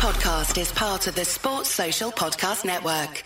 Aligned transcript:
podcast 0.00 0.58
is 0.58 0.72
part 0.72 1.06
of 1.08 1.14
the 1.14 1.26
Sports 1.26 1.68
Social 1.68 2.10
Podcast 2.10 2.64
Network. 2.64 3.22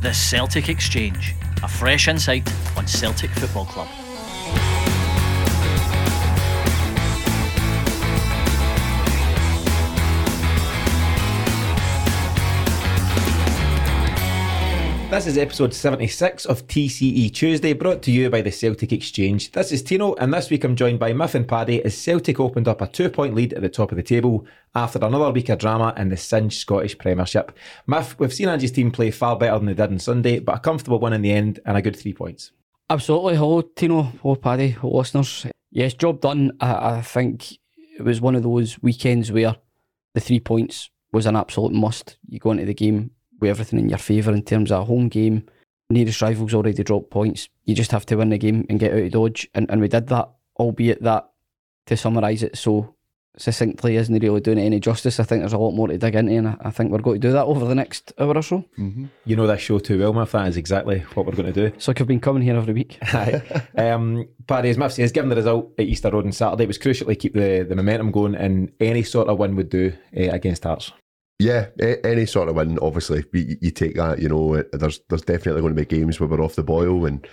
The 0.00 0.14
Celtic 0.14 0.70
Exchange, 0.70 1.34
a 1.62 1.68
fresh 1.68 2.08
insight 2.08 2.50
on 2.74 2.86
Celtic 2.86 3.28
Football 3.32 3.66
Club. 3.66 4.05
This 15.16 15.28
is 15.28 15.38
episode 15.38 15.72
76 15.72 16.44
of 16.44 16.66
TCE 16.66 17.32
Tuesday, 17.32 17.72
brought 17.72 18.02
to 18.02 18.10
you 18.10 18.28
by 18.28 18.42
the 18.42 18.52
Celtic 18.52 18.92
Exchange. 18.92 19.50
This 19.50 19.72
is 19.72 19.82
Tino, 19.82 20.12
and 20.16 20.30
this 20.30 20.50
week 20.50 20.62
I'm 20.62 20.76
joined 20.76 20.98
by 20.98 21.14
Miff 21.14 21.34
and 21.34 21.48
Paddy 21.48 21.82
as 21.82 21.96
Celtic 21.96 22.38
opened 22.38 22.68
up 22.68 22.82
a 22.82 22.86
two 22.86 23.08
point 23.08 23.34
lead 23.34 23.54
at 23.54 23.62
the 23.62 23.70
top 23.70 23.90
of 23.90 23.96
the 23.96 24.02
table 24.02 24.44
after 24.74 24.98
another 25.02 25.30
week 25.30 25.48
of 25.48 25.58
drama 25.58 25.94
in 25.96 26.10
the 26.10 26.18
cinch 26.18 26.58
Scottish 26.58 26.98
Premiership. 26.98 27.56
Miff, 27.86 28.18
we've 28.18 28.34
seen 28.34 28.50
Ange's 28.50 28.72
team 28.72 28.90
play 28.90 29.10
far 29.10 29.38
better 29.38 29.56
than 29.56 29.68
they 29.68 29.72
did 29.72 29.90
on 29.90 29.98
Sunday, 29.98 30.38
but 30.38 30.56
a 30.56 30.60
comfortable 30.60 31.00
win 31.00 31.14
in 31.14 31.22
the 31.22 31.32
end 31.32 31.60
and 31.64 31.78
a 31.78 31.82
good 31.82 31.96
three 31.96 32.12
points. 32.12 32.52
Absolutely. 32.90 33.36
Hello, 33.36 33.62
Tino. 33.62 34.02
Hello, 34.20 34.34
Paddy. 34.34 34.68
Hello, 34.68 34.98
listeners. 34.98 35.46
Yes, 35.70 35.94
job 35.94 36.20
done. 36.20 36.52
I, 36.60 36.98
I 36.98 37.00
think 37.00 37.52
it 37.98 38.02
was 38.02 38.20
one 38.20 38.34
of 38.34 38.42
those 38.42 38.82
weekends 38.82 39.32
where 39.32 39.56
the 40.12 40.20
three 40.20 40.40
points 40.40 40.90
was 41.10 41.24
an 41.24 41.36
absolute 41.36 41.72
must. 41.72 42.18
You 42.28 42.38
go 42.38 42.50
into 42.50 42.66
the 42.66 42.74
game 42.74 43.12
with 43.40 43.50
everything 43.50 43.78
in 43.78 43.88
your 43.88 43.98
favour 43.98 44.32
in 44.32 44.42
terms 44.42 44.70
of 44.72 44.82
a 44.82 44.84
home 44.84 45.08
game. 45.08 45.44
Nearest 45.88 46.22
rivals 46.22 46.54
already 46.54 46.82
dropped 46.82 47.10
points. 47.10 47.48
You 47.64 47.74
just 47.74 47.92
have 47.92 48.06
to 48.06 48.16
win 48.16 48.30
the 48.30 48.38
game 48.38 48.66
and 48.68 48.80
get 48.80 48.92
out 48.92 48.98
of 48.98 49.10
dodge. 49.12 49.48
And, 49.54 49.70
and 49.70 49.80
we 49.80 49.88
did 49.88 50.08
that, 50.08 50.30
albeit 50.58 51.02
that, 51.02 51.30
to 51.86 51.96
summarise 51.96 52.42
it 52.42 52.56
so 52.58 52.96
succinctly, 53.38 53.96
isn't 53.96 54.18
really 54.18 54.40
doing 54.40 54.58
it 54.58 54.64
any 54.64 54.80
justice. 54.80 55.20
I 55.20 55.24
think 55.24 55.42
there's 55.42 55.52
a 55.52 55.58
lot 55.58 55.72
more 55.72 55.88
to 55.88 55.98
dig 55.98 56.14
into, 56.14 56.32
and 56.32 56.56
I, 56.60 56.70
think 56.70 56.90
we're 56.90 56.98
going 56.98 57.20
to 57.20 57.28
do 57.28 57.32
that 57.32 57.44
over 57.44 57.66
the 57.66 57.74
next 57.74 58.12
hour 58.18 58.34
or 58.34 58.42
so. 58.42 58.64
You 59.24 59.36
know 59.36 59.46
this 59.46 59.60
show 59.60 59.78
too 59.78 59.98
well, 59.98 60.12
Miff. 60.12 60.32
That 60.32 60.48
is 60.48 60.56
exactly 60.56 61.00
what 61.14 61.26
we're 61.26 61.32
going 61.32 61.52
to 61.52 61.68
do. 61.68 61.74
It's 61.76 61.86
like 61.86 62.00
I've 62.00 62.06
been 62.06 62.20
coming 62.20 62.42
here 62.42 62.56
every 62.56 62.74
week. 62.74 62.98
Um, 63.76 64.28
Paddy, 64.46 64.70
as 64.70 64.78
Miff 64.78 64.92
says, 64.92 65.12
given 65.12 65.28
the 65.28 65.36
result 65.36 65.72
at 65.78 65.84
Easter 65.84 66.10
Road 66.10 66.24
on 66.24 66.32
Saturday, 66.32 66.64
it 66.64 66.68
was 66.68 66.78
crucial 66.78 67.06
to 67.06 67.14
keep 67.14 67.34
the, 67.34 67.64
the 67.68 67.76
momentum 67.76 68.10
going, 68.10 68.34
and 68.34 68.72
any 68.80 69.02
sort 69.02 69.28
of 69.28 69.38
win 69.38 69.54
would 69.56 69.68
do 69.68 69.92
uh, 70.16 70.30
against 70.30 70.64
Hearts. 70.64 70.92
Yeah, 71.38 71.66
any 72.02 72.24
sort 72.24 72.48
of 72.48 72.56
win, 72.56 72.78
obviously, 72.80 73.24
you, 73.32 73.56
you 73.60 73.70
take 73.70 73.96
that. 73.96 74.20
You 74.20 74.28
know, 74.28 74.62
there's 74.72 75.00
there's 75.08 75.22
definitely 75.22 75.60
going 75.60 75.74
to 75.74 75.82
be 75.82 75.86
games 75.86 76.18
where 76.18 76.28
we're 76.28 76.42
off 76.42 76.54
the 76.54 76.62
boil, 76.62 77.04
and 77.04 77.26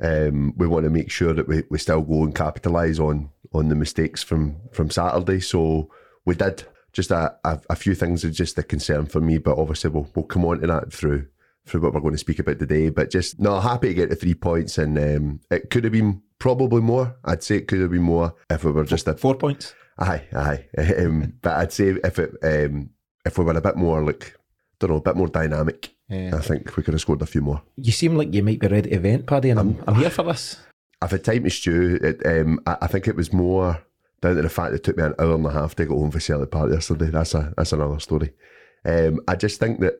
um, 0.00 0.54
we 0.56 0.66
want 0.66 0.84
to 0.84 0.90
make 0.90 1.10
sure 1.10 1.32
that 1.32 1.46
we, 1.46 1.62
we 1.70 1.78
still 1.78 2.00
go 2.00 2.24
and 2.24 2.34
capitalise 2.34 2.98
on 2.98 3.30
on 3.52 3.68
the 3.68 3.76
mistakes 3.76 4.22
from 4.22 4.56
from 4.72 4.90
Saturday. 4.90 5.40
So 5.40 5.90
we 6.24 6.34
did. 6.34 6.64
Just 6.92 7.10
a, 7.10 7.36
a, 7.44 7.60
a 7.70 7.76
few 7.76 7.94
things 7.94 8.24
are 8.24 8.30
just 8.30 8.58
a 8.58 8.62
concern 8.62 9.06
for 9.06 9.20
me, 9.20 9.38
but 9.38 9.58
obviously 9.58 9.90
we'll 9.90 10.10
we'll 10.16 10.24
come 10.24 10.44
on 10.44 10.60
to 10.60 10.66
that 10.66 10.92
through 10.92 11.28
through 11.64 11.82
what 11.82 11.92
we're 11.92 12.00
going 12.00 12.14
to 12.14 12.18
speak 12.18 12.40
about 12.40 12.58
today. 12.58 12.88
But 12.88 13.10
just 13.10 13.38
no, 13.38 13.60
happy 13.60 13.88
to 13.88 13.94
get 13.94 14.10
the 14.10 14.16
three 14.16 14.34
points, 14.34 14.78
and 14.78 14.98
um, 14.98 15.40
it 15.50 15.70
could 15.70 15.84
have 15.84 15.92
been 15.92 16.22
probably 16.40 16.80
more. 16.80 17.16
I'd 17.24 17.42
say 17.44 17.56
it 17.56 17.68
could 17.68 17.80
have 17.80 17.90
been 17.90 18.02
more 18.02 18.34
if 18.50 18.64
we 18.64 18.72
were 18.72 18.84
just 18.84 19.06
a 19.06 19.14
Four 19.14 19.36
points. 19.36 19.74
Aye, 19.98 20.24
aye. 20.34 20.64
Um, 20.98 21.34
but 21.42 21.56
I'd 21.56 21.72
say 21.72 21.88
if 22.02 22.18
it 22.18 22.34
um, 22.42 22.90
if 23.24 23.38
we 23.38 23.44
were 23.44 23.52
a 23.52 23.60
bit 23.60 23.76
more 23.76 24.02
like 24.04 24.34
don't 24.80 24.90
know, 24.90 24.96
a 24.96 25.00
bit 25.00 25.16
more 25.16 25.28
dynamic, 25.28 25.90
Yeah. 26.08 26.36
I 26.36 26.40
think 26.40 26.76
we 26.76 26.82
could 26.82 26.94
have 26.94 27.00
scored 27.00 27.22
a 27.22 27.26
few 27.26 27.40
more. 27.40 27.62
You 27.76 27.90
seem 27.92 28.16
like 28.16 28.32
you 28.32 28.42
might 28.42 28.60
be 28.60 28.68
ready 28.68 28.90
to 28.90 28.98
vent, 29.00 29.26
Paddy, 29.26 29.50
and 29.50 29.58
I'm, 29.58 29.82
I'm 29.88 29.96
here 29.96 30.10
for 30.10 30.22
this. 30.22 30.56
I've 31.02 31.10
had 31.10 31.24
time 31.24 31.44
to 31.44 31.50
stew. 31.50 31.98
It, 32.02 32.24
um, 32.24 32.60
I, 32.66 32.76
I 32.82 32.86
think 32.86 33.08
it 33.08 33.16
was 33.16 33.32
more 33.32 33.82
down 34.20 34.36
to 34.36 34.42
the 34.42 34.48
fact 34.48 34.70
that 34.70 34.76
it 34.78 34.84
took 34.84 34.96
me 34.96 35.02
an 35.04 35.14
hour 35.18 35.34
and 35.34 35.46
a 35.46 35.50
half 35.50 35.74
to 35.76 35.84
get 35.84 35.92
home 35.92 36.10
for 36.10 36.20
Celtic 36.20 36.50
Park 36.50 36.70
yesterday. 36.72 37.06
That's 37.10 37.34
a 37.34 37.52
that's 37.56 37.72
another 37.72 37.98
story. 38.00 38.30
Um, 38.84 39.20
I 39.28 39.34
just 39.36 39.58
think 39.60 39.80
that 39.80 39.94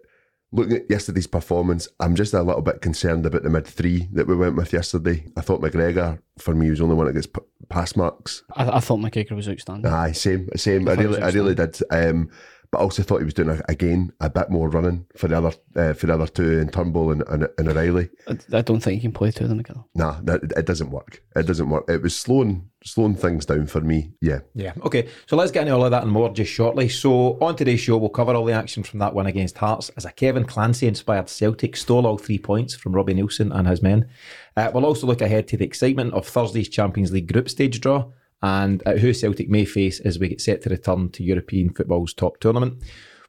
looking 0.52 0.76
at 0.76 0.90
yesterday's 0.90 1.26
performance, 1.26 1.88
I'm 2.00 2.14
just 2.14 2.34
a 2.34 2.42
little 2.42 2.62
bit 2.62 2.80
concerned 2.80 3.26
about 3.26 3.42
the 3.42 3.50
mid 3.50 3.66
three 3.66 4.08
that 4.12 4.26
we 4.26 4.34
went 4.36 4.56
with 4.56 4.72
yesterday. 4.72 5.24
I 5.36 5.40
thought 5.40 5.60
McGregor 5.60 6.20
for 6.38 6.54
me 6.54 6.70
was 6.70 6.78
the 6.78 6.84
only 6.84 6.96
one 6.96 7.06
that 7.06 7.12
gets 7.14 7.26
p- 7.26 7.40
pass 7.68 7.94
marks. 7.96 8.42
I, 8.54 8.76
I 8.76 8.80
thought 8.80 8.98
McGregor 9.00 9.32
was 9.36 9.48
outstanding. 9.48 9.92
Aye, 9.92 10.12
same, 10.12 10.48
same. 10.56 10.88
I, 10.88 10.92
I 10.92 10.94
really, 10.94 11.22
I 11.22 11.28
really 11.30 11.54
did. 11.54 11.78
Um, 11.90 12.30
but 12.70 12.78
I 12.78 12.82
also 12.82 13.02
thought 13.02 13.18
he 13.18 13.24
was 13.24 13.34
doing 13.34 13.50
a, 13.50 13.62
again 13.68 14.12
a 14.20 14.28
bit 14.28 14.50
more 14.50 14.68
running 14.68 15.06
for 15.16 15.28
the 15.28 15.36
other 15.38 15.52
uh, 15.74 15.94
for 15.94 16.06
the 16.06 16.14
other 16.14 16.26
two 16.26 16.58
in 16.58 16.68
Turnbull 16.68 17.10
and, 17.12 17.22
and, 17.28 17.48
and 17.56 17.68
O'Riley. 17.68 18.10
I, 18.26 18.38
I 18.52 18.62
don't 18.62 18.80
think 18.80 18.96
you 18.96 19.08
can 19.08 19.12
play 19.12 19.30
two 19.30 19.44
of 19.44 19.50
them 19.50 19.58
together. 19.58 19.84
Nah, 19.94 20.20
that, 20.22 20.42
it 20.56 20.66
doesn't 20.66 20.90
work. 20.90 21.22
It 21.34 21.46
doesn't 21.46 21.70
work. 21.70 21.84
It 21.88 22.02
was 22.02 22.14
slowing 22.16 22.68
slowing 22.84 23.14
things 23.14 23.46
down 23.46 23.66
for 23.66 23.80
me. 23.80 24.12
Yeah, 24.20 24.40
Yeah. 24.54 24.72
Okay. 24.82 25.08
So 25.26 25.36
let's 25.36 25.50
get 25.50 25.62
into 25.62 25.74
all 25.74 25.84
of 25.84 25.90
that 25.90 26.02
and 26.02 26.12
more 26.12 26.28
just 26.30 26.52
shortly. 26.52 26.88
So 26.88 27.38
on 27.40 27.56
today's 27.56 27.80
show, 27.80 27.96
we'll 27.96 28.10
cover 28.10 28.34
all 28.34 28.44
the 28.44 28.52
action 28.52 28.82
from 28.82 28.98
that 29.00 29.14
one 29.14 29.26
against 29.26 29.58
Hearts 29.58 29.90
as 29.96 30.04
a 30.04 30.12
Kevin 30.12 30.44
Clancy 30.44 30.86
inspired 30.86 31.28
Celtic 31.28 31.76
stole 31.76 32.06
all 32.06 32.18
three 32.18 32.38
points 32.38 32.74
from 32.74 32.92
Robbie 32.92 33.14
Neilson 33.14 33.54
and 33.54 33.66
his 33.66 33.82
men. 33.82 34.08
Uh, 34.56 34.70
we'll 34.72 34.86
also 34.86 35.06
look 35.06 35.20
ahead 35.22 35.48
to 35.48 35.56
the 35.56 35.64
excitement 35.64 36.12
of 36.14 36.26
Thursday's 36.26 36.68
Champions 36.68 37.12
League 37.12 37.32
group 37.32 37.48
stage 37.48 37.80
draw 37.80 38.10
and 38.42 38.82
at 38.86 38.98
who 38.98 39.12
Celtic 39.12 39.48
may 39.48 39.64
face 39.64 40.00
as 40.00 40.18
we 40.18 40.28
get 40.28 40.40
set 40.40 40.62
to 40.62 40.70
return 40.70 41.10
to 41.10 41.24
European 41.24 41.70
football's 41.70 42.14
top 42.14 42.38
tournament. 42.38 42.82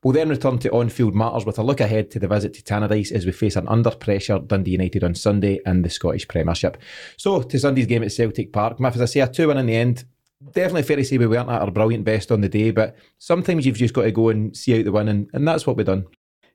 We'll 0.03 0.13
then 0.13 0.29
return 0.29 0.59
to 0.59 0.71
on-field 0.71 1.13
matters 1.13 1.45
with 1.45 1.59
a 1.59 1.63
look 1.63 1.81
ahead 1.81 2.09
to 2.11 2.19
the 2.19 2.27
visit 2.27 2.53
to 2.53 2.61
Tannadice 2.61 3.11
as 3.11 3.25
we 3.25 3.33
face 3.33 3.57
an 3.57 3.67
under-pressure 3.67 4.39
Dundee 4.39 4.71
United 4.71 5.03
on 5.03 5.13
Sunday 5.13 5.59
in 5.65 5.81
the 5.81 5.89
Scottish 5.89 6.25
Premiership. 6.27 6.77
So 7.17 7.41
to 7.41 7.59
Sunday's 7.59 7.85
game 7.85 8.03
at 8.03 8.13
Celtic 8.13 8.53
Park, 8.53 8.79
Miff, 8.79 8.95
as 8.95 9.01
I 9.01 9.05
say, 9.05 9.19
a 9.19 9.27
2-1 9.27 9.59
in 9.59 9.65
the 9.65 9.75
end. 9.75 10.05
Definitely 10.53 10.83
fair 10.83 10.95
to 10.95 11.03
say 11.03 11.17
we 11.17 11.27
weren't 11.27 11.49
at 11.49 11.61
our 11.61 11.71
brilliant 11.71 12.05
best 12.05 12.31
on 12.31 12.39
the 12.39 12.47
day, 12.47 12.71
but 12.71 12.95
sometimes 13.17 13.65
you've 13.65 13.75
just 13.75 13.93
got 13.93 14.03
to 14.03 14.11
go 14.11 14.29
and 14.29 14.55
see 14.55 14.79
out 14.79 14.85
the 14.85 14.91
win, 14.93 15.09
and, 15.09 15.29
and 15.33 15.45
that's 15.45 15.67
what 15.67 15.75
we've 15.75 15.85
done. 15.85 16.05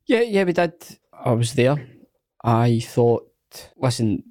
Yeah, 0.06 0.22
yeah, 0.22 0.44
we 0.44 0.54
did. 0.54 0.72
I 1.12 1.32
was 1.32 1.52
there. 1.52 1.86
I 2.42 2.80
thought, 2.80 3.30
listen, 3.76 4.22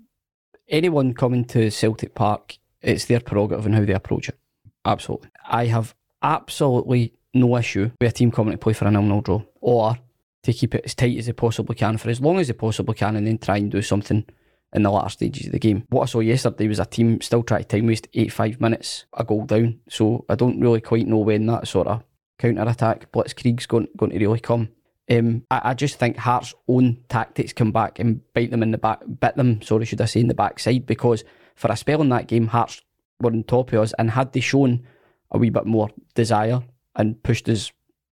anyone 0.67 1.13
coming 1.13 1.45
to 1.45 1.69
Celtic 1.69 2.15
Park, 2.15 2.57
it's 2.83 3.05
their 3.05 3.19
prerogative 3.19 3.65
and 3.65 3.75
how 3.75 3.85
they 3.85 3.93
approach 3.93 4.29
it. 4.29 4.37
Absolutely. 4.85 5.29
I 5.47 5.65
have 5.65 5.95
absolutely 6.21 7.13
no 7.33 7.57
issue 7.57 7.91
with 7.99 8.09
a 8.09 8.13
team 8.13 8.31
coming 8.31 8.51
to 8.51 8.57
play 8.57 8.73
for 8.73 8.85
a 8.85 8.91
nil-nil 8.91 9.21
draw 9.21 9.41
or 9.61 9.97
to 10.43 10.53
keep 10.53 10.75
it 10.75 10.83
as 10.85 10.93
tight 10.93 11.17
as 11.17 11.25
they 11.25 11.33
possibly 11.33 11.75
can 11.75 11.97
for 11.97 12.09
as 12.09 12.21
long 12.21 12.37
as 12.39 12.47
they 12.47 12.53
possibly 12.53 12.95
can 12.95 13.15
and 13.15 13.25
then 13.25 13.37
try 13.37 13.57
and 13.57 13.71
do 13.71 13.81
something 13.81 14.25
in 14.73 14.83
the 14.83 14.91
latter 14.91 15.09
stages 15.09 15.45
of 15.45 15.51
the 15.51 15.59
game. 15.59 15.85
What 15.89 16.03
I 16.03 16.05
saw 16.05 16.19
yesterday 16.19 16.67
was 16.67 16.79
a 16.79 16.85
team 16.85 17.21
still 17.21 17.43
trying 17.43 17.63
to 17.63 17.67
time 17.67 17.87
waste 17.87 18.07
85 18.13 18.59
minutes, 18.59 19.05
a 19.13 19.23
goal 19.23 19.45
down. 19.45 19.79
So 19.89 20.25
I 20.27 20.35
don't 20.35 20.59
really 20.59 20.81
quite 20.81 21.07
know 21.07 21.19
when 21.19 21.45
that 21.45 21.67
sort 21.67 21.87
of 21.87 22.03
counter 22.39 22.63
attack 22.63 23.11
blitzkrieg's 23.11 23.65
going, 23.65 23.87
going 23.95 24.11
to 24.11 24.19
really 24.19 24.39
come. 24.39 24.69
Um, 25.09 25.45
I, 25.51 25.61
I 25.65 25.73
just 25.73 25.99
think 25.99 26.17
Hearts' 26.17 26.55
own 26.67 26.97
tactics 27.09 27.53
come 27.53 27.71
back 27.71 27.99
and 27.99 28.21
bite 28.33 28.51
them 28.51 28.63
in 28.63 28.71
the 28.71 28.77
back, 28.77 29.01
bit 29.19 29.35
them, 29.35 29.61
sorry, 29.61 29.85
should 29.85 30.01
I 30.01 30.05
say, 30.05 30.21
in 30.21 30.27
the 30.27 30.33
backside 30.33 30.85
because 30.85 31.23
for 31.55 31.71
a 31.71 31.77
spell 31.77 32.01
in 32.01 32.09
that 32.09 32.27
game, 32.27 32.47
Hearts 32.47 32.81
were 33.19 33.31
on 33.31 33.43
top 33.43 33.73
of 33.73 33.79
us 33.79 33.93
and 33.97 34.11
had 34.11 34.33
they 34.33 34.39
shown 34.39 34.85
a 35.31 35.37
wee 35.37 35.49
bit 35.49 35.65
more 35.65 35.89
desire 36.13 36.61
and 36.95 37.21
pushed 37.23 37.49
us 37.49 37.71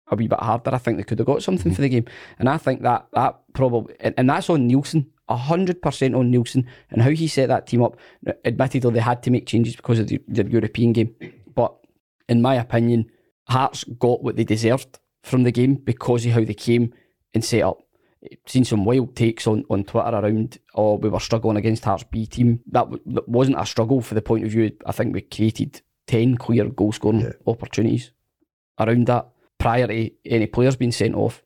a 0.09 0.17
wee 0.17 0.29
bit 0.29 0.39
harder, 0.41 0.75
I 0.75 0.79
think 0.79 0.99
they 0.99 1.03
could 1.03 1.19
have 1.19 1.27
got 1.27 1.43
something 1.43 1.75
for 1.75 1.83
the 1.83 1.89
game. 1.89 2.05
And 2.39 2.49
I 2.49 2.59
think 2.59 2.83
that 2.83 3.07
that 3.13 3.41
probably, 3.55 3.95
and, 4.01 4.15
and 4.17 4.31
that's 4.31 4.51
on 4.51 4.69
Neilson, 4.69 5.07
100% 5.29 6.17
on 6.17 6.33
Neilson 6.33 6.67
and 6.91 7.03
how 7.03 7.11
he 7.11 7.27
set 7.27 7.49
that 7.49 7.67
team 7.67 7.83
up. 7.83 7.99
Admittedly, 8.45 8.93
they 8.93 9.01
had 9.01 9.23
to 9.25 9.31
make 9.31 9.47
changes 9.47 9.75
because 9.75 9.99
of 9.99 10.09
the, 10.09 10.21
the 10.29 10.45
European 10.45 10.93
game. 10.93 11.15
But 11.55 11.75
in 12.29 12.43
my 12.43 12.55
opinion, 12.55 13.11
Hearts 13.49 13.85
got 13.85 14.23
what 14.23 14.37
they 14.37 14.45
deserved 14.45 14.99
from 15.23 15.43
the 15.43 15.53
game 15.53 15.75
because 15.75 16.27
of 16.27 16.33
how 16.33 16.45
they 16.45 16.55
came 16.55 16.93
and 17.35 17.45
set 17.45 17.63
up. 17.63 17.81
Seen 18.47 18.65
some 18.65 18.85
wild 18.85 19.15
takes 19.17 19.47
on, 19.47 19.65
on 19.71 19.85
Twitter 19.85 20.09
around, 20.09 20.59
oh, 20.75 20.95
we 20.97 21.09
were 21.09 21.21
struggling 21.21 21.57
against 21.57 21.85
Hearts 21.85 22.05
B 22.05 22.27
team. 22.27 22.61
That, 22.71 22.91
w- 22.91 23.03
that 23.07 23.29
wasn't 23.29 23.61
a 23.61 23.67
struggle 23.67 24.01
for 24.01 24.15
the 24.15 24.23
point 24.23 24.45
of 24.45 24.51
view. 24.51 24.73
I 24.87 24.93
think 24.93 25.15
we 25.15 25.23
created 25.23 25.81
10 26.07 26.37
clear 26.37 26.69
goal 26.69 26.93
scoring 26.93 27.21
Yeah. 27.21 27.33
opportunities 27.47 28.13
around 28.79 29.07
that 29.07 29.29
prior 29.59 29.87
to 29.87 30.11
any 30.25 30.47
players 30.47 30.77
being 30.77 30.93
sent 30.93 31.15
off. 31.15 31.43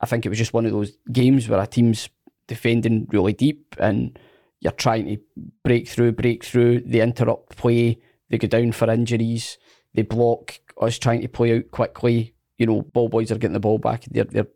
I 0.00 0.06
think 0.06 0.26
it 0.26 0.28
was 0.28 0.38
just 0.38 0.52
one 0.52 0.66
of 0.66 0.72
those 0.72 0.96
games 1.10 1.48
where 1.48 1.60
a 1.60 1.66
team's 1.66 2.08
defending 2.48 3.06
really 3.10 3.32
deep 3.32 3.76
and 3.78 4.18
you're 4.60 4.72
trying 4.72 5.06
to 5.06 5.18
break 5.64 5.88
through, 5.88 6.12
break 6.12 6.44
through, 6.44 6.80
they 6.80 7.00
interrupt 7.00 7.56
play, 7.56 7.98
they 8.30 8.38
go 8.38 8.48
down 8.48 8.72
for 8.72 8.90
injuries, 8.90 9.58
they 9.94 10.02
block 10.02 10.58
us 10.80 10.98
trying 10.98 11.20
to 11.22 11.28
play 11.28 11.56
out 11.56 11.70
quickly. 11.70 12.34
You 12.58 12.66
know, 12.66 12.82
ball 12.82 13.08
boys 13.08 13.30
are 13.32 13.38
getting 13.38 13.54
the 13.54 13.60
ball 13.60 13.78
back, 13.78 14.04
they're, 14.10 14.24
they're 14.24 14.46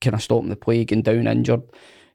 kind 0.00 0.14
of 0.14 0.22
stopping 0.22 0.48
the 0.48 0.56
play, 0.56 0.84
going 0.84 1.02
down 1.02 1.26
injured, 1.26 1.62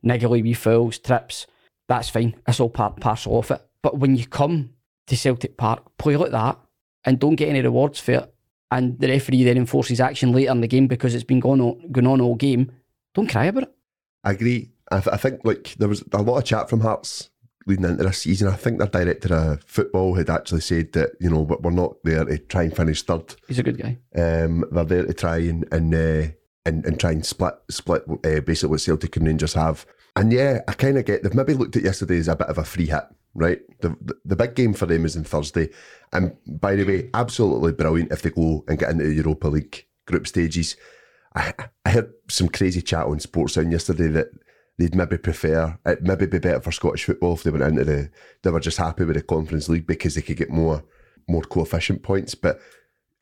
niggly 0.05 0.43
wee 0.43 0.53
fouls, 0.53 0.99
trips. 0.99 1.47
That's 1.87 2.09
fine. 2.09 2.35
That's 2.45 2.59
all 2.59 2.69
part 2.69 2.93
and 2.93 3.01
parcel 3.01 3.39
of 3.39 3.51
it. 3.51 3.61
But 3.81 3.99
when 3.99 4.15
you 4.15 4.25
come 4.25 4.71
to 5.07 5.17
Celtic 5.17 5.57
Park, 5.57 5.97
play 5.97 6.17
like 6.17 6.31
that 6.31 6.59
and 7.05 7.19
don't 7.19 7.35
get 7.35 7.49
any 7.49 7.61
rewards 7.61 7.99
for 7.99 8.13
it, 8.13 8.33
and 8.71 8.99
the 8.99 9.07
referee 9.07 9.43
then 9.43 9.57
enforces 9.57 9.99
action 9.99 10.31
later 10.31 10.51
in 10.51 10.61
the 10.61 10.67
game 10.67 10.87
because 10.87 11.13
it's 11.13 11.23
been 11.23 11.39
going 11.39 11.61
on, 11.61 11.91
going 11.91 12.07
on 12.07 12.21
all 12.21 12.35
game, 12.35 12.71
don't 13.13 13.29
cry 13.29 13.45
about 13.45 13.63
it. 13.63 13.75
I 14.23 14.31
agree. 14.31 14.71
I, 14.91 14.99
th- 14.99 15.13
I 15.13 15.17
think 15.17 15.41
like 15.43 15.75
there 15.77 15.87
was 15.87 16.03
a 16.11 16.21
lot 16.21 16.37
of 16.37 16.45
chat 16.45 16.69
from 16.69 16.81
Hearts 16.81 17.29
leading 17.67 17.85
into 17.85 18.03
this 18.03 18.21
season. 18.21 18.47
I 18.47 18.55
think 18.55 18.79
their 18.79 18.87
director 18.87 19.33
of 19.33 19.63
football 19.63 20.15
had 20.15 20.29
actually 20.29 20.61
said 20.61 20.93
that 20.93 21.11
you 21.19 21.29
know 21.29 21.41
we're 21.41 21.57
we're 21.57 21.71
not 21.71 21.95
there 22.03 22.25
to 22.25 22.37
try 22.37 22.63
and 22.63 22.75
finish 22.75 23.03
third. 23.03 23.35
He's 23.47 23.59
a 23.59 23.63
good 23.63 23.77
guy. 23.77 23.97
Um, 24.15 24.65
they're 24.71 24.85
there 24.85 25.05
to 25.05 25.13
try 25.13 25.37
and, 25.37 25.65
and 25.71 25.93
uh, 25.93 26.31
and, 26.65 26.85
and 26.85 26.99
try 26.99 27.11
and 27.11 27.25
split 27.25 27.55
split 27.69 28.03
uh, 28.07 28.41
basically 28.41 28.69
what 28.69 28.81
Celtic 28.81 29.15
and 29.17 29.27
Rangers 29.27 29.53
have. 29.53 29.85
And 30.15 30.31
yeah, 30.31 30.61
I 30.67 30.73
kind 30.73 30.97
of 30.97 31.05
get 31.05 31.23
they've 31.23 31.33
maybe 31.33 31.53
looked 31.53 31.75
at 31.75 31.83
yesterday 31.83 32.17
as 32.17 32.27
a 32.27 32.35
bit 32.35 32.47
of 32.47 32.57
a 32.57 32.63
free 32.63 32.87
hit, 32.87 33.03
right? 33.33 33.59
The, 33.81 33.89
the 34.01 34.15
the 34.25 34.35
big 34.35 34.55
game 34.55 34.73
for 34.73 34.85
them 34.85 35.05
is 35.05 35.17
on 35.17 35.23
Thursday, 35.23 35.69
and 36.13 36.35
by 36.47 36.75
the 36.75 36.85
way, 36.85 37.09
absolutely 37.13 37.73
brilliant 37.73 38.11
if 38.11 38.21
they 38.21 38.29
go 38.29 38.63
and 38.67 38.79
get 38.79 38.91
into 38.91 39.05
the 39.05 39.13
Europa 39.13 39.47
League 39.47 39.85
group 40.05 40.27
stages. 40.27 40.75
I, 41.35 41.53
I 41.85 41.89
heard 41.89 42.13
some 42.29 42.47
crazy 42.47 42.81
chat 42.81 43.05
on 43.05 43.19
Sportsound 43.19 43.71
yesterday 43.71 44.07
that 44.07 44.27
they'd 44.77 44.95
maybe 44.95 45.17
prefer 45.17 45.77
it 45.85 46.01
maybe 46.01 46.25
be 46.25 46.39
better 46.39 46.61
for 46.61 46.71
Scottish 46.71 47.05
football 47.05 47.33
if 47.33 47.43
they 47.43 47.51
went 47.51 47.63
into 47.63 47.83
the 47.83 48.09
they 48.41 48.51
were 48.51 48.59
just 48.59 48.77
happy 48.77 49.03
with 49.03 49.15
the 49.15 49.21
Conference 49.21 49.69
League 49.69 49.87
because 49.87 50.15
they 50.15 50.21
could 50.21 50.37
get 50.37 50.49
more 50.49 50.83
more 51.27 51.41
coefficient 51.41 52.03
points. 52.03 52.35
But 52.35 52.59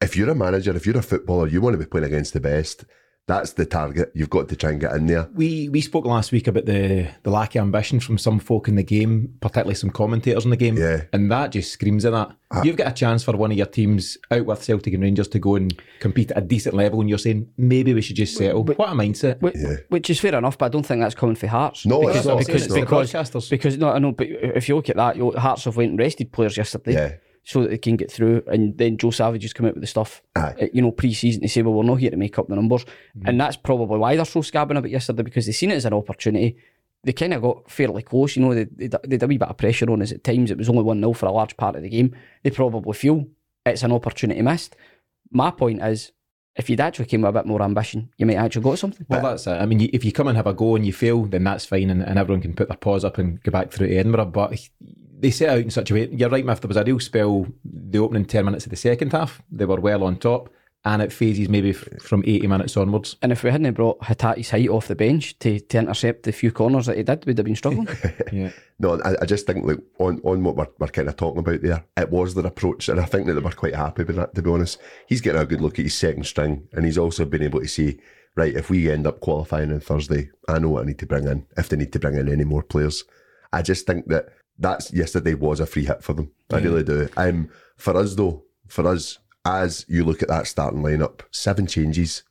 if 0.02 0.16
you're 0.16 0.30
a 0.30 0.36
manager, 0.36 0.76
if 0.76 0.86
you're 0.86 0.98
a 0.98 1.04
footballer, 1.04 1.48
you 1.48 1.62
want 1.62 1.74
to 1.74 1.78
be 1.78 1.86
playing 1.86 2.08
against 2.08 2.34
the 2.34 2.40
best. 2.40 2.86
That's 3.26 3.54
the 3.54 3.66
target. 3.66 4.12
You've 4.14 4.30
got 4.30 4.50
to 4.50 4.56
try 4.58 4.72
and 4.72 4.82
get 4.82 4.92
in 4.96 5.06
there. 5.06 5.30
We 5.34 5.70
we 5.70 5.80
spoke 5.80 6.06
last 6.06 6.34
week 6.34 6.48
about 6.48 6.66
the 6.66 7.08
the 7.24 7.30
lack 7.30 7.56
of 7.56 7.62
ambition 7.62 8.02
from 8.02 8.18
some 8.18 8.38
folk 8.38 8.68
in 8.68 8.76
the 8.76 8.84
game, 8.84 9.34
particularly 9.40 9.76
some 9.76 9.92
commentators 9.92 10.44
in 10.44 10.52
the 10.52 10.58
game. 10.58 10.76
Yeah. 10.76 11.04
And 11.14 11.32
that 11.32 11.52
just 11.52 11.72
screams 11.72 12.04
at 12.04 12.12
that. 12.12 12.36
Ah. 12.52 12.62
You've 12.64 12.76
got 12.76 12.90
a 12.90 12.94
chance 12.94 13.24
for 13.24 13.32
one 13.38 13.52
of 13.52 13.58
your 13.58 13.66
teams 13.66 14.18
out 14.30 14.46
with 14.46 14.62
Celtic 14.62 14.94
and 14.94 15.04
Rangers 15.04 15.30
to 15.30 15.40
go 15.40 15.56
and 15.56 15.74
compete 16.02 16.32
at 16.32 16.38
a 16.38 16.42
decent 16.42 16.76
level, 16.76 17.00
and 17.00 17.08
you're 17.08 17.18
saying 17.18 17.48
maybe 17.58 17.94
we 17.94 18.02
should 18.02 18.18
just 18.18 18.36
settle. 18.36 18.66
But, 18.66 18.78
what 18.78 18.90
a 18.90 18.94
mindset. 18.94 19.42
Which, 19.42 19.56
which 19.88 20.10
is 20.10 20.20
fair 20.20 20.36
enough, 20.36 20.58
but 20.58 20.66
I 20.66 20.70
don't 20.70 20.86
think 20.86 21.00
that's 21.02 21.16
coming 21.16 21.36
for 21.36 21.48
Hearts. 21.48 21.86
No, 21.86 22.02
because, 22.02 22.18
it's 22.18 22.26
not. 22.26 22.38
because, 22.40 22.62
It's 22.66 22.76
not. 22.76 23.24
because, 23.32 23.50
because 23.50 23.78
no, 23.78 23.90
I 23.90 24.00
know, 24.00 24.12
but 24.12 24.28
if 24.30 24.68
you 24.68 24.76
look 24.76 24.90
at 24.90 24.98
that, 24.98 25.16
you 25.16 25.24
know, 25.24 25.32
Hearts 25.32 25.64
have 25.64 25.78
went 25.78 25.92
and 25.92 26.00
rested 26.00 26.32
players 26.34 26.58
yesterday. 26.58 26.94
Yeah. 26.94 27.14
So 27.46 27.62
that 27.64 27.72
they 27.72 27.78
can 27.78 27.98
get 27.98 28.10
through, 28.10 28.42
and 28.48 28.78
then 28.78 28.98
Joe 28.98 29.12
Savage 29.12 29.42
has 29.42 29.52
come 29.52 29.66
out 29.66 29.74
with 29.74 29.82
the 29.84 29.88
stuff, 29.88 30.22
Aye. 30.34 30.56
uh, 30.62 30.66
you 30.72 30.82
know, 30.82 30.92
pre-season 30.92 31.42
to 31.42 31.50
say, 31.50 31.62
well, 31.62 31.74
we're 31.74 31.84
not 31.84 31.96
here 31.96 32.10
to 32.12 32.16
make 32.16 32.40
up 32.40 32.48
the 32.48 32.56
numbers, 32.56 32.86
and 33.26 33.38
that's 33.38 33.58
probably 33.58 33.98
why 34.00 34.16
they're 34.16 34.24
so 34.24 34.40
scabbing 34.42 34.78
about 34.78 34.90
yesterday 34.90 35.24
because 35.24 35.46
they 35.46 35.52
seen 35.52 35.70
it 35.72 35.76
as 35.76 35.84
an 35.84 35.92
opportunity. 35.94 36.56
They 37.04 37.12
kind 37.12 37.34
of 37.34 37.42
got 37.42 37.70
fairly 37.70 38.02
close, 38.02 38.38
you 38.38 38.44
know. 38.44 38.54
They, 38.56 38.64
they, 38.64 38.88
they 38.88 39.16
had 39.16 39.24
a 39.24 39.28
wee 39.28 39.38
bit 39.38 39.50
of 39.50 39.58
pressure 39.58 39.92
on 39.92 40.02
us 40.02 40.14
at 40.14 40.24
times. 40.24 40.52
It 40.52 40.58
was 40.58 40.70
only 40.70 40.84
one 40.84 41.02
0 41.02 41.12
for 41.12 41.26
a 41.26 41.34
large 41.34 41.58
part 41.58 41.76
of 41.76 41.82
the 41.84 41.90
game. 41.90 42.16
They 42.44 42.50
probably 42.50 42.94
feel 42.94 43.28
it's 43.66 43.84
an 43.84 43.92
opportunity 43.92 44.42
missed. 44.42 44.78
My 45.30 45.52
point 45.52 45.82
is, 45.82 46.14
if 46.56 46.70
you'd 46.70 46.80
actually 46.80 47.08
came 47.08 47.24
with 47.24 47.30
a 47.30 47.34
bit 47.34 47.46
more 47.46 47.62
ambition, 47.62 48.10
you 48.18 48.26
might 48.26 48.36
actually 48.38 48.62
got 48.64 48.80
something. 48.80 49.06
Well, 49.10 49.22
that's 49.22 49.48
it. 49.48 49.52
I 49.52 49.66
mean, 49.66 49.82
you- 49.82 49.90
if 49.92 50.06
you 50.06 50.14
come 50.14 50.30
and 50.30 50.38
have 50.38 50.48
a 50.48 50.54
go 50.54 50.78
and 50.78 50.86
you 50.86 50.94
fail, 50.94 51.26
then 51.26 51.44
that's 51.44 51.66
fine, 51.66 51.90
and, 51.90 52.02
and 52.02 52.18
everyone 52.18 52.42
can 52.42 52.54
put 52.54 52.70
their 52.70 52.78
paws 52.78 53.04
up 53.04 53.18
and 53.18 53.44
go 53.44 53.52
back 53.52 53.72
through 53.74 53.88
to 53.88 53.96
Edinburgh. 53.98 54.28
But 54.28 54.58
they 55.24 55.32
set 55.32 55.50
out 55.50 55.60
in 55.60 55.72
such 55.72 55.90
a 55.90 55.94
way. 55.94 56.10
You're 56.12 56.30
right, 56.30 56.46
Miff. 56.46 56.60
There 56.62 56.68
was 56.68 56.78
a 56.78 56.84
real 56.84 57.00
spell 57.00 57.48
the 57.64 58.00
opening 58.00 58.26
ten 58.26 58.46
minutes 58.46 58.66
of 58.66 58.70
the 58.70 58.76
second 58.76 59.14
half. 59.14 59.42
They 59.50 59.66
were 59.66 59.80
well 59.80 60.04
on 60.04 60.18
top, 60.18 60.54
and 60.84 61.02
it 61.02 61.14
phases 61.14 61.48
maybe 61.48 61.70
f- 61.70 61.88
from 62.02 62.24
eighty 62.28 62.46
minutes 62.46 62.76
onwards. 62.76 63.16
And 63.22 63.32
if 63.32 63.42
we 63.42 63.50
hadn't 63.50 63.74
brought 63.74 64.02
Hatate's 64.02 64.50
height 64.50 64.68
off 64.68 64.90
the 64.90 64.96
bench 64.96 65.40
to, 65.40 65.60
to 65.62 65.78
intercept 65.78 66.24
the 66.24 66.34
few 66.34 66.52
corners 66.52 66.88
that 66.88 66.98
he 66.98 67.04
did, 67.04 67.26
we'd 67.26 67.38
have 67.38 67.46
been 67.46 67.56
struggling. 67.56 67.88
Yeah. 68.34 68.52
No, 68.80 69.00
I, 69.06 69.16
I 69.22 69.26
just 69.26 69.46
think 69.46 69.66
like 69.66 69.80
on, 70.00 70.20
on 70.24 70.44
what 70.44 70.56
we're, 70.56 70.68
we're 70.80 70.88
kind 70.88 71.08
of 71.08 71.16
talking 71.16 71.40
about 71.40 71.62
there, 71.62 71.86
it 71.96 72.10
was 72.10 72.34
their 72.34 72.46
approach, 72.46 72.90
and 72.90 73.00
I 73.00 73.06
think 73.06 73.28
that 73.28 73.34
they 73.36 73.40
were 73.40 73.52
quite 73.52 73.76
happy 73.76 74.04
with 74.04 74.18
that. 74.18 74.36
To 74.36 74.42
be 74.42 74.50
honest, 74.52 74.80
he's 75.08 75.22
getting 75.22 75.42
a 75.42 75.46
good 75.46 75.62
look 75.62 75.80
at 75.80 75.86
his 75.86 75.94
second 75.94 76.26
string, 76.26 76.68
and 76.74 76.84
he's 76.84 76.98
also 76.98 77.24
been 77.24 77.44
able 77.44 77.62
to 77.62 77.68
say, 77.68 77.98
right, 78.36 78.54
if 78.56 78.70
we 78.70 78.92
end 78.92 79.08
up 79.08 79.22
qualifying 79.22 79.72
on 79.72 79.80
Thursday, 79.80 80.32
I 80.50 80.60
know 80.60 80.70
what 80.70 80.84
I 80.84 80.88
need 80.88 81.00
to 81.00 81.06
bring 81.06 81.28
in. 81.28 81.46
If 81.56 81.70
they 81.70 81.78
need 81.78 81.94
to 81.94 82.00
bring 82.00 82.16
in 82.16 82.28
any 82.28 82.44
more 82.44 82.64
players, 82.64 83.04
I 83.54 83.62
just 83.62 83.86
think 83.86 84.08
that 84.08 84.30
that's 84.58 84.94
yesterday 84.94 85.34
was 85.34 85.60
a 85.60 85.66
free 85.66 85.86
hit 85.86 86.04
for 86.04 86.14
them. 86.14 86.32
I 86.52 86.60
really 86.60 86.84
do. 86.84 87.10
Um, 87.18 87.50
for 87.78 87.98
us 87.98 88.16
though, 88.16 88.44
for 88.68 88.88
us, 88.88 89.20
as 89.46 89.86
you 89.88 90.04
look 90.04 90.22
at 90.22 90.30
that 90.30 90.48
starting 90.48 90.82
lineup, 90.82 91.22
seven 91.32 91.68
changes. 91.68 92.24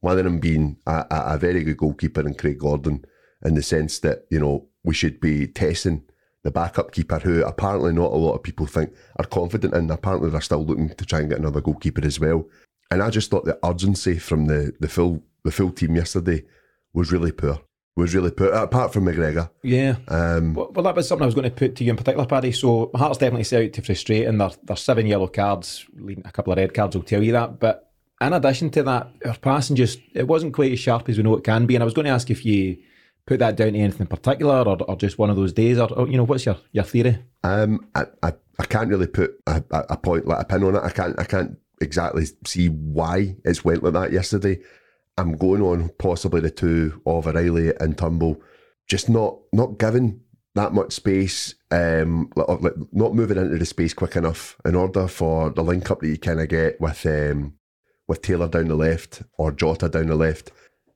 One 0.00 0.18
of 0.18 0.24
them 0.24 0.38
being 0.38 0.76
a, 0.86 1.06
a, 1.10 1.22
a 1.34 1.38
very 1.38 1.64
good 1.64 1.76
goalkeeper 1.76 2.20
in 2.20 2.34
Craig 2.34 2.58
Gordon, 2.58 3.04
in 3.44 3.54
the 3.54 3.62
sense 3.62 3.98
that 4.00 4.26
you 4.30 4.38
know 4.38 4.68
we 4.84 4.94
should 4.94 5.20
be 5.20 5.46
testing 5.46 6.04
the 6.44 6.50
backup 6.50 6.92
keeper, 6.92 7.18
who 7.18 7.44
apparently 7.44 7.92
not 7.92 8.12
a 8.12 8.16
lot 8.16 8.34
of 8.34 8.42
people 8.42 8.66
think 8.66 8.92
are 9.16 9.24
confident 9.24 9.74
in. 9.74 9.90
Apparently, 9.90 10.30
they're 10.30 10.40
still 10.40 10.64
looking 10.64 10.90
to 10.90 11.04
try 11.04 11.20
and 11.20 11.30
get 11.30 11.38
another 11.38 11.60
goalkeeper 11.60 12.04
as 12.04 12.20
well. 12.20 12.46
And 12.90 13.02
I 13.02 13.10
just 13.10 13.30
thought 13.30 13.44
the 13.44 13.58
urgency 13.64 14.18
from 14.18 14.46
the 14.46 14.72
the 14.78 14.88
full 14.88 15.22
the 15.44 15.50
full 15.50 15.72
team 15.72 15.96
yesterday 15.96 16.44
was 16.92 17.12
really 17.12 17.32
poor. 17.32 17.60
Was 17.98 18.14
really 18.14 18.30
put 18.30 18.54
Apart 18.54 18.92
from 18.92 19.06
McGregor, 19.06 19.50
Yeah. 19.62 19.96
um, 20.06 20.54
Well, 20.54 20.70
well, 20.72 20.84
that 20.84 20.94
was 20.94 21.08
something 21.08 21.24
I 21.24 21.26
was 21.26 21.34
going 21.34 21.50
to 21.50 21.54
put 21.54 21.74
to 21.76 21.84
you 21.84 21.90
in 21.90 21.96
particular, 21.96 22.26
Paddy. 22.26 22.52
So 22.52 22.90
my 22.94 23.00
Hearts 23.00 23.18
definitely 23.18 23.44
set 23.44 23.64
out 23.64 23.72
to 23.72 23.82
frustrate, 23.82 24.26
and 24.26 24.40
their, 24.40 24.50
their 24.62 24.76
seven 24.76 25.06
yellow 25.06 25.26
cards, 25.26 25.84
leading 25.96 26.24
a 26.26 26.30
couple 26.30 26.52
of 26.52 26.58
red 26.58 26.72
cards 26.74 26.94
will 26.94 27.02
tell 27.02 27.22
you 27.22 27.32
that. 27.32 27.58
But 27.58 27.90
in 28.20 28.32
addition 28.32 28.70
to 28.70 28.82
that, 28.84 29.08
our 29.26 29.36
passing 29.36 29.74
just 29.76 29.98
it 30.14 30.28
wasn't 30.28 30.54
quite 30.54 30.72
as 30.72 30.78
sharp 30.78 31.08
as 31.08 31.16
we 31.16 31.22
know 31.24 31.36
it 31.36 31.44
can 31.44 31.66
be. 31.66 31.74
And 31.74 31.82
I 31.82 31.86
was 31.86 31.94
going 31.94 32.06
to 32.06 32.12
ask 32.12 32.30
if 32.30 32.44
you 32.46 32.78
put 33.26 33.40
that 33.40 33.56
down 33.56 33.72
to 33.72 33.78
anything 33.78 34.02
in 34.02 34.06
particular, 34.06 34.62
or, 34.62 34.80
or 34.84 34.96
just 34.96 35.18
one 35.18 35.30
of 35.30 35.36
those 35.36 35.52
days, 35.52 35.78
or, 35.78 35.92
or 35.92 36.08
you 36.08 36.16
know, 36.16 36.24
what's 36.24 36.46
your, 36.46 36.56
your 36.72 36.84
theory? 36.84 37.18
Um, 37.42 37.88
I, 37.94 38.04
I, 38.22 38.32
I 38.60 38.64
can't 38.64 38.88
really 38.90 39.08
put 39.08 39.32
a, 39.46 39.62
a, 39.72 39.84
a 39.90 39.96
point 39.96 40.26
like 40.26 40.40
a 40.40 40.44
pin 40.44 40.62
on 40.62 40.76
it. 40.76 40.82
I 40.84 40.90
can't 40.90 41.18
I 41.18 41.24
can't 41.24 41.58
exactly 41.80 42.26
see 42.46 42.68
why 42.68 43.36
it's 43.44 43.64
went 43.64 43.82
like 43.82 43.92
that 43.94 44.12
yesterday. 44.12 44.60
I'm 45.18 45.36
going 45.36 45.62
on 45.62 45.90
possibly 45.98 46.40
the 46.40 46.50
two 46.50 47.02
of 47.04 47.26
O'Riley 47.26 47.74
and 47.80 47.98
Turnbull, 47.98 48.40
just 48.86 49.08
not 49.08 49.38
not 49.52 49.78
given 49.78 50.22
that 50.54 50.72
much 50.72 50.92
space, 50.92 51.54
um, 51.70 52.30
not 52.92 53.14
moving 53.14 53.36
into 53.36 53.58
the 53.58 53.66
space 53.66 53.94
quick 53.94 54.16
enough 54.16 54.56
in 54.64 54.74
order 54.74 55.06
for 55.06 55.50
the 55.50 55.62
link 55.62 55.90
up 55.90 56.00
that 56.00 56.08
you 56.08 56.18
kind 56.18 56.40
of 56.40 56.48
get 56.48 56.80
with 56.80 57.04
um, 57.04 57.54
with 58.06 58.22
Taylor 58.22 58.48
down 58.48 58.68
the 58.68 58.74
left 58.74 59.22
or 59.36 59.52
Jota 59.52 59.88
down 59.88 60.06
the 60.06 60.16
left. 60.16 60.52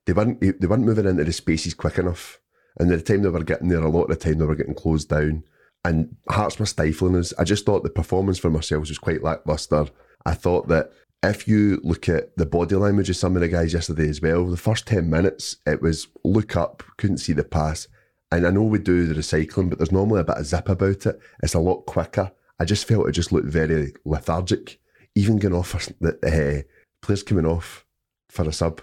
They 0.06 0.12
weren't 0.12 0.40
they 0.40 0.66
weren't 0.66 0.84
moving 0.84 1.06
into 1.06 1.24
the 1.24 1.32
spaces 1.32 1.74
quick 1.74 1.98
enough, 1.98 2.40
and 2.78 2.90
at 2.90 3.04
the 3.04 3.12
time 3.12 3.22
they 3.22 3.28
were 3.28 3.44
getting 3.44 3.68
there, 3.68 3.82
a 3.82 3.90
lot 3.90 4.04
of 4.04 4.18
the 4.18 4.24
time 4.24 4.38
they 4.38 4.46
were 4.46 4.56
getting 4.56 4.74
closed 4.74 5.08
down 5.08 5.44
and 5.84 6.16
Hearts 6.28 6.58
were 6.58 6.66
stifling 6.66 7.16
us. 7.16 7.32
I 7.38 7.44
just 7.44 7.66
thought 7.66 7.82
the 7.82 7.90
performance 7.90 8.38
for 8.38 8.54
ourselves 8.54 8.88
was 8.88 8.98
quite 8.98 9.22
lackluster. 9.22 9.86
I 10.24 10.34
thought 10.34 10.68
that 10.68 10.92
if 11.22 11.46
you 11.46 11.80
look 11.84 12.08
at 12.08 12.36
the 12.36 12.46
body 12.46 12.74
language 12.74 13.08
of 13.10 13.16
some 13.16 13.36
of 13.36 13.42
the 13.42 13.48
guys 13.48 13.72
yesterday 13.72 14.08
as 14.08 14.20
well, 14.20 14.46
the 14.46 14.56
first 14.56 14.86
10 14.86 15.08
minutes, 15.08 15.56
it 15.66 15.80
was 15.80 16.08
look 16.24 16.56
up, 16.56 16.82
couldn't 16.96 17.18
see 17.18 17.32
the 17.32 17.44
pass. 17.44 17.86
And 18.32 18.46
I 18.46 18.50
know 18.50 18.62
we 18.62 18.78
do 18.78 19.06
the 19.06 19.14
recycling, 19.14 19.68
but 19.68 19.78
there's 19.78 19.92
normally 19.92 20.20
a 20.20 20.24
bit 20.24 20.38
of 20.38 20.46
zip 20.46 20.68
about 20.68 21.06
it. 21.06 21.20
It's 21.42 21.54
a 21.54 21.60
lot 21.60 21.86
quicker. 21.86 22.32
I 22.58 22.64
just 22.64 22.86
felt 22.88 23.08
it 23.08 23.12
just 23.12 23.30
looked 23.32 23.46
very 23.46 23.92
lethargic. 24.04 24.80
Even 25.14 25.38
going 25.38 25.54
off 25.54 25.68
for 25.68 25.92
the 26.00 26.16
uh, 26.24 26.62
players 27.04 27.22
coming 27.22 27.44
off 27.46 27.84
for 28.30 28.48
a 28.48 28.52
sub, 28.52 28.80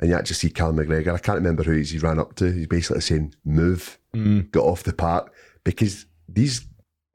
and 0.00 0.10
you 0.10 0.16
actually 0.16 0.34
see 0.34 0.50
Cal 0.50 0.72
McGregor. 0.72 1.14
I 1.14 1.18
can't 1.18 1.38
remember 1.38 1.62
who 1.62 1.72
he's, 1.72 1.90
he 1.90 1.98
ran 1.98 2.18
up 2.18 2.34
to. 2.36 2.50
He's 2.50 2.66
basically 2.66 3.00
saying, 3.02 3.34
"Move, 3.44 3.98
Mm. 4.14 4.50
get 4.50 4.60
off 4.60 4.82
the 4.82 4.92
park," 4.92 5.32
because 5.62 6.06
these 6.28 6.66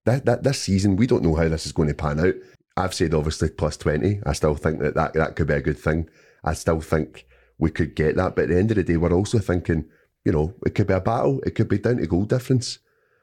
that, 0.05 0.23
that 0.25 0.43
this 0.43 0.61
season 0.61 0.95
we 0.95 1.07
don't 1.07 1.23
know 1.23 1.35
how 1.35 1.49
this 1.49 1.65
is 1.65 1.73
going 1.73 1.89
to 1.89 1.93
pan 1.93 2.19
out. 2.21 2.35
I've 2.77 2.93
said 2.93 3.13
obviously 3.13 3.49
plus 3.49 3.77
twenty. 3.77 4.19
I 4.25 4.33
still 4.33 4.55
think 4.55 4.79
that 4.79 4.95
that, 4.95 5.13
that 5.13 5.35
could 5.35 5.47
be 5.47 5.53
a 5.53 5.61
good 5.61 5.79
thing. 5.79 6.09
I 6.43 6.53
still 6.53 6.81
think 6.81 7.25
we 7.57 7.71
could 7.71 7.95
get 7.95 8.15
that, 8.17 8.35
but 8.35 8.43
at 8.43 8.49
the 8.49 8.57
end 8.57 8.71
of 8.71 8.77
the 8.77 8.83
day, 8.83 8.97
we're 8.97 9.13
also 9.13 9.39
thinking, 9.39 9.85
you 10.25 10.31
know, 10.31 10.53
it 10.65 10.75
could 10.75 10.87
be 10.87 10.93
a 10.93 10.99
battle. 10.99 11.39
It 11.45 11.55
could 11.55 11.69
be 11.69 11.77
down 11.77 11.97
to 11.97 12.07
goal 12.07 12.25
difference. 12.25 12.79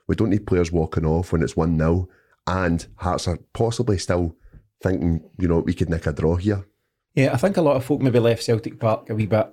We 0.09 0.17
don't 0.17 0.31
need 0.31 0.47
players 0.47 0.73
walking 0.73 1.05
off 1.05 1.33
when 1.33 1.43
it's 1.43 1.57
one 1.57 1.79
0 1.79 2.09
and 2.47 2.87
Hearts 2.97 3.29
are 3.29 3.39
possibly 3.53 3.99
still 3.99 4.37
thinking, 4.83 5.23
you 5.39 5.49
know, 5.49 5.61
we 5.61 5.75
could 5.75 5.91
nick 5.91 6.07
a 6.07 6.13
draw 6.13 6.37
here. 6.37 6.67
Yeah, 7.15 7.33
I 7.33 7.37
think 7.37 7.57
a 7.57 7.63
lot 7.63 7.77
of 7.77 7.85
folk 7.85 8.01
maybe 8.01 8.19
left 8.19 8.43
Celtic 8.43 8.81
Park 8.81 9.11
a 9.11 9.15
wee 9.15 9.27
bit 9.27 9.49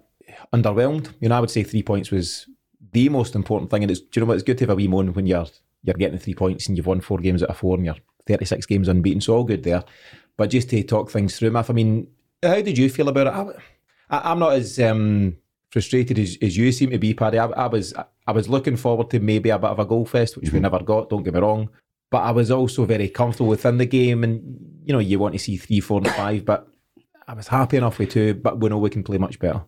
underwhelmed. 0.54 1.14
You 1.20 1.30
know, 1.30 1.36
I 1.36 1.40
would 1.40 1.52
say 1.52 1.64
three 1.64 1.84
points 1.84 2.10
was 2.10 2.48
the 2.92 3.10
most 3.10 3.36
important 3.36 3.70
thing, 3.70 3.84
and 3.84 3.92
it's 3.92 4.00
do 4.00 4.08
you 4.14 4.22
know 4.22 4.28
what? 4.28 4.36
It's 4.36 4.44
good 4.44 4.58
to 4.60 4.64
have 4.64 4.72
a 4.72 4.76
wee 4.76 4.88
moan 4.88 5.14
when 5.14 5.28
you're 5.28 5.48
you're 5.84 5.94
getting 5.96 6.20
three 6.20 6.34
points 6.34 6.68
and 6.68 6.78
you've 6.78 6.88
won 6.88 7.02
four 7.02 7.20
games 7.20 7.44
out 7.44 7.50
of 7.50 7.58
four 7.58 7.76
and 7.76 7.86
you're 7.86 7.96
36 8.30 8.66
games 8.66 8.88
unbeaten, 8.88 9.22
so 9.22 9.36
all 9.36 9.44
good 9.44 9.64
there. 9.64 9.84
But 10.38 10.50
just 10.50 10.70
to 10.70 10.84
talk 10.84 11.10
things 11.10 11.38
through, 11.38 11.52
Miff, 11.52 11.70
I 11.70 11.74
mean, 11.74 12.08
how 12.42 12.62
did 12.62 12.78
you 12.78 12.90
feel 12.90 13.10
about 13.10 13.28
it? 13.28 13.62
I, 14.10 14.32
I'm 14.32 14.40
not 14.40 14.54
as 14.54 14.80
um, 14.80 15.36
frustrated 15.72 16.18
as, 16.18 16.38
as 16.42 16.56
you 16.56 16.72
seem 16.72 16.92
to 16.92 16.98
be, 16.98 17.14
Paddy. 17.14 17.40
I, 17.40 17.48
I 17.48 17.68
was 17.68 17.94
I 18.28 18.32
was 18.32 18.48
looking 18.48 18.78
forward 18.78 19.10
to 19.10 19.20
maybe 19.20 19.50
a 19.50 19.60
bit 19.60 19.70
of 19.70 19.80
a 19.80 19.86
goal 19.86 20.06
fest, 20.06 20.38
which 20.38 20.52
we 20.52 20.60
never 20.60 20.80
got. 20.80 21.10
Don't 21.10 21.24
get 21.24 21.34
me 21.34 21.42
wrong, 21.42 21.70
but 22.12 22.20
I 22.20 22.32
was 22.32 22.52
also 22.52 22.86
very 22.86 23.10
comfortable 23.10 23.50
within 23.50 23.78
the 23.78 23.86
game, 23.86 24.24
and 24.24 24.42
you 24.86 24.94
know, 24.94 25.00
you 25.00 25.20
want 25.20 25.34
to 25.34 25.40
see 25.40 25.58
three, 25.58 25.80
four, 25.80 25.98
and 26.00 26.10
five, 26.12 26.46
but. 26.46 26.68
I 27.28 27.34
was 27.34 27.48
happy 27.48 27.78
enough 27.78 28.00
with 28.00 28.10
two, 28.10 28.34
but 28.34 28.60
we 28.60 28.70
know 28.70 28.80
we 28.80 28.90
can 28.90 29.04
play 29.04 29.20
much 29.20 29.38
better. 29.38 29.62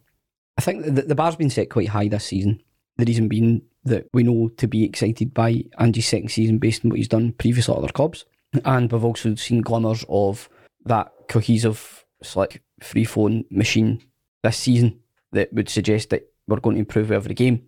I 0.57 0.61
think 0.61 0.83
the, 0.83 1.03
the 1.03 1.13
bar's 1.13 1.35
been 1.35 1.51
set 1.51 1.69
quite 1.69 1.89
high 1.89 2.07
this 2.07 2.25
season. 2.25 2.59
The 2.97 3.05
reason 3.05 3.27
being 3.27 3.61
that 3.83 4.07
we 4.13 4.23
know 4.23 4.49
to 4.57 4.67
be 4.67 4.83
excited 4.83 5.33
by 5.33 5.63
Ange's 5.79 6.07
second 6.07 6.29
season 6.29 6.57
based 6.59 6.83
on 6.83 6.89
what 6.89 6.97
he's 6.97 7.07
done 7.07 7.33
previously 7.33 7.73
at 7.73 7.77
other 7.77 7.91
clubs. 7.91 8.25
And 8.65 8.91
we've 8.91 9.03
also 9.03 9.35
seen 9.35 9.61
glimmers 9.61 10.03
of 10.09 10.49
that 10.85 11.11
cohesive, 11.27 12.05
slick, 12.21 12.61
free 12.81 13.05
phone 13.05 13.45
machine 13.49 14.03
this 14.43 14.57
season 14.57 14.99
that 15.31 15.53
would 15.53 15.69
suggest 15.69 16.09
that 16.09 16.27
we're 16.47 16.59
going 16.59 16.75
to 16.75 16.81
improve 16.81 17.11
every 17.11 17.33
game. 17.33 17.67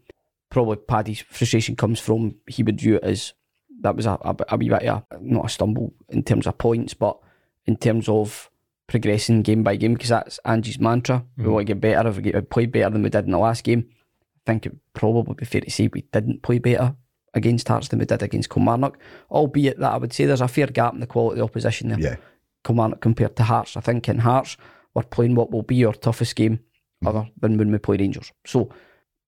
Probably 0.50 0.76
Paddy's 0.76 1.22
frustration 1.22 1.76
comes 1.76 2.00
from 2.00 2.36
he 2.48 2.64
would 2.64 2.80
view 2.80 2.98
it 2.98 3.04
as 3.04 3.34
that 3.82 3.96
was 3.96 4.06
a, 4.06 4.18
a, 4.22 4.36
a 4.50 4.58
wee 4.58 4.70
bit 4.70 4.84
of 4.84 5.04
a, 5.12 5.18
not 5.22 5.46
a 5.46 5.50
stumble 5.50 5.94
in 6.10 6.24
terms 6.24 6.48
of 6.48 6.58
points, 6.58 6.94
but 6.94 7.18
in 7.66 7.76
terms 7.78 8.10
of 8.10 8.50
progressing 8.88 9.42
game 9.42 9.64
by 9.64 9.76
game 9.76 9.94
because 9.94 10.10
that's 10.10 10.40
Ange's 10.46 10.80
mantra. 10.80 11.26
We 11.38 11.44
mm-hmm. 11.44 11.54
want 11.54 11.68
to 11.68 11.74
get 11.74 11.82
better. 11.82 12.10
If 12.10 12.18
we 12.18 12.24
get 12.24 12.50
play 12.50 12.66
better 12.66 12.90
than 12.90 13.04
we 13.04 13.10
did 13.10 13.26
in 13.26 13.32
the 13.32 13.38
last 13.38 13.64
game, 13.64 13.90
I 13.90 14.52
think 14.52 14.66
it 14.66 14.74
would 14.74 14.94
probably 14.94 15.36
be 15.36 15.46
fair 15.46 15.62
to 15.62 15.72
say 15.72 15.88
we 15.88 16.02
didn't 16.02 16.44
play 16.44 16.60
better 16.60 16.96
against 17.34 17.68
Hearts 17.68 17.88
than 17.88 18.00
we 18.00 18.06
did 18.06 18.22
against 18.22 18.50
Kilmarnock. 18.50 18.98
Albeit 19.32 19.80
that 19.80 19.94
I 19.94 19.98
would 19.98 20.14
say 20.14 20.26
there's 20.26 20.42
a 20.42 20.48
fair 20.48 20.68
gap 20.68 20.94
in 20.94 21.00
the 21.00 21.08
quality 21.08 21.34
of 21.34 21.38
the 21.40 21.52
opposition 21.52 21.90
there. 21.90 22.00
Yeah. 22.00 22.16
Kilmarnock 22.64 23.02
compared 23.02 23.36
to 23.38 23.44
Hearts. 23.44 23.76
I 23.76 23.82
think 23.82 24.08
in 24.08 24.20
Hearts 24.20 24.58
we're 24.94 25.04
playing 25.04 25.36
what 25.36 25.52
will 25.52 25.64
be 25.64 25.84
our 25.86 25.94
toughest 25.94 26.36
game 26.36 26.60
other 27.06 27.28
than 27.40 27.58
when 27.58 27.72
we 27.72 27.78
play 27.80 27.98
Rangers. 27.98 28.32
So 28.46 28.70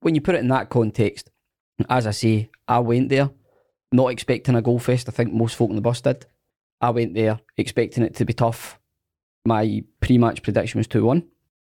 when 0.02 0.16
you 0.16 0.22
put 0.22 0.36
it 0.36 0.40
in 0.40 0.48
that 0.50 0.70
context, 0.70 1.30
as 1.90 2.08
I 2.08 2.12
say, 2.12 2.50
I 2.68 2.80
went 2.80 3.10
there 3.10 3.32
not 3.92 4.12
expecting 4.12 4.56
a 4.56 4.62
goal 4.62 4.80
fest. 4.80 5.10
I 5.10 5.12
think 5.12 5.34
most 5.34 5.56
folk 5.56 5.70
on 5.70 5.76
the 5.76 5.82
bus 5.82 6.02
did. 6.02 6.26
I 6.82 6.92
went 6.92 7.14
there 7.14 7.40
expecting 7.58 8.04
it 8.04 8.16
to 8.16 8.26
be 8.26 8.34
tough. 8.34 8.80
My 9.46 9.84
pre-match 10.00 10.44
prediction 10.44 10.80
was 10.80 10.88
2-1 10.88 11.26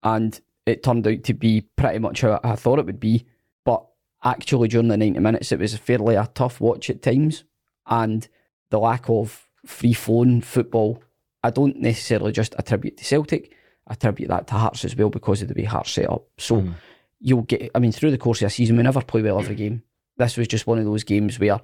and 0.03 0.39
it 0.65 0.83
turned 0.83 1.07
out 1.07 1.23
to 1.23 1.33
be 1.33 1.61
pretty 1.75 1.99
much 1.99 2.21
how 2.21 2.39
I 2.43 2.55
thought 2.55 2.79
it 2.79 2.85
would 2.85 2.99
be. 2.99 3.25
But 3.65 3.85
actually 4.23 4.67
during 4.67 4.89
the 4.89 4.97
90 4.97 5.19
minutes 5.19 5.51
it 5.51 5.59
was 5.59 5.75
fairly 5.77 6.15
a 6.15 6.29
tough 6.33 6.59
watch 6.59 6.89
at 6.89 7.01
times 7.01 7.43
and 7.87 8.27
the 8.69 8.79
lack 8.79 9.09
of 9.09 9.49
free-flowing 9.65 10.41
football 10.41 11.01
I 11.43 11.49
don't 11.51 11.77
necessarily 11.77 12.31
just 12.31 12.55
attribute 12.57 12.97
to 12.97 13.05
Celtic. 13.05 13.53
I 13.87 13.93
attribute 13.93 14.29
that 14.29 14.47
to 14.47 14.55
Hearts 14.55 14.85
as 14.85 14.95
well 14.95 15.09
because 15.09 15.41
of 15.41 15.47
the 15.47 15.53
way 15.53 15.63
Hearts 15.63 15.91
set 15.91 16.09
up. 16.09 16.27
So 16.37 16.61
hmm. 16.61 16.71
you'll 17.19 17.43
get, 17.43 17.71
I 17.73 17.79
mean, 17.79 17.91
through 17.91 18.11
the 18.11 18.17
course 18.17 18.41
of 18.41 18.47
a 18.47 18.49
season, 18.49 18.77
we 18.77 18.83
never 18.83 19.01
play 19.01 19.21
well 19.21 19.39
every 19.39 19.55
game. 19.55 19.83
This 20.17 20.37
was 20.37 20.47
just 20.47 20.67
one 20.67 20.79
of 20.79 20.85
those 20.85 21.03
games 21.03 21.39
where 21.39 21.61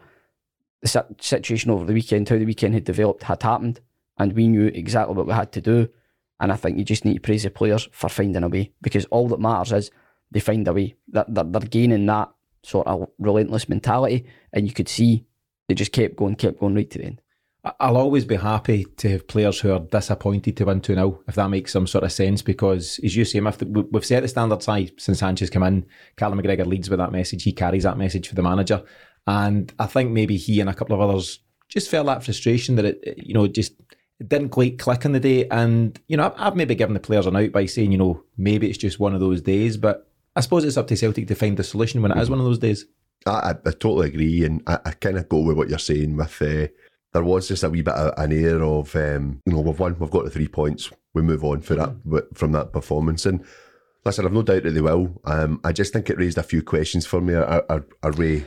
the 0.81 1.05
situation 1.19 1.71
over 1.71 1.85
the 1.85 1.93
weekend, 1.93 2.29
how 2.29 2.37
the 2.37 2.45
weekend 2.45 2.73
had 2.73 2.85
developed, 2.85 3.23
had 3.23 3.43
happened, 3.43 3.81
and 4.17 4.33
we 4.33 4.47
knew 4.47 4.67
exactly 4.67 5.15
what 5.15 5.27
we 5.27 5.33
had 5.33 5.51
to 5.53 5.61
do. 5.61 5.89
And 6.39 6.51
I 6.51 6.55
think 6.55 6.77
you 6.77 6.85
just 6.85 7.05
need 7.05 7.15
to 7.15 7.19
praise 7.19 7.43
the 7.43 7.49
players 7.49 7.87
for 7.91 8.09
finding 8.09 8.43
a 8.43 8.47
way 8.47 8.71
because 8.81 9.05
all 9.05 9.27
that 9.29 9.39
matters 9.39 9.71
is 9.71 9.91
they 10.31 10.39
find 10.39 10.67
a 10.67 10.73
way. 10.73 10.95
That 11.09 11.33
they're, 11.33 11.43
they're 11.43 11.61
gaining 11.61 12.05
that 12.05 12.29
sort 12.65 12.87
of 12.87 13.09
relentless 13.19 13.69
mentality, 13.69 14.25
and 14.53 14.67
you 14.67 14.73
could 14.73 14.89
see 14.89 15.25
they 15.67 15.75
just 15.75 15.91
kept 15.91 16.15
going, 16.15 16.35
kept 16.35 16.59
going 16.59 16.75
right 16.75 16.89
to 16.91 16.97
the 16.99 17.05
end. 17.05 17.21
I'll 17.79 17.97
always 17.97 18.25
be 18.25 18.35
happy 18.35 18.85
to 18.97 19.09
have 19.09 19.27
players 19.27 19.59
who 19.59 19.71
are 19.71 19.79
disappointed 19.79 20.55
to 20.57 20.65
win 20.65 20.81
2 20.81 20.93
0, 20.93 21.23
if 21.27 21.35
that 21.35 21.49
makes 21.49 21.71
some 21.71 21.87
sort 21.87 22.03
of 22.03 22.11
sense, 22.11 22.43
because 22.43 22.99
as 23.03 23.15
you 23.15 23.25
say, 23.25 23.39
we've 23.39 24.05
set 24.05 24.21
the 24.21 24.27
standards 24.27 24.67
high 24.67 24.91
since 24.97 25.19
Sanchez 25.19 25.49
come 25.49 25.63
in. 25.63 25.85
Callum 26.15 26.39
McGregor 26.39 26.67
leads 26.67 26.89
with 26.89 26.99
that 26.99 27.11
message. 27.11 27.43
He 27.43 27.51
carries 27.51 27.83
that 27.83 27.97
message 27.97 28.27
for 28.27 28.35
the 28.35 28.43
manager. 28.43 28.83
And 29.25 29.73
I 29.79 29.87
think 29.87 30.11
maybe 30.11 30.37
he 30.37 30.59
and 30.59 30.69
a 30.69 30.75
couple 30.75 30.93
of 30.93 31.01
others 31.01 31.39
just 31.67 31.89
felt 31.89 32.05
that 32.05 32.23
frustration 32.23 32.75
that 32.75 32.85
it, 32.85 33.17
you 33.17 33.33
know, 33.33 33.47
just 33.47 33.73
it 34.19 34.29
didn't 34.29 34.49
quite 34.49 34.77
click 34.77 35.03
in 35.03 35.13
the 35.13 35.19
day. 35.19 35.47
And, 35.49 35.99
you 36.07 36.17
know, 36.17 36.35
I've 36.37 36.55
maybe 36.55 36.75
given 36.75 36.93
the 36.93 36.99
players 36.99 37.25
an 37.25 37.35
out 37.35 37.51
by 37.51 37.65
saying, 37.65 37.91
you 37.91 37.97
know, 37.97 38.23
maybe 38.37 38.69
it's 38.69 38.77
just 38.77 38.99
one 38.99 39.15
of 39.15 39.19
those 39.19 39.41
days, 39.41 39.75
but 39.75 40.07
I 40.35 40.41
suppose 40.41 40.65
it's 40.65 40.77
up 40.77 40.87
to 40.87 40.97
Celtic 40.97 41.27
to 41.27 41.35
find 41.35 41.55
the 41.55 41.63
solution 41.63 42.01
when 42.01 42.11
it 42.11 42.17
is 42.17 42.29
one 42.29 42.39
of 42.39 42.45
those 42.45 42.59
days. 42.59 42.85
I, 43.25 43.31
I, 43.31 43.49
I 43.51 43.71
totally 43.71 44.09
agree, 44.09 44.43
and 44.43 44.61
I, 44.67 44.79
I 44.85 44.91
kind 44.91 45.17
of 45.17 45.29
go 45.29 45.39
with 45.39 45.57
what 45.57 45.69
you're 45.69 45.79
saying. 45.79 46.17
With 46.17 46.41
uh, 46.41 46.67
there 47.13 47.23
was 47.23 47.47
just 47.47 47.63
a 47.63 47.69
wee 47.69 47.81
bit 47.81 47.93
of 47.93 48.13
an 48.17 48.33
air 48.33 48.61
of 48.61 48.95
um, 48.95 49.41
you 49.45 49.53
know 49.53 49.61
we've 49.61 49.79
won, 49.79 49.97
we've 49.97 50.11
got 50.11 50.25
the 50.25 50.29
three 50.29 50.49
points, 50.49 50.91
we 51.13 51.21
move 51.21 51.43
on 51.43 51.61
for 51.61 51.75
that 51.75 52.03
wi- 52.03 52.27
from 52.33 52.51
that 52.51 52.73
performance. 52.73 53.25
And 53.25 53.43
listen, 54.03 54.25
I've 54.25 54.33
no 54.33 54.43
doubt 54.43 54.63
that 54.63 54.71
they 54.71 54.81
will. 54.81 55.21
Um, 55.23 55.61
I 55.63 55.71
just 55.71 55.93
think 55.93 56.09
it 56.09 56.17
raised 56.17 56.37
a 56.37 56.43
few 56.43 56.61
questions 56.61 57.05
for 57.05 57.21
me. 57.21 57.33
Are, 57.33 57.63
are, 57.69 57.85
are 58.03 58.11
we 58.11 58.43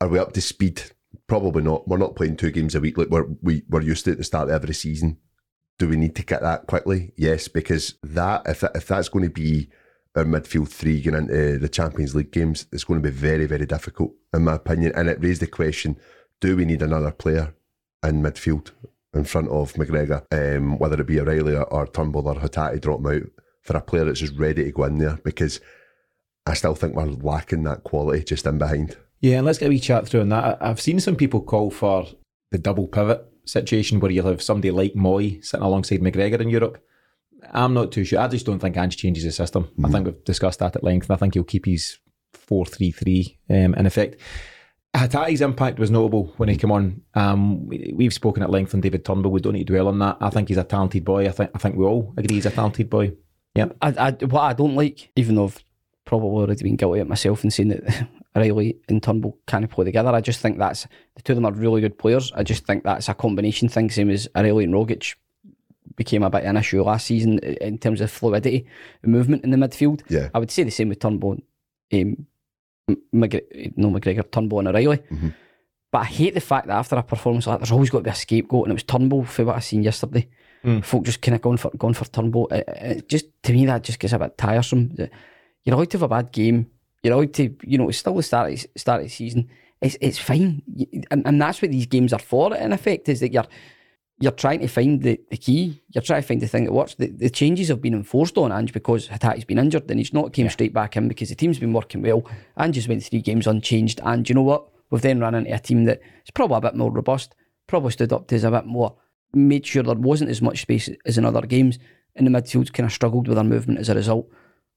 are 0.00 0.08
we 0.08 0.18
up 0.18 0.32
to 0.34 0.40
speed? 0.40 0.82
Probably 1.26 1.62
not. 1.62 1.88
We're 1.88 1.98
not 1.98 2.16
playing 2.16 2.36
two 2.36 2.50
games 2.52 2.74
a 2.74 2.80
week 2.80 2.96
like 2.96 3.08
we're 3.08 3.26
we, 3.42 3.64
we're 3.68 3.82
used 3.82 4.04
to 4.04 4.12
at 4.12 4.18
the 4.18 4.24
start 4.24 4.48
of 4.48 4.54
every 4.54 4.74
season. 4.74 5.18
Do 5.78 5.88
we 5.88 5.96
need 5.96 6.14
to 6.14 6.24
get 6.24 6.42
that 6.42 6.68
quickly? 6.68 7.12
Yes, 7.16 7.48
because 7.48 7.96
that 8.04 8.42
if 8.46 8.60
that, 8.60 8.76
if 8.76 8.86
that's 8.86 9.08
going 9.08 9.24
to 9.24 9.30
be 9.30 9.70
our 10.14 10.24
midfield 10.24 10.68
three 10.68 11.00
going 11.00 11.16
into 11.16 11.58
the 11.58 11.68
Champions 11.68 12.14
League 12.14 12.30
games, 12.30 12.66
it's 12.72 12.84
going 12.84 13.02
to 13.02 13.08
be 13.08 13.14
very, 13.14 13.46
very 13.46 13.66
difficult, 13.66 14.12
in 14.32 14.44
my 14.44 14.54
opinion. 14.54 14.92
And 14.94 15.08
it 15.08 15.22
raised 15.22 15.42
the 15.42 15.46
question 15.46 15.96
do 16.40 16.56
we 16.56 16.64
need 16.64 16.82
another 16.82 17.10
player 17.10 17.54
in 18.02 18.22
midfield 18.22 18.70
in 19.14 19.24
front 19.24 19.48
of 19.48 19.72
McGregor, 19.74 20.24
um, 20.32 20.78
whether 20.78 21.00
it 21.00 21.06
be 21.06 21.20
O'Riley 21.20 21.56
or, 21.56 21.86
Turnbull 21.86 22.28
or 22.28 22.34
Hatate 22.34 22.80
drop 22.80 23.00
him 23.00 23.06
out 23.06 23.22
for 23.62 23.76
a 23.76 23.80
player 23.80 24.04
that's 24.04 24.20
just 24.20 24.36
ready 24.36 24.64
to 24.64 24.72
go 24.72 24.84
in 24.84 24.98
there? 24.98 25.18
Because 25.24 25.60
I 26.46 26.54
still 26.54 26.74
think 26.74 26.94
we're 26.94 27.06
lacking 27.06 27.62
that 27.64 27.84
quality 27.84 28.24
just 28.24 28.46
in 28.46 28.58
behind. 28.58 28.96
Yeah, 29.20 29.38
and 29.38 29.46
let's 29.46 29.58
get 29.58 29.66
a 29.66 29.70
wee 29.70 29.80
chat 29.80 30.06
through 30.06 30.20
on 30.20 30.28
that. 30.30 30.58
I've 30.60 30.80
seen 30.80 31.00
some 31.00 31.16
people 31.16 31.40
call 31.40 31.70
for 31.70 32.06
the 32.50 32.58
double 32.58 32.86
pivot 32.86 33.24
situation 33.46 34.00
where 34.00 34.10
you'll 34.10 34.28
have 34.28 34.42
somebody 34.42 34.70
like 34.70 34.94
Mooy 34.94 35.42
sitting 35.44 35.64
alongside 35.64 36.00
McGregor 36.00 36.40
in 36.40 36.50
Europe. 36.50 36.84
I'm 37.52 37.74
not 37.74 37.92
too 37.92 38.04
sure. 38.04 38.20
I 38.20 38.28
just 38.28 38.46
don't 38.46 38.58
think 38.58 38.76
Ange 38.76 38.96
changes 38.96 39.24
the 39.24 39.32
system. 39.32 39.68
I 39.84 39.88
think 39.88 40.06
we've 40.06 40.24
discussed 40.24 40.60
that 40.60 40.76
at 40.76 40.84
length, 40.84 41.08
and 41.08 41.16
I 41.16 41.18
think 41.18 41.34
he'll 41.34 41.44
keep 41.44 41.66
his 41.66 41.98
4 42.34 42.66
3 42.66 42.90
3 42.90 43.38
um, 43.50 43.74
in 43.74 43.86
effect. 43.86 44.20
Hatate's 44.94 45.40
impact 45.40 45.80
was 45.80 45.90
notable 45.90 46.32
when 46.36 46.48
he 46.48 46.56
came 46.56 46.70
on. 46.70 47.02
Um, 47.14 47.66
we, 47.66 47.92
we've 47.96 48.14
spoken 48.14 48.44
at 48.44 48.50
length 48.50 48.74
on 48.74 48.80
David 48.80 49.04
Turnbull. 49.04 49.32
We 49.32 49.40
don't 49.40 49.54
need 49.54 49.66
to 49.66 49.72
dwell 49.72 49.88
on 49.88 49.98
that. 49.98 50.18
I 50.20 50.30
think 50.30 50.48
he's 50.48 50.56
a 50.56 50.64
talented 50.64 51.04
boy. 51.04 51.26
I 51.26 51.32
think 51.32 51.50
I 51.54 51.58
think 51.58 51.76
we 51.76 51.84
all 51.84 52.14
agree 52.16 52.36
he's 52.36 52.46
a 52.46 52.50
talented 52.50 52.88
boy. 52.88 53.12
Yeah. 53.54 53.66
I, 53.82 53.88
I, 53.98 54.10
what 54.24 54.42
I 54.42 54.52
don't 54.52 54.76
like, 54.76 55.10
even 55.16 55.34
though 55.34 55.46
I've 55.46 55.64
probably 56.04 56.28
already 56.28 56.62
been 56.62 56.76
guilty 56.76 57.00
of 57.00 57.08
myself 57.08 57.42
and 57.42 57.52
saying 57.52 57.70
that 57.70 58.08
Riley 58.36 58.78
and 58.88 59.02
Turnbull 59.02 59.38
can't 59.46 59.68
play 59.68 59.84
together, 59.84 60.10
I 60.10 60.20
just 60.20 60.40
think 60.40 60.58
that's 60.58 60.86
the 61.16 61.22
two 61.22 61.32
of 61.32 61.36
them 61.36 61.46
are 61.46 61.52
really 61.52 61.80
good 61.80 61.98
players. 61.98 62.32
I 62.32 62.44
just 62.44 62.64
think 62.66 62.84
that's 62.84 63.08
a 63.08 63.14
combination 63.14 63.68
thing, 63.68 63.90
same 63.90 64.10
as 64.10 64.28
Riley 64.34 64.64
and 64.64 64.74
Rogic 64.74 65.14
became 65.96 66.22
a 66.22 66.30
bit 66.30 66.42
of 66.44 66.48
an 66.50 66.56
issue 66.56 66.82
last 66.82 67.06
season 67.06 67.38
in 67.38 67.78
terms 67.78 68.00
of 68.00 68.10
fluidity 68.10 68.66
and 69.02 69.12
movement 69.12 69.44
in 69.44 69.50
the 69.50 69.56
midfield. 69.56 70.02
Yeah. 70.08 70.28
I 70.34 70.38
would 70.38 70.50
say 70.50 70.62
the 70.62 70.70
same 70.70 70.88
with 70.88 70.98
Turnbull, 71.00 71.38
um, 71.92 72.26
M- 72.88 73.02
McGre- 73.14 73.72
no 73.76 73.90
McGregor, 73.90 74.30
Turnbull 74.30 74.58
and 74.60 74.68
O'Riley. 74.68 74.98
Mhm. 75.10 75.34
But 75.90 75.98
I 76.00 76.04
hate 76.04 76.34
the 76.34 76.40
fact 76.40 76.66
that 76.66 76.76
after 76.76 76.96
a 76.96 77.02
performance 77.02 77.46
like 77.46 77.54
that, 77.54 77.60
there's 77.60 77.72
always 77.72 77.90
got 77.90 77.98
to 77.98 78.04
be 78.04 78.10
a 78.10 78.14
scapegoat, 78.14 78.64
and 78.64 78.72
it 78.72 78.74
was 78.74 78.82
Turnbull 78.82 79.24
for 79.24 79.44
what 79.44 79.56
I 79.56 79.60
seen 79.60 79.82
yesterday. 79.82 80.28
Mm. 80.64 80.82
Folk 80.84 81.04
just 81.04 81.22
kind 81.22 81.34
of 81.36 81.42
going 81.42 81.56
for 81.58 81.70
going 81.76 81.94
for 81.94 82.04
Turnbull. 82.06 82.48
It, 82.48 82.64
it 82.68 83.08
just 83.08 83.26
to 83.44 83.52
me 83.52 83.66
that 83.66 83.84
just 83.84 83.98
gets 84.00 84.12
a 84.12 84.18
bit 84.18 84.36
tiresome. 84.36 84.94
You're 85.64 85.74
allowed 85.76 85.90
to 85.90 85.98
have 85.98 86.02
a 86.02 86.08
bad 86.08 86.32
game. 86.32 86.66
You're 87.02 87.14
allowed 87.14 87.34
to, 87.34 87.54
you 87.64 87.78
know, 87.78 87.88
it's 87.90 87.98
still 87.98 88.14
the 88.14 88.22
start 88.22 88.52
of, 88.52 88.66
start 88.76 89.00
of 89.02 89.06
the 89.06 89.10
season. 89.10 89.48
It's 89.80 89.96
it's 90.00 90.18
fine, 90.18 90.62
and, 91.10 91.26
and 91.26 91.40
that's 91.40 91.60
what 91.62 91.70
these 91.70 91.86
games 91.86 92.12
are 92.12 92.18
for. 92.18 92.54
In 92.56 92.72
effect, 92.72 93.08
is 93.08 93.20
that 93.20 93.32
you're 93.32 93.46
you're 94.24 94.32
trying 94.32 94.60
to 94.60 94.68
find 94.68 95.02
the, 95.02 95.20
the 95.30 95.36
key. 95.36 95.82
You're 95.90 96.00
trying 96.00 96.22
to 96.22 96.26
find 96.26 96.40
the 96.40 96.48
thing 96.48 96.64
that 96.64 96.72
works. 96.72 96.94
The, 96.94 97.08
the 97.08 97.28
changes 97.28 97.68
have 97.68 97.82
been 97.82 97.92
enforced 97.92 98.38
on 98.38 98.52
Ange 98.52 98.72
because 98.72 99.06
Hatate's 99.08 99.44
been 99.44 99.58
injured 99.58 99.90
and 99.90 100.00
he's 100.00 100.14
not 100.14 100.32
came 100.32 100.48
straight 100.48 100.72
back 100.72 100.96
in 100.96 101.08
because 101.08 101.28
the 101.28 101.34
team's 101.34 101.58
been 101.58 101.74
working 101.74 102.00
well. 102.00 102.24
Ange 102.58 102.76
just 102.76 102.88
went 102.88 103.04
three 103.04 103.20
games 103.20 103.46
unchanged. 103.46 104.00
And 104.02 104.26
you 104.26 104.34
know 104.34 104.42
what? 104.42 104.66
We've 104.88 105.02
then 105.02 105.20
run 105.20 105.34
into 105.34 105.54
a 105.54 105.58
team 105.58 105.84
that 105.84 106.00
is 106.24 106.30
probably 106.30 106.56
a 106.56 106.60
bit 106.62 106.74
more 106.74 106.90
robust, 106.90 107.34
probably 107.66 107.90
stood 107.90 108.14
up 108.14 108.26
to 108.28 108.36
us 108.36 108.44
a 108.44 108.50
bit 108.50 108.64
more, 108.64 108.96
made 109.34 109.66
sure 109.66 109.82
there 109.82 109.94
wasn't 109.94 110.30
as 110.30 110.40
much 110.40 110.62
space 110.62 110.88
as 111.04 111.18
in 111.18 111.26
other 111.26 111.42
games. 111.42 111.78
And 112.16 112.26
the 112.26 112.30
midfield 112.30 112.72
kind 112.72 112.86
of 112.86 112.92
struggled 112.94 113.28
with 113.28 113.36
their 113.36 113.44
movement 113.44 113.78
as 113.78 113.90
a 113.90 113.94
result. 113.94 114.26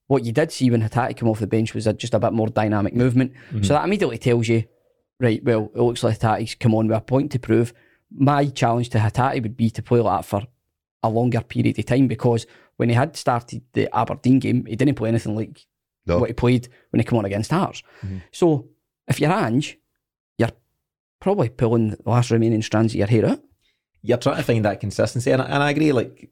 What 0.08 0.25
you 0.25 0.34
did 0.34 0.51
see 0.51 0.70
when 0.70 0.82
Hatate 0.82 1.16
came 1.16 1.30
off 1.30 1.39
the 1.39 1.48
bench 1.48 1.74
was 1.74 1.86
just 1.98 2.13
a 2.13 2.20
bit 2.20 2.34
more 2.34 2.48
dynamic 2.50 2.94
movement. 2.94 3.32
Mm-hmm. 3.32 3.63
So 3.63 3.74
that 3.75 3.86
immediately 3.86 4.18
tells 4.18 4.50
you, 4.50 4.66
right, 5.22 5.42
well, 5.42 5.72
it 5.74 5.82
looks 5.82 6.04
like 6.04 6.20
Hatate's 6.20 6.56
come 6.56 6.75
on 6.75 6.88
with 6.88 6.98
a 6.98 7.01
point 7.01 7.32
to 7.32 7.39
prove. 7.39 7.74
My 8.12 8.46
challenge 8.48 8.90
to 8.90 9.00
Hatate 9.00 9.42
would 9.44 9.58
be 9.58 9.70
to 9.72 9.82
play 9.82 10.00
like 10.00 10.20
that 10.22 10.26
for 10.26 10.42
a 11.04 11.10
longer 11.10 11.42
period 11.42 11.78
of 11.80 11.86
time 11.86 12.08
because 12.08 12.46
when 12.78 12.90
he 12.90 12.96
had 12.96 13.16
started 13.18 13.62
the 13.74 13.94
Aberdeen 13.96 14.40
game, 14.40 14.66
he 14.66 14.76
didn't 14.76 14.96
play 14.96 15.10
anything 15.10 15.36
like 15.36 15.66
No. 16.06 16.20
what 16.20 16.30
he 16.30 16.34
played 16.34 16.70
when 16.92 17.00
he 17.00 17.04
came 17.04 17.20
on 17.20 17.26
against 17.26 17.52
Hearts. 17.52 17.84
Mm-hmm. 18.06 18.18
So 18.32 18.70
if 19.08 19.20
you're 19.20 19.32
Ange, 19.32 19.78
you're 20.38 20.52
probably 21.20 21.50
pulling 21.50 21.90
the 21.92 21.98
last 22.06 22.32
remaining 22.32 22.62
strands 22.62 22.94
of 22.94 22.98
your 22.98 23.08
hair 23.08 23.26
out. 23.26 23.42
you're 24.02 24.18
trying 24.18 24.38
to 24.38 24.44
find 24.44 24.64
that 24.66 24.80
consistency, 24.80 25.32
and, 25.32 25.42
I- 25.42 25.46
and 25.46 25.64
I 25.64 25.72
agree. 25.72 25.92
Like 25.92 26.30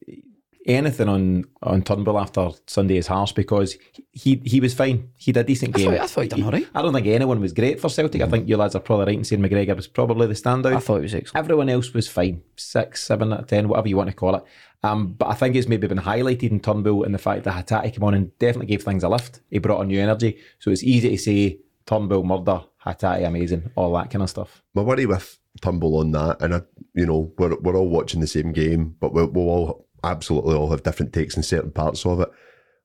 anything 0.66 1.08
on 1.10 1.46
on 1.62 1.82
Turnbull 1.84 2.20
after 2.20 2.50
Sunday 2.68 2.98
is 2.98 3.08
harsh 3.08 3.32
because 3.34 3.78
he 4.12 4.42
he 4.46 4.60
was 4.60 4.74
fine. 4.74 5.10
He 5.16 5.32
did 5.32 5.42
a 5.42 5.44
decent 5.44 5.76
I 5.76 5.78
game. 5.80 5.92
thought- 5.92 6.00
I 6.02 6.08
thought 6.08 6.22
he 6.22 6.28
done 6.30 6.44
all 6.44 6.52
right. 6.52 6.68
I 6.74 6.82
don't 6.82 6.94
think 6.94 7.08
anyone 7.08 7.40
was 7.40 7.54
great 7.54 7.80
for 7.80 7.90
Celtic. 7.90 8.22
I 8.22 8.28
think 8.28 8.48
you 8.50 8.58
lads 8.58 8.76
are 8.76 8.80
probably 8.82 9.06
right 9.06 9.18
in 9.18 9.24
saying 9.24 9.42
McGregor 9.42 9.76
was 9.76 9.88
probably 9.88 10.28
the 10.28 10.34
standout. 10.34 10.76
I 10.76 10.80
thought 10.80 10.98
it 10.98 11.02
was 11.04 11.16
excellent. 11.16 11.44
Everyone 11.44 11.70
else 11.70 11.94
was 11.94 12.08
fine, 12.08 12.42
six, 12.56 13.04
seven 13.04 13.32
out 13.34 13.42
of 13.42 13.48
ten, 13.48 13.68
whatever 13.68 13.88
you 13.88 13.98
want 13.98 14.10
to 14.10 14.16
call 14.16 14.36
it. 14.36 14.44
Um, 14.84 15.14
but 15.14 15.28
I 15.30 15.34
think 15.34 15.56
it's 15.56 15.68
maybe 15.68 15.88
been 15.88 15.98
highlighted 15.98 16.52
in 16.52 16.60
Turnbull 16.60 17.04
in 17.04 17.12
the 17.12 17.18
fact 17.18 17.44
that 17.46 17.54
Hatate 17.66 17.94
came 17.94 18.04
on 18.04 18.14
and 18.14 18.38
definitely 18.40 18.68
gave 18.68 18.84
things 18.84 19.04
a 19.04 19.10
lift. 19.10 19.42
He 19.50 19.58
brought 19.60 19.82
a 19.82 19.86
new 19.86 20.00
energy, 20.00 20.38
so 20.60 20.70
it's 20.72 20.84
easy 20.84 21.10
to 21.10 21.18
say 21.18 21.60
Turnbull 21.88 22.24
murder, 22.24 22.62
Hatate 22.86 23.26
amazing, 23.26 23.72
all 23.76 23.94
that 23.94 24.10
kind 24.12 24.22
of 24.24 24.30
stuff. 24.30 24.62
My 24.76 24.84
worry 24.84 25.06
with 25.08 25.40
Turnbull 25.62 25.98
on 26.00 26.12
that, 26.12 26.42
and 26.42 26.54
I, 26.56 26.62
you 26.94 27.06
know, 27.08 27.32
we're 27.38 27.56
we're 27.62 27.76
all 27.76 27.90
watching 27.90 28.20
the 28.22 28.28
same 28.28 28.52
game, 28.52 28.96
but 29.00 29.12
we'll, 29.14 29.28
we'll 29.28 29.50
all 29.50 29.85
absolutely 30.06 30.56
all 30.56 30.72
have 30.72 30.84
different 30.84 31.14
takes 31.14 31.36
in 31.36 31.44
certain 31.44 31.72
parts 31.72 32.06
of 32.06 32.20
it. 32.20 32.30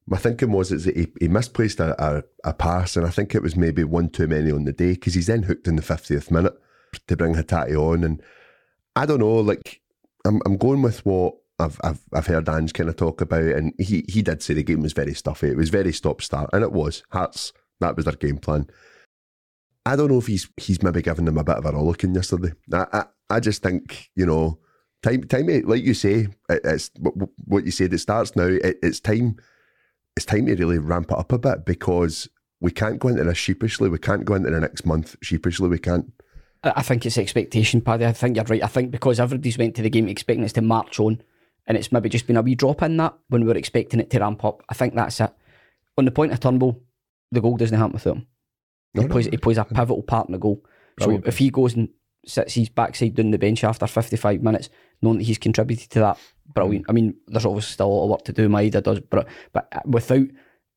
My 0.06 0.16
thinking 0.16 0.50
was 0.50 0.72
is 0.72 0.86
that 0.86 0.96
he, 0.96 1.06
he 1.20 1.28
misplaced 1.28 1.78
a, 1.78 2.02
a, 2.02 2.24
a 2.44 2.52
pass, 2.52 2.96
and 2.96 3.06
I 3.06 3.10
think 3.10 3.34
it 3.34 3.42
was 3.42 3.54
maybe 3.54 3.84
one 3.84 4.08
too 4.08 4.26
many 4.26 4.50
on 4.50 4.64
the 4.64 4.72
day 4.72 4.92
because 4.92 5.14
he's 5.14 5.26
then 5.26 5.44
hooked 5.44 5.68
in 5.68 5.76
the 5.76 5.82
fiftieth 5.82 6.30
minute 6.30 6.54
to 7.06 7.16
bring 7.16 7.34
Hatate 7.34 7.76
on, 7.76 8.02
and 8.02 8.22
I 8.96 9.06
don't 9.06 9.20
know, 9.20 9.36
like 9.36 9.80
I'm 10.24 10.40
I'm 10.44 10.56
going 10.56 10.82
with 10.82 11.04
what 11.06 11.36
I've 11.58 11.78
I've 11.84 12.00
I've 12.12 12.26
heard 12.26 12.48
Ange 12.48 12.72
kind 12.72 12.88
of 12.88 12.96
talk 12.96 13.20
about, 13.20 13.44
and 13.44 13.72
he 13.78 14.04
he 14.08 14.22
did 14.22 14.42
say 14.42 14.54
the 14.54 14.62
game 14.62 14.82
was 14.82 14.92
very 14.92 15.14
stuffy. 15.14 15.48
It 15.48 15.56
was 15.56 15.70
very 15.70 15.92
stop 15.92 16.22
start, 16.22 16.50
and 16.52 16.62
it 16.62 16.72
was. 16.72 17.04
Hearts 17.10 17.52
that 17.80 17.96
was 17.96 18.04
their 18.04 18.14
game 18.14 18.38
plan. 18.38 18.68
I 19.86 19.96
don't 19.96 20.10
know 20.10 20.18
if 20.18 20.26
he's 20.26 20.48
he's 20.56 20.82
maybe 20.82 21.02
given 21.02 21.24
them 21.24 21.38
a 21.38 21.44
bit 21.44 21.56
of 21.56 21.66
a 21.66 21.72
rollicking 21.72 22.14
yesterday. 22.14 22.52
I, 22.72 22.86
I 22.92 23.04
I 23.28 23.40
just 23.40 23.62
think 23.62 24.10
you 24.16 24.26
know 24.26 24.58
time 25.02 25.24
time 25.24 25.46
like 25.64 25.82
you 25.82 25.94
say 25.94 26.28
it, 26.48 26.60
it's 26.64 26.90
what 27.44 27.64
you 27.64 27.70
said. 27.70 27.92
It 27.92 27.98
starts 27.98 28.36
now. 28.36 28.44
It, 28.44 28.78
it's 28.82 29.00
time. 29.00 29.36
It's 30.16 30.26
time 30.26 30.46
to 30.46 30.54
really 30.54 30.78
ramp 30.78 31.10
it 31.10 31.18
up 31.18 31.32
a 31.32 31.38
bit 31.38 31.64
because 31.64 32.28
we 32.60 32.70
can't 32.70 32.98
go 32.98 33.08
into 33.08 33.24
this 33.24 33.38
sheepishly. 33.38 33.88
We 33.88 33.98
can't 33.98 34.24
go 34.24 34.34
into 34.34 34.50
the 34.50 34.60
next 34.60 34.84
month 34.84 35.16
sheepishly. 35.22 35.68
We 35.68 35.78
can't. 35.78 36.12
I 36.62 36.82
think 36.82 37.06
it's 37.06 37.16
expectation, 37.16 37.80
Paddy. 37.80 38.04
I 38.04 38.12
think 38.12 38.36
you're 38.36 38.44
right. 38.44 38.62
I 38.62 38.66
think 38.66 38.90
because 38.90 39.18
everybody's 39.18 39.56
went 39.56 39.74
to 39.76 39.82
the 39.82 39.88
game 39.88 40.08
expecting 40.08 40.44
us 40.44 40.52
to 40.54 40.62
march 40.62 41.00
on, 41.00 41.22
and 41.66 41.78
it's 41.78 41.90
maybe 41.90 42.10
just 42.10 42.26
been 42.26 42.36
a 42.36 42.42
wee 42.42 42.54
drop 42.54 42.82
in 42.82 42.98
that 42.98 43.14
when 43.28 43.44
we 43.44 43.52
are 43.52 43.56
expecting 43.56 44.00
it 44.00 44.10
to 44.10 44.20
ramp 44.20 44.44
up. 44.44 44.62
I 44.68 44.74
think 44.74 44.94
that's 44.94 45.20
it. 45.20 45.32
On 45.96 46.04
the 46.04 46.10
point 46.10 46.32
of 46.32 46.40
Turnbull, 46.40 46.82
the 47.32 47.40
goal 47.40 47.56
doesn't 47.56 47.78
happen 47.78 47.94
without 47.94 48.16
him. 48.16 48.26
No, 48.94 49.02
he, 49.02 49.08
no, 49.08 49.12
plays, 49.12 49.26
he 49.26 49.36
plays 49.36 49.58
a 49.58 49.64
pivotal 49.64 50.02
part 50.02 50.28
in 50.28 50.32
the 50.32 50.38
goal. 50.38 50.62
Brilliant. 50.96 51.24
So 51.24 51.28
if 51.28 51.38
he 51.38 51.50
goes 51.50 51.74
and 51.74 51.88
sits 52.26 52.54
his 52.54 52.68
backside 52.68 53.14
down 53.14 53.30
the 53.30 53.38
bench 53.38 53.64
after 53.64 53.86
55 53.86 54.42
minutes, 54.42 54.68
knowing 55.02 55.18
that 55.18 55.24
he's 55.24 55.38
contributed 55.38 55.90
to 55.90 56.00
that, 56.00 56.18
brilliant. 56.54 56.86
I 56.88 56.92
mean, 56.92 57.14
there's 57.26 57.46
obviously 57.46 57.72
still 57.72 57.86
a 57.86 57.88
lot 57.88 58.04
of 58.04 58.10
work 58.10 58.24
to 58.24 58.32
do. 58.32 58.48
Maeda 58.48 58.82
does, 58.82 59.00
but 59.00 59.26
but 59.52 59.86
without 59.86 60.26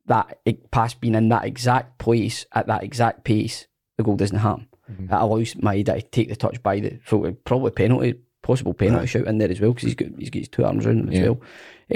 that 0.05 0.37
pass 0.71 0.93
being 0.93 1.15
in 1.15 1.29
that 1.29 1.45
exact 1.45 1.97
place 1.97 2.45
at 2.53 2.67
that 2.67 2.83
exact 2.83 3.23
pace, 3.23 3.67
the 3.97 4.03
goal 4.03 4.15
doesn't 4.15 4.37
happen. 4.37 4.67
Mm-hmm. 4.91 5.07
That 5.07 5.21
allows 5.21 5.53
Maeda 5.55 5.95
to 5.95 6.01
take 6.01 6.29
the 6.29 6.35
touch 6.35 6.61
by 6.61 6.79
the 6.79 6.99
so 7.05 7.31
probably 7.45 7.71
penalty, 7.71 8.15
possible 8.41 8.73
penalty 8.73 8.99
right. 8.99 9.09
shout 9.09 9.27
in 9.27 9.37
there 9.37 9.49
as 9.49 9.61
well 9.61 9.73
because 9.73 9.87
he's 9.87 9.95
got 9.95 10.09
he's 10.17 10.29
got 10.29 10.39
his 10.39 10.49
two 10.49 10.65
arms 10.65 10.85
around 10.85 10.99
him 10.99 11.11
yeah. 11.11 11.21
as 11.21 11.27
well. 11.27 11.41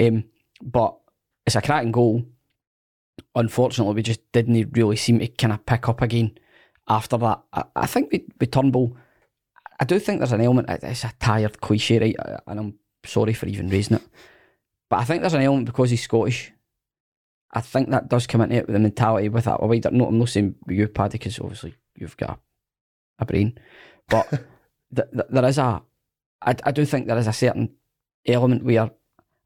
Um, 0.00 0.24
but 0.62 0.96
it's 1.46 1.56
a 1.56 1.62
cracking 1.62 1.92
goal. 1.92 2.24
Unfortunately, 3.34 3.94
we 3.94 4.02
just 4.02 4.20
didn't 4.32 4.70
really 4.72 4.96
seem 4.96 5.18
to 5.18 5.28
kind 5.28 5.52
of 5.52 5.66
pick 5.66 5.88
up 5.88 6.02
again 6.02 6.38
after 6.88 7.18
that. 7.18 7.40
I, 7.52 7.64
I 7.76 7.86
think 7.86 8.10
we, 8.12 8.24
with 8.40 8.50
Turnbull, 8.50 8.96
I 9.80 9.84
do 9.84 9.98
think 9.98 10.18
there's 10.18 10.32
an 10.32 10.40
element. 10.40 10.68
It's 10.82 11.04
a 11.04 11.12
tired 11.20 11.60
cliche, 11.60 11.98
right? 11.98 12.16
And 12.46 12.60
I'm 12.60 12.78
sorry 13.04 13.32
for 13.32 13.46
even 13.46 13.68
raising 13.68 13.96
it, 13.98 14.02
but 14.90 14.98
I 14.98 15.04
think 15.04 15.20
there's 15.20 15.34
an 15.34 15.42
element 15.42 15.66
because 15.66 15.90
he's 15.90 16.02
Scottish 16.02 16.52
I 17.52 17.60
think 17.60 17.90
that 17.90 18.08
does 18.08 18.26
come 18.26 18.42
into 18.42 18.56
it 18.56 18.66
with 18.66 18.74
the 18.74 18.80
mentality 18.80 19.28
with 19.28 19.44
that. 19.44 19.62
Wider, 19.62 19.90
no, 19.90 20.06
I'm 20.06 20.18
not 20.18 20.28
saying 20.28 20.54
you, 20.68 20.88
Paddy, 20.88 21.12
because 21.12 21.38
obviously 21.38 21.74
you've 21.96 22.16
got 22.16 22.30
a, 22.30 22.38
a 23.22 23.26
brain, 23.26 23.58
but 24.08 24.28
th- 24.94 25.10
th- 25.12 25.26
there 25.30 25.44
is 25.46 25.58
a. 25.58 25.82
I, 26.42 26.54
I 26.64 26.70
do 26.70 26.84
think 26.84 27.06
there 27.06 27.18
is 27.18 27.26
a 27.26 27.32
certain 27.32 27.74
element 28.26 28.64
where 28.64 28.90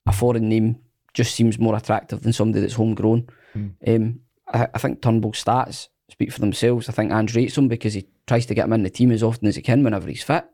a 0.07 0.13
foreign 0.13 0.49
name 0.49 0.81
just 1.15 1.35
seems 1.35 1.59
more 1.59 1.77
attractive 1.77 2.23
than 2.23 2.33
somebody 2.33 2.61
that's 2.61 2.75
homegrown. 2.75 3.29
Mm. 3.57 3.75
Um, 3.87 4.21
I, 4.53 4.67
I 4.75 4.79
think 4.79 5.01
Turnbull's 5.01 5.43
stats 5.43 5.89
speak 6.13 6.33
for 6.33 6.41
themselves. 6.41 6.89
I 6.89 6.93
think 6.93 7.13
Ange 7.13 7.35
rates 7.35 7.59
him 7.59 7.69
because 7.69 7.95
he 7.95 8.07
tries 8.27 8.47
to 8.47 8.55
get 8.55 8.67
him 8.67 8.73
in 8.73 8.83
the 8.83 8.91
team 8.91 9.11
as 9.11 9.23
often 9.23 9.49
as 9.49 9.57
he 9.57 9.63
can 9.63 9.83
whenever 9.83 10.09
he's 10.09 10.23
fit. 10.23 10.45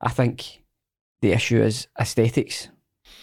I 0.00 0.10
think 0.10 0.62
the 1.20 1.32
issue 1.32 1.62
is 1.62 1.88
aesthetics 1.98 2.68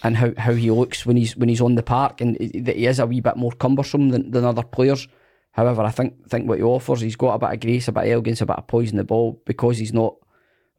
and 0.03 0.17
how, 0.17 0.31
how 0.37 0.53
he 0.53 0.71
looks 0.71 1.05
when 1.05 1.17
he's 1.17 1.35
when 1.35 1.49
he's 1.49 1.61
on 1.61 1.75
the 1.75 1.83
park, 1.83 2.21
and 2.21 2.37
that 2.37 2.75
he 2.75 2.85
is 2.85 2.99
a 2.99 3.05
wee 3.05 3.21
bit 3.21 3.37
more 3.37 3.51
cumbersome 3.51 4.09
than, 4.09 4.31
than 4.31 4.45
other 4.45 4.63
players. 4.63 5.07
However, 5.51 5.81
I 5.81 5.91
think 5.91 6.27
think 6.29 6.47
what 6.47 6.59
he 6.59 6.63
offers, 6.63 7.01
he's 7.01 7.15
got 7.15 7.33
a 7.33 7.39
bit 7.39 7.53
of 7.53 7.59
grace, 7.59 7.87
a 7.87 7.91
bit 7.91 8.03
of 8.03 8.09
elegance, 8.11 8.41
a 8.41 8.45
bit 8.45 8.57
of 8.57 8.67
poise 8.67 8.91
in 8.91 8.97
the 8.97 9.03
ball 9.03 9.41
because 9.45 9.77
he's 9.77 9.93
not 9.93 10.15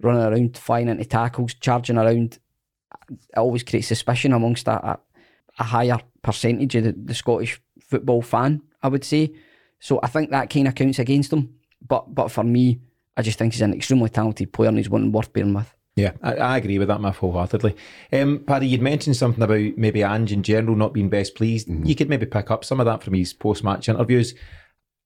running 0.00 0.22
around, 0.22 0.56
flying 0.56 0.88
into 0.88 1.04
tackles, 1.04 1.54
charging 1.54 1.98
around. 1.98 2.38
It 3.10 3.36
always 3.36 3.64
creates 3.64 3.88
suspicion 3.88 4.32
amongst 4.32 4.68
a, 4.68 4.98
a 5.58 5.64
higher 5.64 5.98
percentage 6.22 6.76
of 6.76 6.84
the, 6.84 6.92
the 6.92 7.14
Scottish 7.14 7.60
football 7.80 8.22
fan, 8.22 8.62
I 8.82 8.88
would 8.88 9.04
say. 9.04 9.32
So 9.80 10.00
I 10.02 10.08
think 10.08 10.30
that 10.30 10.50
kind 10.50 10.68
of 10.68 10.74
counts 10.74 10.98
against 10.98 11.32
him. 11.32 11.54
But 11.86 12.14
but 12.14 12.30
for 12.30 12.44
me, 12.44 12.80
I 13.16 13.22
just 13.22 13.38
think 13.38 13.52
he's 13.52 13.62
an 13.62 13.74
extremely 13.74 14.10
talented 14.10 14.52
player 14.52 14.68
and 14.68 14.78
he's 14.78 14.90
one 14.90 15.12
worth 15.12 15.32
bearing 15.32 15.54
with. 15.54 15.74
Yeah, 15.96 16.12
I, 16.22 16.34
I, 16.34 16.56
agree 16.58 16.78
with 16.78 16.86
that, 16.88 17.00
Miff, 17.00 17.16
wholeheartedly. 17.16 17.74
Um, 18.12 18.44
Paddy, 18.46 18.68
you'd 18.68 18.80
mentioned 18.80 19.16
something 19.16 19.42
about 19.42 19.76
maybe 19.76 20.04
Ange 20.04 20.30
in 20.30 20.44
general 20.44 20.76
not 20.76 20.92
being 20.92 21.08
best 21.08 21.34
pleased. 21.34 21.66
Mm-hmm. 21.66 21.86
You 21.86 21.96
could 21.96 22.08
maybe 22.08 22.24
pick 22.24 22.52
up 22.52 22.64
some 22.64 22.78
of 22.78 22.86
that 22.86 23.02
from 23.02 23.14
his 23.14 23.32
post 23.32 23.64
match 23.64 23.88
interviews. 23.88 24.34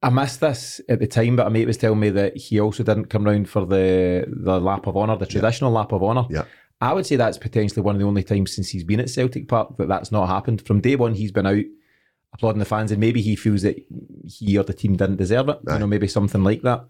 I 0.02 0.10
missed 0.10 0.40
this 0.40 0.82
at 0.90 0.98
the 0.98 1.06
time, 1.06 1.36
but 1.36 1.46
a 1.46 1.50
mate 1.50 1.66
was 1.66 1.78
telling 1.78 2.00
me 2.00 2.10
that 2.10 2.36
he 2.36 2.60
also 2.60 2.82
didn't 2.82 3.06
come 3.06 3.24
round 3.24 3.48
for 3.48 3.64
the 3.64 4.26
the 4.28 4.60
lap 4.60 4.86
of 4.86 4.96
honour, 4.96 5.16
the 5.16 5.24
traditional 5.24 5.72
yeah. 5.72 5.78
lap 5.78 5.92
of 5.92 6.02
honour. 6.02 6.26
Yeah. 6.28 6.44
I 6.82 6.92
would 6.92 7.06
say 7.06 7.16
that's 7.16 7.38
potentially 7.38 7.80
one 7.80 7.94
of 7.94 8.00
the 8.00 8.06
only 8.06 8.24
times 8.24 8.54
since 8.54 8.68
he's 8.68 8.84
been 8.84 9.00
at 9.00 9.08
Celtic 9.08 9.48
Park 9.48 9.76
that 9.78 9.88
that's 9.88 10.12
not 10.12 10.26
happened. 10.26 10.66
From 10.66 10.80
day 10.80 10.96
one, 10.96 11.14
he's 11.14 11.32
been 11.32 11.46
out 11.46 11.64
applauding 12.32 12.58
the 12.58 12.64
fans, 12.64 12.90
and 12.90 13.00
maybe 13.00 13.20
he 13.20 13.36
feels 13.36 13.62
that 13.62 13.76
he 14.26 14.58
or 14.58 14.64
the 14.64 14.74
team 14.74 14.96
didn't 14.96 15.16
deserve 15.16 15.48
it. 15.48 15.58
You 15.68 15.78
know, 15.78 15.86
maybe 15.86 16.08
something 16.08 16.42
like 16.42 16.62
that. 16.62 16.84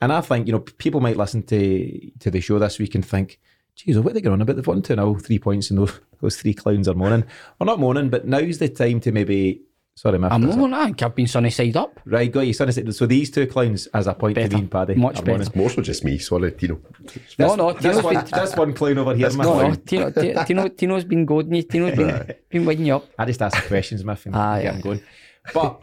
And 0.00 0.12
I 0.12 0.20
think 0.20 0.46
you 0.46 0.52
know 0.52 0.60
people 0.60 1.00
might 1.00 1.16
listen 1.16 1.42
to 1.44 2.10
to 2.20 2.30
the 2.30 2.40
show 2.40 2.58
this 2.58 2.78
week 2.78 2.94
and 2.94 3.04
think 3.04 3.38
geez, 3.78 3.98
what 3.98 4.10
are 4.10 4.14
they 4.14 4.20
going 4.20 4.34
on 4.34 4.42
about? 4.42 4.56
They've 4.56 4.66
won 4.66 4.82
2 4.82 4.94
0, 4.94 5.14
three 5.16 5.38
points, 5.38 5.70
and 5.70 5.78
those, 5.78 6.00
those 6.20 6.36
three 6.36 6.54
clowns 6.54 6.88
are 6.88 6.94
moaning. 6.94 7.24
Well, 7.58 7.66
not 7.66 7.78
moaning, 7.80 8.10
but 8.10 8.26
now's 8.26 8.58
the 8.58 8.68
time 8.68 9.00
to 9.00 9.12
maybe. 9.12 9.62
Sorry, 9.98 10.16
my 10.16 10.28
I'm 10.28 10.46
moaning, 10.46 10.74
I 10.74 10.84
think 10.84 11.02
I've 11.02 11.14
been 11.16 11.26
sunny 11.26 11.50
side 11.50 11.76
up. 11.76 11.98
Right, 12.04 12.30
got 12.30 12.46
you, 12.46 12.52
sunny 12.52 12.70
side 12.70 12.94
So 12.94 13.04
these 13.04 13.32
two 13.32 13.48
clowns, 13.48 13.88
as 13.88 14.06
a 14.06 14.14
point 14.14 14.36
better. 14.36 14.48
to 14.48 14.54
being 14.54 14.68
Paddy. 14.68 14.94
Much 14.94 15.24
better. 15.24 15.38
Moaning. 15.38 15.52
More 15.56 15.70
so 15.70 15.82
just 15.82 16.04
me, 16.04 16.18
sorry, 16.18 16.52
Tino. 16.52 16.80
This, 17.02 17.36
no, 17.36 17.56
no, 17.56 17.72
this 17.72 18.00
one, 18.00 18.24
this 18.24 18.54
one 18.54 18.74
clown 18.74 18.98
over 18.98 19.16
here. 19.16 19.28
No, 19.30 19.70
no, 19.70 19.74
Tino, 19.74 20.12
Tino, 20.12 20.68
Tino's 20.68 21.02
been 21.02 21.24
goading 21.26 21.52
you. 21.52 21.64
Tino's 21.64 21.96
been, 21.96 22.32
been 22.48 22.64
winding 22.64 22.86
you 22.86 22.94
up. 22.94 23.08
I 23.18 23.24
just 23.24 23.42
ask 23.42 23.60
questions, 23.66 24.04
Miff, 24.04 24.24
and 24.24 24.36
ah, 24.36 24.60
get 24.60 24.74
yeah. 24.76 24.80
going. 24.80 25.02
But, 25.52 25.82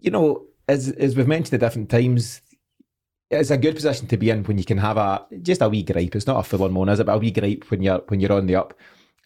you 0.00 0.10
know, 0.10 0.46
as, 0.66 0.88
as 0.88 1.14
we've 1.14 1.28
mentioned 1.28 1.62
at 1.62 1.66
different 1.66 1.90
times, 1.90 2.40
it's 3.30 3.50
a 3.50 3.58
good 3.58 3.74
position 3.74 4.06
to 4.08 4.16
be 4.16 4.30
in 4.30 4.44
when 4.44 4.56
you 4.56 4.64
can 4.64 4.78
have 4.78 4.96
a 4.96 5.26
just 5.42 5.60
a 5.60 5.68
wee 5.68 5.82
gripe. 5.82 6.16
It's 6.16 6.26
not 6.26 6.40
a 6.40 6.42
full 6.42 6.62
on 6.64 6.72
moan, 6.72 6.88
is 6.88 7.00
it? 7.00 7.04
But 7.04 7.16
a 7.16 7.18
wee 7.18 7.32
gripe 7.32 7.70
when 7.70 7.82
you're 7.82 8.02
when 8.08 8.18
you're 8.18 8.32
on 8.32 8.46
the 8.46 8.56
up. 8.56 8.72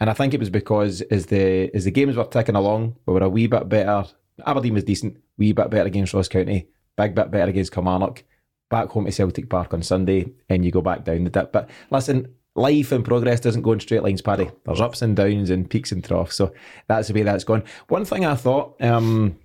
And 0.00 0.10
I 0.10 0.12
think 0.12 0.34
it 0.34 0.40
was 0.40 0.50
because 0.50 1.00
as 1.02 1.26
the 1.26 1.70
as 1.74 1.84
the 1.84 1.90
games 1.90 2.16
were 2.16 2.24
ticking 2.24 2.56
along, 2.56 2.96
we 3.06 3.14
were 3.14 3.22
a 3.22 3.28
wee 3.28 3.46
bit 3.46 3.68
better. 3.68 4.04
Aberdeen 4.46 4.74
was 4.74 4.84
decent, 4.84 5.16
wee 5.38 5.52
bit 5.52 5.70
better 5.70 5.86
against 5.86 6.12
Ross 6.12 6.28
County, 6.28 6.68
big 6.96 7.14
bit 7.14 7.30
better 7.30 7.50
against 7.50 7.72
Kilmarnock. 7.72 8.24
Back 8.68 8.88
home 8.88 9.06
to 9.06 9.12
Celtic 9.12 9.48
Park 9.48 9.72
on 9.74 9.82
Sunday, 9.82 10.32
and 10.48 10.64
you 10.64 10.72
go 10.72 10.80
back 10.80 11.04
down 11.04 11.24
the 11.24 11.30
dip. 11.30 11.52
But 11.52 11.70
listen, 11.90 12.34
life 12.56 12.90
and 12.90 13.04
progress 13.04 13.40
doesn't 13.40 13.62
go 13.62 13.72
in 13.72 13.80
straight 13.80 14.02
lines, 14.02 14.22
Paddy. 14.22 14.50
There's 14.64 14.80
ups 14.80 15.02
and 15.02 15.14
downs 15.14 15.50
and 15.50 15.70
peaks 15.70 15.92
and 15.92 16.02
troughs. 16.02 16.34
So 16.34 16.52
that's 16.88 17.08
the 17.08 17.14
way 17.14 17.22
that's 17.22 17.44
gone. 17.44 17.62
One 17.88 18.04
thing 18.04 18.24
I 18.24 18.34
thought, 18.34 18.82
um, 18.82 19.38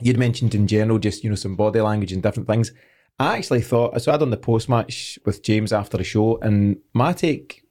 you'd 0.00 0.18
mentioned 0.18 0.54
in 0.54 0.66
general, 0.66 0.98
just 0.98 1.22
you 1.22 1.28
know, 1.28 1.36
some 1.36 1.54
body 1.54 1.80
language 1.80 2.12
and 2.12 2.22
different 2.22 2.48
things. 2.48 2.72
I 3.18 3.36
actually 3.36 3.60
thought 3.60 4.00
so. 4.00 4.10
I 4.10 4.14
had 4.14 4.20
done 4.20 4.30
the 4.30 4.38
post 4.38 4.68
match 4.68 5.18
with 5.26 5.42
James 5.42 5.72
after 5.72 5.98
the 5.98 6.04
show, 6.04 6.38
and 6.38 6.78
my 6.94 7.12
take 7.12 7.61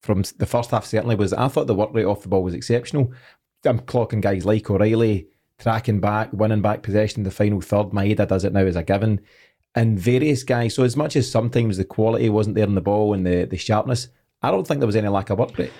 from 0.00 0.22
the 0.38 0.46
first 0.46 0.70
half 0.70 0.86
certainly 0.86 1.16
was 1.16 1.32
I 1.32 1.48
thought 1.48 1.66
the 1.66 1.74
work 1.74 1.90
rate 1.92 2.04
off 2.04 2.22
the 2.22 2.28
ball 2.28 2.42
was 2.42 2.54
exceptional. 2.54 3.12
I'm 3.64 3.80
clocking 3.80 4.22
guys 4.22 4.46
like 4.46 4.70
O'Riley, 4.70 5.28
tracking 5.58 6.00
back, 6.00 6.32
winning 6.32 6.62
back 6.62 6.82
possession 6.82 7.20
in 7.20 7.24
the 7.24 7.30
final 7.30 7.60
third. 7.60 7.90
Maeda 7.90 8.26
does 8.26 8.44
it 8.44 8.52
now 8.52 8.60
as 8.60 8.76
a 8.76 8.82
given, 8.82 9.20
and 9.74 9.98
various 10.00 10.42
guys. 10.42 10.74
So 10.74 10.84
as 10.84 10.96
much 10.96 11.16
as 11.16 11.30
sometimes 11.30 11.76
the 11.76 11.84
quality 11.84 12.30
wasn't 12.30 12.56
there 12.56 12.66
in 12.66 12.74
the 12.74 12.80
ball 12.80 13.12
and 13.12 13.26
the 13.26 13.44
the 13.44 13.58
sharpness, 13.58 14.08
I 14.42 14.50
don't 14.50 14.66
think 14.66 14.80
there 14.80 14.86
was 14.86 14.96
any 14.96 15.08
lack 15.08 15.30
of 15.30 15.38
work 15.38 15.56
rate. 15.58 15.72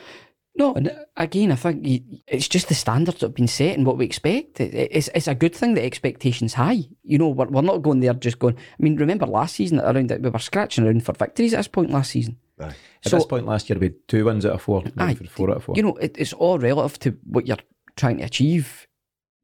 No, 0.56 0.74
and 0.74 0.88
uh, 0.88 0.94
again, 1.16 1.52
I 1.52 1.54
think 1.54 1.86
it's 2.26 2.48
just 2.48 2.68
the 2.68 2.74
standards 2.74 3.20
that 3.20 3.28
have 3.28 3.34
been 3.34 3.46
set 3.46 3.76
and 3.76 3.86
what 3.86 3.96
we 3.96 4.04
expect. 4.04 4.60
It's 4.60 5.08
it's 5.14 5.28
a 5.28 5.34
good 5.34 5.54
thing 5.54 5.74
that 5.74 5.84
expectations 5.84 6.54
high. 6.54 6.84
You 7.02 7.18
know, 7.18 7.28
we're, 7.28 7.46
we're 7.46 7.62
not 7.62 7.82
going 7.82 8.00
there 8.00 8.12
just 8.14 8.38
going. 8.38 8.56
I 8.56 8.82
mean, 8.82 8.96
remember 8.96 9.26
last 9.26 9.56
season 9.56 9.80
around 9.80 10.10
that 10.10 10.20
we 10.20 10.28
were 10.28 10.38
scratching 10.38 10.84
around 10.84 11.04
for 11.04 11.12
victories 11.14 11.54
at 11.54 11.58
this 11.58 11.68
point 11.68 11.90
last 11.90 12.10
season. 12.10 12.36
Aye. 12.60 12.74
At 13.04 13.10
so, 13.10 13.16
this 13.16 13.26
point 13.26 13.46
last 13.46 13.70
year, 13.70 13.78
we 13.78 13.86
had 13.86 14.08
two 14.08 14.24
wins 14.24 14.44
out 14.44 14.52
of 14.52 14.62
four. 14.62 14.84
Aye, 14.98 15.14
four 15.14 15.50
out 15.50 15.56
of 15.56 15.64
four. 15.64 15.74
You 15.76 15.82
know, 15.82 15.96
it, 15.96 16.16
it's 16.18 16.32
all 16.32 16.58
relative 16.58 16.98
to 17.00 17.16
what 17.24 17.46
you're 17.46 17.56
trying 17.96 18.18
to 18.18 18.24
achieve. 18.24 18.86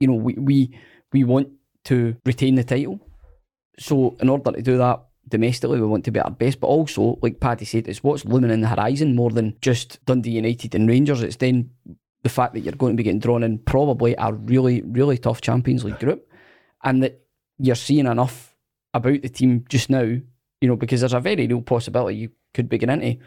You 0.01 0.09
know, 0.09 0.15
we 0.15 0.35
we 0.35 0.79
we 1.13 1.25
want 1.25 1.49
to 1.85 2.17
retain 2.25 2.57
the 2.57 2.65
title. 2.65 3.01
So 3.79 4.17
in 4.21 4.29
order 4.29 4.53
to 4.53 4.63
do 4.63 4.79
that, 4.79 5.03
domestically, 5.29 5.81
we 5.81 5.87
want 5.87 6.05
to 6.05 6.11
be 6.11 6.19
at 6.19 6.27
our 6.27 6.31
best, 6.31 6.61
but 6.61 6.69
also, 6.69 7.19
like 7.23 7.41
Paddy 7.41 7.65
said, 7.65 7.89
it's 7.89 8.03
what's 8.03 8.25
looming 8.25 8.51
in 8.51 8.61
the 8.61 8.69
horizon 8.69 9.15
more 9.15 9.31
than 9.31 9.57
just 9.61 10.05
Dundee 10.07 10.31
United 10.31 10.75
and 10.75 10.89
Rangers. 10.89 11.23
It's 11.23 11.37
then 11.37 11.71
the 12.23 12.29
fact 12.29 12.55
that 12.55 12.61
you're 12.61 12.75
going 12.75 12.95
to 12.95 12.97
be 12.97 13.03
getting 13.03 13.21
drawn 13.21 13.43
in 13.43 13.59
probably 13.59 14.15
a 14.19 14.33
really, 14.33 14.83
really 14.83 15.19
tough 15.19 15.41
Champions 15.41 15.85
League 15.85 15.99
group, 15.99 16.29
and 16.83 17.03
that 17.03 17.21
you're 17.59 17.75
seeing 17.75 18.07
enough 18.07 18.57
about 18.95 19.23
the 19.23 19.29
team 19.29 19.65
just 19.69 19.91
now, 19.91 20.19
you 20.61 20.69
know, 20.69 20.77
because 20.77 21.01
there's 21.01 21.13
a 21.13 21.21
very 21.21 21.47
real 21.47 21.63
possibility 21.63 22.17
you 22.17 22.31
could 22.55 22.69
be 22.69 22.79
getting 22.79 23.03
into 23.03 23.25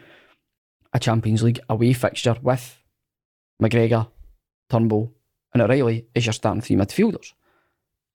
a 0.92 0.98
Champions 0.98 1.42
League 1.42 1.60
away 1.68 1.92
fixture 1.92 2.36
with 2.42 2.78
McGregor, 3.62 4.08
Turnbull, 4.68 5.12
and 5.52 5.62
O'Riley 5.62 6.06
as 6.14 6.26
your 6.26 6.32
starting 6.32 6.60
three 6.60 6.76
midfielders. 6.76 7.32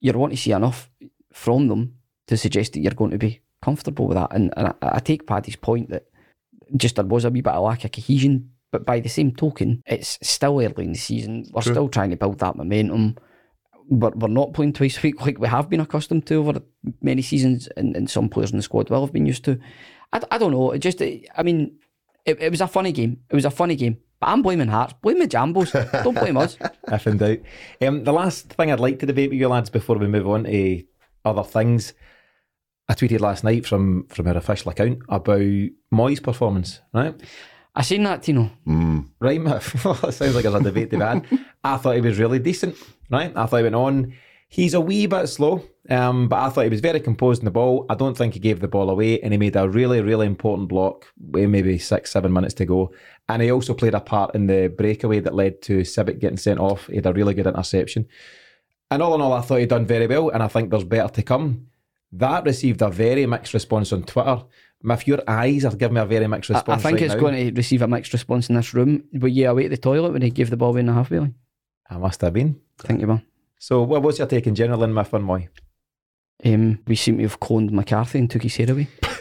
You're 0.02 0.18
wanting 0.18 0.38
to 0.38 0.42
see 0.42 0.52
enough 0.52 0.90
from 1.32 1.68
them 1.68 1.96
to 2.28 2.38
suggest 2.38 2.74
that 2.74 2.80
you're 2.80 2.94
going 2.94 3.12
to 3.12 3.18
be 3.18 3.42
comfortable 3.62 4.08
with 4.08 4.18
that. 4.18 4.34
And, 4.34 4.54
and 4.58 4.68
I, 4.68 4.74
I, 4.82 5.00
take 5.00 5.28
Paddy's 5.28 5.56
point 5.56 5.90
that 5.90 6.06
just 6.76 6.96
there 6.96 7.06
was 7.06 7.26
a 7.26 7.30
wee 7.30 7.42
bit 7.42 7.54
of 7.54 7.64
lack 7.64 7.86
of 7.86 7.92
cohesion 7.92 8.52
But 8.72 8.86
by 8.86 9.00
the 9.00 9.10
same 9.10 9.32
token, 9.32 9.82
it's 9.86 10.18
still 10.22 10.60
early 10.60 10.86
in 10.86 10.94
the 10.94 11.00
season. 11.00 11.46
We're 11.52 11.62
True. 11.62 11.74
still 11.74 11.90
trying 11.90 12.10
to 12.12 12.18
build 12.18 12.40
that 12.40 12.56
momentum. 12.56 13.16
We're, 13.90 14.12
we're 14.12 14.28
not 14.28 14.54
playing 14.54 14.74
twice 14.74 14.98
a 14.98 15.02
week 15.02 15.22
like 15.22 15.40
we 15.40 15.48
have 15.48 15.70
been 15.70 15.80
accustomed 15.80 16.26
to 16.28 16.36
over 16.36 16.62
many 17.02 17.22
seasons, 17.22 17.68
and, 17.78 17.96
and 17.96 18.10
some 18.10 18.30
players 18.30 18.52
in 18.52 18.58
the 18.58 18.64
squad 18.64 18.90
will 18.90 19.06
have 19.06 19.14
been 19.14 19.26
used 19.26 19.46
to. 19.46 19.60
I, 20.12 20.22
I 20.32 20.38
don't 20.38 20.52
know. 20.52 20.72
It 20.72 20.80
just, 20.80 21.02
I 21.02 21.44
mean, 21.44 21.78
it, 22.26 22.42
it 22.42 22.50
was 22.50 22.62
a 22.62 22.68
funny 22.68 22.92
game. 22.92 23.22
It 23.30 23.36
was 23.36 23.46
a 23.46 23.52
funny 23.52 23.76
game. 23.76 23.98
But 24.20 24.28
I'm 24.28 24.42
blaming 24.42 24.70
Hearts. 24.70 24.94
Blame 25.02 25.20
the 25.20 25.28
Jambos. 25.28 26.04
Don't 26.04 26.18
blame 26.18 26.38
us. 26.38 26.58
if 26.88 27.08
in 27.08 27.18
doubt. 27.18 27.40
Um, 27.82 28.04
the 28.04 28.14
last 28.14 28.50
thing 28.54 28.72
I'd 28.72 28.80
like 28.80 29.00
to 29.00 29.06
debate 29.06 29.30
with 29.30 29.40
you 29.40 29.48
lads 29.48 29.70
before 29.70 29.98
we 29.98 30.08
move 30.08 30.28
on 30.28 30.46
to 30.46 30.84
other 31.26 31.44
things, 31.44 31.94
I 32.88 32.94
tweeted 32.94 33.20
last 33.20 33.44
night 33.44 33.66
from 33.66 34.08
from 34.08 34.28
our 34.28 34.38
official 34.38 34.72
account 34.72 35.00
about 35.10 35.70
Mooy's 35.92 36.20
performance. 36.20 36.82
Right, 36.94 37.20
I 37.76 37.82
seen 37.82 38.04
that, 38.04 38.24
Tino. 38.24 38.50
Mm. 38.66 39.10
right, 39.20 39.42
Miff? 39.42 39.76
it 39.86 40.14
sounds 40.14 40.36
like 40.36 40.44
there's 40.44 40.56
a 40.56 40.64
debate 40.64 40.92
to 40.92 40.98
be 40.98 41.04
had. 41.04 41.28
I 41.64 41.78
thought 41.78 41.96
he 41.96 42.02
was 42.02 42.20
really 42.20 42.40
decent. 42.40 42.76
Right, 43.10 43.36
I 43.36 43.46
thought 43.46 43.58
he 43.58 43.64
went 43.64 43.76
on. 43.76 44.14
He's 44.48 44.74
a 44.74 44.80
wee 44.80 45.08
bit 45.08 45.28
slow, 45.28 45.64
um, 45.90 46.30
but 46.30 46.40
I 46.40 46.50
thought 46.50 46.64
he 46.64 46.70
was 46.70 46.80
very 46.80 47.00
composed 47.00 47.42
in 47.42 47.46
the 47.46 47.52
ball. 47.52 47.86
I 47.90 47.96
don't 47.96 48.16
think 48.16 48.36
he 48.36 48.40
gave 48.40 48.62
the 48.62 48.68
ball 48.68 48.90
away, 48.90 49.20
and 49.20 49.34
he 49.34 49.38
made 49.38 49.56
a 49.56 49.68
really, 49.68 50.02
really 50.02 50.26
important 50.28 50.70
block 50.70 51.08
with 51.20 51.50
maybe 51.50 51.78
six, 51.78 52.12
seven 52.12 52.32
minutes 52.32 52.54
to 52.56 52.66
go. 52.66 52.94
And 53.28 53.42
he 53.42 53.52
also 53.52 53.74
played 53.74 53.96
a 53.96 54.00
part 54.00 54.36
in 54.36 54.48
the 54.48 54.74
breakaway 54.76 55.20
that 55.20 55.36
led 55.36 55.62
to 55.64 55.82
Sibbick 55.82 56.20
getting 56.20 56.38
sent 56.38 56.60
off. 56.60 56.88
He 56.88 56.96
had 56.96 57.08
a 57.08 57.14
really 57.14 57.34
good 57.34 57.48
interception. 57.48 58.08
And 58.90 59.02
all 59.02 59.16
in 59.16 59.22
all, 59.22 59.34
I 59.34 59.42
thought 59.42 59.60
he'd 59.60 59.70
done 59.70 59.86
very 59.86 60.08
well, 60.08 60.30
and 60.30 60.42
I 60.42 60.48
think 60.48 60.70
there's 60.70 60.84
better 60.84 61.14
to 61.14 61.24
come. 61.24 61.68
That 62.12 62.46
received 62.46 62.82
a 62.82 62.90
very 62.90 63.26
mixed 63.26 63.54
response 63.54 63.92
on 63.92 64.04
Twitter. 64.04 64.44
If 64.84 65.08
your 65.08 65.20
eyes 65.28 65.66
are 65.66 65.76
giving 65.76 65.96
me 65.96 66.02
a 66.02 66.06
very 66.06 66.28
mixed 66.28 66.50
response, 66.50 66.80
I 66.80 66.84
think 66.84 67.00
right 67.00 67.06
it's 67.06 67.16
now, 67.16 67.20
going 67.20 67.36
to 67.36 67.58
receive 67.58 67.82
a 67.82 67.88
mixed 67.88 68.14
response 68.14 68.50
in 68.50 68.56
this 68.56 68.74
room. 68.74 69.04
Were 69.14 69.28
you 69.28 69.50
away 69.50 69.66
at 69.66 69.72
the 69.72 69.78
toilet 69.78 70.14
when 70.14 70.22
he 70.22 70.30
gave 70.30 70.50
the 70.50 70.58
ball 70.58 70.70
away 70.70 70.82
in 70.82 70.86
the 70.86 70.94
half, 70.94 71.10
Bailey? 71.10 71.34
I 71.90 71.98
must 71.98 72.22
have 72.22 72.34
been. 72.34 72.60
I 72.84 72.88
think 72.88 73.02
you 73.02 73.08
were. 73.08 73.22
So, 73.58 73.82
what 73.82 74.04
was 74.04 74.20
your 74.20 74.28
take 74.28 74.48
in 74.48 74.56
general 74.56 74.84
in 74.84 74.94
Miff 74.94 75.14
and 75.14 75.26
Mooy? 75.26 75.48
Um, 76.44 76.80
we 76.86 76.96
seem 76.96 77.18
to 77.18 77.24
have 77.24 77.40
cloned 77.40 77.72
McCarthy 77.72 78.20
and 78.20 78.30
took 78.30 78.44
his 78.44 78.56
hair 78.56 78.70
away. 78.70 78.88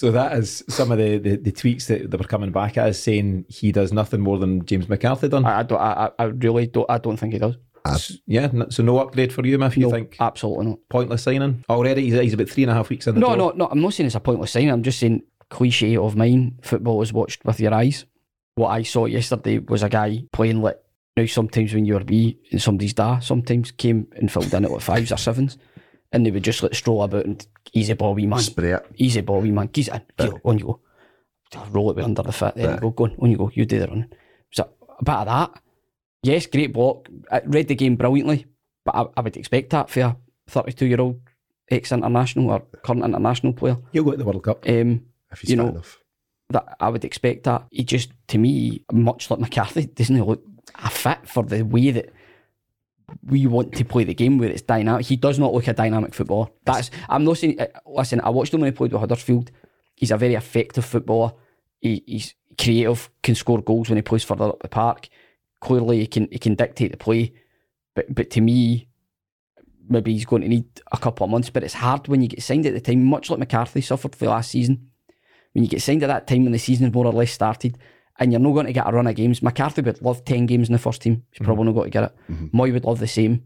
So 0.00 0.10
that 0.12 0.32
is 0.32 0.64
some 0.66 0.90
of 0.92 0.96
the, 0.96 1.18
the, 1.18 1.36
the 1.36 1.52
tweets 1.52 1.86
that, 1.88 2.10
that 2.10 2.18
were 2.18 2.26
coming 2.26 2.52
back 2.52 2.78
at 2.78 2.88
us 2.88 2.98
saying 2.98 3.44
he 3.50 3.70
does 3.70 3.92
nothing 3.92 4.22
more 4.22 4.38
than 4.38 4.64
James 4.64 4.88
McCarthy 4.88 5.28
done. 5.28 5.44
I, 5.44 5.58
I 5.58 5.62
don't. 5.62 5.78
I, 5.78 5.92
I 6.06 6.10
I 6.18 6.24
really 6.28 6.68
don't. 6.68 6.86
I 6.88 6.96
don't 6.96 7.18
think 7.18 7.34
he 7.34 7.38
does. 7.38 7.56
Uh, 7.84 7.92
S- 7.92 8.18
yeah, 8.26 8.50
so 8.68 8.82
no 8.82 8.98
upgrade 8.98 9.32
for 9.32 9.44
you, 9.46 9.58
Miff. 9.58 9.76
You 9.76 9.84
no, 9.86 9.90
think 9.90 10.16
absolutely 10.20 10.66
not. 10.66 10.78
pointless 10.88 11.22
signing 11.22 11.64
already? 11.68 12.02
He's, 12.10 12.14
he's 12.20 12.34
about 12.34 12.48
three 12.48 12.62
and 12.64 12.70
a 12.70 12.74
half 12.74 12.90
weeks 12.90 13.06
in 13.06 13.14
the 13.14 13.20
No, 13.20 13.28
door. 13.28 13.36
no, 13.36 13.50
no. 13.50 13.68
I'm 13.70 13.80
not 13.80 13.94
saying 13.94 14.06
it's 14.06 14.16
a 14.16 14.20
pointless 14.20 14.50
signing. 14.52 14.70
I'm 14.70 14.82
just 14.82 14.98
saying 14.98 15.22
cliche 15.48 15.96
of 15.96 16.14
mine. 16.16 16.58
Football 16.62 17.00
is 17.02 17.12
watched 17.12 17.44
with 17.44 17.58
your 17.60 17.72
eyes. 17.74 18.04
What 18.56 18.68
I 18.68 18.82
saw 18.82 19.06
yesterday 19.06 19.58
was 19.58 19.82
a 19.82 19.88
guy 19.88 20.24
playing 20.32 20.60
like 20.62 20.78
now. 21.16 21.24
Sometimes 21.26 21.72
when 21.72 21.86
you're 21.86 22.04
wee 22.04 22.38
and 22.52 22.60
somebody's 22.60 22.94
da, 22.94 23.18
sometimes 23.20 23.70
came 23.72 24.06
and 24.16 24.30
filled 24.30 24.52
in 24.52 24.64
at 24.64 24.70
like 24.70 24.80
fives 24.82 25.10
or 25.12 25.16
sevens, 25.16 25.56
and 26.12 26.26
they 26.26 26.30
would 26.30 26.44
just 26.44 26.62
like 26.62 26.74
stroll 26.74 27.02
about 27.02 27.24
and 27.24 27.46
easy 27.72 27.94
ball, 27.94 28.14
wee 28.14 28.26
man, 28.26 28.40
Spray 28.40 28.72
it. 28.72 28.86
easy 28.96 29.22
ball, 29.22 29.40
wee 29.40 29.50
man, 29.52 29.70
geez 29.72 29.88
in, 29.88 30.02
on 30.44 30.58
you 30.58 30.64
go. 30.66 30.80
Roll 31.70 31.90
it 31.98 32.04
under 32.04 32.22
the 32.22 32.32
foot. 32.32 32.54
There 32.54 32.74
you 32.74 32.80
go, 32.80 32.90
go 32.90 33.04
on, 33.04 33.16
on 33.18 33.30
you 33.30 33.36
go. 33.38 33.50
You 33.54 33.64
do 33.66 33.78
the 33.80 33.86
running. 33.88 34.10
So 34.52 34.68
a 34.98 35.04
bit 35.04 35.14
of 35.14 35.26
that. 35.26 35.62
Yes, 36.22 36.46
great 36.46 36.72
block. 36.72 37.08
I 37.30 37.40
read 37.46 37.68
the 37.68 37.74
game 37.74 37.96
brilliantly, 37.96 38.46
but 38.84 38.94
I, 38.94 39.04
I 39.16 39.20
would 39.22 39.36
expect 39.36 39.70
that 39.70 39.88
for 39.90 40.00
a 40.00 40.16
32 40.48 40.86
year 40.86 41.00
old 41.00 41.20
ex 41.70 41.92
international 41.92 42.50
or 42.50 42.60
current 42.84 43.04
international 43.04 43.52
player. 43.52 43.76
He'll 43.92 44.04
go 44.04 44.10
to 44.12 44.16
the 44.16 44.24
World 44.24 44.42
Cup. 44.42 44.68
Um, 44.68 45.02
If 45.32 45.40
he's 45.40 45.50
You 45.50 45.56
know, 45.56 45.68
enough. 45.68 45.98
that 46.50 46.76
I 46.80 46.88
would 46.88 47.04
expect 47.04 47.44
that. 47.44 47.66
He 47.70 47.84
just, 47.84 48.10
to 48.28 48.38
me, 48.38 48.84
much 48.92 49.30
like 49.30 49.40
McCarthy, 49.40 49.86
doesn't 49.94 50.22
look 50.24 50.42
a 50.74 50.90
fit 50.90 51.26
for 51.28 51.42
the 51.44 51.62
way 51.62 51.90
that 51.92 52.12
we 53.24 53.46
want 53.46 53.74
to 53.74 53.84
play 53.84 54.04
the 54.04 54.14
game 54.14 54.38
where 54.38 54.50
it's 54.50 54.62
dynamic. 54.62 55.06
He 55.06 55.16
does 55.16 55.38
not 55.38 55.52
look 55.54 55.66
a 55.68 55.72
dynamic 55.72 56.14
footballer. 56.14 56.48
That's 56.64 56.90
I'm 57.08 57.24
not 57.24 57.38
saying. 57.38 57.60
uh, 57.60 57.66
Listen, 57.86 58.20
I 58.20 58.30
watched 58.30 58.52
him 58.54 58.60
when 58.60 58.70
he 58.72 58.76
played 58.76 58.92
with 58.92 59.00
Huddersfield. 59.00 59.50
He's 59.96 60.10
a 60.10 60.16
very 60.16 60.34
effective 60.34 60.84
footballer. 60.84 61.32
He, 61.80 62.02
he's 62.06 62.34
creative, 62.58 63.10
can 63.22 63.34
score 63.34 63.60
goals 63.62 63.88
when 63.88 63.96
he 63.96 64.02
plays 64.02 64.22
further 64.24 64.44
up 64.44 64.60
the 64.62 64.68
park. 64.68 65.08
Clearly, 65.60 65.98
he 66.00 66.06
can 66.06 66.28
he 66.30 66.38
can 66.38 66.54
dictate 66.54 66.90
the 66.92 66.96
play. 66.96 67.32
But 67.94 68.14
but 68.14 68.30
to 68.30 68.40
me, 68.40 68.88
maybe 69.88 70.12
he's 70.12 70.24
going 70.24 70.42
to 70.42 70.48
need 70.48 70.66
a 70.92 70.96
couple 70.98 71.24
of 71.24 71.30
months. 71.30 71.50
But 71.50 71.64
it's 71.64 71.74
hard 71.74 72.08
when 72.08 72.22
you 72.22 72.28
get 72.28 72.42
signed 72.42 72.66
at 72.66 72.74
the 72.74 72.80
time, 72.80 73.04
much 73.04 73.30
like 73.30 73.38
McCarthy 73.38 73.80
suffered 73.80 74.14
for 74.14 74.24
the 74.24 74.30
last 74.30 74.50
season. 74.50 74.90
When 75.52 75.64
you 75.64 75.70
get 75.70 75.82
signed 75.82 76.02
at 76.02 76.06
that 76.08 76.26
time 76.26 76.44
when 76.44 76.52
the 76.52 76.58
season 76.58 76.90
more 76.92 77.06
or 77.06 77.12
less 77.12 77.32
started, 77.32 77.76
and 78.18 78.32
you're 78.32 78.40
not 78.40 78.52
going 78.52 78.66
to 78.66 78.72
get 78.72 78.86
a 78.86 78.92
run 78.92 79.06
of 79.06 79.16
games. 79.16 79.42
McCarthy 79.42 79.82
would 79.82 80.00
love 80.02 80.24
ten 80.24 80.46
games 80.46 80.68
in 80.68 80.72
the 80.72 80.78
first 80.78 81.02
team. 81.02 81.24
He's 81.32 81.44
probably 81.44 81.64
not 81.64 81.72
got 81.74 81.84
to 81.84 81.90
get 81.90 82.04
it. 82.04 82.12
Mhm. 82.30 82.50
Mooy 82.52 82.72
would 82.72 82.84
love 82.84 83.00
the 83.00 83.08
same. 83.08 83.42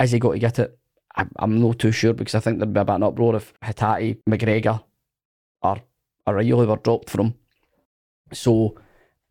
Is 0.00 0.12
he 0.12 0.18
got 0.18 0.32
to 0.32 0.38
get 0.38 0.58
it? 0.58 0.78
I'm, 1.16 1.30
I'm 1.36 1.60
not 1.60 1.78
too 1.78 1.92
sure 1.92 2.12
because 2.12 2.34
I 2.34 2.40
think 2.40 2.58
there'd 2.58 2.72
be 2.72 2.80
a 2.80 2.84
bit 2.84 2.90
of 2.92 2.96
an 2.96 3.02
uproar 3.04 3.36
if 3.36 3.52
Hatate, 3.60 4.18
McGregor, 4.28 4.82
or 5.62 5.78
O'Riley 6.26 6.66
were 6.66 6.76
dropped 6.76 7.10
from. 7.10 7.34
So 8.32 8.76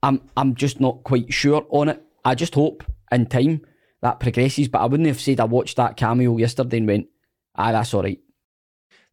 I'm 0.03 0.21
I'm 0.37 0.53
just 0.53 0.79
not 0.79 1.03
quite 1.03 1.33
sure 1.33 1.65
on 1.69 1.89
it. 1.89 2.03
I 2.23 2.35
just 2.35 2.53
hope 2.53 2.83
in 3.11 3.25
time 3.25 3.61
that 4.01 4.19
progresses. 4.19 4.67
But 4.67 4.81
I 4.81 4.85
wouldn't 4.85 5.07
have 5.07 5.19
said 5.19 5.39
I 5.39 5.45
watched 5.45 5.77
that 5.77 5.97
cameo 5.97 6.37
yesterday 6.37 6.77
and 6.77 6.87
went, 6.87 7.07
ah, 7.55 7.71
that's 7.71 7.93
all 7.93 8.03
right. 8.03 8.19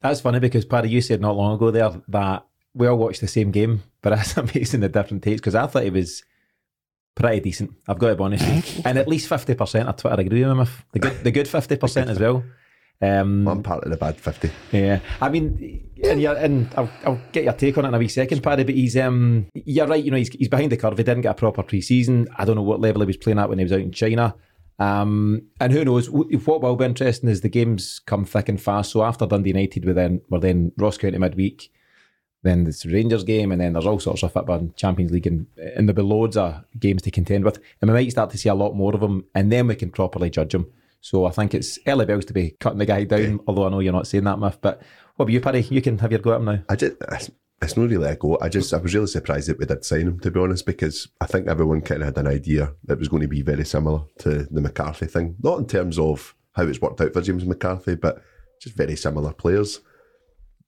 That's 0.03 0.20
funny 0.20 0.40
because 0.40 0.64
Paddy, 0.64 0.90
you 0.90 1.00
said 1.00 1.20
not 1.20 1.37
long 1.37 1.55
ago 1.55 1.70
there 1.70 1.90
that 2.09 2.44
we 2.74 2.87
all 2.87 2.98
watched 2.98 3.20
the 3.20 3.29
same 3.29 3.53
game, 3.53 3.83
but 4.03 4.11
that's 4.16 4.37
amazing 4.37 4.81
the 4.81 4.88
different 4.88 5.22
takes 5.22 5.40
because 5.40 5.55
I 5.55 5.66
thought 5.66 5.85
it 5.85 5.92
was 5.92 6.24
pretty 7.14 7.40
decent. 7.40 7.72
I've 7.87 7.98
got 7.98 8.09
to 8.09 8.16
be 8.16 8.24
honest, 8.24 8.81
and 8.85 8.98
at 8.98 9.09
least 9.09 9.29
fifty 9.29 9.55
percent 9.55 9.88
of 9.88 9.96
Twitter 9.96 10.20
agree 10.20 10.42
with 10.42 10.50
him. 10.50 10.61
If 10.61 10.85
the 10.92 10.98
good, 10.98 11.24
the 11.24 11.31
good 11.31 11.48
fifty 11.48 11.76
percent 11.76 12.11
as 12.11 12.18
well. 12.18 12.42
Um, 13.02 13.48
I'm 13.48 13.62
part 13.62 13.84
of 13.84 13.90
the 13.90 13.96
bad 13.96 14.16
50. 14.16 14.50
Yeah, 14.72 15.00
I 15.22 15.30
mean, 15.30 15.88
and 16.04 16.20
yeah, 16.20 16.32
and 16.32 16.68
I'll, 16.76 16.90
I'll 17.04 17.20
get 17.32 17.44
your 17.44 17.54
take 17.54 17.78
on 17.78 17.86
it 17.86 17.88
in 17.88 17.94
a 17.94 17.98
wee 17.98 18.08
second, 18.08 18.42
Paddy. 18.42 18.64
But 18.64 18.74
he's 18.74 18.96
um, 18.96 19.46
you're 19.54 19.86
right. 19.86 20.04
You 20.04 20.10
know, 20.10 20.18
he's 20.18 20.28
he's 20.28 20.48
behind 20.48 20.70
the 20.70 20.76
curve. 20.76 20.98
He 20.98 21.04
didn't 21.04 21.22
get 21.22 21.30
a 21.32 21.34
proper 21.34 21.62
pre-season. 21.62 22.28
I 22.36 22.44
don't 22.44 22.56
know 22.56 22.62
what 22.62 22.80
level 22.80 23.00
he 23.00 23.06
was 23.06 23.16
playing 23.16 23.38
at 23.38 23.48
when 23.48 23.58
he 23.58 23.64
was 23.64 23.72
out 23.72 23.80
in 23.80 23.92
China. 23.92 24.34
Um, 24.78 25.42
and 25.60 25.72
who 25.72 25.84
knows? 25.84 26.10
What 26.10 26.62
will 26.62 26.76
be 26.76 26.84
interesting 26.84 27.28
is 27.28 27.40
the 27.40 27.48
games 27.48 28.00
come 28.04 28.24
thick 28.24 28.48
and 28.48 28.60
fast. 28.60 28.92
So 28.92 29.02
after 29.02 29.26
Dundee 29.26 29.50
United, 29.50 29.84
we 29.84 29.92
then 29.92 30.20
we're 30.28 30.40
then 30.40 30.72
Ross 30.76 30.98
County 30.98 31.18
midweek. 31.18 31.70
Then 32.42 32.64
the 32.64 32.90
Rangers 32.90 33.22
game, 33.24 33.52
and 33.52 33.60
then 33.60 33.74
there's 33.74 33.84
all 33.84 34.00
sorts 34.00 34.22
of 34.22 34.32
football 34.32 34.58
in 34.58 34.72
Champions 34.74 35.12
League, 35.12 35.26
and, 35.26 35.46
and 35.76 35.86
there'll 35.86 35.96
be 35.96 36.02
loads 36.02 36.38
of 36.38 36.64
games 36.78 37.02
to 37.02 37.10
contend 37.10 37.44
with. 37.44 37.58
And 37.80 37.90
we 37.90 37.94
might 37.94 38.10
start 38.10 38.30
to 38.30 38.38
see 38.38 38.48
a 38.48 38.54
lot 38.54 38.74
more 38.74 38.94
of 38.94 39.00
them, 39.00 39.26
and 39.34 39.52
then 39.52 39.66
we 39.66 39.74
can 39.74 39.90
properly 39.90 40.30
judge 40.30 40.52
them. 40.52 40.72
So 41.00 41.24
I 41.24 41.30
think 41.30 41.54
it's 41.54 41.78
early 41.86 42.06
bells 42.06 42.26
to 42.26 42.32
be 42.32 42.56
cutting 42.60 42.78
the 42.78 42.86
guy 42.86 43.04
down, 43.04 43.40
although 43.46 43.66
I 43.66 43.70
know 43.70 43.80
you're 43.80 43.92
not 43.92 44.06
saying 44.06 44.24
that, 44.24 44.38
Miff. 44.38 44.60
But 44.60 44.82
what 45.16 45.24
about 45.24 45.32
you, 45.32 45.40
Paddy? 45.40 45.62
You 45.62 45.80
can 45.80 45.98
have 45.98 46.12
your 46.12 46.20
go 46.20 46.32
at 46.32 46.36
him 46.36 46.44
now. 46.44 46.58
I 46.68 46.76
just, 46.76 46.96
it's, 47.62 47.76
not 47.76 47.88
really 47.88 48.08
a 48.08 48.16
go. 48.16 48.38
I 48.40 48.48
just, 48.48 48.72
I 48.74 48.78
was 48.78 48.94
really 48.94 49.06
surprised 49.06 49.48
that 49.48 49.58
we 49.58 49.64
did 49.64 49.84
sign 49.84 50.02
him, 50.02 50.20
to 50.20 50.30
be 50.30 50.40
honest, 50.40 50.66
because 50.66 51.08
I 51.20 51.26
think 51.26 51.48
everyone 51.48 51.80
kind 51.80 52.02
of 52.02 52.06
had 52.06 52.18
an 52.18 52.26
idea 52.26 52.74
that 52.84 52.94
it 52.94 52.98
was 52.98 53.08
going 53.08 53.22
to 53.22 53.28
be 53.28 53.42
very 53.42 53.64
similar 53.64 54.02
to 54.18 54.44
the 54.44 54.60
McCarthy 54.60 55.06
thing. 55.06 55.36
Not 55.42 55.58
in 55.58 55.66
terms 55.66 55.98
of 55.98 56.34
how 56.52 56.64
it's 56.64 56.80
worked 56.80 57.00
out 57.00 57.14
for 57.14 57.22
James 57.22 57.46
McCarthy, 57.46 57.94
but 57.94 58.22
just 58.60 58.76
very 58.76 58.96
similar 58.96 59.32
players. 59.32 59.80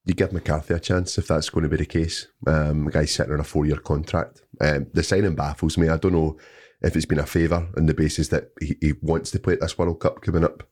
You 0.04 0.14
give 0.14 0.32
McCarthy 0.32 0.74
a 0.74 0.80
chance 0.80 1.18
if 1.18 1.28
that's 1.28 1.50
going 1.50 1.62
to 1.64 1.68
be 1.68 1.76
the 1.76 1.86
case. 1.86 2.26
Um, 2.46 2.86
the 2.86 2.90
guy's 2.90 3.14
sitting 3.14 3.34
on 3.34 3.40
a 3.40 3.44
four 3.44 3.66
year 3.66 3.76
contract. 3.76 4.42
Um, 4.60 4.86
the 4.94 5.02
signing 5.02 5.34
baffles 5.34 5.78
me. 5.78 5.88
I 5.88 5.98
don't 5.98 6.12
know 6.12 6.38
if 6.82 6.96
it's 6.96 7.06
been 7.06 7.18
a 7.18 7.26
favour 7.26 7.68
on 7.76 7.86
the 7.86 7.94
basis 7.94 8.28
that 8.28 8.50
he, 8.60 8.76
he 8.80 8.94
wants 9.02 9.30
to 9.32 9.38
play 9.38 9.54
at 9.54 9.60
this 9.60 9.78
World 9.78 10.00
Cup 10.00 10.20
coming 10.22 10.44
up. 10.44 10.62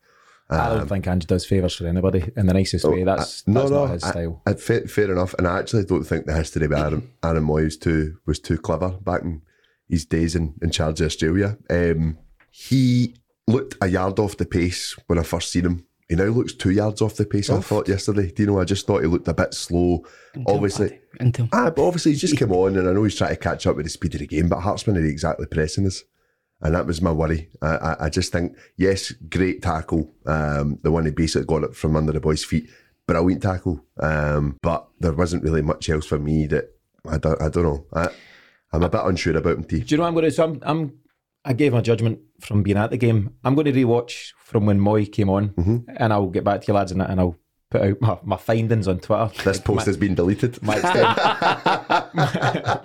I 0.52 0.70
don't 0.74 0.88
think 0.88 1.06
Ange 1.06 1.26
does 1.28 1.46
favours 1.46 1.76
for 1.76 1.86
anybody 1.86 2.32
in 2.36 2.46
the 2.46 2.54
nicest 2.54 2.84
way. 2.84 3.04
That's, 3.04 3.44
Uh, 3.46 3.52
no, 3.52 3.60
that's 3.60 3.70
no, 3.70 3.84
not 3.86 3.92
his 3.92 4.02
I- 4.02 4.10
style. 4.10 4.42
I, 4.46 4.54
fair, 4.54 4.80
fair 4.88 5.12
enough, 5.12 5.32
and 5.38 5.46
I 5.46 5.58
actually 5.60 5.84
don't 5.84 6.02
think 6.02 6.26
the 6.26 6.34
history 6.34 6.66
of 6.66 6.72
Aaron, 6.72 7.08
Aaron 7.22 7.44
Mooy 7.44 7.64
was 7.64 7.76
too 7.76 8.16
was 8.26 8.40
too 8.40 8.58
clever 8.58 8.90
back 8.90 9.22
in 9.22 9.42
his 9.88 10.04
days 10.04 10.34
in, 10.34 10.54
in 10.60 10.70
charge 10.70 11.00
of 11.00 11.06
Australia. 11.06 11.56
Um, 11.70 12.18
he 12.50 13.14
looked 13.46 13.76
a 13.80 13.86
yard 13.86 14.18
off 14.18 14.36
the 14.38 14.44
pace 14.44 14.96
when 15.06 15.20
I 15.20 15.22
first 15.22 15.52
seen 15.52 15.66
him. 15.66 15.86
He 16.10 16.16
now 16.16 16.24
looks 16.24 16.52
two 16.52 16.70
yards 16.70 17.00
off 17.00 17.14
the 17.14 17.24
pace. 17.24 17.50
I 17.50 17.60
thought 17.60 17.86
yesterday. 17.86 18.32
Do 18.32 18.42
you 18.42 18.48
know? 18.48 18.58
I 18.58 18.64
just 18.64 18.84
thought 18.84 19.02
he 19.02 19.06
looked 19.06 19.28
a 19.28 19.32
bit 19.32 19.54
slow. 19.54 20.04
Obviously, 20.44 20.98
Until 21.20 21.48
ah, 21.52 21.70
but 21.70 21.86
obviously 21.86 22.10
he's 22.10 22.20
just 22.20 22.36
come 22.36 22.50
on, 22.50 22.76
and 22.76 22.88
I 22.88 22.92
know 22.92 23.04
he's 23.04 23.14
trying 23.14 23.30
to 23.30 23.36
catch 23.36 23.64
up 23.68 23.76
with 23.76 23.86
the 23.86 23.90
speed 23.90 24.14
of 24.14 24.20
the 24.20 24.26
game. 24.26 24.48
But 24.48 24.58
Hartsman 24.58 24.98
are 24.98 25.04
exactly 25.04 25.46
pressing 25.46 25.86
us. 25.86 26.02
And 26.62 26.74
that 26.74 26.84
was 26.84 27.00
my 27.00 27.12
worry. 27.12 27.48
I, 27.62 27.76
I, 27.76 28.04
I 28.06 28.08
just 28.08 28.32
think, 28.32 28.56
yes, 28.76 29.12
great 29.12 29.62
tackle. 29.62 30.12
Um, 30.26 30.80
the 30.82 30.90
one 30.90 31.04
he 31.04 31.12
basically 31.12 31.46
got 31.46 31.62
it 31.62 31.76
from 31.76 31.94
under 31.94 32.10
the 32.10 32.18
boy's 32.18 32.44
feet. 32.44 32.68
Brilliant 33.06 33.42
tackle. 33.42 33.84
Um, 34.00 34.58
but 34.62 34.88
there 34.98 35.12
wasn't 35.12 35.44
really 35.44 35.62
much 35.62 35.88
else 35.88 36.06
for 36.06 36.18
me 36.18 36.48
that 36.48 36.74
I 37.08 37.18
don't, 37.18 37.40
I 37.40 37.48
don't 37.50 37.62
know. 37.62 37.86
I, 37.94 38.08
I'm 38.72 38.82
a 38.82 38.90
bit 38.90 39.00
unsure 39.04 39.36
about 39.36 39.58
him, 39.58 39.64
T. 39.64 39.78
Do 39.78 39.94
you 39.94 39.96
know 39.96 40.02
what 40.02 40.08
I'm 40.08 40.14
going 40.14 40.24
to? 40.24 40.30
So 40.32 40.44
I'm, 40.44 40.58
I'm, 40.62 40.98
I 41.44 41.52
gave 41.54 41.72
my 41.72 41.80
judgment 41.80 42.18
from 42.40 42.62
being 42.62 42.76
at 42.76 42.90
the 42.90 42.96
game. 42.98 43.34
I'm 43.44 43.54
going 43.54 43.64
to 43.66 43.72
rewatch 43.72 44.32
from 44.44 44.66
when 44.66 44.78
Mooy 44.80 45.10
came 45.10 45.30
on, 45.30 45.50
Mm-hmm. 45.50 45.78
and 45.96 46.12
I'll 46.12 46.26
get 46.28 46.44
back 46.44 46.60
to 46.62 46.66
you 46.68 46.74
lads 46.74 46.92
and, 46.92 47.00
and 47.02 47.18
I'll 47.20 47.36
put 47.70 47.82
out 47.82 48.00
my, 48.00 48.18
my 48.24 48.36
findings 48.36 48.88
on 48.88 48.98
Twitter. 49.00 49.30
This 49.44 49.60
post 49.60 49.86
has 49.86 49.96
been 49.96 50.14
deleted. 50.14 50.60
my, 50.62 50.74
extend, 50.76 51.06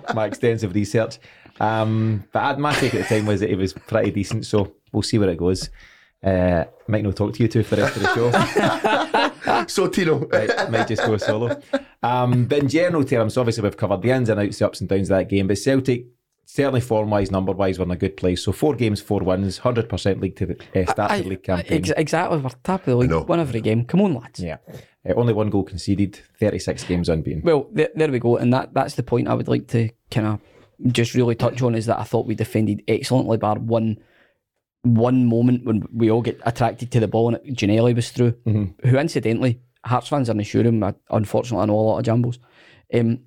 my 0.14 0.24
extensive 0.26 0.74
research. 0.74 1.18
Um, 1.60 2.24
but 2.32 2.40
I, 2.40 2.56
my 2.56 2.72
take 2.74 2.94
at 2.94 3.08
the 3.08 3.14
time 3.16 3.26
was 3.26 3.40
that 3.40 3.50
it 3.50 3.56
was 3.56 3.72
pretty 3.72 4.10
decent, 4.10 4.46
so 4.46 4.74
we'll 4.92 5.02
see 5.02 5.18
where 5.18 5.28
it 5.30 5.38
goes. 5.38 5.70
Uh, 6.22 6.64
might 6.88 7.04
not 7.04 7.14
talk 7.16 7.34
to 7.34 7.42
you 7.42 7.48
two 7.48 7.62
for 7.62 7.76
the 7.76 7.82
rest 7.82 7.96
of 7.96 8.02
the 8.02 8.14
show. 8.14 9.22
So 9.68 9.88
Tino, 9.88 10.28
might, 10.32 10.70
might 10.70 10.86
just 10.88 11.02
go 11.02 11.16
solo. 11.16 11.60
Um, 12.02 12.44
but 12.44 12.58
in 12.58 12.68
general 12.68 13.04
terms, 13.04 13.36
obviously 13.36 13.62
we've 13.62 13.76
covered 13.76 14.02
the 14.02 14.10
ins 14.10 14.28
and 14.28 14.38
outs, 14.40 14.58
the 14.58 14.66
ups 14.66 14.80
and 14.80 14.88
downs 14.88 15.10
of 15.10 15.16
that 15.18 15.28
game. 15.28 15.46
But 15.48 15.58
Celtic, 15.58 16.06
certainly 16.46 16.80
form 16.80 17.10
wise, 17.10 17.30
number 17.30 17.52
wise, 17.52 17.78
we're 17.78 17.84
in 17.84 17.90
a 17.90 17.96
good 17.96 18.16
place. 18.16 18.42
So 18.42 18.52
four 18.52 18.74
games, 18.74 19.00
four 19.00 19.20
wins, 19.20 19.58
hundred 19.58 19.88
percent 19.88 20.20
league 20.20 20.36
to 20.36 20.46
the 20.46 20.56
uh, 20.74 20.90
start 20.90 21.10
of 21.12 21.24
the 21.24 21.30
league 21.30 21.42
campaign. 21.42 21.78
Ex- 21.78 21.90
exactly, 21.96 22.38
we're 22.38 22.50
top 22.64 22.80
of 22.80 22.86
the 22.86 22.96
league, 22.96 23.28
win 23.28 23.40
every 23.40 23.60
game. 23.60 23.84
Come 23.84 24.00
on, 24.00 24.14
lads. 24.14 24.40
yeah, 24.40 24.56
uh, 25.06 25.12
only 25.14 25.34
one 25.34 25.50
goal 25.50 25.64
conceded, 25.64 26.18
thirty 26.40 26.58
six 26.58 26.82
games 26.84 27.08
unbeaten. 27.10 27.42
Well, 27.42 27.68
there, 27.72 27.90
there 27.94 28.10
we 28.10 28.18
go, 28.18 28.38
and 28.38 28.52
that 28.54 28.72
that's 28.72 28.94
the 28.94 29.02
point 29.02 29.28
I 29.28 29.34
would 29.34 29.48
like 29.48 29.68
to 29.68 29.90
kind 30.10 30.26
of 30.26 30.92
just 30.92 31.14
really 31.14 31.34
touch 31.34 31.60
on 31.60 31.74
is 31.74 31.86
that 31.86 31.98
I 31.98 32.04
thought 32.04 32.26
we 32.26 32.34
defended 32.34 32.82
excellently, 32.88 33.36
bar 33.36 33.58
one 33.58 33.98
one 34.82 35.26
moment 35.26 35.64
when 35.64 35.82
we 35.92 36.10
all 36.10 36.22
get 36.22 36.40
attracted 36.46 36.92
to 36.92 37.00
the 37.00 37.08
ball 37.08 37.34
and 37.34 37.56
Ginnelly 37.56 37.94
was 37.94 38.10
through, 38.10 38.34
who 38.44 38.96
incidentally 38.96 39.60
Hearts 39.86 40.08
fans 40.08 40.28
are 40.28 40.34
not 40.34 40.46
sure 40.46 40.62
of 40.62 40.66
him. 40.66 40.82
Unfortunately, 41.10 41.62
I 41.62 41.66
know 41.66 41.74
a 41.74 41.80
lot 41.80 41.98
of 42.00 42.04
jambos. 42.04 42.38
Um, 42.92 43.20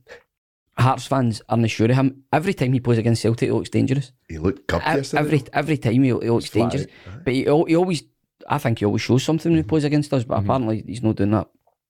Hearts 0.80 1.06
fans 1.06 1.42
are 1.50 1.58
not 1.58 1.70
sure 1.70 1.90
of 1.90 1.96
him. 1.96 2.24
Every 2.32 2.54
time 2.54 2.74
he 2.74 2.80
plays 2.80 2.98
against 2.98 3.22
Celtic, 3.22 3.48
he 3.50 3.52
looks 3.54 3.70
dangerous. 3.70 4.12
he 4.28 4.38
looked 4.38 4.68
cupped 4.68 4.88
Ev- 4.88 4.98
yesterday. 4.98 5.22
Every 5.24 5.44
every 5.54 5.78
time 5.78 5.94
he, 6.04 6.10
he 6.10 6.14
looks 6.14 6.48
Flat 6.48 6.72
dangerous, 6.72 6.92
but 7.24 7.34
he, 7.34 7.44
he 7.44 7.50
always, 7.76 8.04
I 8.48 8.58
think 8.58 8.80
he 8.80 8.86
always 8.86 9.02
shows 9.02 9.24
something 9.24 9.52
when 9.52 9.58
he 9.64 9.68
plays 9.68 9.84
against 9.84 10.14
us. 10.14 10.24
But 10.24 10.40
apparently, 10.40 10.84
he's 10.88 11.04
not 11.04 11.16
doing 11.18 11.32
that. 11.32 11.48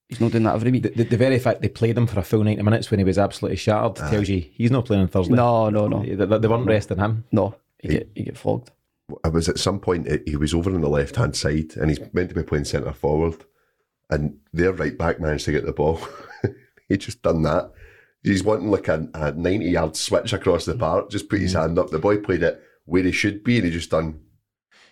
He's 0.08 0.19
not 0.19 0.32
doing 0.32 0.43
that 0.45 0.56
every 0.56 0.71
week. 0.71 0.84
The, 0.84 0.89
the, 0.89 1.04
the 1.04 1.17
very 1.17 1.38
fact 1.38 1.62
they 1.62 1.69
played 1.69 1.95
him 1.95 2.08
for 2.08 2.19
a 2.19 2.23
full 2.23 2.43
90 2.43 2.63
minutes 2.63 2.89
when 2.89 2.99
he 2.99 3.04
was 3.04 3.19
absolutely 3.19 3.58
shattered 3.58 3.95
tells 4.10 4.28
you 4.28 4.39
he's 4.54 4.71
not 4.71 4.86
playing 4.86 5.04
on 5.04 5.08
Thursday. 5.08 5.36
no, 5.36 5.69
no, 5.69 5.88
no, 5.88 6.04
They, 6.04 6.15
they, 6.15 6.38
they 6.39 6.47
weren't 6.47 6.65
resting 6.65 6.97
him. 6.97 7.25
no. 7.32 7.56
He 7.82 7.89
get 7.89 8.10
he 8.15 8.23
get 8.23 8.38
flogged. 8.38 8.71
I 9.23 9.30
was 9.30 9.47
at 9.47 9.58
some 9.60 9.80
point 9.80 10.12
uh, 10.12 10.17
he 10.25 10.36
was 10.36 10.54
over 10.54 10.73
on 10.73 10.82
the 10.82 10.89
left 10.89 11.15
hand 11.15 11.36
side 11.36 11.78
and 11.78 11.89
he's 11.89 11.99
meant 12.13 12.30
to 12.30 12.36
be 12.36 12.43
playing 12.43 12.65
centre 12.65 12.91
forward, 12.91 13.45
and 14.10 14.38
their 14.52 14.73
right 14.73 14.97
back 14.97 15.19
managed 15.19 15.45
to 15.45 15.52
get 15.52 15.65
the 15.65 15.71
ball. 15.73 16.02
he 16.89 16.97
just 16.97 17.21
done 17.21 17.43
that. 17.43 17.71
He's 18.23 18.43
wanting 18.43 18.69
like 18.69 18.88
a, 18.88 19.08
a 19.13 19.32
ninety 19.32 19.69
yard 19.71 19.95
switch 19.95 20.34
across 20.34 20.65
the 20.65 20.75
park. 20.75 21.10
Just 21.10 21.29
put 21.29 21.39
his 21.39 21.53
Mm. 21.53 21.60
hand 21.62 21.79
up. 21.79 21.89
The 21.89 21.99
boy 21.99 22.17
played 22.17 22.43
it 22.43 22.62
where 22.86 23.03
he 23.03 23.12
should 23.12 23.43
be, 23.43 23.58
and 23.58 23.65
he 23.65 23.71
just 23.71 23.89
done. 23.91 24.19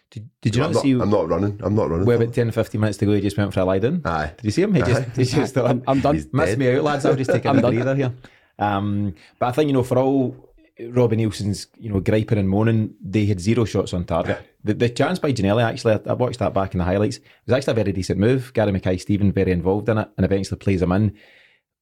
Did, 0.09 0.29
did 0.41 0.55
you 0.55 0.63
I'm 0.63 0.71
not 0.71 0.81
see 0.81 0.91
I'm 0.93 1.09
not 1.09 1.27
running. 1.27 1.59
I'm 1.61 1.75
not 1.75 1.89
running. 1.89 2.05
where 2.05 2.15
about 2.15 2.33
10, 2.33 2.51
15 2.51 2.79
minutes 2.79 2.97
to 2.99 3.05
go 3.05 3.11
he 3.13 3.19
just 3.19 3.37
went 3.37 3.53
for 3.53 3.59
a 3.59 3.65
lie 3.65 3.79
down? 3.79 4.01
Aye. 4.05 4.31
Did 4.37 4.45
you 4.45 4.51
see 4.51 4.61
him? 4.61 4.73
He 4.73 4.81
just, 4.81 5.17
he 5.17 5.25
just 5.25 5.53
thought, 5.53 5.69
I'm, 5.69 5.83
I'm 5.85 5.99
done. 5.99 6.15
He's 6.15 6.31
Miss 6.31 6.51
dead. 6.51 6.59
me 6.59 6.71
out, 6.73 6.83
lads. 6.83 7.05
I'll 7.05 7.15
just 7.15 7.29
take 7.29 7.43
a 7.43 7.53
breather 7.59 7.93
here. 7.95 8.13
Um, 8.57 9.13
but 9.37 9.47
I 9.47 9.51
think 9.51 9.67
you 9.67 9.73
know, 9.73 9.83
for 9.83 9.97
all 9.97 10.53
Robbie 10.79 11.17
Neilson's 11.17 11.67
you 11.77 11.89
know 11.89 11.99
griping 11.99 12.37
and 12.37 12.47
moaning, 12.49 12.93
they 13.03 13.25
had 13.25 13.41
zero 13.41 13.65
shots 13.65 13.93
on 13.93 14.05
target. 14.05 14.39
The, 14.63 14.73
the 14.75 14.89
chance 14.89 15.19
by 15.19 15.33
Ginnelly 15.33 15.63
actually, 15.63 15.95
I, 15.95 15.99
I 16.11 16.13
watched 16.13 16.39
that 16.39 16.53
back 16.53 16.73
in 16.73 16.77
the 16.79 16.85
highlights. 16.85 17.17
It 17.17 17.23
was 17.45 17.53
actually 17.55 17.71
a 17.71 17.83
very 17.83 17.91
decent 17.91 18.19
move. 18.19 18.53
Gary 18.53 18.71
Mackay-Steven 18.71 19.33
very 19.33 19.51
involved 19.51 19.89
in 19.89 19.97
it, 19.97 20.09
and 20.15 20.25
eventually 20.25 20.57
plays 20.57 20.81
him 20.81 20.91
in. 20.93 21.17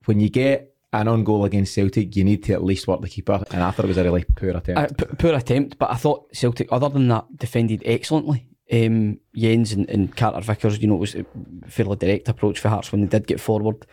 When 0.05 0.19
you 0.19 0.29
get 0.29 0.74
an 0.93 1.07
on 1.07 1.23
goal 1.23 1.45
against 1.45 1.73
Celtic, 1.73 2.15
you 2.15 2.23
need 2.23 2.43
to 2.45 2.53
at 2.53 2.63
least 2.63 2.87
work 2.87 3.01
the 3.01 3.09
keeper, 3.09 3.43
and 3.51 3.61
I 3.63 3.71
thought 3.71 3.85
it 3.85 3.89
was 3.89 3.97
a 3.97 4.03
really 4.03 4.23
poor 4.35 4.49
attempt. 4.51 5.01
Uh, 5.01 5.05
p- 5.05 5.15
poor 5.17 5.33
attempt, 5.33 5.77
but 5.77 5.91
I 5.91 5.95
thought 5.95 6.33
Celtic, 6.33 6.69
other 6.71 6.89
than 6.89 7.07
that, 7.09 7.25
defended 7.37 7.81
excellently. 7.85 8.47
Um, 8.71 9.19
Jenz 9.35 9.73
and, 9.73 9.89
and 9.89 10.15
Carter 10.15 10.41
Vickers, 10.41 10.81
you 10.81 10.87
know, 10.87 10.95
it 10.95 10.99
was 10.99 11.15
a 11.15 11.25
fairly 11.67 11.97
direct 11.97 12.27
approach 12.29 12.59
for 12.59 12.69
Hearts 12.69 12.91
when 12.91 13.01
they 13.01 13.07
did 13.07 13.27
get 13.27 13.39
forward. 13.39 13.85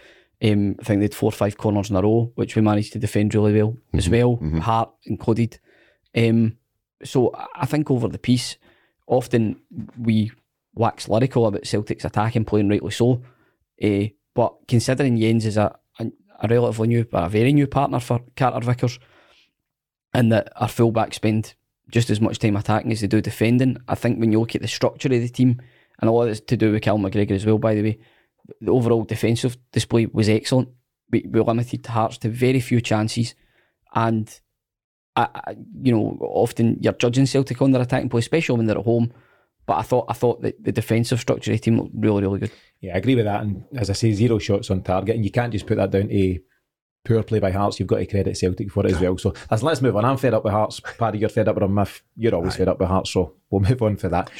Um, 0.43 0.77
I 0.81 0.85
think 0.85 1.01
they 1.01 1.05
had 1.05 1.15
four 1.15 1.29
or 1.29 1.33
five 1.33 1.57
corners 1.59 1.91
in 1.91 1.97
a 1.97 2.03
row, 2.03 2.33
which 2.37 2.57
we 2.57 2.63
managed 2.63 2.93
to 2.95 2.99
defend 2.99 3.35
really 3.35 3.53
well 3.53 3.77
as 3.95 4.09
well, 4.09 4.37
Hart 4.61 4.91
included. 5.05 5.59
Um, 6.17 6.57
so 7.05 7.33
I- 7.35 7.47
I 7.63 7.67
think 7.67 7.91
over 7.91 8.09
the 8.09 8.19
piece, 8.19 8.57
often 9.07 9.61
we 9.99 10.31
wax 10.75 11.09
lyrical 11.09 11.47
about 11.47 11.67
Celtic's 11.67 12.05
attacking 12.05 12.45
play, 12.47 12.61
and 12.61 12.71
rightly 12.71 12.91
so. 12.93 13.23
Uh, 13.83 14.05
but 14.35 14.55
considering 14.69 15.19
Jenz 15.19 15.45
is 15.45 15.57
a, 15.59 15.77
a, 16.43 16.49
relatively 16.49 16.89
new, 16.89 17.05
but 17.05 17.25
a 17.25 17.29
very 17.29 17.53
new 17.53 17.67
partner 17.67 18.01
for 18.01 18.21
Carter 18.37 18.65
Vickers, 18.65 18.99
and 20.13 20.31
that 20.33 20.53
our 20.57 20.69
fullbacks 20.69 21.15
spend 21.15 21.55
just 21.91 22.11
as 22.11 22.21
much 22.21 22.39
time 22.39 22.57
attacking 22.57 22.93
as 22.93 23.01
they 23.01 23.07
do 23.07 23.21
defending. 23.21 23.79
I 23.89 23.95
think 23.95 24.19
when 24.19 24.33
you 24.33 24.41
look 24.41 24.55
at 24.55 24.63
the 24.63 24.69
structure 24.69 25.09
of 25.09 25.21
the 25.21 25.29
team, 25.29 25.61
and 26.01 26.09
a 26.09 26.13
lot 26.13 26.25
of 26.25 26.31
it's 26.31 26.41
to 26.41 26.57
do 26.57 26.73
with 26.73 26.83
Cal 26.83 26.99
McGregor 26.99 27.33
as 27.33 27.47
well, 27.47 27.59
by 27.59 27.75
the 27.75 27.83
way, 27.83 27.99
the 28.61 28.73
overall 28.73 29.05
defensive 29.05 29.57
display 29.73 30.07
was 30.07 30.29
excellent. 30.29 30.69
We, 31.11 31.25
we 31.29 31.41
limited 31.41 31.87
Hearts 31.87 32.19
to 32.19 32.29
very 32.29 32.61
few 32.61 32.81
chances, 32.81 33.35
and 33.95 34.29
I, 35.15 35.29
I, 35.35 35.57
you 35.83 35.93
know, 35.93 36.19
often 36.21 36.79
you're 36.81 36.95
judging 36.95 37.27
Celtic 37.27 37.61
on 37.61 37.73
their 37.73 37.83
attacking 37.83 38.09
play, 38.09 38.21
especially 38.21 38.57
when 38.57 38.67
they're 38.67 38.79
at 38.79 38.85
home. 38.85 39.13
But 39.67 39.75
I 39.75 39.83
thought 39.83 40.07
I 40.09 40.15
thought 40.15 40.43
that 40.43 40.63
the 40.63 40.73
defensive 40.73 41.21
structure 41.21 41.53
of 41.53 41.59
the 41.59 41.63
team 41.63 41.79
looked 41.79 41.95
really, 41.95 42.23
really 42.23 42.41
good. 42.41 42.53
Yeah, 42.83 42.95
I 42.95 42.99
agree 42.99 43.15
with 43.15 43.25
that. 43.25 43.43
And 43.43 43.65
as 43.77 43.89
I 43.89 43.93
say, 43.95 44.13
zero 44.13 44.39
shots 44.39 44.71
on 44.71 44.83
target, 44.83 45.15
and 45.17 45.25
you 45.25 45.31
can't 45.31 45.53
just 45.53 45.67
put 45.67 45.77
that 45.77 45.93
down 45.93 46.09
to 46.09 46.41
poor 47.05 47.23
play 47.23 47.41
by 47.41 47.51
Hearts. 47.51 47.81
You've 47.81 47.89
got 47.89 47.99
to 47.99 48.07
credit 48.07 48.37
Celtic 48.37 48.71
for 48.71 48.87
it 48.87 48.93
as 48.93 49.01
well. 49.01 49.19
So 49.19 49.35
let's, 49.51 49.63
let's 49.63 49.83
move 49.83 49.97
on. 49.97 50.05
I'm 50.05 50.17
fed 50.17 50.35
up 50.35 50.45
with 50.45 50.53
Hearts. 50.53 50.81
Paddy, 50.99 51.19
you're 51.19 51.29
fed 51.29 51.49
up 51.49 51.57
with 51.57 51.63
them. 51.63 51.79
If 51.79 52.03
you're 52.17 52.35
always 52.35 52.57
fed 52.57 52.69
up 52.69 52.79
with 52.79 52.89
Hearts, 52.89 53.11
so 53.11 53.35
we'll 53.51 53.61
move 53.69 53.83
on 53.83 53.97
for 53.97 54.09
that. 54.09 54.31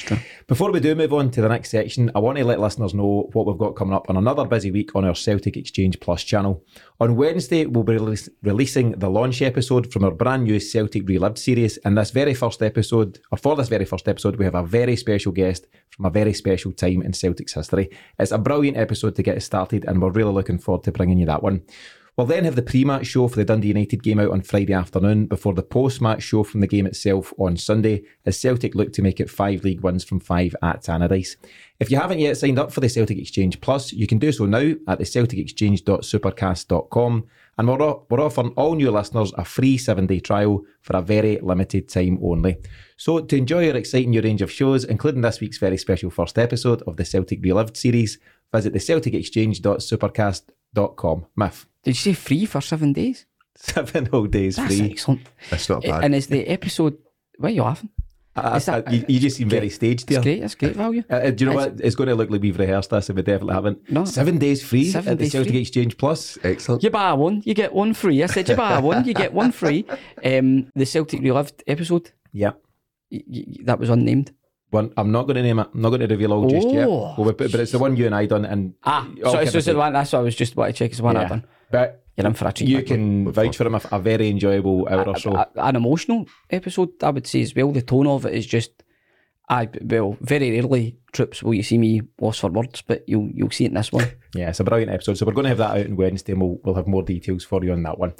Before 0.47 0.71
we 0.71 0.79
do 0.79 0.95
move 0.95 1.13
on 1.13 1.29
to 1.31 1.41
the 1.41 1.49
next 1.49 1.71
section, 1.71 2.09
I 2.15 2.19
want 2.19 2.37
to 2.37 2.45
let 2.45 2.61
listeners 2.61 2.93
know 2.93 3.29
what 3.33 3.45
we've 3.45 3.57
got 3.57 3.75
coming 3.75 3.93
up 3.93 4.09
on 4.09 4.15
another 4.15 4.45
busy 4.45 4.71
week 4.71 4.95
on 4.95 5.03
our 5.03 5.15
Celtic 5.15 5.57
Exchange 5.57 5.99
Plus 5.99 6.23
channel. 6.23 6.63
On 7.01 7.17
Wednesday, 7.17 7.65
we'll 7.65 7.83
be 7.83 7.93
release- 7.93 8.29
releasing 8.43 8.91
the 8.91 9.09
launch 9.09 9.41
episode 9.41 9.91
from 9.91 10.05
our 10.05 10.11
brand 10.11 10.45
new 10.45 10.59
Celtic 10.59 11.07
Relived 11.07 11.37
series. 11.37 11.77
And 11.77 11.97
this 11.97 12.11
very 12.11 12.33
first 12.33 12.61
episode, 12.63 13.19
or 13.31 13.37
for 13.37 13.57
this 13.57 13.67
very 13.67 13.85
first 13.85 14.07
episode, 14.07 14.37
we 14.37 14.45
have 14.45 14.55
a 14.55 14.63
very 14.63 14.95
special 14.95 15.33
guest 15.33 15.67
from 15.89 16.05
a 16.05 16.09
very 16.09 16.33
special 16.33 16.71
time 16.71 17.01
in 17.01 17.11
Celtic's 17.11 17.53
history. 17.53 17.89
It's 18.17 18.31
a 18.31 18.37
brilliant 18.37 18.77
episode 18.77 19.15
to 19.17 19.23
get 19.23 19.35
us 19.35 19.43
started, 19.45 19.83
and 19.85 20.01
we're 20.01 20.11
really 20.11 20.31
looking 20.31 20.59
forward 20.59 20.85
to 20.85 20.91
bringing 20.93 21.17
you 21.17 21.25
that 21.25 21.43
one. 21.43 21.63
We'll 22.15 22.27
then 22.27 22.43
have 22.43 22.55
the 22.55 22.61
pre-match 22.61 23.07
show 23.07 23.27
for 23.27 23.37
the 23.37 23.45
Dundee 23.45 23.69
United 23.69 24.03
game 24.03 24.19
out 24.19 24.29
on 24.29 24.43
Friday 24.43 24.73
afternoon 24.73 25.25
before 25.25 25.55
the 25.55 25.63
post-match 25.63 26.21
show 26.21 26.43
from 26.43 26.61
the 26.61 26.67
game 26.67 26.85
itself 26.85 27.33
on 27.39 27.57
Sunday 27.57 28.03
as 28.23 28.39
Celtic 28.39 28.75
look 28.75 28.93
to 28.93 29.01
make 29.01 29.19
it 29.19 29.31
five 29.31 29.63
league 29.63 29.81
wins 29.81 30.03
from 30.03 30.19
five 30.19 30.55
at 30.61 30.83
Tannadice. 30.83 31.37
If 31.79 31.89
you 31.89 31.97
haven't 31.97 32.19
yet 32.19 32.37
signed 32.37 32.59
up 32.59 32.71
for 32.71 32.81
the 32.81 32.89
Celtic 32.89 33.17
Exchange 33.17 33.59
Plus, 33.61 33.91
you 33.91 34.05
can 34.05 34.19
do 34.19 34.31
so 34.31 34.45
now 34.45 34.73
at 34.87 34.99
the 34.99 35.05
celticexchange.supercast.com 35.05 37.25
and 37.57 37.67
we're, 37.67 37.81
o- 37.81 38.05
we're 38.11 38.21
offering 38.21 38.53
all 38.55 38.75
new 38.75 38.91
listeners 38.91 39.33
a 39.35 39.43
free 39.43 39.79
seven-day 39.79 40.19
trial 40.19 40.61
for 40.81 40.95
a 40.95 41.01
very 41.01 41.39
limited 41.41 41.89
time 41.89 42.19
only. 42.21 42.57
So 42.95 43.21
to 43.21 43.35
enjoy 43.35 43.71
our 43.71 43.75
exciting 43.75 44.11
new 44.11 44.21
range 44.21 44.43
of 44.43 44.51
shows, 44.51 44.83
including 44.83 45.21
this 45.21 45.39
week's 45.39 45.57
very 45.57 45.79
special 45.79 46.11
first 46.11 46.37
episode 46.37 46.83
of 46.83 46.97
the 46.97 47.05
Celtic 47.05 47.41
Relived 47.41 47.75
series, 47.75 48.19
visit 48.53 48.73
the 48.73 48.79
celticexchange.supercast.com. 50.75 51.25
Miff. 51.35 51.67
Did 51.83 51.91
you 51.91 51.93
say 51.95 52.13
free 52.13 52.45
for 52.45 52.61
seven 52.61 52.93
days? 52.93 53.25
Seven 53.55 54.05
whole 54.07 54.25
days 54.27 54.55
That's 54.55 54.75
free. 54.77 54.91
excellent. 54.91 55.21
That's 55.49 55.69
not 55.69 55.83
bad. 55.83 56.03
And 56.03 56.15
is 56.15 56.27
the 56.27 56.47
episode? 56.47 56.97
Why 57.37 57.49
are 57.49 57.51
you 57.51 57.63
laughing? 57.63 57.89
I- 58.35 58.57
that- 58.57 58.87
I- 58.87 58.91
you, 58.91 59.05
you 59.07 59.19
just 59.19 59.37
seem 59.37 59.47
very 59.47 59.69
staged 59.69 60.03
It's 60.03 60.11
here. 60.11 60.21
great. 60.21 60.41
That's 60.41 60.55
great 60.55 60.75
value. 60.75 61.03
Uh, 61.07 61.13
uh, 61.15 61.29
do 61.29 61.43
you 61.45 61.49
know 61.51 61.55
what? 61.55 61.79
It's 61.83 61.95
going 61.95 62.09
to 62.09 62.15
look 62.15 62.31
like 62.31 62.41
we've 62.41 62.57
rehearsed 62.57 62.89
this, 62.89 63.07
and 63.09 63.15
we 63.15 63.21
definitely 63.21 63.53
haven't. 63.53 63.91
No. 63.91 64.05
Seven 64.05 64.39
days 64.39 64.63
free 64.63 64.89
Seven 64.89 65.11
at 65.13 65.17
the 65.19 65.25
days 65.25 65.33
Celtic 65.33 65.51
free. 65.51 65.61
Exchange 65.61 65.97
Plus. 65.97 66.39
Excellent. 66.43 66.81
You 66.81 66.89
buy 66.89 67.13
one, 67.13 67.43
you 67.45 67.53
get 67.53 67.73
one 67.73 67.93
free. 67.93 68.23
I 68.23 68.25
said 68.25 68.49
you 68.49 68.55
buy 68.55 68.79
one, 68.79 69.05
you 69.05 69.13
get 69.13 69.33
one 69.33 69.51
free. 69.51 69.85
Um, 70.25 70.71
the 70.73 70.85
Celtic 70.85 71.21
Relived 71.21 71.63
episode 71.67 72.11
Yeah. 72.31 72.53
y- 73.11 73.21
y- 73.27 73.43
that 73.65 73.77
was 73.77 73.89
unnamed. 73.89 74.31
One, 74.73 74.91
I'm 74.97 75.11
not 75.11 75.23
going 75.23 75.35
to 75.35 75.43
name 75.43 75.59
it. 75.59 75.67
I'm 75.73 75.81
not 75.81 75.89
going 75.89 76.01
to 76.01 76.07
reveal 76.07 76.33
all 76.33 76.49
just 76.49 76.67
yet. 76.69 76.87
Oh. 76.87 77.13
Well, 77.17 77.31
but, 77.33 77.37
but 77.51 77.55
it's 77.59 77.71
the 77.71 77.79
one 77.79 77.95
you 77.95 78.05
and 78.07 78.15
I 78.15 78.25
done, 78.25 78.43
and 78.45 78.73
Ah, 78.83 79.07
all 79.25 79.33
so 79.33 79.39
it's 79.39 79.51
just 79.53 79.67
the 79.67 79.75
one. 79.75 79.93
That's 79.93 80.11
what 80.13 80.19
I 80.19 80.23
was 80.23 80.35
just 80.35 80.53
about 80.53 80.65
to 80.67 80.73
check. 80.73 80.89
It's 80.89 80.97
the 80.97 81.03
one 81.03 81.15
yeah. 81.15 81.21
I've 81.23 81.29
done. 81.29 81.45
But 81.71 82.03
You're 82.17 82.27
in 82.27 82.33
for 82.33 82.47
a 82.47 82.51
treat. 82.53 82.69
you 82.69 82.77
mate. 82.77 82.87
can 82.87 83.31
vouch 83.31 83.55
for 83.57 83.65
him 83.67 83.75
a, 83.75 83.81
a 83.91 83.99
very 83.99 84.29
enjoyable 84.29 84.87
hour 84.89 85.07
or 85.07 85.17
so. 85.17 85.35
A- 85.35 85.47
an 85.57 85.75
emotional 85.75 86.27
episode, 86.49 86.89
I 87.03 87.09
would 87.11 87.25
say 87.27 87.41
as 87.43 87.55
well. 87.55 87.71
The 87.71 87.81
tone 87.81 88.07
of 88.07 88.25
it 88.25 88.33
is 88.33 88.45
just, 88.45 88.83
I 89.49 89.69
well, 89.81 90.17
very 90.21 90.51
rarely 90.51 90.97
trips 91.11 91.43
will 91.43 91.53
you 91.53 91.63
see 91.63 91.77
me 91.77 92.01
lost 92.19 92.39
for 92.41 92.49
words, 92.49 92.81
but 92.81 93.03
you'll 93.07 93.29
you'll 93.33 93.51
see 93.51 93.65
it 93.65 93.69
in 93.69 93.73
this 93.75 93.91
one. 93.91 94.11
Yeah, 94.35 94.49
it's 94.49 94.59
a 94.59 94.63
brilliant 94.63 94.91
episode. 94.91 95.15
So 95.19 95.27
we're 95.27 95.33
going 95.33 95.43
to 95.43 95.49
have 95.49 95.59
that 95.59 95.77
out 95.77 95.85
on 95.85 95.95
Wednesday, 95.95 96.31
and 96.33 96.41
we'll, 96.41 96.59
we'll 96.63 96.73
have 96.73 96.87
more 96.87 97.03
details 97.03 97.43
for 97.43 97.63
you 97.63 97.71
on 97.73 97.83
that 97.83 97.99
one. 97.99 98.13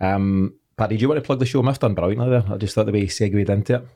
Um, 0.00 0.54
Paddy, 0.76 0.96
do 0.96 1.02
you 1.02 1.08
want 1.08 1.22
to 1.22 1.24
plug 1.24 1.38
the 1.38 1.46
show? 1.46 1.62
I've 1.64 1.78
done 1.78 1.94
brilliantly 1.94 2.28
there. 2.28 2.44
I 2.52 2.56
just 2.56 2.74
thought 2.74 2.86
the 2.86 2.92
way 2.92 3.02
he 3.02 3.06
segued 3.08 3.48
into 3.48 3.74
it. 3.76 3.86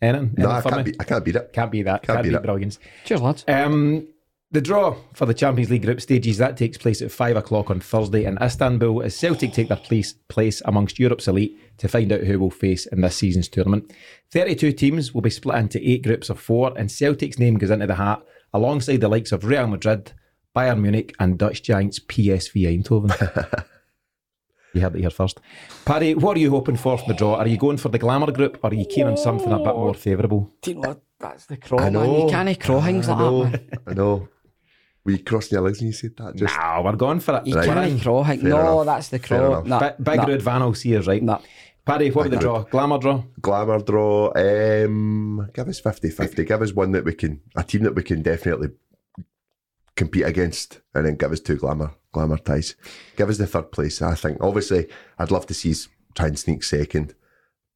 Anything? 0.00 0.34
no, 0.36 0.50
Anything 0.50 0.72
I 0.72 0.74
can't, 0.76 0.86
me? 0.86 0.92
be, 0.92 1.00
I 1.00 1.04
can't 1.04 1.24
beat 1.24 1.36
it. 1.36 1.52
Can't 1.52 1.70
be 1.72 1.82
that. 1.82 2.02
Can't 2.02 2.16
Can't, 2.18 2.22
beat 2.24 2.30
be 2.30 2.34
it. 2.36 2.42
brilliance. 2.42 2.78
Cheers, 3.04 3.20
lads. 3.22 3.44
Um, 3.48 4.06
the 4.50 4.60
draw 4.60 4.96
for 5.12 5.26
the 5.26 5.34
Champions 5.34 5.70
League 5.70 5.82
group 5.82 6.00
stages 6.00 6.38
that 6.38 6.56
takes 6.56 6.78
place 6.78 7.02
at 7.02 7.10
five 7.12 7.36
o'clock 7.36 7.68
on 7.70 7.80
Thursday 7.80 8.24
in 8.24 8.38
Istanbul 8.40 9.02
as 9.02 9.14
Celtic 9.14 9.52
take 9.52 9.68
their 9.68 9.76
place 9.76 10.12
place 10.28 10.62
amongst 10.64 10.98
Europe's 10.98 11.28
elite 11.28 11.58
to 11.78 11.88
find 11.88 12.10
out 12.12 12.20
who 12.22 12.38
will 12.38 12.50
face 12.50 12.86
in 12.86 13.00
this 13.02 13.16
season's 13.16 13.48
tournament. 13.48 13.92
Thirty-two 14.32 14.72
teams 14.72 15.12
will 15.12 15.20
be 15.20 15.28
split 15.30 15.56
into 15.58 15.86
eight 15.86 16.02
groups 16.02 16.30
of 16.30 16.40
four, 16.40 16.72
and 16.78 16.90
Celtic's 16.90 17.38
name 17.38 17.58
goes 17.58 17.70
into 17.70 17.86
the 17.86 17.96
hat 17.96 18.22
alongside 18.54 19.02
the 19.02 19.08
likes 19.08 19.32
of 19.32 19.44
Real 19.44 19.66
Madrid, 19.66 20.12
Bayern 20.56 20.80
Munich, 20.80 21.14
and 21.20 21.36
Dutch 21.38 21.62
giants 21.62 21.98
PSV 21.98 22.82
Eindhoven. 22.82 23.64
You 24.74 24.80
heard 24.82 24.94
it 24.96 25.00
here 25.00 25.10
first. 25.10 25.40
Paddy, 25.84 26.14
what 26.14 26.36
are 26.36 26.40
you 26.40 26.50
hoping 26.50 26.76
for 26.76 26.98
from 26.98 27.08
the 27.08 27.14
draw? 27.14 27.36
Are 27.36 27.46
you 27.48 27.56
going 27.56 27.78
for 27.78 27.88
the 27.88 27.98
glamour 27.98 28.30
group 28.32 28.58
or 28.62 28.70
are 28.70 28.74
you 28.74 28.84
keen 28.86 29.06
on 29.06 29.16
something 29.16 29.50
a 29.52 29.58
bit 29.58 29.74
more 29.74 29.94
favourable? 29.94 30.52
Do 30.62 30.72
you 30.72 30.80
know? 30.80 31.00
That's 31.18 31.46
the 31.46 31.56
craw, 31.56 31.80
I 31.80 31.84
man. 31.84 31.92
know. 31.94 32.24
You 32.26 32.30
can't 32.30 32.60
craw 32.60 32.80
things 32.82 33.08
I 33.08 33.12
like 33.12 33.18
know. 33.20 33.44
that, 33.44 33.52
man. 33.52 33.80
I 33.86 33.94
know. 33.94 34.28
Were 35.04 35.12
you 35.12 35.18
crossing 35.24 35.56
your 35.56 35.62
legs 35.62 35.78
when 35.80 35.86
you 35.88 35.92
said 35.94 36.12
that? 36.18 36.36
Just 36.36 36.54
Nah, 36.54 36.82
we're 36.82 36.92
going 36.96 37.20
for 37.20 37.38
it. 37.38 37.46
You 37.46 37.56
Right. 37.56 37.64
can't 37.66 38.02
craw 38.02 38.24
things. 38.24 38.42
Fair 38.42 38.50
No, 38.50 38.82
enough. 38.82 38.86
that's 38.86 39.08
the 39.08 39.18
Fair 39.18 39.38
craw. 39.38 39.62
Nah, 39.62 39.78
Big, 39.80 39.92
big 40.04 40.16
nah, 40.16 40.24
Rude 40.26 40.42
Van 40.42 40.74
Sears, 40.74 41.06
right? 41.06 41.22
nah. 41.22 41.38
Paddy, 41.86 42.10
what 42.10 42.24
would 42.24 42.32
the 42.32 42.36
draw? 42.36 42.62
Glamour 42.64 42.98
draw? 42.98 43.22
glamour 43.40 43.78
draw. 43.80 44.30
Um, 44.36 45.48
give 45.54 45.66
us 45.68 45.80
50-50. 45.80 46.44
Give 46.46 46.60
us 46.60 46.74
one 46.74 46.92
that 46.92 47.04
we 47.04 47.14
can, 47.14 47.40
a 47.56 47.62
team 47.64 47.82
that 47.84 47.94
we 47.94 48.02
can 48.02 48.20
definitely 48.20 48.68
compete 49.98 50.24
against, 50.24 50.80
and 50.94 51.04
then 51.04 51.16
give 51.16 51.32
us 51.32 51.40
two 51.40 51.56
glamour 51.56 51.90
glamour 52.12 52.38
ties. 52.38 52.76
Give 53.16 53.28
us 53.28 53.38
the 53.38 53.46
third 53.46 53.70
place. 53.72 54.00
I 54.00 54.14
think. 54.14 54.38
Obviously, 54.40 54.86
I'd 55.18 55.30
love 55.30 55.46
to 55.46 55.54
see 55.54 55.72
us 55.72 55.88
try 56.14 56.28
and 56.28 56.38
sneak 56.38 56.62
second, 56.62 57.14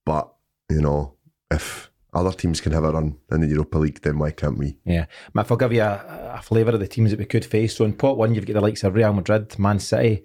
but 0.07 0.33
you 0.71 0.81
know, 0.81 1.15
if 1.51 1.91
other 2.15 2.33
teams 2.33 2.61
can 2.61 2.73
have 2.73 2.85
a 2.85 2.93
run 2.93 3.17
in 3.31 3.41
the 3.41 3.47
Europa 3.49 3.79
League, 3.79 4.01
then 4.03 4.19
why 4.19 4.31
can't 4.31 4.59
we? 4.59 4.79
Yeah. 4.85 5.07
If 5.35 5.51
I'll 5.51 5.57
give 5.57 5.73
you 5.73 5.83
a, 5.83 6.35
a 6.39 6.43
flavour 6.43 6.73
of 6.73 6.81
the 6.81 6.87
teams 6.87 7.11
that 7.11 7.19
we 7.19 7.25
could 7.25 7.45
face. 7.45 7.77
So 7.77 7.85
in 7.85 7.95
pot 7.95 8.19
one, 8.19 8.35
you've 8.35 8.47
got 8.47 8.55
the 8.55 8.61
likes 8.61 8.85
of 8.85 8.95
Real 8.95 9.13
Madrid, 9.13 9.59
Man 9.59 9.79
City, 9.79 10.25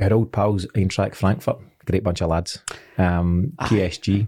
our 0.00 0.12
old 0.12 0.32
pals, 0.32 0.66
Eintracht 0.74 1.14
Frankfurt. 1.14 1.58
Great 1.84 2.02
bunch 2.02 2.22
of 2.22 2.30
lads. 2.30 2.62
Um, 2.96 3.52
PSG. 3.62 4.26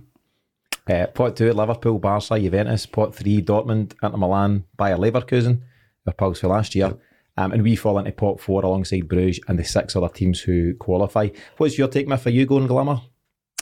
Uh, 0.89 1.07
pot 1.07 1.37
two, 1.37 1.53
Liverpool, 1.53 1.99
Barca, 1.99 2.39
Juventus. 2.39 2.87
Pot 2.87 3.15
three, 3.15 3.43
Dortmund, 3.43 3.95
Inter 4.03 4.17
Milan, 4.17 4.65
Bayer 4.77 4.97
Leverkusen. 4.97 5.63
Our 6.11 6.15
pals 6.15 6.41
for 6.41 6.49
last 6.49 6.75
year. 6.75 6.93
Um, 7.37 7.53
and 7.53 7.63
we 7.63 7.77
fall 7.77 7.99
into 7.99 8.11
pot 8.13 8.41
four 8.41 8.63
alongside 8.65 9.09
Bruges 9.09 9.39
and 9.47 9.57
the 9.59 9.65
six 9.65 9.95
other 9.95 10.09
teams 10.09 10.41
who 10.41 10.75
qualify. 10.75 11.29
What's 11.57 11.79
your 11.79 11.87
take, 11.89 12.09
Miff? 12.09 12.27
Are 12.27 12.31
you 12.31 12.45
going 12.47 12.67
glamour? 12.67 13.01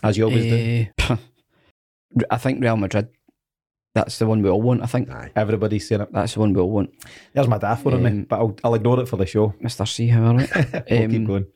As 0.02 0.16
you 0.16 0.24
always 0.24 0.44
do. 0.44 0.86
Eh, 1.00 1.16
I 2.30 2.38
think 2.38 2.62
Real 2.62 2.76
Madrid. 2.78 3.08
That's 3.94 4.18
the 4.18 4.26
one 4.26 4.42
we 4.42 4.48
all 4.48 4.62
want. 4.62 4.82
I 4.82 4.86
think 4.86 5.10
Aye. 5.10 5.32
Everybody's 5.36 5.86
saying 5.88 6.02
it. 6.02 6.12
that's 6.12 6.34
the 6.34 6.40
one 6.40 6.52
we 6.54 6.60
all 6.60 6.70
want. 6.70 6.90
There's 7.34 7.48
my 7.48 7.58
daft 7.58 7.84
one 7.84 7.94
on 7.94 8.02
me, 8.02 8.10
Um, 8.10 8.22
but 8.24 8.36
I'll, 8.38 8.56
I'll 8.64 8.74
ignore 8.74 9.00
it 9.00 9.08
for 9.08 9.16
the 9.16 9.26
show. 9.26 9.54
Mister 9.60 9.84
C, 9.86 10.08
however, 10.08 10.46
We'll 10.90 11.04
um, 11.04 11.10
keep 11.10 11.26
going. 11.26 11.46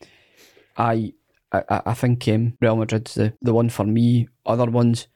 I, 0.76 1.12
I, 1.52 1.82
I 1.86 1.94
think 1.94 2.26
um, 2.28 2.56
Real 2.60 2.76
Madrid's 2.76 3.14
the, 3.14 3.32
the 3.42 3.54
one 3.54 3.68
for 3.70 3.84
me. 3.84 4.28
Other 4.44 4.66
ones, 4.70 5.06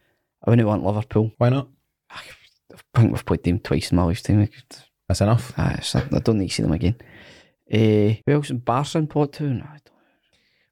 I 0.44 0.50
wouldn't 0.50 0.68
want 0.68 0.84
Liverpool. 0.84 1.32
Why 1.38 1.48
not? 1.50 1.68
I 2.10 2.20
think 3.00 3.12
we've 3.12 3.24
played 3.26 3.42
them 3.44 3.58
twice 3.58 3.90
in 3.90 3.96
my 3.96 4.04
lifetime. 4.04 4.48
That's 5.08 5.20
enough. 5.20 5.52
Uh, 5.58 5.80
so 5.80 6.02
I 6.12 6.18
don't 6.18 6.38
need 6.38 6.48
to 6.48 6.54
see 6.54 6.62
them 6.62 6.72
again. 6.72 6.96
Uh, 7.72 8.20
who 8.26 8.32
else? 8.32 8.50
Barca 8.50 8.98
in 8.98 9.06
pot 9.06 9.32
two? 9.32 9.48
No, 9.50 9.64
I 9.64 9.78
don't. 9.84 9.92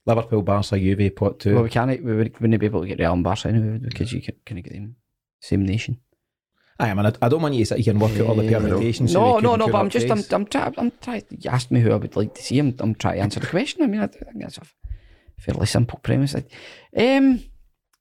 Liverpool, 0.07 0.42
Barca, 0.42 0.79
Juve, 0.79 1.14
pot 1.14 1.38
two. 1.40 1.55
Well, 1.55 1.62
we 1.64 1.70
can't. 1.70 2.05
We 2.05 2.14
would- 2.16 2.40
wouldn't 2.40 2.61
be 2.61 2.66
able 2.66 2.83
to 2.83 2.87
get 2.88 2.99
Real 2.99 3.12
and 3.12 3.25
Barca 3.25 3.49
anyway 3.49 3.79
because 3.79 4.12
you 4.12 4.20
can, 4.20 4.35
can 4.44 4.57
get 4.61 4.73
them 4.73 4.97
same 5.40 5.64
nation. 5.64 5.99
Aye, 6.81 6.92
man, 6.94 7.07
I, 7.07 7.12
I 7.23 7.29
don't 7.29 7.40
want 7.40 7.55
you 7.55 7.61
to 7.64 7.66
sit 7.66 7.79
here 7.79 7.92
and 7.92 8.01
work 8.01 8.12
out 8.18 8.27
all 8.27 8.35
the 8.35 8.47
Eh, 8.49 8.51
permutations. 8.59 9.12
so 9.12 9.20
No, 9.20 9.37
we 9.37 9.42
no, 9.42 9.55
no. 9.57 9.68
But 9.68 9.79
I'm 9.79 9.90
just, 9.90 10.11
I'm. 10.11 10.23
I'm 10.33 10.44
trying, 10.47 10.75
I'm 10.77 10.92
trying. 11.01 11.23
You 11.31 11.51
asked 11.51 11.70
me 11.70 11.81
who 11.81 11.92
I 11.92 11.97
would 11.97 12.16
like 12.16 12.35
to 12.35 12.42
see. 12.42 12.59
I'm, 12.59 12.75
I'm 12.81 12.94
trying 12.97 13.16
to 13.16 13.20
answer 13.23 13.38
the 13.40 13.47
question. 13.47 13.83
I 13.83 13.87
mean, 13.87 14.01
I 14.01 14.09
think 14.09 14.25
that's 14.40 14.59
a 14.59 14.62
fairly 15.38 15.66
simple 15.66 16.01
premise. 16.03 16.35
I- 16.35 16.44
Um, 17.16 17.40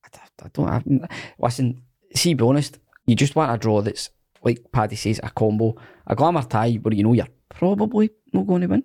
I 0.04 0.10
don't. 0.54 0.69
I 0.69 0.80
don't 0.80 1.04
I, 1.04 1.08
listen, 1.39 1.84
see, 2.15 2.34
be 2.34 2.43
honest. 2.43 2.80
You 3.06 3.15
just 3.15 3.36
want 3.36 3.54
a 3.54 3.58
draw 3.58 3.82
that's 3.82 4.10
like 4.43 4.71
Paddy 4.71 4.95
says, 4.95 5.19
a 5.23 5.29
combo, 5.29 5.75
a 6.08 6.15
glamour 6.15 6.43
tie 6.43 6.73
where 6.75 6.93
you 6.93 7.03
know 7.03 7.13
you're 7.13 7.27
probably 7.49 8.12
not 8.34 8.47
going 8.47 8.62
to 8.62 8.67
win, 8.67 8.84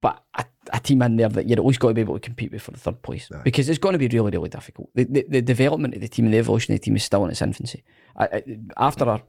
but 0.00 0.22
a, 0.34 0.44
a 0.72 0.80
team 0.80 1.02
in 1.02 1.16
there 1.16 1.28
that 1.28 1.48
you're 1.48 1.60
always 1.60 1.78
got 1.78 1.88
to 1.88 1.94
be 1.94 2.00
able 2.00 2.14
to 2.14 2.20
compete 2.20 2.52
with 2.52 2.62
for 2.62 2.70
the 2.70 2.78
third 2.78 3.02
place 3.02 3.30
because 3.42 3.68
it's 3.68 3.78
going 3.78 3.92
to 3.92 3.98
be 3.98 4.08
really, 4.08 4.30
really 4.30 4.48
difficult. 4.48 4.90
The, 4.94 5.04
the, 5.04 5.26
the 5.28 5.42
development 5.42 5.94
of 5.94 6.00
the 6.00 6.08
team 6.08 6.26
and 6.26 6.34
the 6.34 6.38
evolution 6.38 6.74
of 6.74 6.80
the 6.80 6.84
team 6.84 6.96
is 6.96 7.04
still 7.04 7.24
in 7.24 7.30
its 7.30 7.42
infancy. 7.42 7.84
I, 8.16 8.24
I, 8.24 8.42
after 8.76 9.08
our 9.08 9.22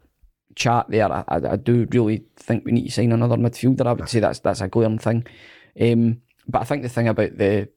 chat 0.56 0.88
there, 0.90 1.12
I, 1.12 1.24
I, 1.28 1.36
I 1.52 1.56
do 1.56 1.88
really 1.92 2.26
think 2.38 2.66
we 2.66 2.72
need 2.72 2.86
to 2.86 2.92
sign 2.92 3.12
another 3.12 3.38
midfielder. 3.38 3.86
I 3.86 3.94
would 3.94 4.10
say 4.10 4.20
that's 4.20 4.40
that's 4.40 4.62
a 4.62 4.68
glaring 4.68 5.00
thing. 5.00 5.26
Um, 5.80 6.22
but 6.48 6.62
I 6.62 6.66
think 6.66 6.84
the 6.84 6.90
thing 6.90 7.08
about 7.08 7.38
the 7.38 7.70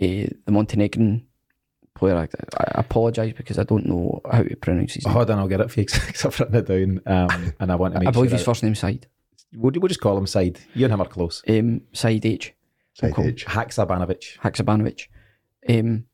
uh, 0.00 0.26
the 0.46 0.52
Montenegrin 0.52 1.26
player, 1.94 2.16
I, 2.16 2.26
I 2.58 2.80
apologise 2.80 3.34
because 3.36 3.58
I 3.58 3.64
don't 3.64 3.86
know 3.86 4.20
how 4.30 4.42
to 4.42 4.56
pronounce 4.56 4.94
his 4.94 5.06
name. 5.06 5.12
Hold 5.14 5.30
on, 5.30 5.38
I'll 5.38 5.48
get 5.48 5.60
it 5.60 5.70
fixed 5.70 6.00
because 6.06 6.24
I've 6.26 6.40
written 6.40 6.54
it 6.56 6.66
down. 6.66 7.00
Um, 7.06 7.52
and 7.60 7.72
I 7.72 7.74
want 7.76 7.94
to 7.94 8.00
make 8.00 8.08
I 8.08 8.12
believe 8.12 8.30
sure 8.30 8.36
his 8.38 8.44
that- 8.44 8.50
first 8.50 8.62
name's 8.62 8.78
Side. 8.78 9.06
We'll, 9.54 9.72
we'll 9.76 9.88
just 9.88 10.00
call 10.00 10.16
him 10.16 10.26
Side. 10.26 10.58
You 10.74 10.86
and 10.86 10.94
him 10.94 11.00
are 11.02 11.06
close. 11.08 11.42
Um, 11.48 11.82
Side 11.92 12.24
H. 12.24 12.54
Side 12.94 13.14
Cool. 13.14 13.26
edge. 13.26 13.44
Haksabanovic. 13.44 14.38
Haksabanovic. 14.38 15.08
Um, 15.68 16.04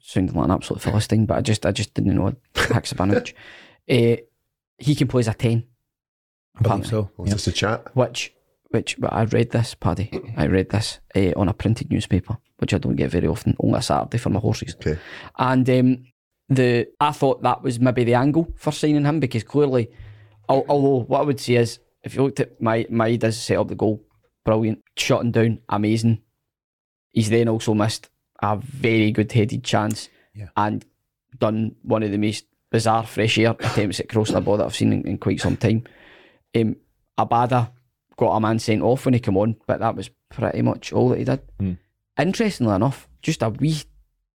sounded 0.00 0.34
like 0.36 0.44
an 0.44 0.50
absolute 0.52 0.80
philistine, 0.82 1.26
but 1.26 1.38
I 1.38 1.40
just 1.40 1.66
I 1.66 1.72
just 1.72 1.94
didn't 1.94 2.14
know 2.14 2.34
Haksabanovic. 2.54 3.34
uh, 3.90 4.20
he 4.78 4.94
can 4.94 5.08
play 5.08 5.20
as 5.20 5.28
a 5.28 5.34
ten, 5.34 5.64
I 6.58 6.62
believe 6.62 6.86
so. 6.86 7.10
Was 7.16 7.28
Yeah. 7.28 7.34
this 7.34 7.46
a 7.48 7.52
chat? 7.52 7.96
which 7.96 8.32
which 8.74 9.00
but 9.00 9.12
I 9.12 9.22
read 9.24 9.50
this, 9.52 9.74
Paddy. 9.74 10.10
I 10.36 10.46
read 10.46 10.68
this 10.70 10.98
uh, 11.16 11.32
on 11.36 11.48
a 11.48 11.54
printed 11.54 11.90
newspaper, 11.90 12.36
which 12.58 12.74
I 12.74 12.78
don't 12.78 12.96
get 12.96 13.10
very 13.10 13.28
often, 13.28 13.56
only 13.60 13.78
a 13.78 13.82
Saturday 13.82 14.18
for 14.18 14.30
my 14.30 14.40
horses. 14.40 14.74
Okay. 14.74 14.98
And 15.38 15.68
um, 15.70 16.04
the 16.48 16.88
I 17.00 17.12
thought 17.12 17.42
that 17.42 17.62
was 17.62 17.78
maybe 17.80 18.04
the 18.04 18.14
angle 18.14 18.52
for 18.56 18.72
signing 18.72 19.04
him 19.04 19.20
because 19.20 19.44
clearly, 19.44 19.88
al- 20.48 20.66
although 20.68 21.04
what 21.04 21.20
I 21.20 21.24
would 21.24 21.40
say 21.40 21.54
is, 21.54 21.78
if 22.02 22.14
you 22.14 22.22
looked 22.24 22.40
at 22.40 22.60
my 22.60 22.84
my 22.90 23.16
does 23.16 23.40
set 23.40 23.56
up 23.58 23.68
the 23.68 23.74
goal, 23.76 24.02
brilliant, 24.44 24.82
shutting 24.96 25.30
down, 25.32 25.60
amazing. 25.68 26.20
He's 27.12 27.30
then 27.30 27.48
also 27.48 27.74
missed 27.74 28.10
a 28.42 28.56
very 28.56 29.12
good 29.12 29.30
headed 29.30 29.62
chance 29.62 30.08
Yeah. 30.34 30.48
and 30.56 30.84
done 31.38 31.76
one 31.82 32.02
of 32.02 32.10
the 32.10 32.18
most 32.18 32.44
bizarre 32.72 33.06
fresh 33.06 33.38
air 33.38 33.54
attempts 33.60 34.00
at 34.00 34.08
crossing 34.08 34.34
the 34.34 34.40
ball 34.40 34.56
that 34.56 34.64
I've 34.64 34.74
seen 34.74 34.92
in, 34.92 35.06
in 35.06 35.18
quite 35.18 35.40
some 35.40 35.56
time. 35.56 35.84
Um, 36.56 36.74
Abada 37.16 37.70
got 38.16 38.36
a 38.36 38.40
man 38.40 38.58
sent 38.58 38.82
off 38.82 39.04
when 39.04 39.14
he 39.14 39.20
came 39.20 39.36
on, 39.36 39.56
but 39.66 39.80
that 39.80 39.96
was 39.96 40.10
pretty 40.30 40.62
much 40.62 40.92
all 40.92 41.08
that 41.10 41.18
he 41.18 41.24
did. 41.24 41.40
Hmm. 41.58 41.72
Interestingly 42.18 42.74
enough, 42.74 43.08
just 43.22 43.42
a 43.42 43.48
wee 43.48 43.82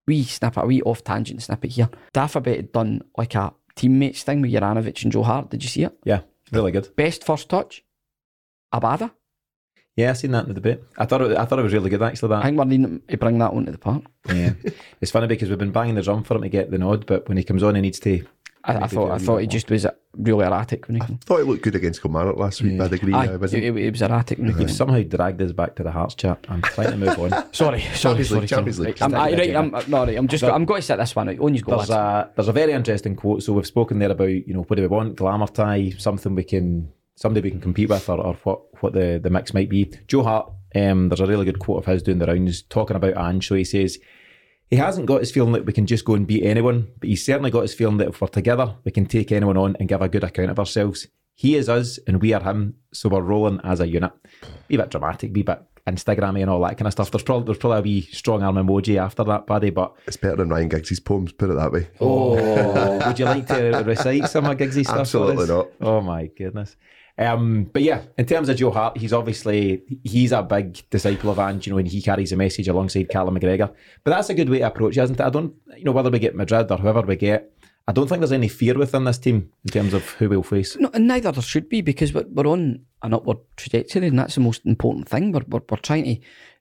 wee 0.07 0.23
snippet, 0.23 0.63
a 0.63 0.65
wee 0.65 0.81
off 0.83 1.03
tangent 1.03 1.41
snippet 1.41 1.71
here. 1.71 1.89
Dafabet 2.13 2.55
had 2.55 2.71
done 2.71 3.01
like 3.17 3.35
a 3.35 3.53
teammates 3.75 4.23
thing 4.23 4.41
with 4.41 4.51
Juranovic 4.51 5.03
and 5.03 5.11
Joe 5.11 5.23
Hart. 5.23 5.49
Did 5.49 5.63
you 5.63 5.69
see 5.69 5.83
it? 5.83 5.97
Yeah, 6.03 6.21
really 6.51 6.71
good. 6.71 6.95
Best 6.95 7.23
first 7.23 7.49
touch, 7.49 7.83
Abada. 8.73 9.11
Yeah, 9.95 10.09
I 10.09 10.13
seen 10.13 10.31
that 10.31 10.43
in 10.43 10.49
the 10.49 10.55
debate. 10.55 10.81
I 10.97 11.05
thought 11.05 11.21
it, 11.21 11.38
I 11.38 11.45
thought 11.45 11.59
it 11.59 11.63
was 11.63 11.73
really 11.73 11.89
good 11.89 12.01
actually. 12.01 12.29
That 12.29 12.39
I 12.39 12.43
think 12.43 12.57
we're 12.57 12.65
needing 12.65 13.01
to 13.07 13.17
bring 13.17 13.38
that 13.39 13.53
one 13.53 13.65
to 13.65 13.71
the 13.71 13.77
park. 13.77 14.03
yeah, 14.27 14.53
it's 15.01 15.11
funny 15.11 15.27
because 15.27 15.49
we've 15.49 15.57
been 15.57 15.71
banging 15.71 15.95
the 15.95 16.01
drum 16.01 16.23
for 16.23 16.35
him 16.35 16.41
to 16.41 16.49
get 16.49 16.69
the 16.71 16.77
nod, 16.77 17.05
but 17.05 17.27
when 17.27 17.38
he 17.38 17.43
comes 17.43 17.63
on, 17.63 17.75
he 17.75 17.81
needs 17.81 17.99
to. 18.01 18.25
I, 18.67 18.75
I 18.84 18.88
thought 18.88 19.10
a 19.10 19.13
I 19.13 19.17
wee 19.17 19.23
thought 19.23 19.38
he 19.41 19.47
just 19.47 19.69
was 19.69 19.86
really 20.17 20.45
erratic 20.45 20.88
when 20.88 20.95
he 20.95 21.01
I 21.01 21.06
came. 21.08 21.17
thought 21.17 21.39
it 21.41 21.45
looked 21.45 21.62
good 21.63 21.75
against 21.75 22.01
Kilmarnock 22.01 22.38
last 22.38 22.62
week. 22.62 22.80
I'd 22.80 22.93
agree. 22.93 23.13
Aye, 23.13 23.34
I 23.34 23.36
wasn't. 23.36 23.63
it, 23.63 23.75
it 23.78 23.91
was 23.91 24.01
erratic 24.01 24.38
when 24.39 24.54
he. 24.54 24.62
You've 24.62 24.71
somehow 24.71 25.01
dragged 25.04 25.41
us 25.41 25.51
back 25.51 25.75
to 25.75 25.84
the 25.84 25.91
Hearts 25.91 26.15
chat. 26.15 26.43
I'm 26.49 26.62
trying 26.62 26.91
to 26.91 26.97
move 26.97 27.19
on. 27.19 27.32
Sorry, 27.54 27.82
sorry, 27.82 28.25
Champions 28.25 28.30
sorry. 28.30 28.39
League, 28.41 28.49
Champions. 28.49 28.80
League. 28.80 29.01
I'm, 29.01 29.13
I, 29.13 29.32
right, 29.34 29.56
I'm, 29.56 29.71
no, 29.88 30.06
right, 30.06 30.17
I'm 30.17 30.28
just. 30.28 30.43
I'm 30.43 30.65
going 30.65 30.82
to 30.82 30.86
set 30.88 30.97
this 30.97 31.15
one 31.15 31.30
out. 31.30 31.39
On 31.39 31.54
you 31.54 31.62
go, 31.62 31.78
There's 31.78 31.89
lads. 31.89 32.30
a 32.30 32.32
there's 32.36 32.47
a 32.47 32.54
very 32.54 32.71
interesting 32.73 33.15
quote. 33.15 33.43
So 33.43 33.54
we've 33.54 33.67
spoken 33.67 33.99
there 33.99 34.12
about 34.12 34.30
you 34.30 34.54
know 34.54 34.62
what 34.63 34.75
do 34.75 34.82
we 34.82 34.88
want? 34.88 35.15
Glamour 35.15 35.47
tie, 35.47 35.91
something 35.97 36.34
we 36.36 36.43
can 36.43 36.91
somebody 37.15 37.41
we 37.41 37.51
can 37.51 37.62
compete 37.62 37.89
with, 37.89 38.10
or, 38.10 38.19
or 38.19 38.34
what 38.43 38.82
what 38.82 38.93
the 38.93 39.19
the 39.21 39.30
mix 39.30 39.54
might 39.54 39.69
be. 39.69 39.91
Joe 40.08 40.23
Hart. 40.23 40.51
Um, 40.75 41.08
there's 41.08 41.21
a 41.21 41.25
really 41.25 41.45
good 41.45 41.60
quote 41.60 41.78
of 41.78 41.86
his 41.86 42.04
doing 42.04 42.17
the 42.19 42.25
rounds 42.25 42.62
talking 42.63 42.97
about 42.97 43.15
Ange. 43.17 43.47
So 43.47 43.56
he 43.56 43.63
says 43.63 43.97
he 44.69 44.78
hasn't 44.78 45.06
got 45.06 45.19
his 45.21 45.32
feeling 45.32 45.54
that 45.54 45.65
we 45.65 45.73
can 45.73 45.86
just 45.86 46.06
go 46.06 46.15
and 46.15 46.25
beat 46.28 46.43
anyone, 46.43 46.88
but 46.99 47.10
he's 47.10 47.25
certainly 47.25 47.51
got 47.51 47.62
his 47.62 47.73
feeling 47.73 47.97
that 47.97 48.10
if 48.10 48.21
we're 48.21 48.28
together, 48.28 48.75
we 48.84 48.91
can 48.91 49.06
take 49.06 49.32
anyone 49.32 49.58
on 49.58 49.75
and 49.80 49.88
give 49.89 50.01
a 50.01 50.10
good 50.10 50.23
account 50.23 50.49
of 50.51 50.60
ourselves. 50.60 51.08
He 51.36 51.56
is 51.56 51.67
us 51.69 51.99
and 52.08 52.21
we 52.21 52.34
are 52.34 52.41
him, 52.41 52.75
so 52.93 53.10
we're 53.10 53.21
rolling 53.21 53.60
as 53.63 53.80
a 53.80 53.88
unit. 53.88 54.12
Be 54.67 54.75
a 54.75 54.80
bit 54.80 54.89
dramatic, 54.89 55.34
be 55.34 55.41
a 55.41 55.43
bit 55.43 55.62
Instagrammy 55.86 56.41
and 56.41 56.49
all 56.49 56.62
that 56.62 56.78
kind 56.78 56.88
of 56.88 56.93
stuff. 56.93 57.12
There's 57.12 57.23
probably 57.23 57.45
there's 57.45 57.58
probably 57.60 57.78
a 57.80 57.82
wee 57.84 58.01
strong 58.01 58.41
arm 58.41 58.56
emoji 58.56 58.97
after 58.97 59.23
that, 59.25 59.45
buddy. 59.45 59.69
but 59.69 59.93
It's 60.08 60.17
better 60.17 60.38
than 60.38 60.49
Ryan 60.49 60.69
Giggs' 60.69 60.99
poems. 60.99 61.32
Put 61.32 61.51
it 61.51 61.56
that 61.58 61.71
way. 61.71 61.89
Oh, 62.01 63.06
would 63.06 63.19
you 63.19 63.26
like 63.26 63.45
to 63.47 63.84
recite 63.86 64.30
some 64.30 64.45
of 64.45 64.57
Giggsy 64.57 64.84
stuff? 64.84 64.99
Absolutely 64.99 65.45
not. 65.45 65.68
Oh 65.82 66.01
my 66.01 66.26
goodness. 66.28 66.76
Um, 67.18 67.70
but 67.72 67.82
yeah, 67.82 68.01
in 68.18 68.26
terms 68.26 68.49
of 68.49 68.57
Joe 68.57 68.72
Hart, 68.72 68.97
he's 68.97 69.13
obviously 69.13 69.84
he's 70.03 70.32
a 70.32 70.43
big 70.43 70.82
disciple 70.89 71.30
of 71.30 71.39
Ange, 71.39 71.68
you 71.68 71.74
know, 71.74 71.80
and 71.80 71.88
he 71.88 72.01
carries 72.01 72.32
a 72.32 72.36
message 72.36 72.68
alongside 72.68 73.09
Callum 73.09 73.39
McGregor. 73.39 73.74
But 74.03 74.11
that's 74.11 74.30
a 74.30 74.34
good 74.34 74.49
way 74.49 74.59
to 74.59 74.68
approach 74.68 74.97
it, 74.97 75.03
isn't 75.03 75.20
it? 75.20 75.24
I 75.26 75.30
don't, 75.30 75.53
you 75.78 75.86
know, 75.86 75.93
whether 75.93 76.09
we 76.09 76.20
get 76.20 76.36
Madrid 76.36 76.70
or 76.72 76.78
whoever 76.78 77.01
we 77.01 77.16
get, 77.16 77.51
I 77.88 77.91
don't 77.91 78.07
think 78.07 78.20
there's 78.20 78.32
any 78.32 78.47
fear 78.47 78.78
within 78.78 79.03
this 79.03 79.20
team 79.20 79.51
in 79.63 79.72
terms 79.72 79.93
of 79.93 80.03
who 80.11 80.28
we'll 80.28 80.43
face. 80.43 80.76
No, 80.78 80.89
and 80.93 81.07
neither 81.07 81.32
there 81.32 81.41
should 81.41 81.70
be 81.70 81.82
because 81.82 82.13
we're, 82.13 82.26
we're 82.28 82.47
on 82.47 82.82
an 83.03 83.13
upward 83.13 83.38
trajectory, 83.55 84.07
and 84.07 84.18
that's 84.18 84.36
the 84.36 84.41
most 84.41 84.66
important 84.66 85.07
thing. 85.07 85.32
We're, 85.32 85.45
we're, 85.47 85.61
we're 85.70 85.78
trying 85.78 86.03
to. 86.03 86.18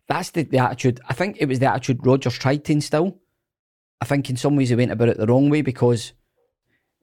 That's 0.06 0.30
the, 0.30 0.42
the 0.42 0.58
attitude. 0.58 1.00
I 1.08 1.14
think 1.14 1.38
it 1.40 1.46
was 1.46 1.60
the 1.60 1.70
attitude 1.70 2.06
Rodgers 2.06 2.38
tried 2.38 2.64
to 2.66 2.72
instill. 2.72 3.18
I 4.02 4.04
think 4.04 4.28
in 4.28 4.36
some 4.36 4.54
ways 4.54 4.68
he 4.68 4.74
went 4.74 4.92
about 4.92 5.08
it 5.08 5.16
the 5.16 5.26
wrong 5.26 5.48
way 5.48 5.62
because 5.62 6.12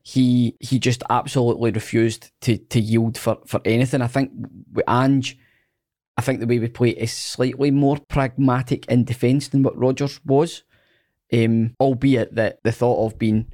he 0.04 0.56
he 0.60 0.80
just 0.80 1.04
absolutely 1.10 1.72
refused 1.72 2.32
to 2.42 2.58
to 2.58 2.80
yield 2.80 3.18
for, 3.18 3.38
for 3.46 3.62
anything. 3.66 4.02
I 4.02 4.08
think 4.08 4.32
with 4.74 4.90
Ange, 4.90 5.38
I 6.18 6.22
think 6.22 6.40
the 6.40 6.48
way 6.48 6.60
we 6.60 6.68
play 6.68 6.90
is 6.90 7.14
slightly 7.14 7.72
more 7.72 7.98
pragmatic 8.08 8.86
in 8.88 9.04
defence 9.04 9.48
than 9.48 9.64
what 9.64 9.78
Rodgers 9.78 10.20
was. 10.26 10.64
Um, 11.34 11.76
albeit 11.80 12.36
that 12.36 12.62
the 12.64 12.74
thought 12.74 13.06
of 13.06 13.18
being 13.18 13.54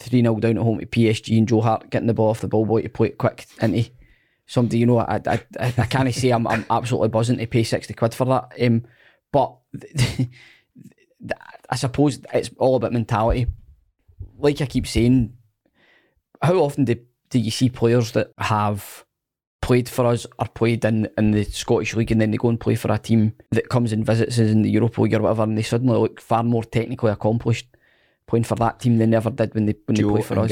3 0.00 0.22
0 0.22 0.36
down 0.40 0.56
at 0.56 0.62
home 0.62 0.80
to 0.80 0.86
PSG 0.86 1.36
and 1.36 1.46
Joe 1.46 1.60
Hart 1.60 1.90
getting 1.90 2.06
the 2.06 2.14
ball 2.14 2.30
off 2.30 2.40
the 2.40 2.48
ball 2.48 2.64
boy 2.64 2.80
to 2.82 2.88
play 2.88 3.08
it 3.08 3.18
quick 3.18 3.46
into 3.60 3.90
somebody, 4.46 4.78
you 4.78 4.86
know, 4.86 4.98
I, 4.98 5.20
I, 5.26 5.40
I, 5.60 5.74
I 5.78 5.86
can't 5.86 6.12
say 6.14 6.30
I'm, 6.30 6.46
I'm 6.46 6.64
absolutely 6.70 7.08
buzzing 7.08 7.38
to 7.38 7.46
pay 7.46 7.64
60 7.64 7.94
quid 7.94 8.14
for 8.14 8.24
that. 8.26 8.52
Um, 8.60 8.84
but 9.30 9.56
I 11.70 11.76
suppose 11.76 12.20
it's 12.32 12.50
all 12.58 12.76
about 12.76 12.92
mentality. 12.92 13.46
Like 14.38 14.60
I 14.60 14.66
keep 14.66 14.86
saying, 14.86 15.34
how 16.42 16.54
often 16.54 16.84
do, 16.84 16.96
do 17.30 17.38
you 17.38 17.50
see 17.50 17.68
players 17.68 18.12
that 18.12 18.32
have 18.38 19.04
played 19.60 19.88
for 19.88 20.06
us 20.06 20.26
or 20.38 20.46
played 20.48 20.84
in, 20.84 21.08
in 21.16 21.30
the 21.30 21.44
Scottish 21.44 21.94
League 21.94 22.10
and 22.10 22.20
then 22.20 22.32
they 22.32 22.36
go 22.36 22.48
and 22.48 22.58
play 22.58 22.74
for 22.74 22.92
a 22.92 22.98
team 22.98 23.32
that 23.50 23.68
comes 23.68 23.92
and 23.92 24.04
visits 24.04 24.38
us 24.38 24.50
in 24.50 24.62
the 24.62 24.70
Europa 24.70 25.00
League 25.00 25.14
or 25.14 25.20
whatever 25.20 25.44
and 25.44 25.56
they 25.56 25.62
suddenly 25.62 25.96
look 25.96 26.20
far 26.20 26.42
more 26.42 26.64
technically 26.64 27.12
accomplished 27.12 27.68
playing 28.26 28.44
for 28.44 28.54
that 28.56 28.80
team 28.80 28.98
than 28.98 29.10
they 29.10 29.16
ever 29.16 29.30
did 29.30 29.54
when 29.54 29.66
they 29.66 29.74
when 29.86 29.94
Joe 29.94 30.08
they 30.08 30.14
play 30.14 30.22
for 30.22 30.38
us. 30.40 30.50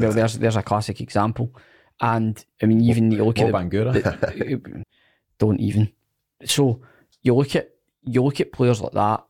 Well, 0.00 0.12
there's 0.12 0.38
there's 0.38 0.56
a 0.56 0.62
classic 0.62 1.00
example, 1.00 1.54
and 2.00 2.42
I 2.62 2.66
mean 2.66 2.80
even 2.80 3.10
you 3.10 3.24
look 3.24 3.38
at 3.38 3.52
Bangura. 3.52 3.92
the, 3.92 4.84
don't 5.38 5.60
even. 5.60 5.92
So 6.44 6.80
you 7.22 7.34
look 7.34 7.54
at 7.56 7.70
you 8.02 8.22
look 8.22 8.40
at 8.40 8.52
players 8.52 8.80
like 8.80 8.92
that, 8.92 9.24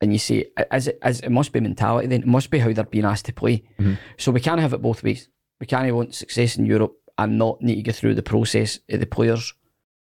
and 0.00 0.12
you 0.12 0.18
say, 0.18 0.46
as 0.70 0.86
it 0.88 0.98
as 1.02 1.20
it 1.20 1.30
must 1.30 1.52
be 1.52 1.60
mentality. 1.60 2.06
Then 2.06 2.20
it 2.22 2.26
must 2.26 2.50
be 2.50 2.58
how 2.58 2.72
they're 2.72 2.84
being 2.84 3.04
asked 3.04 3.26
to 3.26 3.32
play. 3.32 3.64
Mhm. 3.78 3.98
So 4.16 4.30
we 4.32 4.40
can't 4.40 4.60
have 4.60 4.72
it 4.72 4.82
both 4.82 5.02
ways. 5.02 5.28
We 5.60 5.66
can't 5.66 5.92
want 5.94 6.14
success 6.14 6.56
in 6.56 6.66
Europe 6.66 6.94
and 7.16 7.36
not 7.38 7.60
need 7.60 7.76
to 7.76 7.82
go 7.82 7.92
through 7.92 8.14
the 8.14 8.22
process 8.22 8.78
of 8.88 9.00
the 9.00 9.06
players 9.06 9.52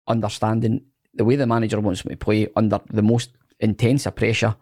understanding 0.08 0.82
the 1.14 1.26
way 1.26 1.36
the 1.36 1.48
manager 1.48 1.80
wants 1.80 2.04
them 2.04 2.12
to 2.12 2.18
play 2.18 2.48
under 2.56 2.80
the 2.90 3.02
most 3.02 3.32
intense 3.60 4.06
of 4.06 4.16
pressure. 4.16 4.56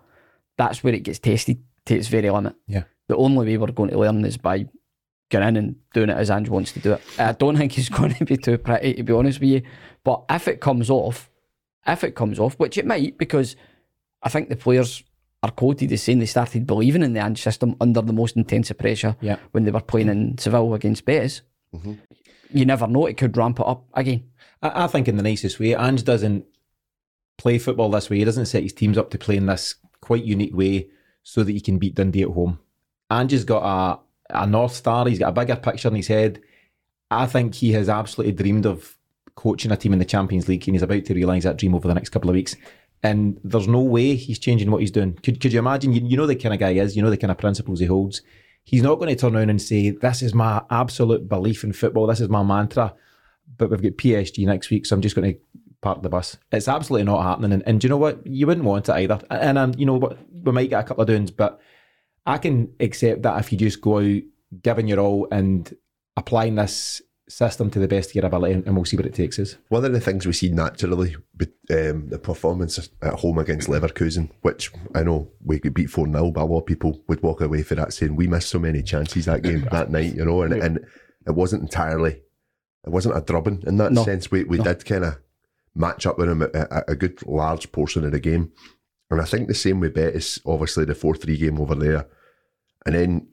That's 0.58 0.84
where 0.84 0.94
it 0.94 1.04
gets 1.04 1.20
tested 1.20 1.62
to 1.86 1.96
its 1.96 2.08
very 2.08 2.30
limit. 2.30 2.56
Yeah. 2.68 2.84
The 3.08 3.16
only 3.18 3.46
way 3.46 3.58
we're 3.58 3.68
going 3.72 3.90
to 3.92 4.00
learn 4.00 4.24
is 4.26 4.38
by 4.38 4.68
going 5.30 5.48
in 5.48 5.58
and 5.58 5.76
doing 5.94 6.10
it 6.10 6.18
as 6.18 6.30
Ange 6.32 6.50
wants 6.50 6.72
to 6.74 6.80
do 6.80 6.94
it. 6.94 7.02
I 7.20 7.34
don't 7.34 7.58
think 7.58 7.78
it's 7.78 7.90
going 7.90 8.14
to 8.16 8.26
be 8.26 8.38
too 8.38 8.58
pretty, 8.58 8.94
to 8.96 9.04
be 9.04 9.14
honest 9.14 9.40
with 9.40 9.50
you. 9.50 9.62
But 10.04 10.24
if 10.30 10.48
it 10.48 10.62
comes 10.62 10.90
off, 10.90 11.30
if 11.86 12.04
it 12.04 12.16
comes 12.16 12.40
off, 12.40 12.56
which 12.56 12.78
it 12.78 12.86
might, 12.86 13.18
because 13.18 13.56
I 14.24 14.30
think 14.30 14.50
the 14.50 14.56
players 14.56 15.04
are 15.46 15.52
quoted 15.52 15.92
as 15.92 16.02
saying 16.04 16.20
they 16.20 16.26
started 16.26 16.66
believing 16.68 17.04
in 17.04 17.14
the 17.14 17.20
Ange 17.24 17.42
system 17.42 17.76
under 17.80 18.02
the 18.02 18.14
most 18.14 18.36
intensive 18.36 18.78
pressure 18.78 19.16
Yeah. 19.22 19.38
when 19.52 19.64
they 19.64 19.72
were 19.72 19.82
playing 19.82 20.10
in 20.10 20.38
Seville 20.38 20.74
against 20.74 21.06
Betis. 21.06 21.42
Mhm. 21.76 21.98
You 22.52 22.66
never 22.66 22.88
know; 22.88 23.06
it 23.06 23.18
could 23.18 23.36
ramp 23.38 23.60
it 23.60 23.66
up 23.68 23.86
again. 23.94 24.24
I, 24.62 24.86
I 24.86 24.88
think 24.88 25.08
in 25.08 25.18
the 25.18 25.24
nicest 25.24 25.60
way, 25.60 25.76
Ange 25.76 26.04
doesn't 26.04 26.46
play 27.38 27.58
football 27.58 27.90
this 27.90 28.10
way. 28.10 28.18
He 28.20 28.24
doesn't 28.26 28.46
set 28.46 28.64
his 28.64 28.74
teams 28.74 28.98
up 28.98 29.10
to 29.12 29.18
play 29.18 29.36
in 29.38 29.46
this 29.46 29.76
quite 30.02 30.24
unique 30.24 30.56
way 30.56 30.88
so 31.24 31.44
that 31.44 31.52
he 31.52 31.60
can 31.60 31.78
beat 31.80 31.96
Dundee 31.96 32.22
at 32.24 32.30
home. 32.30 32.60
Ange 33.12 33.32
has 33.32 33.44
got 33.44 33.64
a, 34.30 34.44
a 34.44 34.48
North 34.48 34.74
Star. 34.74 35.08
He's 35.08 35.20
got 35.20 35.30
a 35.30 35.32
bigger 35.40 35.56
picture 35.56 35.90
in 35.90 35.96
his 35.96 36.08
head. 36.08 36.42
I 37.12 37.26
think 37.26 37.56
he 37.56 37.72
has 37.74 37.90
absolutely 37.90 38.34
dreamed 38.34 38.66
of 38.66 38.98
coaching 39.36 39.72
a 39.72 39.78
team 39.78 39.94
in 39.94 40.00
the 40.00 40.06
Champions 40.06 40.48
League 40.48 40.66
and 40.68 40.76
he's 40.76 40.82
about 40.82 41.04
to 41.06 41.14
realise 41.14 41.44
that 41.44 41.58
dream 41.58 41.76
over 41.76 41.88
the 41.88 41.94
next 41.94 42.10
couple 42.10 42.30
of 42.30 42.36
weeks. 42.36 42.56
And 43.06 43.40
there's 43.44 43.68
no 43.68 43.82
way 43.82 44.16
he's 44.16 44.40
changing 44.40 44.72
what 44.72 44.82
he's 44.82 44.90
doing. 44.90 45.14
Could, 45.14 45.40
could 45.40 45.54
you 45.54 45.60
imagine? 45.60 45.94
You, 45.94 46.02
you 46.04 46.18
know 46.18 46.26
the 46.26 46.36
kind 46.36 46.56
of 46.56 46.60
guy 46.60 46.74
he 46.74 46.80
is, 46.80 46.96
you 46.96 47.04
know 47.04 47.12
the 47.12 47.18
kind 47.18 47.30
of 47.30 47.38
principles 47.38 47.80
he 47.80 47.86
holds. 47.86 48.24
He's 48.64 48.82
not 48.82 48.96
going 48.96 49.10
to 49.10 49.16
turn 49.16 49.36
around 49.36 49.52
and 49.52 49.62
say, 49.62 49.92
This 49.92 50.24
is 50.24 50.34
my 50.34 50.64
absolute 50.72 51.30
belief 51.30 51.64
in 51.64 51.72
football, 51.72 52.08
this 52.08 52.20
is 52.20 52.30
my 52.30 52.42
mantra. 52.42 52.96
But 53.58 53.70
we've 53.70 53.84
got 53.84 53.92
PSG 53.92 54.44
next 54.48 54.72
week, 54.72 54.88
so 54.88 54.96
I'm 54.96 55.04
just 55.04 55.16
going 55.16 55.34
to 55.34 55.40
park 55.82 56.02
the 56.02 56.10
bus. 56.10 56.36
It's 56.52 56.68
absolutely 56.68 57.06
not 57.06 57.22
happening. 57.22 57.52
And, 57.52 57.64
and 57.68 57.80
do 57.80 57.86
you 57.86 57.90
know 57.90 57.98
what? 57.98 58.26
You 58.26 58.48
wouldn't 58.48 58.66
want 58.66 58.90
it 58.90 58.94
either. 58.94 59.22
And 59.30 59.60
um, 59.60 59.76
you 59.78 59.86
know 59.86 59.98
what? 59.98 60.18
We 60.32 60.52
might 60.52 60.72
get 60.72 60.84
a 60.84 60.88
couple 60.88 61.04
of 61.04 61.08
doings, 61.08 61.30
but 61.30 61.60
I 62.26 62.40
can 62.40 62.74
accept 62.80 63.22
that 63.22 63.40
if 63.40 63.52
you 63.52 63.58
just 63.60 63.82
go 63.82 64.00
out 64.00 64.22
giving 64.64 64.88
your 64.88 65.00
all 65.00 65.28
and 65.32 65.76
applying 66.18 66.56
this 66.56 67.04
system 67.28 67.70
to 67.72 67.80
the 67.80 67.88
best 67.88 68.10
of 68.12 68.16
your 68.16 68.26
ability, 68.26 68.54
and, 68.54 68.76
we'll 68.76 68.86
see 68.86 68.98
what 68.98 69.06
it 69.06 69.14
takes 69.14 69.40
us. 69.40 69.56
One 69.70 69.84
of 69.84 69.92
the 69.94 70.00
things 70.00 70.26
we 70.28 70.34
see 70.34 70.50
naturally, 70.50 71.16
with 71.38 71.50
um, 71.72 72.10
the 72.10 72.20
performance 72.20 72.90
at 73.02 73.14
home 73.16 73.40
against 73.40 73.68
Leverkusen, 73.68 74.30
which 74.42 74.72
I 74.94 75.04
know 75.04 75.32
we 75.44 75.60
could 75.60 75.74
beat 75.74 75.90
4 75.90 76.08
0, 76.08 76.32
but 76.32 76.42
a 76.42 76.46
lot 76.46 76.60
of 76.60 76.66
people 76.68 77.02
would 77.08 77.24
walk 77.24 77.42
away 77.42 77.64
for 77.64 77.76
that 77.76 77.94
saying 77.94 78.16
we 78.16 78.28
missed 78.28 78.50
so 78.50 78.60
many 78.60 78.84
chances 78.84 79.26
that 79.26 79.42
game, 79.42 79.68
that 79.72 79.90
night, 79.90 80.14
you 80.16 80.24
know, 80.26 80.44
and, 80.44 80.54
and 80.54 80.80
it 81.26 81.32
wasn't 81.32 81.64
entirely, 81.64 82.22
it 82.86 82.90
wasn't 82.90 83.18
a 83.18 83.22
drubbing 83.22 83.64
in 83.66 83.78
that 83.78 83.92
No. 83.92 84.04
sense. 84.04 84.30
We, 84.30 84.44
we 84.44 84.58
No. 84.58 84.66
did 84.66 84.86
kind 84.86 85.06
of 85.06 85.18
match 85.74 86.06
up 86.06 86.18
with 86.20 86.28
them 86.28 86.44
a, 86.44 86.50
a, 86.54 86.84
a 86.90 86.96
good 86.96 87.26
large 87.26 87.72
portion 87.72 88.06
of 88.06 88.12
the 88.12 88.20
game. 88.20 88.52
And 89.10 89.20
I 89.20 89.26
think 89.26 89.48
the 89.48 89.54
same 89.56 89.80
with 89.80 89.94
Betis, 89.96 90.40
obviously 90.46 90.86
the 90.86 90.96
4 90.96 91.16
3 91.16 91.38
game 91.38 91.60
over 91.60 91.76
there. 91.76 92.08
And 92.86 92.94
then 92.96 93.28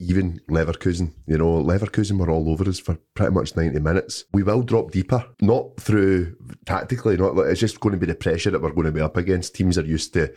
even 0.00 0.40
Leverkusen, 0.48 1.12
you 1.26 1.38
know, 1.38 1.62
Leverkusen 1.62 2.18
were 2.18 2.30
all 2.30 2.48
over 2.50 2.68
us 2.68 2.78
for 2.78 2.98
pretty 3.14 3.32
much 3.32 3.56
90 3.56 3.80
minutes. 3.80 4.24
We 4.32 4.44
will 4.44 4.62
drop 4.62 4.92
deeper, 4.92 5.24
not 5.40 5.76
through 5.80 6.36
tactically, 6.66 7.16
not 7.16 7.34
like 7.34 7.48
it's 7.48 7.60
just 7.60 7.80
going 7.80 7.94
to 7.94 7.98
be 7.98 8.06
the 8.06 8.14
pressure 8.14 8.50
that 8.50 8.62
we're 8.62 8.72
going 8.72 8.86
to 8.86 8.92
be 8.92 9.00
up 9.00 9.16
against. 9.16 9.56
Teams 9.56 9.76
are 9.76 9.84
used 9.84 10.12
to, 10.14 10.32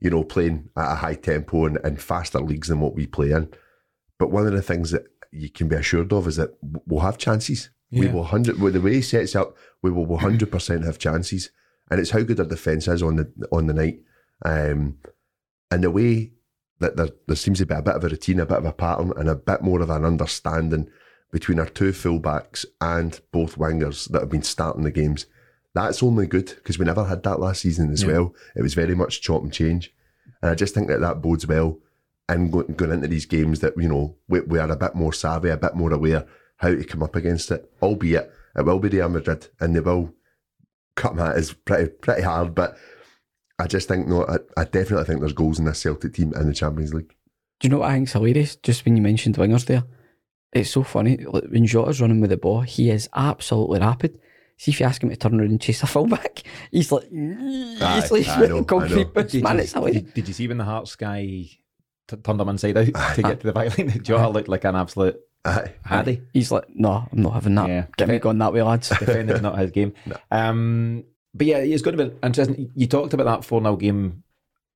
you 0.00 0.10
know, 0.10 0.22
playing 0.22 0.68
at 0.76 0.92
a 0.92 0.96
high 0.96 1.14
tempo 1.14 1.64
and, 1.64 1.78
and 1.82 2.00
faster 2.00 2.40
leagues 2.40 2.68
than 2.68 2.80
what 2.80 2.94
we 2.94 3.06
play 3.06 3.30
in. 3.30 3.48
But 4.18 4.30
one 4.30 4.46
of 4.46 4.52
the 4.52 4.62
things 4.62 4.90
that 4.90 5.06
you 5.32 5.48
can 5.48 5.68
be 5.68 5.76
assured 5.76 6.12
of 6.12 6.26
is 6.26 6.36
that 6.36 6.50
we'll 6.62 7.00
have 7.00 7.18
chances. 7.18 7.70
We 7.92 8.08
will 8.08 8.24
hundred 8.24 8.60
with 8.60 8.74
the 8.74 8.80
way 8.80 8.94
he 8.94 9.02
sets 9.02 9.34
up, 9.34 9.56
we 9.80 9.90
will 9.90 10.04
one 10.04 10.20
hundred 10.20 10.50
percent 10.50 10.84
have 10.84 10.98
chances. 10.98 11.50
And 11.90 12.00
it's 12.00 12.10
how 12.10 12.22
good 12.22 12.40
our 12.40 12.46
defence 12.46 12.88
is 12.88 13.02
on 13.02 13.16
the 13.16 13.32
on 13.52 13.66
the 13.66 13.74
night. 13.74 14.00
Um, 14.44 14.98
and 15.70 15.82
the 15.84 15.90
way 15.90 16.32
that 16.78 16.96
there, 16.96 17.08
there 17.26 17.36
seems 17.36 17.58
to 17.58 17.66
be 17.66 17.74
a 17.74 17.82
bit 17.82 17.94
of 17.96 18.04
a 18.04 18.08
routine, 18.08 18.40
a 18.40 18.46
bit 18.46 18.58
of 18.58 18.64
a 18.66 18.72
pattern, 18.72 19.12
and 19.16 19.28
a 19.28 19.34
bit 19.34 19.62
more 19.62 19.80
of 19.80 19.90
an 19.90 20.04
understanding 20.04 20.88
between 21.32 21.58
our 21.58 21.66
two 21.66 21.90
fullbacks 21.92 22.64
and 22.80 23.20
both 23.32 23.56
wingers 23.56 24.08
that 24.10 24.20
have 24.20 24.30
been 24.30 24.42
starting 24.42 24.84
the 24.84 24.90
games. 24.90 25.26
That's 25.74 26.02
only 26.02 26.26
good 26.26 26.46
because 26.56 26.78
we 26.78 26.84
never 26.84 27.04
had 27.04 27.22
that 27.24 27.40
last 27.40 27.62
season 27.62 27.92
as 27.92 28.02
Yeah. 28.02 28.12
well. 28.12 28.34
It 28.54 28.62
was 28.62 28.74
very 28.74 28.94
much 28.94 29.20
chop 29.20 29.42
and 29.42 29.52
change, 29.52 29.92
and 30.42 30.50
I 30.50 30.54
just 30.54 30.74
think 30.74 30.88
that 30.88 31.00
that 31.00 31.22
bodes 31.22 31.46
well. 31.46 31.78
And 32.28 32.50
go, 32.50 32.62
going 32.64 32.90
into 32.90 33.06
these 33.08 33.26
games, 33.26 33.60
that 33.60 33.74
you 33.76 33.88
know 33.88 34.16
we, 34.28 34.40
we 34.40 34.58
are 34.58 34.70
a 34.70 34.74
bit 34.76 34.94
more 34.96 35.12
savvy, 35.12 35.48
a 35.48 35.56
bit 35.56 35.76
more 35.76 35.92
aware 35.92 36.26
how 36.56 36.70
to 36.70 36.82
come 36.84 37.02
up 37.02 37.14
against 37.14 37.50
it. 37.52 37.70
Albeit 37.80 38.32
it 38.56 38.62
will 38.64 38.80
be 38.80 38.88
Real 38.88 39.08
Madrid, 39.08 39.46
and 39.60 39.76
they 39.76 39.80
will 39.80 40.12
come 40.96 41.20
at 41.20 41.36
us 41.36 41.52
pretty 41.52 41.90
pretty 41.90 42.22
hard. 42.22 42.54
But 42.54 42.76
I 43.58 43.66
just 43.66 43.88
think 43.88 44.06
no, 44.06 44.26
I, 44.26 44.36
I 44.60 44.64
definitely 44.64 45.04
think 45.04 45.20
there's 45.20 45.32
goals 45.32 45.58
in 45.58 45.64
this 45.64 45.80
Celtic 45.80 46.14
team 46.14 46.32
in 46.34 46.46
the 46.48 46.54
Champions 46.54 46.92
League. 46.94 47.14
Do 47.60 47.66
you 47.66 47.70
know 47.70 47.78
what 47.78 47.90
I 47.90 47.94
think's 47.94 48.12
hilarious? 48.12 48.56
Just 48.56 48.84
when 48.84 48.96
you 48.96 49.02
mentioned 49.02 49.36
wingers 49.36 49.64
there, 49.66 49.84
it's 50.52 50.70
so 50.70 50.82
funny. 50.82 51.16
Like, 51.18 51.44
when 51.44 51.66
Jota's 51.66 52.00
running 52.00 52.20
with 52.20 52.30
the 52.30 52.36
ball, 52.36 52.60
he 52.60 52.90
is 52.90 53.08
absolutely 53.14 53.80
rapid. 53.80 54.18
See 54.58 54.70
if 54.72 54.80
you 54.80 54.86
ask 54.86 55.02
him 55.02 55.08
to 55.10 55.16
turn 55.16 55.38
around 55.40 55.50
and 55.50 55.60
chase 55.60 55.82
a 55.82 55.86
fullback, 55.86 56.42
he's 56.70 56.90
like, 56.92 57.04
Aye, 57.04 58.00
he's 58.02 58.10
like 58.10 58.28
I 58.28 58.40
know, 58.40 58.44
I 58.44 58.48
know. 58.60 58.64
concrete 58.64 59.12
boots, 59.14 59.32
Did 59.32 59.42
man. 59.44 59.56
you, 59.56 59.62
It's 59.62 59.72
hilarious. 59.72 60.02
did, 60.02 60.14
did 60.14 60.28
you 60.28 60.34
see 60.34 60.48
when 60.48 60.58
the 60.58 60.64
Hearts 60.64 60.96
guy 60.96 61.22
t- 61.26 61.58
turned 62.22 62.40
him 62.40 62.48
inside 62.48 62.76
out 62.76 63.14
to 63.14 63.22
get 63.22 63.40
to 63.40 63.46
the 63.46 63.52
back 63.52 63.76
line? 63.78 63.90
Jota 64.02 64.28
looked 64.28 64.48
like 64.48 64.64
an 64.64 64.76
absolute 64.76 65.16
Aye. 65.44 65.72
haddy. 65.84 66.22
He's 66.32 66.50
like, 66.52 66.64
no, 66.74 67.06
I'm 67.10 67.22
not 67.22 67.34
having 67.34 67.54
that. 67.54 67.68
Yeah. 67.68 67.86
Get 67.96 68.08
me 68.08 68.18
going 68.18 68.38
that 68.38 68.52
way, 68.52 68.62
lads. 68.62 68.88
Defending's 68.90 69.42
not 69.42 69.58
his 69.58 69.70
game. 69.70 69.92
Um, 70.30 71.04
but 71.36 71.46
yeah, 71.46 71.58
it's 71.58 71.82
going 71.82 71.96
to 71.96 72.06
be 72.06 72.16
interesting. 72.22 72.70
You 72.74 72.86
talked 72.86 73.14
about 73.14 73.24
that 73.24 73.44
4 73.44 73.60
0 73.62 73.76
game 73.76 74.22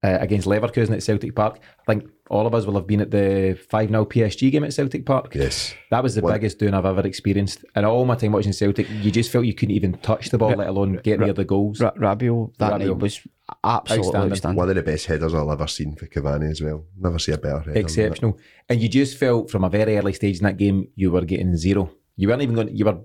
uh, 0.03 0.19
against 0.21 0.47
Leverkusen 0.47 0.93
at 0.93 1.03
Celtic 1.03 1.35
Park. 1.35 1.59
I 1.81 1.85
think 1.93 2.09
all 2.31 2.47
of 2.47 2.55
us 2.55 2.65
will 2.65 2.75
have 2.75 2.87
been 2.87 3.01
at 3.01 3.11
the 3.11 3.59
5 3.69 3.89
0 3.89 4.05
PSG 4.07 4.51
game 4.53 4.65
at 4.65 4.73
Celtic 4.73 5.05
Park. 5.05 5.35
Yes. 5.35 5.75
That 5.91 6.03
was 6.03 6.15
the 6.15 6.23
What- 6.23 6.33
biggest 6.35 6.59
doing 6.59 6.75
I've 6.75 6.87
ever 6.87 7.07
experienced. 7.07 7.65
And 7.75 7.85
all 7.85 8.05
my 8.05 8.15
time 8.15 8.33
watching 8.33 8.53
Celtic, 8.53 8.87
you 9.03 9.11
just 9.11 9.31
felt 9.31 9.45
you 9.47 9.55
couldn't 9.55 9.75
even 9.75 9.95
touch 9.99 10.31
the 10.31 10.39
ball, 10.39 10.51
let 10.53 10.69
alone 10.69 11.01
get 11.03 11.21
near 11.21 11.33
the 11.35 11.45
goals. 11.45 11.81
Ra- 11.81 11.93
Rabiot 11.93 12.57
that 12.59 12.73
Rabiot. 12.75 12.87
night 12.87 12.97
was 12.99 13.21
absolutely 13.65 14.07
Outstanding. 14.07 14.31
outstanding. 14.33 14.57
One 14.59 14.69
of 14.71 14.77
the 14.77 14.83
best 14.83 15.07
headers 15.07 15.35
I've 15.35 15.49
ever 15.49 15.67
seen 15.67 15.97
for 15.97 16.07
Cavani 16.07 16.51
as 16.51 16.63
well. 16.63 16.85
Never 16.99 17.19
see 17.19 17.33
a 17.33 17.39
better 17.39 17.59
header. 17.59 17.65
than 17.65 17.75
that. 17.75 17.81
Exceptional. 17.81 18.39
And 18.69 18.81
you 18.81 18.89
just 18.89 19.19
felt 19.19 19.51
from 19.51 19.65
a 19.65 19.69
very 19.69 19.99
early 19.99 20.13
stage 20.13 20.39
in 20.39 20.45
that 20.45 20.57
game, 20.57 20.89
you 20.95 21.11
were 21.11 21.25
getting 21.27 21.57
zero. 21.57 21.91
You 22.17 22.29
weren't 22.29 22.43
even 22.43 22.55
going, 22.55 22.77
you 22.77 22.85
were 22.85 22.99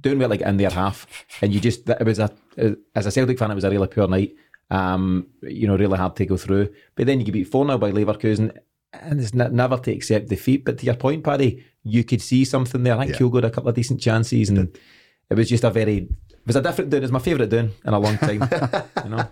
doing 0.00 0.18
well 0.18 0.28
like 0.28 0.40
in 0.40 0.56
their 0.56 0.70
half. 0.70 1.06
And 1.40 1.52
you 1.52 1.60
just, 1.60 1.88
it 1.88 2.04
was 2.04 2.18
a, 2.18 2.30
as 2.94 3.06
a 3.06 3.10
Celtic 3.10 3.38
fan, 3.38 3.50
it 3.50 3.54
was 3.54 3.64
a 3.64 3.70
really 3.70 3.88
poor 3.88 4.08
night. 4.08 4.34
Um, 4.70 5.26
you 5.42 5.66
know, 5.66 5.76
really 5.76 5.98
hard 5.98 6.16
to 6.16 6.26
go 6.26 6.36
through. 6.36 6.72
But 6.94 7.06
then 7.06 7.18
you 7.18 7.26
get 7.26 7.32
beat 7.32 7.48
4 7.48 7.66
0 7.66 7.78
by 7.78 7.92
Leverkusen. 7.92 8.56
And 8.94 9.20
it's 9.20 9.34
ne- 9.34 9.48
never 9.48 9.78
to 9.78 9.92
accept 9.92 10.28
defeat. 10.28 10.64
But 10.64 10.78
to 10.78 10.86
your 10.86 10.94
point, 10.94 11.24
Paddy, 11.24 11.64
you 11.82 12.04
could 12.04 12.22
see 12.22 12.44
something 12.44 12.82
there. 12.82 12.94
I 12.94 13.06
think 13.06 13.12
Yeah. 13.12 13.26
Kyogo 13.26 13.36
had 13.36 13.44
a 13.46 13.50
couple 13.50 13.70
of 13.70 13.74
decent 13.74 14.00
chances. 14.00 14.48
And 14.50 14.76
it 15.30 15.34
was 15.34 15.48
just 15.48 15.64
a 15.64 15.70
very, 15.70 15.96
it 15.96 16.46
was 16.46 16.56
a 16.56 16.62
different 16.62 16.90
doing. 16.90 17.02
It 17.02 17.04
was 17.04 17.12
my 17.12 17.18
favourite 17.18 17.50
doing 17.50 17.70
in 17.84 17.92
a 17.94 17.98
long 17.98 18.18
time. 18.18 18.48
you 19.04 19.10
know. 19.10 19.28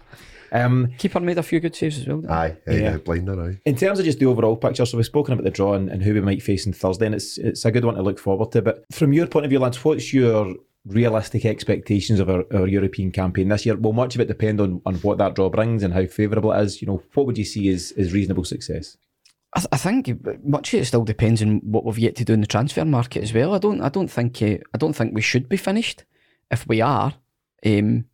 Um, 0.52 0.88
Keeper 0.98 1.20
made 1.20 1.38
a 1.38 1.42
few 1.42 1.60
good 1.60 1.76
saves 1.76 1.98
as 1.98 2.06
well. 2.06 2.22
Aye, 2.28 2.56
aye, 2.66 2.72
Yeah. 2.76 2.94
aye, 2.94 2.98
blinder, 2.98 3.40
aye. 3.40 3.58
in 3.64 3.76
terms 3.76 3.98
of 3.98 4.04
just 4.04 4.18
the 4.18 4.26
overall 4.26 4.56
picture, 4.56 4.84
so 4.84 4.96
we've 4.96 5.06
spoken 5.06 5.32
about 5.34 5.44
the 5.44 5.50
draw 5.50 5.74
and, 5.74 5.88
and 5.88 6.02
who 6.02 6.14
we 6.14 6.20
might 6.20 6.42
face 6.42 6.66
on 6.66 6.72
Thursday, 6.72 7.06
and 7.06 7.14
it's 7.14 7.38
it's 7.38 7.64
a 7.64 7.70
good 7.70 7.84
one 7.84 7.94
to 7.94 8.02
look 8.02 8.18
forward 8.18 8.50
to. 8.52 8.62
But 8.62 8.84
from 8.92 9.12
your 9.12 9.26
point 9.26 9.44
of 9.46 9.50
view, 9.50 9.58
lads, 9.60 9.84
what's 9.84 10.12
your 10.12 10.54
realistic 10.86 11.44
expectations 11.44 12.20
of 12.20 12.30
our, 12.30 12.44
our 12.54 12.66
European 12.66 13.10
campaign 13.12 13.48
this 13.48 13.66
year? 13.66 13.76
Will 13.76 13.92
much 13.92 14.14
of 14.14 14.20
it 14.22 14.28
depend 14.28 14.60
on, 14.60 14.80
on 14.86 14.94
what 14.96 15.18
that 15.18 15.34
draw 15.34 15.50
brings 15.50 15.82
and 15.82 15.92
how 15.94 16.06
favourable 16.06 16.52
it 16.52 16.62
is? 16.62 16.80
You 16.80 16.88
know, 16.88 17.02
what 17.14 17.26
would 17.26 17.38
you 17.38 17.44
see 17.44 17.68
as, 17.68 17.92
as 17.98 18.12
reasonable 18.12 18.44
success? 18.44 18.96
I, 19.52 19.60
th- 19.60 19.68
I 19.72 19.76
think 19.76 20.44
much 20.44 20.72
of 20.72 20.80
it 20.80 20.84
still 20.86 21.04
depends 21.04 21.42
on 21.42 21.58
what 21.58 21.84
we've 21.84 21.98
yet 21.98 22.16
to 22.16 22.24
do 22.24 22.32
in 22.32 22.40
the 22.40 22.46
transfer 22.46 22.84
market 22.84 23.22
as 23.22 23.34
well. 23.34 23.54
I 23.54 23.58
don't 23.58 23.80
I 23.82 23.88
don't 23.88 24.08
think 24.10 24.40
uh, 24.42 24.56
I 24.74 24.78
don't 24.78 24.94
think 24.94 25.14
we 25.14 25.20
should 25.22 25.48
be 25.48 25.56
finished. 25.56 26.04
If 26.50 26.66
we 26.66 26.80
are, 26.80 27.14
um, 27.66 28.06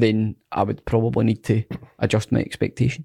then 0.00 0.36
I 0.52 0.62
would 0.62 0.84
probably 0.84 1.24
need 1.24 1.44
to 1.44 1.64
adjust 1.98 2.32
my 2.32 2.40
expectation. 2.40 3.04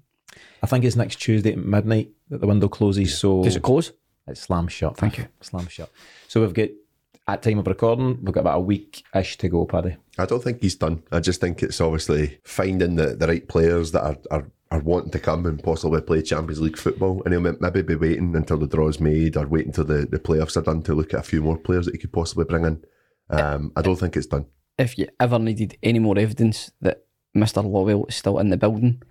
I 0.62 0.66
think 0.66 0.84
it's 0.84 0.96
next 0.96 1.16
Tuesday 1.16 1.52
at 1.52 1.58
midnight 1.58 2.10
that 2.30 2.40
the 2.40 2.46
window 2.46 2.68
closes. 2.68 3.18
So 3.18 3.42
Does 3.42 3.56
it 3.56 3.62
close? 3.62 3.92
It 4.26 4.38
slams 4.38 4.72
shut. 4.72 4.96
Thank 4.96 5.18
you. 5.18 5.26
Slam 5.40 5.66
shut. 5.68 5.90
So 6.28 6.40
we've 6.40 6.54
got 6.54 6.68
at 7.28 7.42
time 7.42 7.58
of 7.58 7.66
recording, 7.66 8.18
we've 8.22 8.34
got 8.34 8.40
about 8.40 8.58
a 8.58 8.62
week 8.62 9.04
ish 9.14 9.38
to 9.38 9.48
go, 9.48 9.64
Paddy. 9.64 9.96
I 10.18 10.26
don't 10.26 10.42
think 10.42 10.60
he's 10.60 10.74
done. 10.74 11.02
I 11.12 11.20
just 11.20 11.40
think 11.40 11.62
it's 11.62 11.80
obviously 11.80 12.38
finding 12.44 12.96
the, 12.96 13.14
the 13.14 13.28
right 13.28 13.46
players 13.46 13.92
that 13.92 14.02
are, 14.02 14.16
are, 14.30 14.50
are 14.70 14.80
wanting 14.80 15.12
to 15.12 15.18
come 15.18 15.46
and 15.46 15.62
possibly 15.62 16.00
play 16.00 16.22
Champions 16.22 16.60
League 16.60 16.78
football. 16.78 17.22
And 17.24 17.32
he'll 17.32 17.56
maybe 17.60 17.82
be 17.82 17.94
waiting 17.94 18.34
until 18.34 18.58
the 18.58 18.66
draw's 18.66 19.00
made 19.00 19.36
or 19.36 19.46
waiting 19.46 19.68
until 19.68 19.84
the, 19.84 20.06
the 20.06 20.18
playoffs 20.18 20.56
are 20.56 20.62
done 20.62 20.82
to 20.82 20.94
look 20.94 21.14
at 21.14 21.20
a 21.20 21.24
few 21.24 21.42
more 21.42 21.58
players 21.58 21.86
that 21.86 21.94
he 21.94 21.98
could 21.98 22.12
possibly 22.12 22.44
bring 22.44 22.64
in. 22.64 22.84
Um, 23.30 23.72
I 23.76 23.82
don't 23.82 23.96
think 23.96 24.16
it's 24.16 24.26
done. 24.26 24.46
If 24.78 24.98
you 24.98 25.08
ever 25.20 25.38
needed 25.38 25.76
any 25.82 25.98
more 25.98 26.18
evidence 26.18 26.70
that 26.80 27.04
Mr. 27.36 27.64
Lawwell 27.64 28.08
is 28.08 28.16
still 28.16 28.38
in 28.38 28.50
the 28.50 28.56
building, 28.56 29.02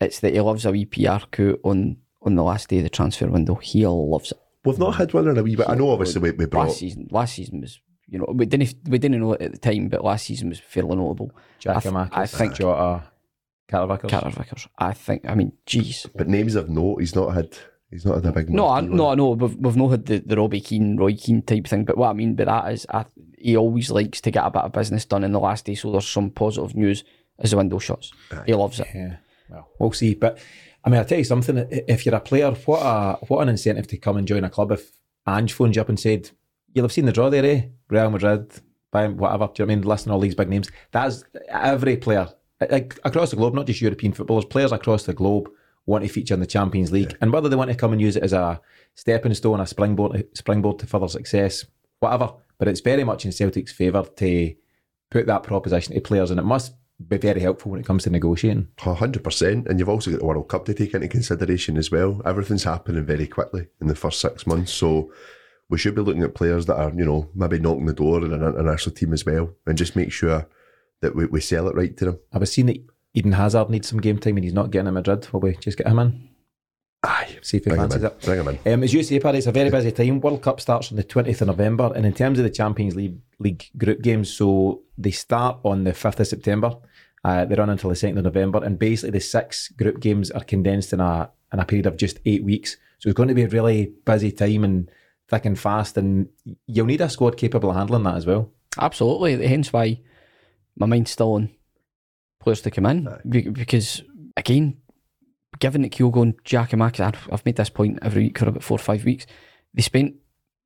it's 0.00 0.20
that 0.20 0.34
he 0.34 0.40
loves 0.40 0.64
a 0.64 0.72
wee 0.72 0.84
PR 0.84 1.24
coup 1.30 1.58
on 1.64 1.96
on 2.22 2.34
the 2.34 2.42
last 2.42 2.68
day 2.68 2.78
of 2.78 2.82
the 2.82 2.90
transfer 2.90 3.28
window. 3.28 3.54
He 3.54 3.86
loves 3.86 4.32
it. 4.32 4.38
We've 4.64 4.78
not 4.78 4.96
had 4.96 5.14
one 5.14 5.28
in 5.28 5.38
a 5.38 5.42
wee 5.42 5.54
bit. 5.54 5.68
I 5.68 5.76
know 5.76 5.90
obviously 5.90 6.20
we, 6.20 6.32
we 6.32 6.46
brought 6.46 6.68
last 6.68 6.78
season. 6.78 7.08
Last 7.10 7.34
season 7.34 7.60
was 7.60 7.80
you 8.08 8.18
know 8.18 8.26
we 8.28 8.46
didn't 8.46 8.74
we 8.88 8.98
didn't 8.98 9.20
know 9.20 9.32
it 9.34 9.42
at 9.42 9.52
the 9.52 9.58
time, 9.58 9.88
but 9.88 10.04
last 10.04 10.26
season 10.26 10.48
was 10.48 10.58
fairly 10.58 10.96
notable. 10.96 11.30
I, 11.66 11.80
th- 11.80 11.84
Giakoumakis, 11.84 12.08
I 12.12 12.26
think 12.26 12.54
Jota, 12.54 13.04
Carter 13.68 13.94
Vickers. 13.94 14.10
Carter 14.10 14.30
Vickers. 14.30 14.68
I 14.78 14.92
think. 14.92 15.24
I 15.28 15.34
mean, 15.34 15.52
jeez. 15.66 16.06
but 16.14 16.28
names 16.28 16.56
of 16.56 16.68
note. 16.68 16.98
He's 16.98 17.14
not 17.14 17.34
had 17.34 17.56
he's 17.90 18.04
not 18.04 18.16
had 18.16 18.26
a 18.26 18.32
big 18.32 18.50
No, 18.50 18.68
I, 18.68 18.80
no. 18.80 19.08
I 19.08 19.14
know 19.14 19.30
we've, 19.30 19.56
we've 19.56 19.76
not 19.76 19.90
had 19.90 20.06
the, 20.06 20.18
the 20.18 20.36
Robbie 20.36 20.60
Keane, 20.60 20.96
Roy 20.96 21.14
Keane 21.14 21.42
type 21.42 21.66
thing, 21.66 21.84
but 21.84 21.96
what 21.96 22.10
I 22.10 22.12
mean 22.12 22.34
by 22.34 22.44
that 22.44 22.72
is 22.72 22.86
I, 22.90 23.06
he 23.38 23.56
always 23.56 23.90
likes 23.90 24.20
to 24.22 24.30
get 24.30 24.44
a 24.44 24.50
bit 24.50 24.62
of 24.62 24.72
business 24.72 25.04
done 25.04 25.24
in 25.24 25.32
the 25.32 25.40
last 25.40 25.64
day, 25.64 25.74
so 25.74 25.90
there's 25.92 26.08
some 26.08 26.30
positive 26.30 26.74
news 26.74 27.04
as 27.38 27.50
the 27.50 27.56
window 27.56 27.78
shuts. 27.78 28.12
He 28.46 28.54
loves 28.54 28.80
it. 28.80 28.88
Yeah, 28.94 29.16
well, 29.48 29.68
we'll 29.78 29.92
see. 29.92 30.14
But 30.14 30.38
I 30.84 30.90
mean, 30.90 30.98
I'll 30.98 31.04
tell 31.04 31.18
you 31.18 31.24
something. 31.24 31.66
If 31.70 32.06
you're 32.06 32.14
a 32.14 32.20
player, 32.20 32.50
what 32.50 32.78
a 32.78 33.24
what 33.26 33.42
an 33.42 33.48
incentive 33.48 33.86
to 33.88 33.98
come 33.98 34.16
and 34.16 34.26
join 34.26 34.44
a 34.44 34.50
club. 34.50 34.72
If 34.72 34.92
Ange 35.26 35.52
phoned 35.52 35.76
you 35.76 35.82
up 35.82 35.88
and 35.88 36.00
said, 36.00 36.30
"You'll 36.72 36.84
have 36.84 36.92
seen 36.92 37.06
the 37.06 37.12
draw 37.12 37.28
there, 37.28 37.44
eh? 37.44 37.62
Real 37.88 38.10
Madrid, 38.10 38.50
Bayern, 38.92 39.16
whatever." 39.16 39.48
Do 39.48 39.62
you 39.62 39.66
know 39.66 39.70
what 39.70 39.72
I 39.72 39.76
mean? 39.76 39.86
Listing 39.86 40.12
all 40.12 40.20
these 40.20 40.34
big 40.34 40.48
names. 40.48 40.70
That's 40.92 41.24
every 41.48 41.96
player 41.96 42.28
like, 42.70 42.98
across 43.04 43.30
the 43.30 43.36
globe, 43.36 43.54
not 43.54 43.66
just 43.66 43.80
European 43.80 44.12
footballers. 44.12 44.44
Players 44.44 44.72
across 44.72 45.04
the 45.04 45.12
globe 45.12 45.50
want 45.86 46.04
to 46.04 46.10
feature 46.10 46.34
in 46.34 46.40
the 46.40 46.46
Champions 46.46 46.92
League, 46.92 47.16
and 47.20 47.32
whether 47.32 47.48
they 47.48 47.56
want 47.56 47.70
to 47.70 47.76
come 47.76 47.92
and 47.92 48.00
use 48.00 48.16
it 48.16 48.22
as 48.22 48.32
a 48.32 48.60
stepping 48.94 49.34
stone, 49.34 49.60
a 49.60 49.66
springboard, 49.66 50.26
springboard 50.36 50.78
to 50.80 50.86
further 50.86 51.08
success, 51.08 51.64
whatever. 52.00 52.32
But 52.58 52.68
it's 52.68 52.80
very 52.80 53.04
much 53.04 53.24
in 53.24 53.32
Celtic's 53.32 53.72
favour 53.72 54.04
to 54.16 54.54
put 55.10 55.26
that 55.26 55.42
proposition 55.42 55.94
to 55.94 56.00
players, 56.00 56.30
and 56.30 56.40
it 56.40 56.44
must 56.44 56.74
be 57.08 57.18
very 57.18 57.40
helpful 57.40 57.70
when 57.70 57.80
it 57.80 57.86
comes 57.86 58.04
to 58.04 58.10
negotiating. 58.10 58.68
Hundred 58.78 59.22
percent, 59.22 59.68
and 59.68 59.78
you've 59.78 59.88
also 59.88 60.10
got 60.10 60.20
the 60.20 60.26
World 60.26 60.48
Cup 60.48 60.64
to 60.64 60.74
take 60.74 60.94
into 60.94 61.08
consideration 61.08 61.76
as 61.76 61.90
well. 61.90 62.20
Everything's 62.24 62.64
happening 62.64 63.04
very 63.04 63.26
quickly 63.26 63.68
in 63.80 63.86
the 63.86 63.94
first 63.94 64.20
six 64.20 64.46
months, 64.46 64.72
so 64.72 65.12
we 65.68 65.78
should 65.78 65.94
be 65.94 66.00
looking 66.00 66.22
at 66.22 66.34
players 66.34 66.66
that 66.66 66.78
are, 66.78 66.92
you 66.94 67.04
know, 67.04 67.28
maybe 67.34 67.58
knocking 67.58 67.86
the 67.86 67.92
door 67.92 68.24
in 68.24 68.32
an 68.32 68.42
international 68.42 68.94
team 68.94 69.12
as 69.12 69.26
well, 69.26 69.54
and 69.66 69.76
just 69.76 69.94
make 69.94 70.10
sure 70.10 70.48
that 71.02 71.14
we, 71.14 71.26
we 71.26 71.40
sell 71.40 71.68
it 71.68 71.76
right 71.76 71.96
to 71.98 72.06
them. 72.06 72.18
I 72.32 72.38
was 72.38 72.52
seeing 72.52 72.68
that 72.68 72.78
Eden 73.16 73.32
Hazard 73.32 73.70
needs 73.70 73.88
some 73.88 74.00
game 74.00 74.18
time 74.18 74.36
and 74.36 74.44
he's 74.44 74.52
not 74.52 74.70
getting 74.70 74.86
at 74.88 74.92
Madrid. 74.92 75.26
Will 75.32 75.40
we 75.40 75.56
just 75.56 75.78
get 75.78 75.88
him 75.88 75.98
in? 75.98 76.28
Aye, 77.02 77.38
See 77.40 77.56
if 77.56 77.64
he 77.64 77.70
bring 77.70 77.80
him 77.80 77.88
fancies 77.88 78.02
in. 78.02 78.06
it. 78.08 78.20
Bring 78.22 78.40
him 78.40 78.48
in. 78.64 78.72
Um, 78.74 78.82
as 78.82 78.92
you 78.92 79.02
say, 79.02 79.18
Paddy, 79.18 79.38
it's 79.38 79.46
a 79.46 79.52
very 79.52 79.70
busy 79.70 79.90
time. 79.90 80.20
World 80.20 80.42
Cup 80.42 80.60
starts 80.60 80.90
on 80.90 80.96
the 80.96 81.04
20th 81.04 81.40
of 81.40 81.46
November, 81.48 81.92
and 81.94 82.04
in 82.04 82.12
terms 82.12 82.38
of 82.38 82.42
the 82.44 82.50
Champions 82.50 82.94
League, 82.94 83.18
League 83.38 83.64
group 83.78 84.02
games, 84.02 84.30
so 84.30 84.82
they 84.98 85.12
start 85.12 85.58
on 85.64 85.84
the 85.84 85.92
5th 85.92 86.20
of 86.20 86.26
September. 86.26 86.76
Uh, 87.24 87.44
they 87.44 87.54
run 87.54 87.70
until 87.70 87.90
the 87.90 87.96
2nd 87.96 88.18
of 88.18 88.24
November, 88.24 88.62
and 88.62 88.78
basically 88.78 89.10
the 89.10 89.20
six 89.20 89.68
group 89.68 90.00
games 90.00 90.30
are 90.30 90.44
condensed 90.44 90.92
in 90.92 91.00
a 91.00 91.30
in 91.52 91.58
a 91.60 91.64
period 91.64 91.86
of 91.86 91.96
just 91.96 92.18
eight 92.26 92.44
weeks. 92.44 92.76
So 92.98 93.08
it's 93.08 93.16
going 93.16 93.28
to 93.28 93.34
be 93.34 93.42
a 93.44 93.48
really 93.48 93.92
busy 94.04 94.32
time 94.32 94.64
and 94.64 94.90
thick 95.28 95.44
and 95.44 95.58
fast, 95.58 95.96
and 95.96 96.28
you'll 96.66 96.86
need 96.86 97.00
a 97.00 97.08
squad 97.08 97.36
capable 97.36 97.70
of 97.70 97.76
handling 97.76 98.02
that 98.02 98.16
as 98.16 98.26
well. 98.26 98.50
Absolutely. 98.78 99.46
Hence 99.46 99.72
why 99.72 100.00
my 100.76 100.86
mind's 100.86 101.12
still 101.12 101.34
on 101.34 101.50
players 102.46 102.60
to 102.62 102.70
come 102.70 102.86
in. 102.86 103.08
Be- 103.28 103.48
because, 103.48 104.02
again, 104.36 104.76
given 105.58 105.82
that 105.82 105.90
Kyogo 105.92 106.22
and 106.22 106.44
Giakoumakis, 106.44 107.00
I've- 107.00 107.18
I've 107.32 107.44
made 107.44 107.56
this 107.56 107.70
point 107.70 107.98
every 108.02 108.22
week 108.24 108.38
for 108.38 108.48
about 108.48 108.62
four 108.62 108.76
or 108.76 108.78
five 108.78 109.04
weeks, 109.04 109.26
they 109.74 109.82
spent 109.82 110.14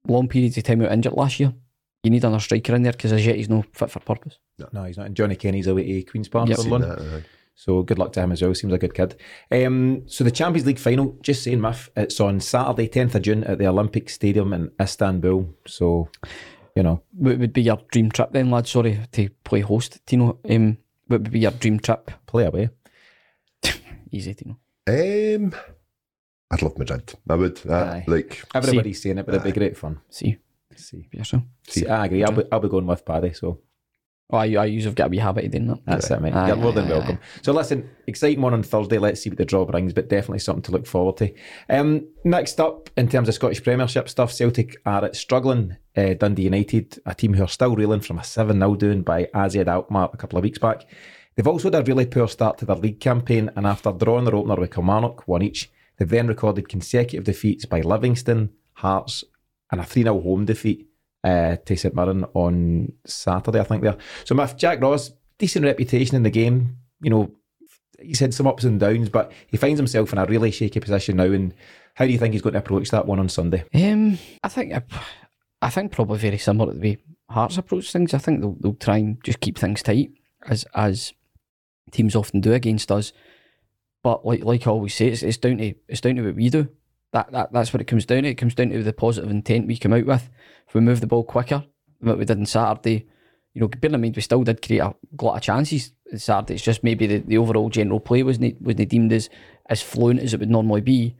long 0.07 0.29
periods 0.29 0.59
of 0.59 0.65
time 0.65 0.83
out 0.83 0.93
injured 0.93 1.15
last 1.15 1.41
year. 1.41 1.55
You 2.03 2.11
need 2.11 2.23
another 2.25 2.41
striker 2.41 2.75
in 2.75 2.83
there 2.83 2.93
because 2.93 3.13
as 3.13 3.25
yet 3.27 3.37
he's 3.37 3.49
no 3.49 3.63
fit 3.73 3.91
for 3.91 4.01
purpose. 4.01 4.39
No, 4.73 4.85
he's 4.85 4.99
not. 4.99 5.07
And 5.07 5.17
Johnny 5.17 5.37
Kenny's 5.37 5.67
away 5.67 5.85
to 5.85 6.03
Queen's 6.11 6.29
Park 6.29 6.49
Yep. 6.49 6.57
for 6.57 6.63
Seen 6.63 6.71
loan. 6.71 6.81
that, 6.83 6.99
aye. 7.01 7.25
So 7.55 7.83
good 7.83 7.99
luck 7.99 8.13
to 8.13 8.21
him 8.23 8.33
as 8.33 8.41
well. 8.43 8.55
Seems 8.55 8.73
like 8.73 8.83
a 8.83 8.89
good 8.89 8.95
kid. 9.51 9.67
Um, 9.67 10.03
so 10.07 10.23
the 10.25 10.31
Champions 10.31 10.67
League 10.67 10.79
final, 10.79 11.17
just 11.23 11.43
saying, 11.43 11.61
Miff, 11.61 11.91
it's 11.97 12.19
on 12.21 12.41
Saturday, 12.41 12.89
10th 12.89 13.15
of 13.15 13.23
June 13.23 13.45
at 13.45 13.59
the 13.59 13.67
Olympic 13.67 14.09
Stadium 14.11 14.53
in 14.55 14.71
Istanbul. 14.81 15.47
So, 15.67 16.09
you 16.77 16.83
know, 16.83 17.03
What 17.13 17.39
would 17.39 17.53
be 17.53 17.63
your 17.63 17.79
dream 17.93 18.11
trip 18.11 18.33
then, 18.33 18.51
lad? 18.51 18.67
Sorry 18.67 18.99
to 19.13 19.29
play 19.45 19.61
host, 19.61 20.01
Tino. 20.07 20.39
Um, 20.49 20.79
what 21.11 21.23
would 21.23 21.31
be 21.33 21.41
your 21.41 21.51
dream 21.51 21.81
trip? 21.81 22.11
play 22.27 22.47
away. 22.47 22.71
Easy, 24.13 24.33
Tino. 24.35 24.59
Um, 24.87 25.53
I'd 26.51 26.63
love 26.63 26.79
Madrid. 26.79 27.15
I 27.29 27.35
would. 27.35 27.61
Uh, 27.69 27.75
Aye. 27.75 28.05
like, 28.07 28.43
Everybody's 28.55 29.03
saying 29.03 29.19
it, 29.19 29.27
but 29.27 29.35
it'd 29.35 29.45
be 29.45 29.59
great 29.59 29.77
fun. 29.77 30.01
See, 30.09 30.39
See. 30.77 31.07
for 31.11 31.17
yourself. 31.17 31.43
See, 31.67 31.87
I 31.87 32.07
agree. 32.07 32.23
I'll 32.25 32.33
be, 32.33 32.45
I'll 32.53 32.61
be 32.61 32.69
going 32.69 32.87
with 32.87 33.05
Paddy. 33.05 33.33
So 33.33 33.59
Oh, 34.33 34.37
I, 34.37 34.45
I 34.45 34.65
usually 34.67 34.91
have 34.91 34.95
got 34.95 35.07
a 35.07 35.11
wee 35.11 35.19
habit 35.19 35.47
of 35.47 35.51
doing 35.51 35.67
that. 35.67 35.79
that's 35.85 36.11
it, 36.11 36.21
mate. 36.21 36.35
Aye, 36.35 36.49
You're 36.49 36.57
more 36.57 36.73
than 36.73 36.87
aye, 36.87 36.91
welcome. 36.91 37.19
So 37.43 37.53
listen, 37.53 37.89
exciting 38.07 38.41
one 38.41 38.55
on 38.55 38.63
Thursday. 38.63 38.99
Let's 38.99 39.21
see 39.21 39.31
what 39.31 39.39
the 39.39 39.45
draw 39.45 39.65
brings, 39.65 39.93
but 39.93 40.09
definitely 40.09 40.39
something 40.39 40.63
to 40.63 40.73
look 40.73 40.87
forward 40.87 41.17
to. 41.19 41.33
Um, 41.69 42.07
next 42.25 42.61
up, 42.61 42.91
in 42.97 43.09
terms 43.09 43.29
of 43.29 43.35
Scottish 43.35 43.63
Premiership 43.63 44.09
stuff, 44.09 44.33
Celtic 44.33 44.77
are 44.87 45.05
at 45.05 45.17
struggling. 45.17 45.77
Uh, 45.97 46.15
Dundee 46.15 46.45
United, 46.45 47.01
a 47.05 47.15
team 47.15 47.35
who 47.35 47.43
are 47.43 47.49
still 47.49 47.75
reeling 47.75 48.01
from 48.01 48.19
a 48.19 48.25
7 48.25 48.57
0 48.57 48.75
doing 48.77 49.03
by 49.03 49.29
AZ 49.35 49.57
Alkmaar 49.57 50.11
a 50.13 50.17
couple 50.17 50.39
of 50.39 50.45
weeks 50.45 50.59
back. 50.59 50.85
They've 51.35 51.47
also 51.47 51.71
had 51.71 51.83
a 51.83 51.85
really 51.85 52.07
poor 52.07 52.29
start 52.29 52.59
to 52.59 52.67
their 52.67 52.77
league 52.77 53.01
campaign, 53.01 53.51
and 53.57 53.67
after 53.67 53.91
drawing 53.91 54.25
their 54.25 54.37
opener 54.37 54.57
with 54.57 54.73
Kilmarnock, 54.73 55.27
one 55.27 55.43
each, 55.43 55.71
they've 55.97 56.09
then 56.09 56.29
recorded 56.29 56.69
consecutive 56.69 57.25
defeats 57.25 57.65
by 57.65 57.81
Livingston, 57.81 58.51
Hearts, 58.75 59.25
and 59.73 59.81
a 59.81 59.85
3 59.85 60.03
0 60.03 60.21
home 60.21 60.45
defeat 60.45 60.90
uh, 61.25 61.57
to 61.57 61.77
St 61.77 61.95
Mirren 61.95 62.25
on 62.35 62.93
Saturday, 63.07 63.61
I 63.61 63.65
think. 63.65 63.83
There. 63.83 63.99
So, 64.25 64.35
Miff, 64.35 64.57
Jack 64.57 64.81
Ross, 64.81 65.11
decent 65.39 65.65
reputation 65.65 66.17
in 66.17 66.23
the 66.23 66.31
game. 66.31 66.77
You 67.03 67.11
know, 67.11 67.31
he's 68.01 68.21
had 68.21 68.35
some 68.35 68.47
ups 68.47 68.65
and 68.65 68.81
downs, 68.81 69.09
but 69.09 69.33
he 69.47 69.57
finds 69.57 69.79
himself 69.79 70.13
in 70.13 70.19
a 70.19 70.27
really 70.27 70.51
shaky 70.51 70.81
position 70.81 71.17
now. 71.17 71.25
And 71.25 71.55
how 71.95 72.07
do 72.07 72.13
you 72.13 72.19
think 72.19 72.33
he's 72.33 72.43
going 72.43 72.55
to 72.55 72.61
approach 72.61 72.91
that 72.91 73.07
one 73.07 73.19
on 73.19 73.29
Sunday? 73.29 73.65
Um, 73.75 74.19
I 74.43 74.49
think 74.49 74.75
I 75.63 75.71
think 75.71 75.93
probably 75.93 76.19
very 76.19 76.39
similar 76.39 76.73
to 76.73 76.79
the 76.79 76.89
way 76.89 76.99
Hearts 77.31 77.59
approach 77.59 77.93
things. 77.93 78.13
I 78.13 78.19
think 78.19 78.41
they'll, 78.41 78.57
they'll 78.59 78.75
try 78.75 78.97
and 78.97 79.23
just 79.23 79.39
keep 79.39 79.57
things 79.57 79.85
tight 79.85 80.11
as 80.49 80.67
as 80.75 81.13
teams 81.93 82.17
often 82.17 82.41
do 82.41 82.53
against 82.53 82.91
us. 82.91 83.13
But 84.03 84.27
like 84.27 84.45
like 84.45 84.67
I 84.67 84.71
always 84.71 84.95
say, 84.95 85.07
it's, 85.07 85.23
it's 85.23 85.37
down 85.37 85.59
to 85.59 85.75
it's 85.87 86.01
down 86.01 86.17
to 86.17 86.25
what 86.25 86.35
we 86.35 86.51
do. 86.51 86.69
That, 87.13 87.33
that 87.33 87.53
that's 87.53 87.73
what 87.73 87.81
it 87.81 87.87
comes 87.87 88.07
down 88.07 88.23
to. 88.23 88.29
It 88.29 88.35
comes 88.37 88.55
down 88.55 88.71
to 88.71 88.83
the 88.83 88.93
positive 88.93 89.31
intent 89.31 89.67
we 89.67 89.77
come 89.77 89.93
out 89.93 90.07
with. 90.07 90.29
If 90.69 90.75
we 90.75 90.81
move 90.81 91.01
the 91.01 91.07
ball 91.09 91.25
quicker 91.25 91.65
than 92.01 92.09
what 92.09 92.19
we 92.19 92.25
did 92.25 92.39
on 92.39 92.47
Saturday, 92.47 93.07
you 93.55 93.61
know, 93.61 93.69
bearing 93.69 93.95
in 93.95 94.01
mind 94.01 94.15
we 94.17 94.23
still 94.23 94.45
did 94.45 94.63
create 94.65 94.79
a 94.81 94.95
lot 95.21 95.37
of 95.37 95.43
chances 95.43 95.93
on 96.13 96.19
Saturday. 96.19 96.55
It's 96.55 96.63
just 96.63 96.85
maybe 96.85 97.07
the, 97.09 97.19
the 97.19 97.39
overall 97.39 97.69
general 97.69 97.99
play 98.01 98.23
wasn't 98.23 98.61
wasn't 98.63 98.89
deemed 98.89 99.13
as 99.13 99.29
as 99.69 99.83
fluent 99.83 100.21
as 100.21 100.35
it 100.35 100.41
would 100.41 100.51
normally 100.51 100.81
be. 100.83 101.17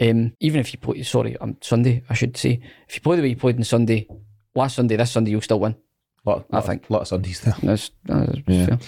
Um, 0.00 0.34
even 0.40 0.60
if 0.60 0.72
you 0.74 0.78
play, 0.78 1.02
sorry, 1.02 1.36
um, 1.38 1.56
Sunday, 1.62 2.02
I 2.10 2.14
should 2.14 2.36
say, 2.36 2.60
if 2.86 2.94
you 2.96 3.00
play 3.00 3.16
the 3.16 3.22
way 3.22 3.28
you 3.28 3.36
played 3.36 3.56
on 3.56 3.64
Sunday, 3.64 4.06
last 4.54 4.76
Sunday, 4.76 4.94
this 4.96 5.10
Sunday, 5.10 5.30
you'll 5.30 5.40
still 5.40 5.58
win. 5.58 5.74
Lot, 6.26 6.44
I 6.52 6.56
lot 6.56 6.58
of- 6.58 6.66
think. 6.66 6.90
lot 6.90 7.00
of 7.02 7.08
Sundays 7.08 7.40
there. 7.40 7.54
That's, 7.62 7.90
that's 8.04 8.38
fair. 8.46 8.78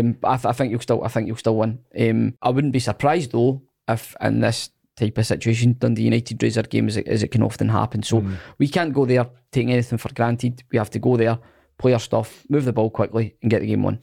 Um, 0.00 0.12
but 0.20 0.28
I, 0.28 0.36
th- 0.36 0.44
I 0.46 0.52
think 0.52 0.70
you'll 0.72 0.80
still, 0.80 1.02
I 1.02 1.08
think 1.08 1.28
you'll 1.28 1.36
still 1.38 1.56
win. 1.56 1.78
Um, 1.98 2.34
I 2.42 2.50
wouldn't 2.50 2.74
be 2.74 2.78
surprised 2.78 3.32
though 3.32 3.62
if 3.88 4.14
in 4.20 4.40
this 4.40 4.68
type 5.00 5.18
of 5.18 5.26
situation, 5.26 5.76
Dundee 5.78 6.02
United 6.02 6.42
raise 6.42 6.54
their 6.54 6.64
game 6.64 6.88
as 6.88 6.96
it, 6.96 7.08
as 7.08 7.22
it 7.22 7.30
can 7.30 7.42
often 7.42 7.68
happen. 7.68 8.02
So 8.02 8.24
we 8.58 8.68
can't 8.68 8.92
go 8.92 9.06
there 9.06 9.28
taking 9.50 9.72
anything 9.72 9.98
for 9.98 10.12
granted. 10.12 10.62
We 10.70 10.78
have 10.78 10.90
to 10.90 10.98
go 10.98 11.16
there, 11.16 11.38
play 11.78 11.92
our 11.92 12.00
stuff, 12.00 12.44
move 12.48 12.64
the 12.64 12.72
ball 12.72 12.90
quickly, 12.90 13.36
and 13.42 13.50
get 13.50 13.60
the 13.60 13.66
game 13.66 13.82
won. 13.82 14.00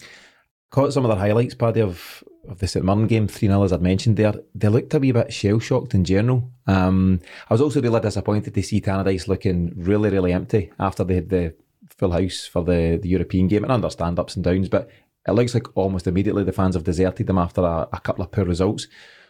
Caught 0.69 0.93
some 0.93 1.05
of 1.05 1.09
their 1.09 1.19
highlights, 1.19 1.55
Paddy, 1.55 1.81
of, 1.81 2.23
of 2.49 2.59
the 2.59 2.67
St 2.67 2.83
Mirren 2.83 3.07
game, 3.07 3.27
3 3.27 3.47
0, 3.47 3.63
as 3.63 3.71
I'd 3.71 3.81
mentioned 3.81 4.17
there. 4.17 4.33
They 4.53 4.67
looked 4.67 4.93
a 4.93 4.99
wee 4.99 5.13
bit 5.13 5.31
shell 5.31 5.59
shocked 5.59 5.93
in 5.93 6.03
general. 6.03 6.51
Um, 6.65 7.21
I 7.49 7.53
was 7.53 7.61
also 7.61 7.81
really 7.81 8.01
disappointed 8.01 8.53
to 8.53 8.63
see 8.63 8.81
Tannadice 8.81 9.27
looking 9.29 9.71
really, 9.77 10.09
really 10.09 10.33
empty 10.33 10.71
after 10.77 11.05
they 11.05 11.15
had 11.15 11.29
the 11.29 11.55
full 11.95 12.11
house 12.11 12.45
for 12.45 12.63
the, 12.63 12.99
the 13.01 13.07
European 13.07 13.47
game. 13.47 13.63
And 13.63 13.71
I 13.71 13.75
understand 13.75 14.19
ups 14.19 14.35
and 14.35 14.43
downs, 14.43 14.67
but 14.67 14.89
it 15.27 15.31
looks 15.31 15.53
like 15.53 15.75
almost 15.77 16.07
immediately 16.07 16.43
the 16.43 16.51
fans 16.51 16.75
have 16.75 16.83
deserted 16.83 17.27
them 17.27 17.37
after 17.37 17.61
a, 17.61 17.87
a 17.93 17.99
couple 17.99 18.23
of 18.23 18.31
poor 18.31 18.45
results. 18.45 18.87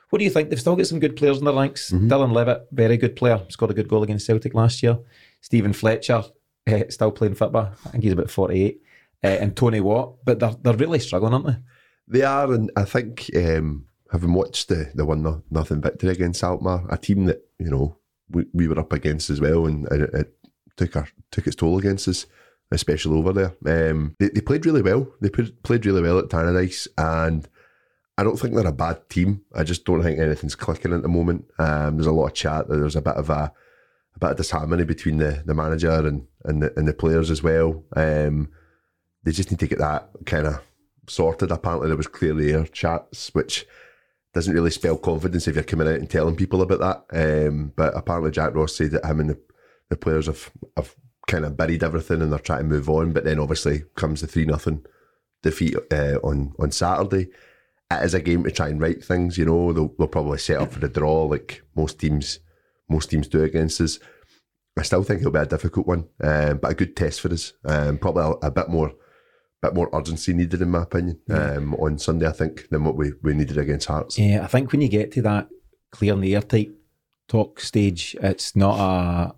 What 0.09 0.19
do 0.19 0.25
you 0.25 0.31
think? 0.31 0.49
They've 0.49 0.59
still 0.59 0.75
got 0.75 0.87
some 0.87 0.99
good 0.99 1.17
players 1.17 1.39
in 1.39 1.45
their 1.45 1.53
ranks. 1.53 1.91
Dylan 1.91 2.31
Levitt, 2.31 2.67
very 2.71 2.95
good 2.97 3.15
player, 3.15 3.41
scored 3.49 3.71
a 3.71 3.73
good 3.73 3.89
goal 3.89 4.03
against 4.03 4.25
Celtic 4.25 4.53
last 4.53 4.81
year. 4.81 4.97
Stephen 5.41 5.73
Fletcher, 5.73 6.23
eh, 6.67 6.83
still 6.89 7.11
playing 7.11 7.35
football. 7.35 7.71
I 7.85 7.89
think 7.89 8.03
he's 8.03 8.13
about 8.13 8.29
48. 8.29 8.81
Uh, 9.23 9.27
and 9.27 9.57
Tony 9.57 9.81
Watt, 9.81 10.13
but 10.23 10.39
they're, 10.39 10.55
they're 10.61 10.75
really 10.75 10.99
struggling, 10.99 11.33
aren't 11.33 11.47
they? 11.47 11.55
They 12.07 12.21
are, 12.21 12.53
and 12.53 12.71
I 12.77 12.85
think 12.85 13.29
um, 13.35 13.87
having 14.11 14.33
watched 14.33 14.69
the 14.69 14.91
the 14.93 15.05
one 15.05 15.23
no, 15.23 15.43
nothing 15.49 15.81
victory 15.81 16.11
against 16.11 16.43
Alkmaar, 16.43 16.85
a 16.89 16.97
team 16.97 17.25
that 17.25 17.43
you 17.57 17.69
know 17.69 17.97
we, 18.29 18.45
we 18.53 18.67
were 18.67 18.79
up 18.79 18.93
against 18.93 19.31
as 19.31 19.41
well, 19.41 19.65
and 19.65 19.87
it, 19.91 20.13
it 20.13 20.33
took 20.77 20.95
our, 20.95 21.07
took 21.31 21.47
its 21.47 21.55
toll 21.55 21.79
against 21.79 22.07
us, 22.07 22.27
especially 22.71 23.17
over 23.17 23.33
there. 23.33 23.89
Um, 23.89 24.15
they, 24.19 24.29
they 24.29 24.41
played 24.41 24.65
really 24.65 24.83
well. 24.83 25.07
They 25.19 25.29
played, 25.29 25.63
played 25.63 25.85
really 25.85 26.03
well 26.03 26.19
at 26.19 26.29
Tannadice, 26.29 26.87
and 26.97 27.47
I 28.17 28.23
don't 28.23 28.37
think 28.37 28.55
they're 28.55 28.65
a 28.65 28.71
bad 28.71 29.09
team. 29.09 29.41
I 29.53 29.63
just 29.63 29.85
don't 29.85 30.01
think 30.01 30.19
anything's 30.19 30.55
clicking 30.55 30.93
at 30.93 31.03
the 31.03 31.07
moment. 31.07 31.45
Um, 31.59 31.97
there's 31.97 32.07
a 32.07 32.11
lot 32.11 32.27
of 32.27 32.33
chat. 32.33 32.67
There's 32.67 32.95
a 32.95 33.01
bit 33.01 33.15
of 33.15 33.29
a 33.29 33.51
a 34.15 34.19
bit 34.19 34.31
of 34.31 34.37
disharmony 34.37 34.83
between 34.83 35.17
the, 35.17 35.43
the 35.45 35.53
manager 35.53 35.91
and 35.91 36.25
and 36.43 36.63
the, 36.63 36.73
and 36.77 36.87
the 36.87 36.93
players 36.93 37.29
as 37.29 37.43
well. 37.43 37.83
Um, 37.95 38.49
they 39.23 39.31
just 39.31 39.51
need 39.51 39.59
to 39.59 39.67
get 39.67 39.79
that 39.79 40.09
kind 40.25 40.47
of 40.47 40.61
sorted. 41.07 41.51
Apparently, 41.51 41.87
there 41.87 41.97
was 41.97 42.07
clearly 42.07 42.53
air 42.53 42.65
chats, 42.65 43.33
which 43.33 43.67
doesn't 44.33 44.53
really 44.53 44.71
spell 44.71 44.97
confidence 44.97 45.47
if 45.47 45.55
you're 45.55 45.63
coming 45.63 45.87
out 45.87 45.95
and 45.95 46.09
telling 46.09 46.35
people 46.35 46.61
about 46.61 47.07
that. 47.09 47.47
Um, 47.47 47.73
but 47.75 47.95
apparently, 47.95 48.31
Jack 48.31 48.55
Ross 48.55 48.75
said 48.75 48.91
that 48.91 49.05
him 49.05 49.19
and 49.19 49.29
the, 49.31 49.39
the 49.89 49.97
players 49.97 50.27
have, 50.27 50.51
have 50.75 50.95
kind 51.27 51.45
of 51.45 51.57
buried 51.57 51.83
everything 51.83 52.21
and 52.21 52.31
they're 52.31 52.39
trying 52.39 52.59
to 52.59 52.65
move 52.65 52.89
on. 52.89 53.13
But 53.13 53.23
then 53.23 53.39
obviously 53.39 53.83
comes 53.95 54.21
the 54.21 54.27
3 54.27 54.45
nothing 54.45 54.85
defeat 55.43 55.75
uh, 55.91 56.19
on, 56.23 56.53
on 56.59 56.71
Saturday. 56.71 57.29
It 57.89 58.03
is 58.03 58.13
a 58.13 58.21
game 58.21 58.43
to 58.43 58.51
try 58.51 58.69
and 58.69 58.81
right 58.81 59.03
things, 59.03 59.37
you 59.37 59.45
know. 59.45 59.71
They'll, 59.71 59.93
they'll 59.97 60.07
probably 60.07 60.39
set 60.39 60.61
up 60.61 60.73
for 60.73 60.79
the 60.79 60.89
draw 60.89 61.23
like 61.23 61.61
most 61.75 61.99
teams 61.99 62.39
most 62.89 63.09
teams 63.09 63.27
do 63.27 63.43
against 63.43 63.81
us. 63.81 63.99
I 64.77 64.83
still 64.83 65.03
think 65.03 65.21
it'll 65.21 65.31
be 65.31 65.39
a 65.39 65.45
difficult 65.45 65.87
one, 65.87 66.07
um, 66.21 66.57
but 66.57 66.71
a 66.71 66.75
good 66.75 66.95
test 66.95 67.21
for 67.21 67.31
us. 67.31 67.53
Um, 67.65 67.97
probably 67.97 68.23
a, 68.23 68.47
a 68.47 68.51
bit 68.51 68.69
more 68.69 68.93
bit 69.61 69.73
more 69.73 69.89
urgency 69.93 70.33
needed, 70.33 70.61
in 70.61 70.69
my 70.69 70.83
opinion, 70.83 71.19
um, 71.29 71.73
on 71.75 71.97
Sunday, 71.97 72.27
I 72.27 72.31
think, 72.31 72.69
than 72.69 72.83
what 72.83 72.95
we, 72.95 73.13
we 73.23 73.33
needed 73.33 73.57
against 73.57 73.87
Hearts. 73.87 74.19
Yeah, 74.19 74.43
I 74.43 74.47
think 74.47 74.71
when 74.71 74.81
you 74.81 74.87
get 74.87 75.11
to 75.13 75.21
that 75.23 75.49
clear 75.91 76.13
and 76.13 76.23
the 76.23 76.35
airtight 76.35 76.71
talk 77.27 77.59
stage, 77.59 78.15
it's 78.21 78.55
not 78.55 78.79
a. 78.79 79.35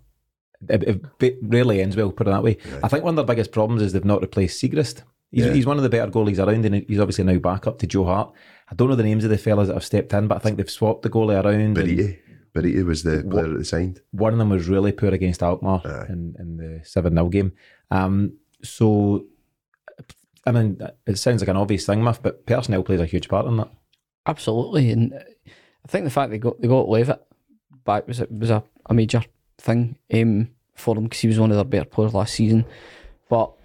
It, 0.68 1.02
it 1.20 1.38
rarely 1.40 1.80
ends 1.80 1.96
well, 1.96 2.12
put 2.12 2.26
it 2.26 2.30
that 2.30 2.42
way. 2.42 2.58
I 2.82 2.88
think 2.88 3.02
one 3.02 3.12
of 3.12 3.16
their 3.16 3.34
biggest 3.34 3.50
problems 3.50 3.80
is 3.80 3.94
they've 3.94 4.04
not 4.04 4.20
replaced 4.20 4.62
Siegrist. 4.62 5.02
He's, 5.30 5.46
Yeah. 5.46 5.52
he's 5.52 5.66
one 5.66 5.76
of 5.76 5.82
the 5.82 5.88
better 5.88 6.10
goalies 6.10 6.38
around, 6.44 6.64
and 6.64 6.84
he's 6.88 6.98
obviously 6.98 7.24
now 7.24 7.38
back 7.38 7.66
up 7.66 7.78
to 7.78 7.86
Joe 7.86 8.04
Hart. 8.04 8.32
I 8.70 8.74
don't 8.74 8.88
know 8.88 8.96
the 8.96 9.02
names 9.02 9.24
of 9.24 9.30
the 9.30 9.38
fellas 9.38 9.68
that 9.68 9.74
have 9.74 9.84
stepped 9.84 10.12
in, 10.12 10.26
but 10.28 10.36
I 10.36 10.38
think 10.38 10.56
they've 10.56 10.70
swapped 10.70 11.02
the 11.02 11.10
goalie 11.10 11.42
around. 11.42 11.60
and 11.60 11.76
Beriti. 11.76 12.18
Beriti 12.54 12.84
was 12.84 13.02
the 13.04 13.24
player 13.30 13.48
that 13.48 13.58
they 13.58 13.64
signed. 13.64 14.00
One 14.10 14.32
of 14.32 14.38
them 14.40 14.50
was 14.50 14.68
really 14.68 14.90
poor 14.92 15.10
against 15.14 15.42
Alkmaar 15.42 15.82
Aye. 15.84 16.06
in, 16.08 16.34
in 16.38 16.56
the 16.56 16.80
7 16.84 17.12
0 17.14 17.28
game. 17.28 17.52
Um, 17.92 18.32
so, 18.64 19.24
I 20.46 20.52
mean, 20.52 20.80
it 21.06 21.16
sounds 21.18 21.42
like 21.42 21.48
an 21.48 21.56
obvious 21.56 21.86
thing, 21.86 22.02
Miff, 22.02 22.20
but 22.22 22.46
personnel 22.46 22.82
plays 22.82 23.00
a 23.00 23.06
huge 23.06 23.28
part 23.28 23.46
in 23.46 23.56
that. 23.58 23.68
Absolutely, 24.26 24.90
and 24.90 25.14
I 25.14 25.88
think 25.88 26.04
the 26.04 26.10
fact 26.10 26.30
they 26.30 26.38
got 26.38 26.60
they 26.60 26.68
got 26.68 26.88
Levitt 26.88 27.20
back 27.84 28.06
was 28.06 28.20
was 28.30 28.50
a, 28.50 28.62
a 28.86 28.94
major 28.94 29.22
thing 29.58 29.96
um, 30.12 30.50
for 30.74 30.94
them 30.94 31.04
because 31.04 31.20
he 31.20 31.28
was 31.28 31.38
one 31.40 31.50
of 31.50 31.56
their 31.56 31.64
better 31.64 31.84
players 31.88 32.14
last 32.14 32.34
season. 32.34 32.64
But 33.28 33.50
t- 33.56 33.59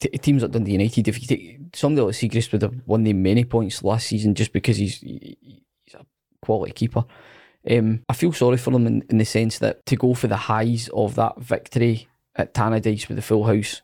teams 0.00 0.42
like 0.42 0.52
Dundee 0.52 0.72
United, 0.72 1.08
if 1.08 1.20
you 1.20 1.26
take 1.26 1.58
somebody 1.74 2.04
like 2.06 2.14
Siegrist 2.14 2.52
would 2.52 2.62
have 2.62 2.74
won 2.86 3.04
them 3.04 3.22
many 3.22 3.44
points 3.44 3.82
last 3.82 4.06
season 4.06 4.34
just 4.34 4.52
because 4.52 4.76
he's 4.76 5.00
he- 5.00 5.36
he's 5.84 5.94
a 5.94 6.04
quality 6.42 6.72
keeper. 6.72 7.04
Um, 7.70 8.02
I 8.08 8.14
feel 8.14 8.32
sorry 8.32 8.56
for 8.56 8.70
them 8.70 8.86
in, 8.86 9.04
in 9.10 9.18
the 9.18 9.24
sense 9.24 9.58
that 9.58 9.84
to 9.86 9.96
go 9.96 10.14
for 10.14 10.26
the 10.26 10.36
highs 10.36 10.88
of 10.94 11.16
that 11.16 11.38
victory 11.38 12.08
at 12.36 12.54
Tannadice 12.54 13.08
with 13.08 13.16
the 13.16 13.22
full 13.22 13.44
house 13.44 13.82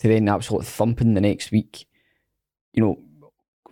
to 0.00 0.08
then 0.08 0.28
absolute 0.28 0.66
thumping 0.66 1.14
the 1.14 1.20
next 1.20 1.50
week, 1.52 1.86
you 2.74 2.82
know, 2.82 2.98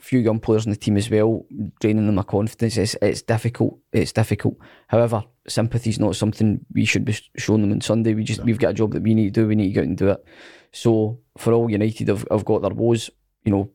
few 0.01 0.19
young 0.19 0.41
players 0.41 0.65
in 0.65 0.71
the 0.71 0.77
team 0.77 0.97
as 0.97 1.11
well, 1.11 1.45
draining 1.81 2.07
them 2.07 2.19
of 2.19 2.27
confidence. 2.27 2.77
It's, 2.77 2.97
it's 3.03 3.23
difficult. 3.23 3.79
It's 3.93 4.13
difficult. 4.13 4.57
However, 4.89 5.25
sympathy 5.47 5.91
is 5.91 6.01
not 6.01 6.17
something 6.17 6.65
we 6.73 6.85
should 6.85 7.05
be 7.05 7.17
showing 7.37 7.63
them 7.63 7.73
on 7.73 7.81
Sunday. 7.81 8.15
We 8.15 8.25
just 8.25 8.45
we've 8.45 8.59
got 8.59 8.71
a 8.71 8.75
job 8.75 8.93
that 8.93 9.03
we 9.03 9.15
need 9.15 9.35
to 9.35 9.43
do. 9.43 9.49
We 9.49 9.55
need 9.55 9.69
to 9.69 9.75
go 9.75 9.81
out 9.81 9.87
and 9.87 9.97
do 9.97 10.09
it. 10.09 10.25
So 10.73 11.21
for 11.37 11.53
all 11.53 11.71
United, 11.71 12.09
have, 12.09 12.27
have 12.31 12.45
got 12.45 12.63
their 12.63 12.71
woes. 12.71 13.11
You 13.45 13.53
know, 13.53 13.71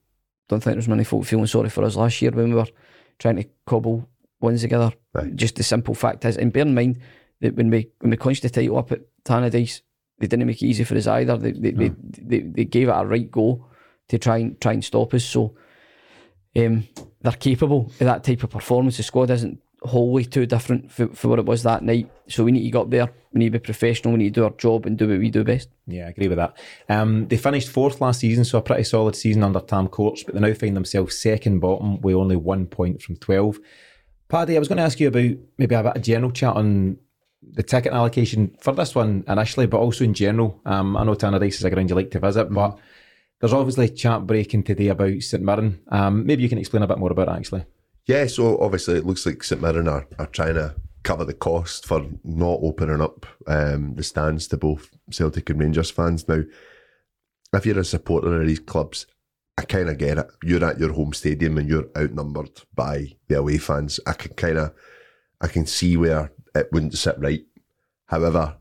don't 0.49 0.61
think 0.61 0.75
there's 0.75 0.87
many 0.87 1.03
folk 1.03 1.25
feeling 1.25 1.47
sorry 1.47 1.69
for 1.69 1.83
us 1.83 1.95
last 1.95 2.21
year 2.21 2.31
when 2.31 2.49
we 2.49 2.55
were 2.55 2.67
trying 3.19 3.37
to 3.37 3.45
cobble 3.65 4.07
ones 4.39 4.61
together. 4.61 4.91
Right. 5.13 5.35
Just 5.35 5.55
the 5.55 5.63
simple 5.63 5.95
fact 5.95 6.25
is, 6.25 6.37
and 6.37 6.53
bear 6.53 6.63
in 6.63 6.75
mind 6.75 6.99
that 7.41 7.55
when 7.55 7.69
we 7.69 7.89
when 7.99 8.11
we 8.11 8.17
clinched 8.17 8.43
the 8.43 8.49
title 8.49 8.77
up 8.77 8.91
at 8.91 9.01
Tannadice, 9.23 9.81
they 10.19 10.27
didn't 10.27 10.47
make 10.47 10.61
it 10.61 10.67
easy 10.67 10.83
for 10.83 10.95
us 10.95 11.07
either. 11.07 11.37
They 11.37 11.51
they, 11.51 11.71
they, 11.71 11.91
they, 12.21 12.39
they 12.39 12.65
gave 12.65 12.89
it 12.89 12.93
a 12.95 13.05
right 13.05 13.29
go 13.29 13.67
to 14.07 14.17
try 14.19 14.37
and 14.37 14.59
try 14.61 14.73
and 14.73 14.83
stop 14.83 15.13
us. 15.13 15.25
So 15.25 15.55
um, 16.55 16.87
they're 17.21 17.33
capable 17.33 17.85
of 17.85 17.99
that 17.99 18.23
type 18.23 18.43
of 18.43 18.49
performance. 18.49 18.97
The 18.97 19.03
squad 19.03 19.29
isn't 19.31 19.59
wholly 19.85 20.25
too 20.25 20.45
different 20.45 20.91
for, 20.91 21.07
for 21.09 21.27
what 21.27 21.39
it 21.39 21.45
was 21.45 21.63
that 21.63 21.83
night. 21.83 22.09
So 22.27 22.43
we 22.43 22.51
need 22.51 22.63
to 22.63 22.71
get 22.71 22.79
up 22.79 22.89
there. 22.89 23.11
We 23.33 23.39
need 23.39 23.53
to 23.53 23.59
be 23.59 23.63
professional. 23.63 24.13
We 24.13 24.19
need 24.19 24.33
to 24.33 24.39
do 24.41 24.43
our 24.45 24.51
job 24.51 24.85
and 24.85 24.97
do 24.97 25.07
what 25.07 25.19
we 25.19 25.29
do 25.29 25.43
best. 25.43 25.69
Yeah, 25.87 26.05
I 26.05 26.09
agree 26.09 26.27
with 26.27 26.37
that. 26.37 26.57
Um, 26.89 27.27
they 27.27 27.37
finished 27.37 27.69
fourth 27.69 28.01
last 28.01 28.21
season, 28.21 28.45
so 28.45 28.57
a 28.57 28.61
pretty 28.61 28.83
solid 28.83 29.15
season 29.15 29.43
under 29.43 29.59
Tam 29.59 29.87
Courts, 29.87 30.23
but 30.23 30.33
they 30.33 30.41
now 30.41 30.53
find 30.53 30.75
themselves 30.75 31.17
second 31.17 31.59
bottom 31.59 32.01
with 32.01 32.15
only 32.15 32.35
one 32.35 32.65
point 32.65 33.01
from 33.01 33.17
12. 33.17 33.59
Paddy, 34.27 34.55
I 34.55 34.59
was 34.59 34.67
going 34.67 34.77
to 34.77 34.83
ask 34.83 34.99
you 34.99 35.07
about 35.07 35.37
maybe 35.57 35.75
a 35.75 35.83
bit 35.83 35.97
of 35.97 36.01
general 36.01 36.31
chat 36.31 36.55
on 36.55 36.97
the 37.47 37.63
ticket 37.63 37.93
allocation 37.93 38.55
for 38.59 38.73
this 38.73 38.95
one 38.95 39.23
initially, 39.27 39.67
but 39.67 39.77
also 39.77 40.03
in 40.03 40.15
general. 40.15 40.59
Um, 40.65 40.97
I 40.97 41.03
know 41.03 41.13
Tannadice 41.13 41.55
is 41.55 41.63
a 41.63 41.69
ground 41.69 41.89
you 41.89 41.95
like 41.95 42.11
to 42.11 42.19
visit, 42.19 42.51
but 42.51 42.79
there's 43.45 43.53
obviously 43.53 43.87
chat 43.89 44.25
breaking 44.25 44.63
today 44.63 44.87
about 44.87 45.21
St 45.21 45.43
Mirren. 45.43 45.79
Um, 45.89 46.25
maybe 46.25 46.41
you 46.41 46.49
can 46.49 46.57
explain 46.57 46.81
a 46.81 46.87
bit 46.87 46.97
more 46.97 47.11
about 47.11 47.27
it, 47.27 47.33
actually. 47.33 47.63
Yeah, 48.07 48.25
so 48.25 48.57
obviously 48.57 48.95
it 48.95 49.05
looks 49.05 49.23
like 49.23 49.43
St 49.43 49.61
Mirren 49.61 49.87
are, 49.87 50.07
are 50.17 50.25
trying 50.25 50.55
to 50.55 50.73
cover 51.03 51.23
the 51.23 51.35
cost 51.35 51.85
for 51.85 52.07
not 52.23 52.57
opening 52.63 53.01
up 53.01 53.27
um, 53.45 53.93
the 53.93 54.01
stands 54.01 54.47
to 54.47 54.57
both 54.57 54.89
Celtic 55.11 55.47
and 55.51 55.59
Rangers 55.59 55.91
fans. 55.91 56.27
Now, 56.27 56.41
if 57.53 57.67
you're 57.67 57.77
a 57.77 57.85
supporter 57.85 58.41
of 58.41 58.47
these 58.47 58.61
clubs, 58.61 59.05
I 59.59 59.61
kind 59.61 59.89
of 59.89 59.99
get 59.99 60.17
it. 60.17 60.27
You're 60.41 60.65
at 60.65 60.79
your 60.79 60.93
home 60.93 61.13
stadium 61.13 61.59
and 61.59 61.69
you're 61.69 61.89
outnumbered 61.95 62.63
by 62.73 63.15
the 63.27 63.37
away 63.37 63.59
fans. 63.59 63.99
I 64.07 64.13
can 64.13 64.33
kind 64.33 64.57
of, 64.57 64.73
I 65.39 65.49
can 65.49 65.67
see 65.67 65.97
where 65.97 66.31
it 66.55 66.69
wouldn't 66.71 66.97
sit 66.97 67.19
right. 67.19 67.45
However, 68.07 68.57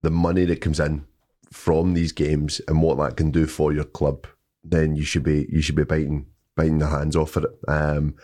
the 0.00 0.10
money 0.10 0.46
that 0.46 0.62
comes 0.62 0.80
in 0.80 1.04
from 1.52 1.94
these 1.94 2.12
games 2.12 2.60
and 2.66 2.82
what 2.82 2.98
that 2.98 3.16
can 3.16 3.30
do 3.30 3.46
for 3.46 3.72
your 3.72 3.84
club, 3.84 4.26
then 4.64 4.96
you 4.96 5.04
should 5.04 5.22
be 5.22 5.46
you 5.50 5.60
should 5.60 5.76
be 5.76 5.84
biting 5.84 6.26
biting 6.56 6.78
the 6.78 6.86
hands 6.86 7.16
off 7.16 7.36
of 7.36 7.44
it. 7.44 7.50
Um, 7.68 8.14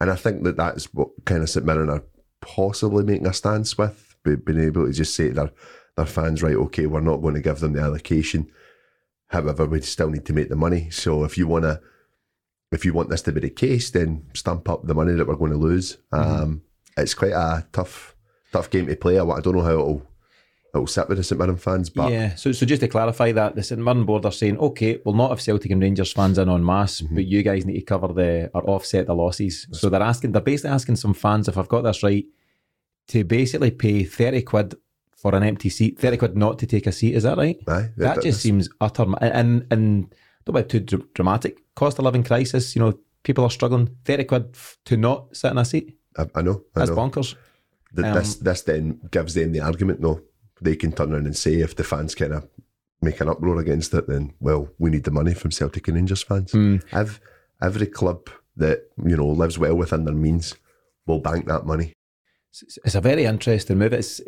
and 0.00 0.10
I 0.10 0.14
think 0.14 0.44
that 0.44 0.56
that's 0.56 0.92
what 0.94 1.08
kind 1.24 1.42
of 1.42 1.50
St 1.50 1.66
Mirren 1.66 1.90
are 1.90 2.04
possibly 2.40 3.04
making 3.04 3.26
a 3.26 3.32
stance 3.32 3.76
with, 3.76 4.16
be- 4.24 4.36
being 4.36 4.60
able 4.60 4.86
to 4.86 4.92
just 4.92 5.14
say 5.14 5.28
to 5.28 5.34
their, 5.34 5.50
their 5.96 6.06
fans, 6.06 6.42
right, 6.42 6.54
okay, 6.54 6.86
we're 6.86 7.00
not 7.00 7.16
going 7.16 7.34
to 7.34 7.40
give 7.40 7.60
them 7.60 7.72
the 7.72 7.80
allocation. 7.80 8.50
However, 9.28 9.66
we 9.66 9.80
still 9.80 10.10
need 10.10 10.24
to 10.26 10.32
make 10.32 10.48
the 10.48 10.56
money. 10.56 10.88
So 10.90 11.24
if 11.24 11.36
you 11.36 11.46
want 11.46 11.64
to, 11.64 11.80
if 12.70 12.84
you 12.84 12.92
want 12.92 13.10
this 13.10 13.22
to 13.22 13.32
be 13.32 13.40
the 13.40 13.50
case, 13.50 13.90
then 13.90 14.26
stamp 14.34 14.68
up 14.68 14.86
the 14.86 14.94
money 14.94 15.14
that 15.14 15.26
we're 15.26 15.34
going 15.34 15.52
to 15.52 15.58
lose. 15.58 15.98
Um, 16.12 16.62
it's 16.96 17.14
quite 17.14 17.32
a 17.32 17.66
tough, 17.72 18.14
tough 18.52 18.70
game 18.70 18.86
to 18.86 18.96
play. 18.96 19.18
I, 19.18 19.24
I 19.24 19.40
don't 19.40 19.56
know 19.56 19.62
how 19.62 19.72
it'll 19.72 20.06
it'll 20.74 20.86
sit 20.86 21.08
with 21.08 21.18
the 21.18 21.24
St 21.24 21.38
Mirren 21.38 21.56
fans, 21.56 21.88
but 21.90 22.12
yeah, 22.12 22.34
so 22.34 22.52
so 22.52 22.66
just 22.66 22.80
to 22.82 22.88
clarify 22.88 23.32
that, 23.32 23.54
the 23.56 23.62
St 23.62 23.80
Mirren 23.80 24.04
board 24.04 24.24
are 24.26 24.32
saying, 24.32 24.58
okay, 24.58 25.00
we'll 25.04 25.14
not 25.14 25.30
have 25.30 25.40
Celtic 25.40 25.70
and 25.70 25.82
Rangers 25.82 26.12
fans 26.12 26.38
in 26.38 26.48
en 26.48 26.64
masse, 26.64 27.00
but 27.00 27.24
you 27.24 27.42
guys 27.42 27.64
need 27.64 27.78
to 27.78 27.82
cover 27.82 28.08
the 28.08 28.50
or 28.54 28.62
offset 28.68 29.06
the 29.06 29.14
losses. 29.14 29.66
So 29.72 29.88
they're 29.88 30.02
asking, 30.02 30.32
they're 30.32 30.42
basically 30.42 30.70
asking 30.70 30.96
some 30.96 31.14
fans, 31.14 31.48
if 31.48 31.56
I've 31.56 31.68
got 31.68 31.82
this 31.82 32.02
right, 32.02 32.24
to 33.08 33.24
basically 33.24 33.70
pay 33.70 34.04
30 34.04 34.42
quid 34.42 34.74
for 35.16 35.34
an 35.34 35.42
empty 35.42 35.70
seat, 35.70 35.98
30 35.98 36.16
quid 36.18 36.36
not 36.36 36.58
to 36.58 36.66
take 36.66 36.86
a 36.86 36.92
seat, 36.92 37.14
is 37.14 37.22
that 37.24 37.38
right? 37.38 37.56
aye, 37.66 37.90
That 37.96 38.16
just 38.16 38.24
that's- 38.24 38.40
seems 38.40 38.68
utter, 38.80 39.06
and, 39.20 39.66
and 39.70 40.14
don't 40.44 40.54
be 40.56 40.62
too 40.62 40.80
dr- 40.80 41.12
dramatic. 41.14 41.58
Cost 41.74 41.98
of 41.98 42.04
living 42.04 42.22
crisis, 42.24 42.76
you 42.76 42.80
know, 42.82 42.92
people 43.22 43.42
are 43.44 43.50
struggling. 43.50 43.88
30 44.04 44.24
quid 44.24 44.54
to 44.84 44.96
not 44.96 45.34
sit 45.36 45.50
in 45.50 45.58
a 45.58 45.64
seat, 45.64 45.96
I, 46.16 46.26
I 46.34 46.42
know, 46.42 46.62
I 46.76 46.80
that's 46.80 46.90
know. 46.90 46.96
bonkers. 46.96 47.34
Th- 47.96 48.06
Um, 48.06 48.14
this 48.14 48.36
this 48.36 48.62
then 48.62 49.00
gives 49.10 49.32
them 49.34 49.52
the 49.52 49.60
argument 49.60 50.00
though. 50.02 50.20
They 50.60 50.76
can 50.76 50.92
turn 50.92 51.12
around 51.12 51.26
and 51.26 51.36
say 51.36 51.56
if 51.56 51.76
the 51.76 51.84
fans 51.84 52.14
kind 52.14 52.32
of 52.32 52.48
make 53.00 53.20
an 53.20 53.28
uproar 53.28 53.58
against 53.60 53.94
it, 53.94 54.08
then 54.08 54.34
well, 54.40 54.68
we 54.78 54.90
need 54.90 55.04
the 55.04 55.10
money 55.10 55.34
from 55.34 55.50
Celtic 55.50 55.88
and 55.88 55.96
Rangers 55.96 56.22
fans. 56.22 56.52
Hmm. 56.52 56.76
Ev- 56.92 57.20
every 57.62 57.86
club 57.86 58.28
that 58.56 58.90
you 59.04 59.16
know 59.16 59.26
lives 59.26 59.58
well 59.58 59.74
within 59.74 60.04
their 60.04 60.14
means 60.14 60.54
will 61.06 61.20
bank 61.20 61.46
that 61.46 61.66
money. 61.66 61.92
It's, 62.84 62.94
a 62.94 63.00
very 63.00 63.24
interesting 63.24 63.78
move. 63.78 63.92
It's, 63.92 64.20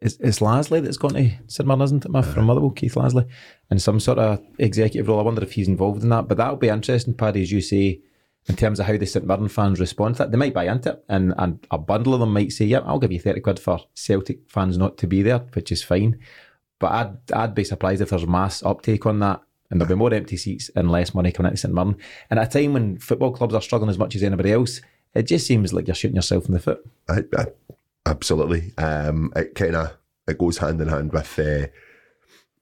it's 0.00 0.16
it's 0.16 0.40
Lasley 0.40 0.82
that's 0.82 0.96
gone 0.96 1.12
to 1.12 1.30
St 1.46 1.66
Mirren, 1.66 1.82
isn't 1.82 2.04
it? 2.04 2.10
My 2.10 2.22
from 2.22 2.30
uh-huh. 2.30 2.42
Motherwell, 2.42 2.70
Keith 2.70 2.94
Lasley, 2.94 3.28
and 3.68 3.80
some 3.80 4.00
sort 4.00 4.18
of 4.18 4.42
executive 4.58 5.08
role. 5.08 5.20
I 5.20 5.22
wonder 5.22 5.42
if 5.42 5.52
he's 5.52 5.68
involved 5.68 6.02
in 6.02 6.08
that. 6.08 6.26
But 6.26 6.38
that'll 6.38 6.56
be 6.56 6.68
interesting, 6.68 7.14
Paddy, 7.14 7.42
as 7.42 7.52
you 7.52 7.60
say, 7.60 8.00
in 8.46 8.56
terms 8.56 8.80
of 8.80 8.86
how 8.86 8.96
the 8.96 9.06
St 9.06 9.26
Mirren 9.26 9.48
fans 9.48 9.80
respond 9.80 10.16
to 10.16 10.18
that. 10.20 10.30
They 10.30 10.38
might 10.38 10.54
buy 10.54 10.66
into 10.66 10.90
it, 10.90 11.04
and 11.08 11.34
and 11.38 11.66
a 11.70 11.78
bundle 11.78 12.14
of 12.14 12.20
them 12.20 12.32
might 12.32 12.52
say, 12.52 12.64
"Yeah, 12.64 12.80
I'll 12.80 12.98
give 12.98 13.12
you 13.12 13.20
thirty 13.20 13.40
quid 13.40 13.58
for 13.58 13.80
Celtic 13.94 14.40
fans 14.48 14.78
not 14.78 14.98
to 14.98 15.06
be 15.06 15.22
there," 15.22 15.40
which 15.52 15.70
is 15.70 15.82
fine. 15.82 16.18
But 16.78 16.92
I'd 16.92 17.32
I'd 17.32 17.54
be 17.54 17.64
surprised 17.64 18.02
if 18.02 18.10
there's 18.10 18.26
mass 18.26 18.62
uptake 18.62 19.06
on 19.06 19.20
that. 19.20 19.42
And 19.70 19.80
there'll 19.80 19.94
be 19.94 19.98
more 19.98 20.12
empty 20.12 20.36
seats 20.36 20.68
and 20.74 20.90
less 20.90 21.14
money 21.14 21.30
coming 21.30 21.50
into 21.50 21.60
St 21.60 21.72
Mirren. 21.72 21.96
And 22.28 22.40
at 22.40 22.48
a 22.54 22.60
time 22.60 22.72
when 22.72 22.98
football 22.98 23.30
clubs 23.30 23.54
are 23.54 23.62
struggling 23.62 23.88
as 23.90 23.98
much 23.98 24.16
as 24.16 24.24
anybody 24.24 24.50
else, 24.50 24.80
it 25.14 25.28
just 25.28 25.46
seems 25.46 25.72
like 25.72 25.86
you're 25.86 25.94
shooting 25.94 26.16
yourself 26.16 26.46
in 26.46 26.54
the 26.54 26.58
foot. 26.58 26.84
I, 27.08 27.20
I, 27.38 27.46
absolutely. 28.04 28.72
Um, 28.76 29.32
it 29.36 29.54
kind 29.54 29.76
of 29.76 29.96
it 30.26 30.38
goes 30.38 30.58
hand 30.58 30.80
in 30.80 30.88
hand 30.88 31.12
with 31.12 31.38
uh, 31.38 31.66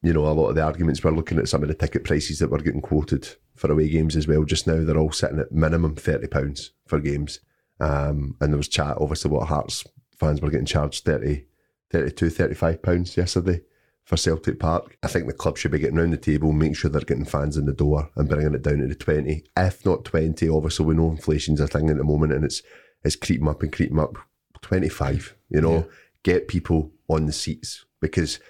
you 0.02 0.12
know 0.12 0.26
a 0.26 0.30
lot 0.32 0.48
of 0.48 0.54
the 0.54 0.62
arguments 0.64 1.02
we're 1.02 1.10
looking 1.10 1.38
at 1.38 1.48
some 1.48 1.62
of 1.62 1.68
the 1.68 1.74
ticket 1.74 2.04
prices 2.04 2.38
that 2.38 2.50
we're 2.50 2.58
getting 2.58 2.80
quoted 2.80 3.28
for 3.56 3.70
away 3.72 3.88
games 3.88 4.16
as 4.16 4.28
well. 4.28 4.44
Just 4.44 4.66
now 4.66 4.84
they're 4.84 4.98
all 4.98 5.12
sitting 5.12 5.38
at 5.40 5.52
minimum 5.52 5.96
thirty 5.96 6.26
pounds 6.28 6.72
for 6.86 7.00
games. 7.00 7.40
Um, 7.80 8.36
and 8.40 8.52
there 8.52 8.56
was 8.58 8.68
chat 8.68 8.96
obviously 9.00 9.30
what 9.30 9.48
Hearts 9.48 9.84
fans 10.18 10.40
were 10.40 10.50
getting 10.50 10.66
charged 10.66 11.04
30, 11.04 11.44
32, 11.90 12.28
35 12.30 12.82
pounds 12.82 13.16
yesterday 13.16 13.60
for 14.02 14.16
Celtic 14.16 14.58
Park. 14.58 14.96
I 15.02 15.06
think 15.06 15.26
the 15.26 15.32
club 15.32 15.56
should 15.56 15.70
be 15.70 15.78
getting 15.78 15.96
round 15.96 16.12
the 16.12 16.16
table, 16.16 16.50
make 16.52 16.76
sure 16.76 16.90
they're 16.90 17.02
getting 17.02 17.24
fans 17.24 17.56
in 17.56 17.66
the 17.66 17.72
door 17.72 18.10
and 18.16 18.28
bringing 18.28 18.54
it 18.54 18.62
down 18.62 18.78
to 18.78 18.86
the 18.88 18.96
20. 18.96 19.44
If 19.56 19.86
not 19.86 20.04
20, 20.04 20.48
obviously 20.48 20.86
we 20.86 20.94
know 20.96 21.10
inflation's 21.10 21.60
a 21.60 21.68
thing 21.68 21.88
at 21.88 21.96
the 21.98 22.04
moment 22.04 22.32
and 22.32 22.44
it's 22.44 22.62
it's 23.04 23.14
creeping 23.14 23.46
up 23.48 23.62
and 23.62 23.72
creeping 23.72 23.98
up. 24.00 24.16
25, 24.62 25.36
you 25.50 25.60
know, 25.60 25.74
Yeah. 25.76 25.82
get 26.24 26.48
people 26.48 26.90
on 27.08 27.26
the 27.26 27.32
seats 27.32 27.84
because 28.00 28.40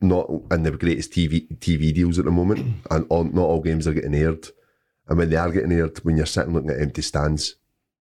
not 0.00 0.30
in 0.50 0.62
the 0.62 0.70
greatest 0.72 1.12
TV 1.12 1.46
TV 1.58 1.94
deals 1.94 2.18
at 2.18 2.24
the 2.24 2.30
moment 2.30 2.76
and 2.90 3.06
all, 3.08 3.24
not 3.24 3.42
all 3.42 3.60
games 3.60 3.86
are 3.86 3.94
getting 3.94 4.14
aired. 4.14 4.46
And 5.08 5.18
when 5.18 5.30
they 5.30 5.36
are 5.36 5.50
getting 5.50 5.72
aired, 5.72 5.98
when 5.98 6.16
you're 6.16 6.26
sitting 6.26 6.52
looking 6.52 6.70
at 6.70 6.80
empty 6.80 7.02
stands, 7.02 7.56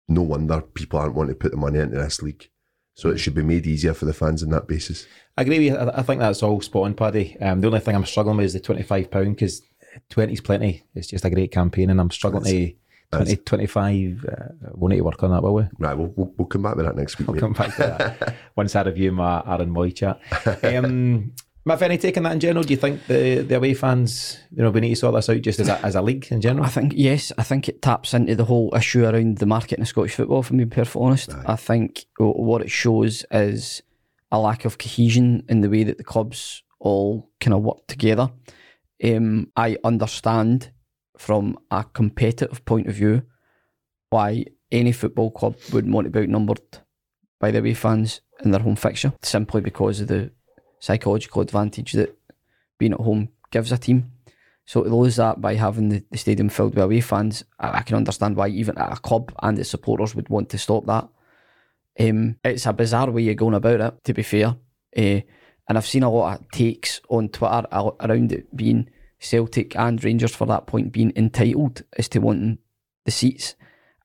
no 0.07 0.21
wonder 0.21 0.61
people 0.61 0.99
aren't 0.99 1.15
wanting 1.15 1.35
to 1.35 1.39
put 1.39 1.51
the 1.51 1.57
money 1.57 1.79
into 1.79 1.97
this 1.97 2.21
league. 2.21 2.49
So 2.95 3.09
it 3.09 3.17
should 3.17 3.35
be 3.35 3.43
made 3.43 3.67
easier 3.67 3.93
for 3.93 4.05
the 4.05 4.13
fans 4.13 4.41
on 4.41 4.49
that 4.51 4.67
basis. 4.67 5.05
I 5.37 5.41
agree 5.41 5.59
with 5.59 5.67
you. 5.67 5.91
I 5.93 6.01
think 6.01 6.21
that's 6.21 6.41
all 6.41 6.61
spot 6.61 6.85
on, 6.85 6.93
Paddy. 6.93 7.37
Um, 7.41 7.59
the 7.59 7.67
only 7.67 7.81
thing 7.81 7.93
I'm 7.93 8.05
struggling 8.05 8.37
with 8.37 8.45
is 8.45 8.53
the 8.53 8.61
£25 8.61 9.09
because 9.11 9.61
20 10.09 10.33
is 10.33 10.41
plenty. 10.41 10.83
It's 10.95 11.07
just 11.07 11.25
a 11.25 11.29
great 11.29 11.51
campaign 11.51 11.89
and 11.89 11.99
I'm 11.99 12.09
struggling 12.11 12.45
to 12.45 12.73
20, 13.11 13.35
25. 13.37 14.25
Uh, 14.25 14.35
we'll 14.75 14.89
need 14.89 14.97
to 14.97 15.03
work 15.03 15.21
on 15.23 15.31
that, 15.31 15.43
will 15.43 15.55
we? 15.55 15.63
Right, 15.77 15.97
we'll, 15.97 16.13
we'll, 16.15 16.33
we'll 16.37 16.47
come 16.47 16.63
back 16.63 16.75
with 16.75 16.85
that 16.85 16.95
next 16.95 17.19
week. 17.19 17.27
I'll 17.27 17.35
mate. 17.35 17.41
come 17.41 17.53
back 17.53 17.75
to 17.75 17.81
that 17.81 18.35
once 18.55 18.75
I 18.75 18.83
review 18.83 19.11
my 19.11 19.43
Aaron 19.45 19.73
Mooy 19.73 19.93
chat. 19.93 20.19
Um, 20.63 21.33
Matt, 21.67 21.81
any 21.81 21.97
take 21.97 22.15
on 22.17 22.23
that 22.23 22.33
in 22.33 22.39
general? 22.39 22.63
Do 22.63 22.73
you 22.73 22.77
think 22.77 23.07
the, 23.07 23.39
the 23.39 23.57
away 23.57 23.73
fans, 23.73 24.37
you 24.55 24.61
know, 24.61 24.69
we 24.69 24.81
need 24.81 24.89
to 24.89 24.95
sort 24.95 25.15
this 25.15 25.29
out 25.29 25.41
just 25.41 25.59
as 25.59 25.67
a, 25.67 25.83
as 25.83 25.95
a 25.95 26.01
league 26.01 26.27
in 26.29 26.39
general? 26.39 26.63
I 26.63 26.69
think 26.69 26.93
yes, 26.95 27.31
I 27.39 27.43
think 27.43 27.67
it 27.67 27.81
taps 27.81 28.13
into 28.13 28.35
the 28.35 28.45
whole 28.45 28.71
issue 28.75 29.03
around 29.03 29.39
the 29.39 29.47
market 29.47 29.79
in 29.79 29.85
Scottish 29.85 30.13
football. 30.13 30.43
For 30.43 30.53
me, 30.53 30.63
to 30.63 30.67
be 30.67 30.75
perfectly 30.75 31.01
honest, 31.01 31.31
I 31.47 31.55
think 31.55 32.05
what 32.19 32.61
it 32.61 32.69
shows 32.69 33.25
is 33.31 33.81
a 34.31 34.37
lack 34.37 34.65
of 34.65 34.77
cohesion 34.77 35.43
in 35.49 35.61
the 35.61 35.69
way 35.69 35.83
that 35.83 35.97
the 35.97 36.03
clubs 36.03 36.61
all 36.79 37.31
kind 37.39 37.55
of 37.55 37.63
work 37.63 37.87
together. 37.87 38.29
Um, 39.03 39.51
I 39.55 39.77
understand 39.83 40.71
from 41.17 41.57
a 41.71 41.83
competitive 41.83 42.63
point 42.65 42.87
of 42.87 42.93
view 42.93 43.23
why 44.11 44.45
any 44.71 44.91
football 44.91 45.31
club 45.31 45.55
would 45.73 45.91
want 45.91 46.05
to 46.05 46.11
be 46.11 46.19
outnumbered 46.19 46.61
by 47.39 47.49
the 47.49 47.57
away 47.57 47.73
fans 47.73 48.21
in 48.43 48.51
their 48.51 48.61
home 48.61 48.75
fixture, 48.75 49.13
simply 49.23 49.61
because 49.61 49.99
of 49.99 50.09
the 50.09 50.31
psychological 50.85 51.41
advantage 51.41 51.93
that 51.93 52.15
being 52.77 52.93
at 52.93 52.99
home 52.99 53.29
gives 53.49 53.71
a 53.71 53.77
team. 53.77 54.11
So 54.65 54.83
to 54.83 54.95
lose 54.95 55.15
that 55.15 55.41
by 55.41 55.55
having 55.55 55.89
the, 55.89 56.03
the 56.11 56.17
stadium 56.17 56.49
filled 56.49 56.75
with 56.75 56.83
away 56.83 57.01
fans, 57.01 57.43
I, 57.59 57.79
I 57.79 57.81
can 57.81 57.95
understand 57.95 58.35
why 58.35 58.49
even 58.49 58.77
a 58.77 58.95
club 58.97 59.33
and 59.41 59.57
its 59.57 59.69
supporters 59.69 60.13
would 60.13 60.29
want 60.29 60.49
to 60.49 60.59
stop 60.59 60.85
that. 60.85 61.07
Um, 61.99 62.37
it's 62.43 62.67
a 62.67 62.73
bizarre 62.73 63.09
way 63.09 63.29
of 63.29 63.37
going 63.37 63.55
about 63.55 63.81
it, 63.81 64.03
to 64.03 64.13
be 64.13 64.21
fair. 64.21 64.55
Uh, 64.95 65.21
and 65.67 65.77
I've 65.77 65.87
seen 65.87 66.03
a 66.03 66.11
lot 66.11 66.39
of 66.39 66.51
takes 66.51 67.01
on 67.09 67.29
Twitter 67.29 67.65
around 67.73 68.31
it 68.31 68.55
being 68.55 68.87
Celtic 69.17 69.75
and 69.75 70.03
Rangers 70.03 70.35
for 70.35 70.45
that 70.45 70.67
point 70.67 70.91
being 70.91 71.13
entitled 71.15 71.81
as 71.97 72.07
to 72.09 72.19
wanting 72.19 72.59
the 73.05 73.11
seats. 73.11 73.55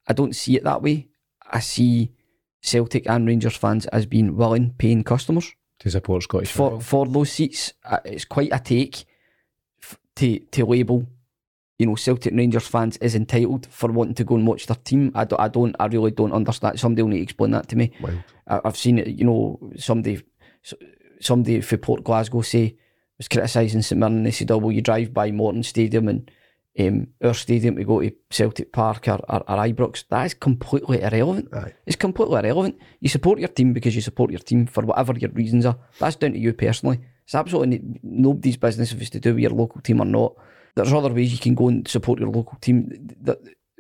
I 0.09 0.15
don't 0.15 0.35
see 0.35 0.57
it 0.57 0.65
that 0.65 0.83
way. 0.83 1.09
I 1.51 1.61
see 1.61 2.13
Celtic 2.63 3.07
and 3.07 3.27
Rangers 3.27 3.57
fans 3.57 3.85
as 3.87 4.07
being 4.07 4.37
willing 4.37 4.75
paying 4.79 5.05
customers 5.05 5.53
to 5.81 5.91
support 5.91 6.23
Scottish 6.23 6.53
for 6.53 6.71
football. 6.71 6.81
for 6.81 7.07
those 7.07 7.33
seats. 7.33 7.73
Uh, 7.85 7.99
it's 8.05 8.25
quite 8.25 8.51
a 8.53 8.59
take 8.59 9.05
to 10.17 10.39
to 10.39 10.65
label, 10.65 11.07
you 11.79 11.87
know, 11.87 11.97
Celtic 11.97 12.35
Rangers 12.35 12.67
fans 12.67 12.97
as 12.99 13.15
entitled 13.15 13.67
for 13.67 13.91
wanting 13.91 14.15
to 14.15 14.25
go 14.25 14.37
and 14.37 14.47
watch 14.47 14.67
their 14.67 14.77
team. 14.77 15.13
I 15.15 15.25
don't, 15.25 15.41
I 15.41 15.49
don't, 15.49 15.77
I 15.81 15.87
really 15.87 16.11
don't 16.11 16.33
understand. 16.33 16.79
Somebody 16.79 17.03
will 17.03 17.11
need 17.11 17.19
to 17.19 17.23
explain 17.23 17.51
that 17.53 17.69
to 17.69 17.77
me. 17.77 17.93
Wild. 18.01 18.23
I, 18.47 18.61
I've 18.65 18.77
seen 18.77 18.99
it. 18.99 19.09
You 19.09 19.25
know, 19.25 19.73
somebody, 19.77 20.23
somebody 21.21 21.61
for 21.61 21.77
Port 21.77 22.05
Glasgow 22.05 22.43
say 22.43 22.77
was 23.19 23.29
criticising 23.29 23.83
St 23.83 23.99
Mirren. 23.99 24.23
They 24.23 24.31
said, 24.31 24.51
"Oh, 24.51 24.59
well, 24.59 24.73
you 24.73 24.83
drive 24.83 25.13
by 25.13 25.31
Morton 25.33 25.63
Stadium 25.63 26.09
and." 26.09 26.31
Um, 26.79 27.09
our 27.23 27.35
stadium 27.35 27.77
to 27.77 27.85
go 27.85 28.01
to 28.01 28.13
Celtic 28.31 28.73
Park 28.73 29.09
or, 29.09 29.21
or, 29.29 29.41
or 29.41 29.57
Ibrox, 29.67 30.05
that 30.09 30.25
is 30.27 30.35
completely 30.35 31.03
irrelevant. 31.03 31.53
Aye. 31.53 31.75
It's 31.85 31.97
completely 31.97 32.39
irrelevant. 32.39 32.79
You 33.01 33.09
support 33.09 33.41
your 33.41 33.49
team 33.49 33.73
because 33.73 33.95
you 33.97 34.01
support 34.01 34.31
your 34.31 34.39
team 34.41 34.67
for 34.67 34.85
whatever 34.85 35.13
your 35.19 35.31
reasons 35.31 35.67
are. 35.67 35.77
That's 35.99 36.17
down 36.17 36.33
to 36.33 36.39
you 36.39 36.53
personally. 36.53 37.01
It's 37.25 37.35
absolutely 37.35 37.81
nobody's 38.03 38.57
business 38.57 38.93
if 38.93 39.01
it's 39.01 39.11
to 39.11 39.21
do 39.21 39.35
with 39.35 39.43
your 39.43 39.51
local 39.51 39.81
team 39.81 40.01
or 40.01 40.05
not. 40.05 40.35
There's 40.77 40.93
other 40.93 41.13
ways 41.13 41.33
you 41.33 41.39
can 41.39 41.55
go 41.57 41.69
and 41.69 41.87
support 41.87 42.21
your 42.21 42.31
local 42.31 42.57
team. 42.61 43.09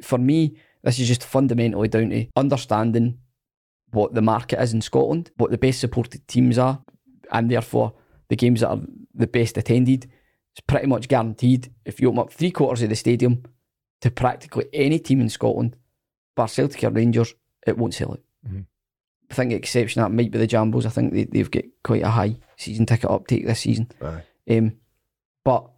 For 0.02 0.18
me, 0.18 0.56
this 0.82 0.98
is 0.98 1.08
just 1.08 1.24
fundamentally 1.24 1.88
down 1.88 2.10
to 2.10 2.26
understanding 2.36 3.18
what 3.92 4.14
the 4.14 4.22
market 4.22 4.60
is 4.60 4.72
in 4.72 4.80
Scotland, 4.80 5.30
what 5.36 5.50
the 5.50 5.58
best 5.58 5.80
supported 5.80 6.26
teams 6.26 6.58
are, 6.58 6.82
and 7.32 7.50
therefore 7.50 7.94
the 8.28 8.36
games 8.36 8.60
that 8.60 8.70
are 8.70 8.80
the 9.14 9.26
best 9.26 9.56
attended. 9.58 10.10
It's 10.60 10.66
pretty 10.66 10.86
much 10.88 11.08
guaranteed 11.08 11.72
if 11.86 12.00
you 12.00 12.08
open 12.08 12.20
up 12.20 12.32
three 12.32 12.50
quarters 12.50 12.82
of 12.82 12.90
the 12.90 12.96
stadium 12.96 13.42
to 14.02 14.10
practically 14.10 14.66
any 14.74 14.98
team 14.98 15.20
in 15.22 15.30
Scotland, 15.30 15.74
bar 16.36 16.48
Celtic 16.48 16.84
or 16.84 16.90
Rangers, 16.90 17.34
it 17.66 17.78
won't 17.78 17.94
sell 17.94 18.12
it. 18.14 18.22
Mhm. 18.46 18.66
I 19.30 19.34
think 19.34 19.50
the 19.50 19.56
exception 19.56 20.02
that 20.02 20.10
might 20.12 20.30
be 20.30 20.38
the 20.38 20.46
Jambos. 20.46 20.84
I 20.84 20.90
think 20.90 21.12
they, 21.14 21.24
they've 21.24 21.50
got 21.50 21.64
quite 21.82 22.02
a 22.02 22.10
high 22.10 22.36
season 22.56 22.84
ticket 22.84 23.10
uptake 23.10 23.46
this 23.46 23.60
season. 23.60 23.88
Aye. 24.02 24.22
Um, 24.50 24.76
but 25.44 25.70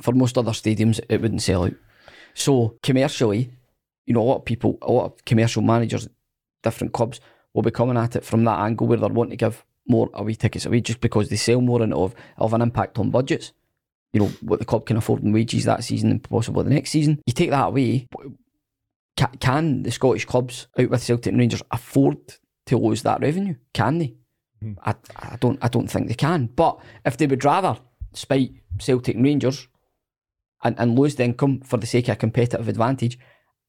for 0.00 0.12
most 0.12 0.36
other 0.38 0.52
stadiums, 0.52 0.98
it 1.08 1.20
wouldn't 1.20 1.42
sell 1.42 1.64
out. 1.64 1.74
So 2.34 2.78
commercially, 2.82 3.50
you 4.06 4.14
know, 4.14 4.22
a 4.22 4.24
lot 4.24 4.38
of 4.38 4.44
people, 4.44 4.78
a 4.82 4.90
lot 4.90 5.04
of 5.04 5.24
commercial 5.24 5.62
managers, 5.62 6.08
different 6.62 6.92
clubs 6.92 7.20
will 7.54 7.62
be 7.62 7.70
coming 7.70 7.96
at 7.96 8.16
it 8.16 8.24
from 8.24 8.44
that 8.44 8.58
angle 8.60 8.86
where 8.88 8.98
they're 8.98 9.08
wanting 9.08 9.30
to 9.30 9.36
give 9.36 9.64
more 9.86 10.08
away 10.14 10.34
tickets 10.34 10.66
away 10.66 10.80
just 10.80 11.00
because 11.00 11.28
they 11.28 11.36
sell 11.36 11.60
more 11.60 11.82
and 11.82 11.92
of 11.94 12.14
of 12.38 12.54
an 12.54 12.62
impact 12.62 12.98
on 12.98 13.10
budgets. 13.10 13.52
You 14.12 14.20
know 14.20 14.32
what 14.40 14.58
the 14.58 14.64
club 14.64 14.86
can 14.86 14.96
afford 14.96 15.22
in 15.22 15.32
wages 15.32 15.64
that 15.64 15.84
season 15.84 16.10
and 16.10 16.22
possibly 16.22 16.64
the 16.64 16.70
next 16.70 16.90
season. 16.90 17.20
You 17.26 17.32
take 17.32 17.50
that 17.50 17.68
away, 17.68 18.08
can, 19.16 19.28
can 19.38 19.82
the 19.82 19.90
Scottish 19.90 20.24
clubs 20.24 20.66
out 20.78 20.90
with 20.90 21.02
Celtic 21.02 21.32
and 21.32 21.38
Rangers 21.38 21.62
afford 21.70 22.16
to 22.66 22.78
lose 22.78 23.02
that 23.02 23.20
revenue? 23.20 23.54
Can 23.72 23.98
they? 23.98 24.14
Hmm. 24.60 24.72
I, 24.84 24.94
I 25.16 25.36
don't 25.36 25.58
I 25.62 25.68
don't 25.68 25.88
think 25.90 26.08
they 26.08 26.14
can. 26.14 26.46
But 26.46 26.80
if 27.04 27.16
they 27.16 27.26
would 27.26 27.44
rather 27.44 27.78
spite 28.12 28.52
Celtic 28.78 29.14
and 29.14 29.24
Rangers 29.24 29.68
and, 30.62 30.78
and 30.78 30.98
lose 30.98 31.14
the 31.14 31.24
income 31.24 31.60
for 31.60 31.76
the 31.76 31.86
sake 31.86 32.08
of 32.08 32.14
a 32.14 32.16
competitive 32.16 32.68
advantage, 32.68 33.18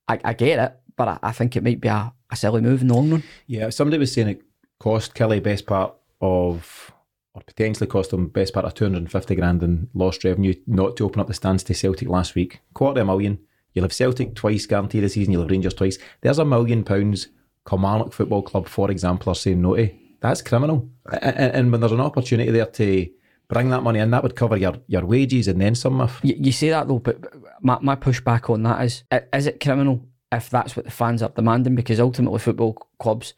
I, 0.07 0.19
I 0.23 0.33
get 0.33 0.59
it, 0.59 0.79
but 0.97 1.07
I, 1.07 1.19
I 1.21 1.31
think 1.31 1.55
it 1.55 1.63
might 1.63 1.81
be 1.81 1.87
a, 1.87 2.13
a 2.29 2.35
silly 2.35 2.61
move 2.61 2.81
in 2.81 2.87
the 2.87 2.93
long 2.93 3.11
run. 3.11 3.23
Yeah, 3.47 3.69
somebody 3.69 3.97
was 3.97 4.11
saying 4.11 4.27
it 4.27 4.41
cost 4.79 5.13
Kelly 5.13 5.39
best 5.39 5.65
part 5.65 5.95
of, 6.21 6.91
or 7.33 7.41
potentially 7.45 7.87
cost 7.87 8.11
them 8.11 8.27
best 8.27 8.53
part 8.53 8.65
of 8.65 8.73
250 8.73 9.35
grand 9.35 9.63
in 9.63 9.89
lost 9.93 10.23
revenue 10.23 10.53
not 10.67 10.97
to 10.97 11.05
open 11.05 11.21
up 11.21 11.27
the 11.27 11.33
stands 11.33 11.63
to 11.63 11.73
Celtic 11.73 12.09
last 12.09 12.35
week. 12.35 12.59
Quarter 12.73 13.01
of 13.01 13.07
a 13.07 13.11
million. 13.11 13.39
You'll 13.73 13.85
have 13.85 13.93
Celtic 13.93 14.35
twice 14.35 14.65
guaranteed 14.65 15.03
this 15.03 15.13
season, 15.13 15.31
you'll 15.31 15.43
have 15.43 15.51
Rangers 15.51 15.73
twice. 15.73 15.97
There's 16.21 16.39
a 16.39 16.45
million 16.45 16.83
pounds 16.83 17.27
Kilmarnock 17.67 18.11
Football 18.11 18.41
Club, 18.41 18.67
for 18.67 18.91
example, 18.91 19.31
are 19.31 19.35
saying 19.35 19.61
no 19.61 19.75
to. 19.75 19.89
That's 20.19 20.41
criminal. 20.41 20.89
A- 21.05 21.15
a- 21.15 21.55
And, 21.55 21.71
when 21.71 21.79
there's 21.79 21.91
an 21.93 22.01
opportunity 22.01 22.51
there 22.51 22.65
to 22.65 23.07
bring 23.47 23.69
that 23.69 23.83
money 23.83 23.99
in, 23.99 24.11
that 24.11 24.23
would 24.23 24.35
cover 24.35 24.57
your, 24.57 24.75
your 24.87 25.05
wages 25.05 25.47
and 25.47 25.61
then 25.61 25.75
some. 25.75 26.09
You, 26.23 26.35
you 26.37 26.51
say 26.51 26.69
that 26.69 26.87
though, 26.87 26.99
but 26.99 27.21
but 27.21 27.33
my, 27.61 27.77
my 27.81 27.95
pushback 27.95 28.49
on 28.49 28.63
that 28.63 28.83
is 28.83 29.03
is 29.33 29.47
it 29.47 29.59
criminal 29.59 30.05
if 30.31 30.49
that's 30.49 30.75
what 30.75 30.85
the 30.85 30.91
fans 30.91 31.21
are 31.21 31.29
demanding? 31.29 31.75
Because 31.75 31.99
ultimately, 31.99 32.39
football 32.39 32.73
clubs 32.99 33.35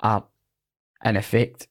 are, 0.00 0.24
in 1.04 1.16
effect, 1.16 1.68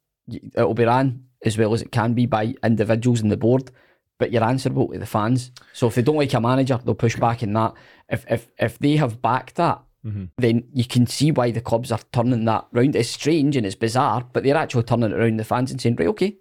it'll 0.55 0.73
be 0.73 0.85
ran 0.85 1.25
as 1.43 1.57
well 1.57 1.73
as 1.73 1.81
it 1.81 1.91
can 1.91 2.13
be 2.13 2.25
by 2.25 2.55
individuals 2.63 3.21
in 3.21 3.29
the 3.29 3.37
board, 3.37 3.71
but 4.17 4.31
you're 4.31 4.43
answerable 4.43 4.89
to 4.89 4.99
the 4.99 5.05
fans. 5.05 5.51
So 5.73 5.87
if 5.87 5.95
they 5.95 6.01
don't 6.01 6.17
like 6.17 6.33
a 6.33 6.41
manager, 6.41 6.79
they'll 6.83 6.95
push 6.95 7.15
back 7.15 7.43
in 7.43 7.53
that. 7.53 7.73
If 8.09 8.25
if 8.29 8.49
if 8.57 8.79
they 8.79 8.97
have 8.97 9.21
backed 9.21 9.55
that 9.55 9.81
mm-hmm. 10.05 10.25
then 10.37 10.63
you 10.73 10.85
can 10.85 11.07
see 11.07 11.31
why 11.31 11.51
the 11.51 11.61
clubs 11.61 11.91
are 11.91 11.99
turning 12.11 12.45
that 12.45 12.67
round. 12.71 12.95
It's 12.95 13.09
strange 13.09 13.55
and 13.55 13.65
it's 13.65 13.75
bizarre, 13.75 14.25
but 14.31 14.43
they're 14.43 14.57
actually 14.57 14.83
turning 14.83 15.11
it 15.11 15.17
around 15.17 15.37
the 15.37 15.43
fans 15.43 15.71
and 15.71 15.81
saying, 15.81 15.95
right, 15.97 16.07
okay, 16.09 16.37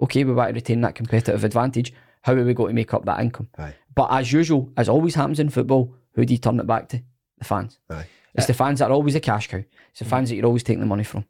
okay, 0.00 0.24
we 0.24 0.32
want 0.32 0.50
to 0.50 0.54
retain 0.54 0.80
that 0.82 0.94
competitive 0.94 1.44
advantage. 1.44 1.92
How 2.22 2.34
are 2.34 2.44
we 2.44 2.54
going 2.54 2.70
to 2.70 2.74
make 2.74 2.94
up 2.94 3.04
that 3.06 3.20
income? 3.20 3.48
Aye. 3.58 3.74
But 3.94 4.12
as 4.12 4.32
usual, 4.32 4.72
as 4.76 4.88
always 4.88 5.14
happens 5.14 5.40
in 5.40 5.50
football, 5.50 5.94
who 6.14 6.24
do 6.24 6.34
you 6.34 6.38
turn 6.38 6.60
it 6.60 6.66
back 6.66 6.88
to? 6.90 7.02
The 7.38 7.44
fans. 7.44 7.78
Aye. 7.88 8.06
It's 8.34 8.46
the 8.46 8.54
fans 8.54 8.78
that 8.78 8.90
are 8.90 8.94
always 8.94 9.14
a 9.14 9.20
cash 9.20 9.48
cow. 9.48 9.58
It's 9.90 9.98
the 9.98 10.04
mm-hmm. 10.04 10.10
fans 10.10 10.28
that 10.28 10.36
you're 10.36 10.46
always 10.46 10.62
taking 10.62 10.80
the 10.80 10.86
money 10.86 11.02
from, 11.02 11.24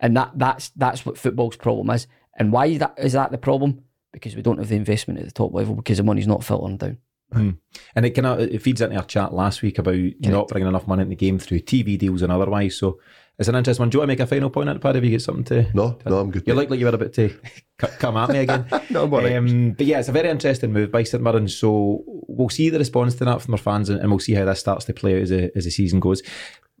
and 0.00 0.16
that 0.16 0.30
that's 0.36 0.70
that's 0.70 1.04
what 1.04 1.18
football's 1.18 1.56
problem 1.56 1.90
is. 1.90 2.06
And 2.36 2.52
why 2.52 2.76
that 2.78 2.94
is 2.98 3.14
that 3.14 3.30
the 3.30 3.38
problem? 3.38 3.82
Because 4.12 4.36
we 4.36 4.42
don't 4.42 4.58
have 4.58 4.68
the 4.68 4.76
investment 4.76 5.20
at 5.20 5.26
the 5.26 5.32
top 5.32 5.52
level 5.52 5.74
because 5.74 5.98
the 5.98 6.04
money's 6.04 6.26
not 6.26 6.44
filtering 6.44 6.76
down. 6.76 6.98
And 7.32 8.06
it 8.06 8.10
kind 8.10 8.26
of 8.26 8.40
it 8.40 8.62
feeds 8.62 8.80
into 8.80 8.96
our 8.96 9.04
chat 9.04 9.34
last 9.34 9.60
week 9.60 9.78
about 9.78 9.96
not 10.20 10.48
bringing 10.48 10.68
enough 10.68 10.86
money 10.86 11.02
in 11.02 11.08
the 11.08 11.16
game 11.16 11.38
through 11.38 11.60
TV 11.60 11.98
deals 11.98 12.22
and 12.22 12.32
otherwise. 12.32 12.76
So 12.78 13.00
it's 13.38 13.48
an 13.48 13.56
interesting 13.56 13.82
one. 13.82 13.90
Do 13.90 13.96
you 13.96 14.00
want 14.00 14.08
to 14.08 14.12
make 14.12 14.20
a 14.20 14.26
final 14.26 14.48
point 14.48 14.68
on 14.68 14.76
it, 14.76 14.80
Paddy? 14.80 14.98
Have 14.98 15.04
you 15.04 15.10
got 15.10 15.20
something 15.22 15.44
to? 15.44 15.70
No, 15.74 15.98
no, 16.06 16.20
I'm 16.20 16.30
good. 16.30 16.44
You 16.46 16.54
look 16.54 16.70
like 16.70 16.78
you 16.78 16.86
were 16.86 16.94
about 16.94 17.12
to 17.14 17.28
c- 17.80 17.88
come 17.98 18.16
at 18.16 18.30
me 18.30 18.38
again. 18.38 18.66
No, 18.90 19.04
I'm 19.04 19.12
all 19.12 19.20
right. 19.20 19.36
um, 19.36 19.72
but 19.72 19.84
yeah, 19.84 19.98
it's 19.98 20.08
a 20.08 20.12
very 20.12 20.30
interesting 20.30 20.72
move 20.72 20.90
by 20.90 21.02
St 21.02 21.22
Mirren. 21.22 21.48
So 21.48 22.02
we'll 22.06 22.48
see 22.48 22.70
the 22.70 22.78
response 22.78 23.16
to 23.16 23.24
that 23.26 23.42
from 23.42 23.54
our 23.54 23.58
fans, 23.58 23.90
and, 23.90 24.00
and 24.00 24.08
we'll 24.08 24.20
see 24.20 24.34
how 24.34 24.44
this 24.46 24.60
starts 24.60 24.84
to 24.86 24.94
play 24.94 25.16
out 25.16 25.22
as, 25.22 25.32
a, 25.32 25.54
as 25.56 25.64
the 25.64 25.70
season 25.70 26.00
goes. 26.00 26.22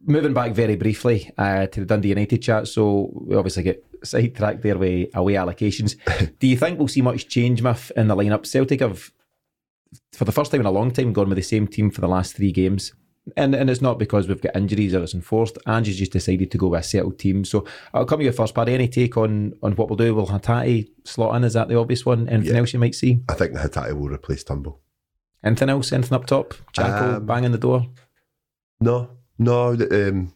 Moving 0.06 0.32
back 0.32 0.52
very 0.52 0.76
briefly 0.76 1.30
uh, 1.36 1.66
to 1.66 1.80
the 1.80 1.86
Dundee 1.86 2.10
United 2.10 2.38
chat. 2.38 2.68
So 2.68 3.10
we 3.26 3.34
obviously 3.34 3.64
get 3.64 3.84
sidetracked 4.04 4.62
there 4.62 4.78
with 4.78 5.08
away 5.14 5.34
allocations. 5.34 5.96
Do 6.38 6.46
you 6.46 6.56
think 6.56 6.78
we'll 6.78 6.88
see 6.88 7.02
much 7.02 7.28
change, 7.28 7.62
Miff, 7.62 7.90
in 7.96 8.08
the 8.08 8.16
lineup? 8.16 8.46
Celtic 8.46 8.80
have, 8.80 9.10
for 10.12 10.24
the 10.24 10.32
first 10.32 10.50
time 10.50 10.60
in 10.60 10.66
a 10.66 10.70
long 10.70 10.90
time, 10.90 11.12
gone 11.12 11.28
with 11.28 11.36
the 11.36 11.42
same 11.42 11.66
team 11.66 11.90
for 11.90 12.00
the 12.00 12.08
last 12.08 12.36
three 12.36 12.52
games. 12.52 12.92
And, 13.36 13.56
and 13.56 13.68
it's 13.68 13.82
not 13.82 13.98
because 13.98 14.28
we've 14.28 14.40
got 14.40 14.54
injuries 14.54 14.94
or 14.94 15.02
it's 15.02 15.12
enforced. 15.14 15.58
Ange's 15.66 15.98
just 15.98 16.12
decided 16.12 16.48
to 16.52 16.58
go 16.58 16.68
with 16.68 16.80
a 16.80 16.82
settled 16.84 17.18
team. 17.18 17.44
So 17.44 17.64
I'll 17.92 18.04
come 18.06 18.20
to 18.20 18.24
you 18.24 18.30
first, 18.30 18.54
Paddy. 18.54 18.74
Any 18.74 18.86
take 18.86 19.16
on, 19.16 19.52
on 19.64 19.72
what 19.72 19.88
we'll 19.88 19.96
do? 19.96 20.14
Will 20.14 20.28
Hatate 20.28 20.88
slot 21.04 21.34
in? 21.34 21.42
Is 21.42 21.54
that 21.54 21.66
the 21.68 21.76
obvious 21.76 22.06
one? 22.06 22.28
Anything 22.28 22.54
Yeah. 22.54 22.60
else 22.60 22.72
you 22.72 22.78
might 22.78 22.94
see? 22.94 23.22
I 23.28 23.34
think 23.34 23.54
Hatate 23.54 23.98
will 23.98 24.10
replace 24.10 24.44
Turnbull. 24.44 24.80
Anything 25.42 25.70
else? 25.70 25.90
Anything 25.92 26.14
up 26.14 26.26
top? 26.26 26.54
Janko 26.72 27.16
Um, 27.16 27.26
banging 27.26 27.50
the 27.50 27.58
door? 27.58 27.86
No, 28.80 29.10
no. 29.38 29.70
Um, 29.72 30.32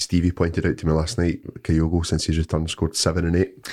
Stevie 0.00 0.32
pointed 0.32 0.66
out 0.66 0.76
to 0.78 0.86
me 0.86 0.92
last 0.92 1.18
night, 1.18 1.42
Kyogo, 1.62 2.04
since 2.04 2.24
he's 2.24 2.38
returned, 2.38 2.70
scored 2.70 2.96
seven 2.96 3.26
and 3.26 3.36
eight. 3.36 3.68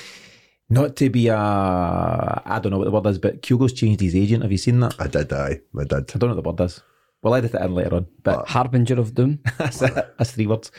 Not 0.70 0.96
to 0.98 1.10
be 1.10 1.28
a, 1.28 1.36
I 1.38 2.60
don't 2.62 2.72
know 2.72 2.78
what 2.80 2.86
the 2.86 2.92
word 2.92 3.06
is, 3.08 3.20
but 3.20 3.42
Kyogo's 3.42 3.74
changed 3.74 4.02
his 4.02 4.16
agent. 4.16 4.44
Have 4.44 4.52
you 4.52 4.58
seen 4.58 4.80
that? 4.80 4.96
I 5.00 5.08
did, 5.08 5.32
I, 5.32 5.60
I 5.78 5.84
did. 5.84 5.94
I 5.94 6.18
don't 6.18 6.22
know 6.30 6.36
what 6.36 6.44
the 6.44 6.50
word 6.50 6.62
is. 6.62 6.82
We'll 7.22 7.36
edit 7.36 7.54
it 7.54 7.62
in 7.62 7.74
later 7.76 7.96
on. 7.96 8.08
But 8.24 8.48
Harbinger 8.48 9.00
of 9.00 9.14
doom. 9.14 9.40
that's, 9.58 9.80
that's 9.80 10.32
three 10.32 10.48
words. 10.48 10.72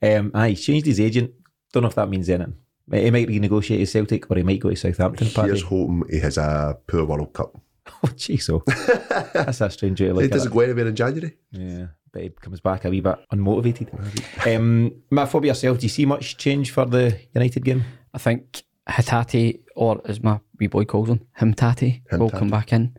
Um, 0.00 0.30
aye, 0.34 0.50
he's 0.50 0.64
changed 0.64 0.86
his 0.86 1.00
agent. 1.00 1.32
Don't 1.72 1.82
know 1.82 1.88
if 1.88 1.94
that 1.94 2.08
means 2.08 2.28
anything. 2.28 2.54
He 2.90 3.10
might 3.10 3.28
renegotiate 3.28 3.78
his 3.78 3.92
Celtic 3.92 4.30
or 4.30 4.36
he 4.36 4.42
might 4.42 4.58
go 4.60 4.70
to 4.70 4.76
Southampton. 4.76 5.28
Paddy. 5.30 5.48
Here's 5.48 5.62
hoping 5.62 6.02
he 6.10 6.18
has 6.18 6.36
a 6.38 6.76
poor 6.86 7.04
World 7.04 7.32
Cup. 7.32 7.56
Oh, 8.04 8.08
jeez, 8.08 8.48
oh. 8.48 8.62
that's 9.34 9.60
a 9.60 9.68
strange 9.68 10.00
way 10.00 10.06
to 10.08 10.14
look 10.14 10.22
He 10.22 10.28
doesn't 10.28 10.52
it. 10.52 10.54
go 10.54 10.60
anywhere 10.60 10.86
in 10.86 10.94
January. 10.96 11.36
Yeah, 11.50 11.86
but 12.12 12.22
he 12.22 12.28
comes 12.28 12.60
back 12.60 12.84
a 12.84 12.90
wee 12.90 13.00
bit 13.00 13.16
unmotivated. 13.32 13.88
um, 14.56 14.92
Matt, 15.10 15.28
for 15.30 15.44
yourself, 15.44 15.78
do 15.78 15.84
you 15.84 15.88
see 15.88 16.06
much 16.06 16.36
change 16.36 16.70
for 16.70 16.84
the 16.84 17.18
United 17.34 17.64
game? 17.64 17.84
I 18.14 18.18
think 18.18 18.62
Hatate, 18.88 19.60
or 19.76 20.00
as 20.04 20.22
my 20.22 20.40
wee 20.58 20.66
boy 20.66 20.84
calls 20.84 21.08
him, 21.08 21.20
Himtati, 21.40 22.02
will 22.18 22.30
come 22.30 22.50
back 22.50 22.72
in. 22.72 22.94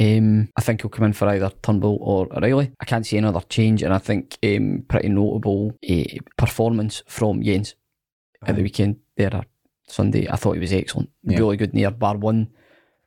Um, 0.00 0.48
I 0.56 0.60
think 0.60 0.82
he'll 0.82 0.90
come 0.90 1.04
in 1.06 1.12
for 1.12 1.28
either 1.28 1.50
Turnbull 1.62 1.98
or 2.00 2.26
O'Riley. 2.36 2.72
I 2.80 2.84
can't 2.84 3.06
see 3.06 3.16
another 3.16 3.40
change, 3.48 3.82
and 3.82 3.94
I 3.94 3.98
think 3.98 4.36
um, 4.44 4.84
pretty 4.88 5.08
notable 5.08 5.78
uh, 5.88 6.02
performance 6.36 7.02
from 7.06 7.42
Jenz 7.42 7.74
at 8.44 8.56
the 8.56 8.62
weekend 8.62 8.96
there 9.16 9.42
Sunday. 9.86 10.28
I 10.28 10.36
thought 10.36 10.54
he 10.54 10.60
was 10.60 10.72
excellent, 10.72 11.10
Yeah. 11.22 11.38
really 11.38 11.56
good 11.56 11.74
near 11.74 11.90
bar 11.90 12.16
one. 12.16 12.48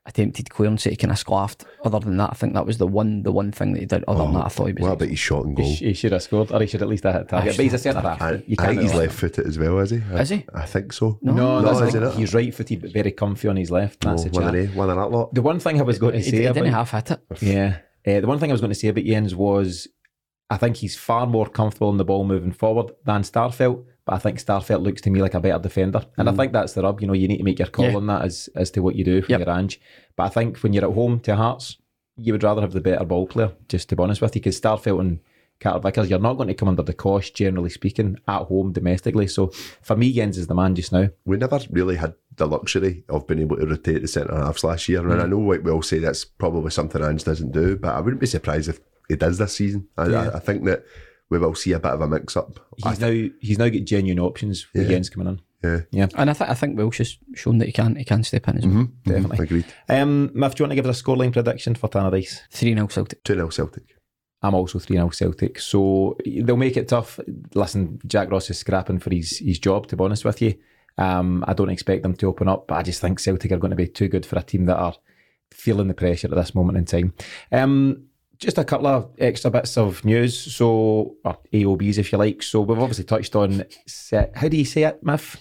Attempted 0.07 0.51
clearance 0.51 0.83
that 0.83 0.91
he 0.91 0.95
kind 0.97 1.11
of 1.11 1.17
sclaffed. 1.17 1.65
Other 1.83 1.99
than 1.99 2.17
that, 2.17 2.29
I 2.29 2.33
think 2.35 2.53
that 2.53 2.63
was 2.65 2.77
the 2.77 2.85
one 2.85 3.23
the 3.23 3.31
one 3.31 3.51
thing 3.51 3.73
that 3.73 3.79
he 3.79 3.85
did. 3.87 4.03
Other 4.07 4.23
than 4.23 4.33
that, 4.35 4.45
I 4.45 4.49
thought 4.49 4.67
he 4.67 4.73
was. 4.73 4.81
What 4.83 4.91
excellent. 4.91 5.01
about 5.01 5.09
his 5.09 5.19
shot 5.19 5.45
and 5.45 5.57
He, 5.57 5.63
goal? 5.63 5.73
sh- 5.73 5.79
he 5.79 5.93
should 5.93 6.11
have 6.11 6.21
scored, 6.21 6.51
or 6.51 6.61
he 6.61 6.67
should 6.67 6.81
at 6.83 6.87
least 6.87 7.05
have 7.05 7.15
hit 7.15 7.29
target. 7.29 7.55
But 7.57 7.63
he's 7.63 7.73
a 7.73 7.77
centre 7.79 8.01
half. 8.01 8.21
I, 8.21 8.43
You 8.45 8.55
I 8.59 8.67
think 8.67 8.81
he's 8.81 8.93
left 8.93 9.13
footed 9.15 9.47
as 9.47 9.57
well, 9.57 9.79
is 9.79 9.89
he? 9.89 10.01
I, 10.13 10.21
Is 10.21 10.29
he? 10.29 10.45
I 10.53 10.65
think 10.67 10.93
so. 10.93 11.17
No. 11.23 11.33
No, 11.33 11.59
No, 11.61 11.73
that's 11.79 11.87
isn't 11.95 12.03
it? 12.03 12.13
He's 12.13 12.35
right 12.35 12.53
footed, 12.53 12.81
but 12.83 12.91
very 12.93 13.11
comfy 13.13 13.47
on 13.47 13.57
his 13.57 13.71
left. 13.71 14.01
That's 14.01 14.25
No, 14.25 14.29
the 14.29 14.35
one, 14.39 14.43
chat. 14.53 14.55
of 14.55 14.71
they, 14.73 14.77
one 14.77 14.89
of 14.91 14.95
that 14.97 15.07
lot. 15.09 15.33
The 15.33 15.41
one 15.41 15.59
thing 15.59 15.79
I 15.79 15.83
was 15.83 15.97
going 15.97 16.13
to 16.13 16.19
He, 16.19 16.29
say 16.29 16.37
he 16.37 16.45
about 16.45 16.53
didn't 16.53 16.73
half 16.73 16.91
hit 16.91 17.09
it. 17.11 17.21
Yeah. 17.41 17.77
Uh, 18.07 18.19
the 18.19 18.27
one 18.27 18.37
thing 18.37 18.51
I 18.51 18.53
was 18.53 18.61
going 18.61 18.69
to 18.73 18.75
say 18.79 18.89
about 18.89 19.03
Jenz 19.05 19.33
was 19.33 19.87
I 20.51 20.57
think 20.57 20.75
he's 20.77 20.95
far 20.95 21.25
more 21.25 21.47
comfortable 21.47 21.89
in 21.89 21.97
the 21.97 22.05
ball 22.05 22.23
moving 22.25 22.51
forward 22.51 22.91
than 23.05 23.23
Starfelt, 23.23 23.83
but 24.05 24.13
I 24.13 24.17
think 24.19 24.37
Starfelt 24.39 24.81
looks 24.83 25.01
to 25.01 25.09
me 25.09 25.21
like 25.21 25.33
a 25.33 25.39
better 25.39 25.59
defender. 25.61 26.01
And 26.17 26.29
I 26.29 26.31
think 26.33 26.53
that's 26.53 26.73
the 26.73 26.83
rub. 26.83 27.01
You 27.01 27.07
know, 27.07 27.13
you 27.13 27.27
need 27.27 27.37
to 27.37 27.43
make 27.43 27.59
your 27.59 27.67
call 27.67 27.89
Yeah. 27.89 27.95
on 27.95 28.07
that 28.07 28.21
as, 28.23 28.49
as 28.55 28.71
to 28.71 28.81
what 28.81 28.95
you 28.95 29.03
do 29.03 29.21
for 29.21 29.31
Yep. 29.31 29.39
your 29.39 29.49
Ange. 29.49 29.81
But 30.15 30.23
I 30.23 30.29
think 30.29 30.57
when 30.59 30.73
you're 30.73 30.85
at 30.87 30.93
home 30.93 31.19
to 31.21 31.35
Hearts, 31.35 31.77
you 32.17 32.31
would 32.33 32.43
rather 32.43 32.61
have 32.61 32.73
the 32.73 32.81
better 32.81 33.03
ball 33.03 33.27
player, 33.27 33.51
just 33.67 33.89
to 33.89 33.95
be 33.95 34.03
honest 34.03 34.21
with 34.21 34.35
you, 34.35 34.41
because 34.41 34.59
Starfelt 34.61 34.99
and 34.99 35.19
Carter 35.59 35.79
Vickers, 35.79 36.09
you're 36.09 36.19
not 36.19 36.35
going 36.35 36.47
to 36.49 36.53
come 36.53 36.67
under 36.67 36.83
the 36.83 36.93
cosh, 36.93 37.31
generally 37.31 37.69
speaking, 37.69 38.17
at 38.27 38.43
home 38.43 38.71
domestically. 38.73 39.25
So 39.27 39.47
for 39.81 39.95
me, 39.95 40.13
Jenz 40.13 40.37
is 40.37 40.47
the 40.47 40.55
man 40.55 40.75
just 40.75 40.91
now. 40.91 41.09
We 41.25 41.37
never 41.37 41.59
really 41.71 41.95
had 41.95 42.13
the 42.35 42.45
luxury 42.47 43.05
of 43.09 43.25
being 43.25 43.39
able 43.41 43.55
to 43.57 43.65
rotate 43.65 44.01
the 44.01 44.07
centre 44.07 44.35
halves 44.35 44.63
last 44.63 44.87
year. 44.89 45.01
Mm. 45.01 45.13
And 45.13 45.21
I 45.21 45.25
know 45.27 45.39
like 45.39 45.63
we 45.63 45.71
all 45.71 45.81
say 45.81 45.99
that's 45.99 46.25
probably 46.25 46.71
something 46.71 47.01
Ange 47.03 47.23
doesn't 47.23 47.51
do, 47.53 47.77
but 47.77 47.95
I 47.95 48.01
wouldn't 48.01 48.19
be 48.21 48.27
surprised 48.27 48.69
if 48.69 48.79
he 49.07 49.15
does 49.15 49.37
this 49.37 49.53
season. 49.55 49.87
I, 49.97 50.07
Yeah. 50.07 50.29
I, 50.33 50.37
I 50.37 50.39
think 50.39 50.65
that 50.65 50.83
we 51.29 51.37
will 51.39 51.55
see 51.55 51.71
a 51.71 51.79
bit 51.79 51.91
of 51.91 52.01
a 52.01 52.07
mix 52.07 52.35
up. 52.37 52.59
He's 52.77 52.99
now 52.99 53.29
he's 53.41 53.57
now 53.57 53.69
got 53.69 53.83
genuine 53.83 54.19
options 54.19 54.67
with 54.73 54.89
Yeah. 54.89 54.97
Jenz 54.97 55.09
coming 55.11 55.27
in. 55.27 55.41
Yeah, 55.63 55.81
yeah. 55.91 56.07
And 56.15 56.29
I, 56.29 56.33
th- 56.33 56.49
I 56.49 56.53
think 56.53 56.77
Welsh 56.77 56.99
has 56.99 57.17
shown 57.33 57.57
that 57.57 57.65
he 57.65 57.71
can 57.71 57.95
he 57.95 58.03
can 58.03 58.23
step 58.23 58.47
in 58.47 58.57
as 58.59 58.67
well. 58.67 58.87
Definitely. 59.05 59.43
agreed. 59.45 59.65
Um, 59.89 60.29
Miff, 60.35 60.53
do 60.53 60.61
you 60.61 60.65
want 60.65 60.71
to 60.71 60.75
give 60.75 60.85
us 60.85 61.01
a 61.01 61.03
scoreline 61.03 61.33
prediction 61.33 61.73
for 61.75 61.89
Tannadice? 61.89 62.41
Three 62.51 62.73
0 62.75 62.87
Celtic. 62.87 63.23
2 63.23 63.33
0 63.33 63.49
Celtic. 63.49 63.83
I'm 64.43 64.53
also 64.53 64.77
3 64.77 64.97
0 64.97 65.09
Celtic. 65.09 65.59
So 65.59 66.17
they'll 66.25 66.55
make 66.57 66.77
it 66.77 66.87
tough. 66.89 67.19
Listen, 67.55 67.99
Jack 68.05 68.29
Ross 68.29 68.49
is 68.51 68.59
scrapping 68.59 68.99
for 68.99 69.09
his, 69.11 69.39
his 69.39 69.57
job, 69.57 69.87
to 69.87 69.95
be 69.97 70.03
honest 70.03 70.23
with 70.25 70.39
you. 70.43 70.53
Um, 70.99 71.43
I 71.47 71.53
don't 71.53 71.69
expect 71.71 72.03
them 72.03 72.15
to 72.17 72.27
open 72.27 72.47
up, 72.47 72.67
but 72.67 72.75
I 72.75 72.83
just 72.83 73.01
think 73.01 73.19
Celtic 73.19 73.51
are 73.51 73.57
going 73.57 73.71
to 73.71 73.75
be 73.75 73.87
too 73.87 74.07
good 74.07 74.25
for 74.25 74.37
a 74.37 74.43
team 74.43 74.65
that 74.67 74.77
are 74.77 74.93
feeling 75.51 75.87
the 75.87 75.93
pressure 75.95 76.27
at 76.27 76.35
this 76.35 76.53
moment 76.53 76.77
in 76.77 76.85
time. 76.85 77.13
Um, 77.51 78.03
just 78.37 78.57
a 78.57 78.63
couple 78.63 78.87
of 78.87 79.11
extra 79.17 79.51
bits 79.51 79.77
of 79.77 80.03
news. 80.05 80.37
So, 80.55 81.15
or 81.23 81.37
AOBs, 81.53 81.97
if 81.97 82.11
you 82.11 82.17
like. 82.17 82.43
So, 82.43 82.61
we've 82.61 82.79
obviously 82.79 83.05
touched 83.05 83.35
on, 83.35 83.65
how 84.11 84.47
do 84.47 84.57
you 84.57 84.65
say 84.65 84.83
it, 84.83 85.03
Miff? 85.03 85.37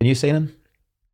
The 0.00 0.06
new 0.06 0.14
signing? 0.14 0.52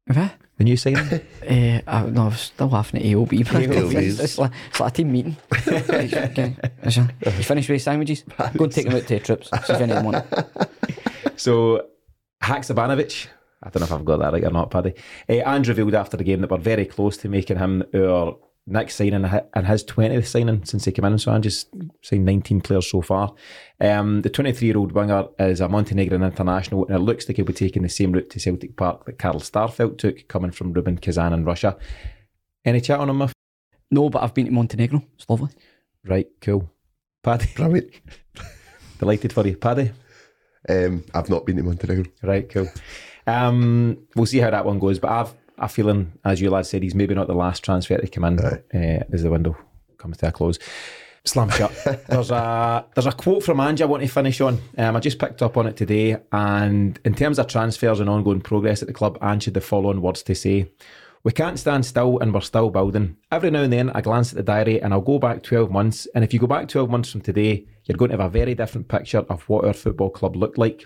What? 0.07 0.33
The 0.59 0.65
new 0.65 0.77
signing? 0.77 0.99
Uh, 0.99 1.81
I, 1.91 2.07
no, 2.07 2.23
I 2.23 2.25
was 2.27 2.41
still 2.41 2.69
laughing 2.69 3.01
at 3.01 3.07
AOB. 3.07 3.45
but 3.45 3.63
AOBs. 3.63 3.95
It's, 4.03 4.21
it's, 4.21 4.39
like, 4.39 4.53
it's 4.71 4.81
like 4.81 4.93
a 4.93 4.97
team 4.97 5.13
meeting. 5.13 5.37
okay. 5.69 6.57
You 6.87 7.31
finished 7.45 7.69
with 7.69 7.69
your 7.69 7.79
sandwiches? 7.79 8.25
Go 8.57 8.65
and 8.65 8.73
take 8.73 8.87
them 8.87 8.97
out 8.97 9.07
to 9.07 9.15
the 9.15 9.21
trips. 9.21 9.51
See 9.51 9.73
if 9.73 9.81
any 9.81 9.93
of 9.93 10.03
them 10.03 10.05
want 10.05 10.27
it. 10.31 10.71
So, 11.37 11.87
Haksabanovic, 12.43 13.29
I 13.63 13.71
don't 13.71 13.81
know 13.81 13.87
if 13.87 13.93
I've 13.93 14.05
got 14.05 14.19
that 14.19 14.33
right 14.33 14.45
or 14.45 14.51
not, 14.51 14.71
Paddy. 14.71 14.95
Uh, 15.29 15.35
Ange 15.35 15.69
revealed 15.69 15.95
after 15.95 16.17
the 16.17 16.25
game 16.25 16.41
that 16.41 16.51
we're 16.51 16.59
very 16.59 16.87
close 16.87 17.17
to 17.19 17.29
making 17.29 17.59
him 17.59 17.85
our 17.95 18.37
next 18.67 18.95
signing 18.95 19.25
and 19.25 19.67
his 19.67 19.85
20th 19.85 20.27
signing 20.27 20.65
since 20.65 20.85
he 20.85 20.93
came 20.93 21.05
in. 21.05 21.19
So, 21.19 21.33
I'm 21.33 21.43
just 21.43 21.69
saying 22.03 22.25
19 22.25 22.61
players 22.61 22.91
so 22.91 23.03
far. 23.03 23.35
Um, 23.81 24.23
the 24.23 24.31
23 24.31 24.69
year 24.69 24.79
old 24.79 24.93
winger 24.93 25.27
is 25.39 25.61
a 25.61 25.69
Montenegrin 25.69 26.23
international, 26.23 26.87
and 26.87 26.97
it 26.97 27.01
looks 27.01 27.29
like 27.29 27.37
he'll 27.37 27.47
be 27.47 27.53
taking 27.53 27.83
the 27.83 27.89
same 27.89 28.13
route 28.13 28.31
to 28.31 28.41
Celtic 28.41 28.77
Park 28.77 29.05
that 29.07 29.19
Carl 29.19 29.41
Starfelt 29.41 29.99
took, 29.99 30.29
coming 30.29 30.51
from 30.51 30.73
Rubin 30.73 30.99
Kazan 30.99 31.33
in 31.33 31.45
Russia. 31.45 31.77
Any 32.65 32.81
chat 32.81 33.01
on 33.01 33.11
him, 33.11 33.19
Miff? 33.19 33.33
No, 33.91 34.09
but 34.09 34.23
I've 34.23 34.35
been 34.35 34.47
to 34.47 34.53
Montenegro. 34.53 35.03
It's 35.15 35.29
lovely. 35.29 35.51
Right, 36.05 36.29
cool. 36.41 36.71
Paddy, 37.23 37.47
Brilliant. 37.55 37.91
delighted 38.99 39.33
for 39.33 39.47
you. 39.47 39.57
Paddy? 39.57 39.93
Um, 40.69 41.05
I've 41.15 41.29
not 41.29 41.45
been 41.45 41.57
to 41.57 41.63
Montenegro. 41.63 42.05
Right, 42.23 42.49
cool. 42.49 42.69
Um, 43.27 43.99
we'll 44.17 44.27
see 44.27 44.39
how 44.39 44.51
that 44.51 44.65
one 44.65 44.79
goes. 44.79 44.99
But 44.99 45.11
I've 45.11 45.35
a 45.59 45.68
feeling, 45.68 46.12
as 46.24 46.40
you 46.40 46.50
lad 46.50 46.66
said, 46.66 46.82
he's 46.82 46.94
maybe 46.94 47.14
not 47.14 47.26
the 47.26 47.34
last 47.34 47.64
transfer 47.64 47.98
to 47.98 48.07
come 48.09 48.24
in 48.24 48.38
uh, 48.40 49.05
as 49.12 49.22
the 49.22 49.30
window 49.30 49.57
comes 49.98 50.18
to 50.18 50.28
a 50.28 50.32
close. 50.32 50.59
Slam 51.24 51.50
shut. 51.50 51.72
there's 52.09 52.32
a 52.32 52.84
there's 52.94 53.07
a 53.07 53.12
quote 53.12 53.44
from 53.44 53.61
Ange 53.61 53.80
I 53.80 53.84
want 53.84 54.03
to 54.03 54.09
finish 54.09 54.40
on. 54.40 54.61
Um, 54.76 54.96
I 54.96 55.00
just 55.00 55.20
picked 55.20 55.40
up 55.40 55.57
on 55.57 55.68
it 55.68 55.76
today, 55.76 56.16
and 56.32 56.98
in 57.05 57.14
terms 57.14 57.38
of 57.38 57.46
transfers 57.46 58.00
and 58.00 58.11
ongoing 58.11 58.40
progress 58.40 58.82
at 58.82 58.88
the 58.88 58.94
club, 58.94 59.18
Ange 59.22 59.44
had 59.44 59.55
the 59.55 59.61
following 59.61 60.03
words 60.03 60.22
to 60.24 60.34
say. 60.34 60.70
We 61.24 61.30
can't 61.30 61.57
stand 61.57 61.86
still 61.86 62.18
and 62.18 62.34
we're 62.34 62.40
still 62.40 62.68
building. 62.68 63.16
Every 63.30 63.53
now 63.53 63.62
and 63.62 63.72
then 63.72 63.90
I 63.90 64.00
glance 64.00 64.32
at 64.32 64.36
the 64.36 64.42
diary 64.42 64.82
and 64.82 64.92
I'll 64.92 65.00
go 65.00 65.20
back 65.20 65.44
12 65.44 65.70
months. 65.70 66.09
And 66.16 66.24
if 66.24 66.34
you 66.34 66.40
go 66.40 66.48
back 66.48 66.66
12 66.66 66.90
months 66.90 67.12
from 67.12 67.20
today, 67.20 67.64
you're 67.84 67.96
going 67.96 68.11
to 68.11 68.16
have 68.16 68.26
a 68.26 68.28
very 68.28 68.57
different 68.57 68.88
picture 68.88 69.20
of 69.28 69.48
what 69.48 69.64
our 69.64 69.72
football 69.72 70.11
club 70.11 70.34
looked 70.34 70.59
like. 70.59 70.84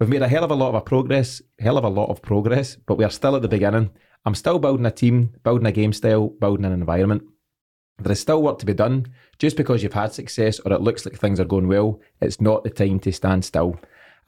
We've 0.00 0.08
made 0.08 0.22
a 0.22 0.28
hell 0.28 0.44
of 0.44 0.52
a 0.52 0.54
lot 0.54 0.76
of 0.76 0.84
progress, 0.84 1.42
hell 1.58 1.76
of 1.76 1.82
a 1.82 1.88
lot 1.88 2.08
of 2.08 2.22
progress, 2.22 2.76
but 2.76 2.98
we 2.98 3.04
are 3.04 3.10
still 3.10 3.34
at 3.34 3.42
the 3.42 3.48
beginning. 3.48 3.90
I'm 4.24 4.36
still 4.36 4.60
building 4.60 4.86
a 4.86 4.92
team, 4.92 5.34
building 5.42 5.66
a 5.66 5.72
game 5.72 5.92
style, 5.92 6.28
building 6.28 6.64
an 6.64 6.72
environment. 6.72 7.24
There 7.98 8.12
is 8.12 8.20
still 8.20 8.40
work 8.40 8.60
to 8.60 8.66
be 8.66 8.74
done. 8.74 9.06
Just 9.40 9.56
because 9.56 9.82
you've 9.82 9.94
had 9.94 10.12
success 10.12 10.60
or 10.60 10.72
it 10.72 10.82
looks 10.82 11.04
like 11.04 11.18
things 11.18 11.40
are 11.40 11.44
going 11.44 11.66
well, 11.66 12.00
it's 12.20 12.40
not 12.40 12.62
the 12.62 12.70
time 12.70 13.00
to 13.00 13.12
stand 13.12 13.44
still. 13.44 13.76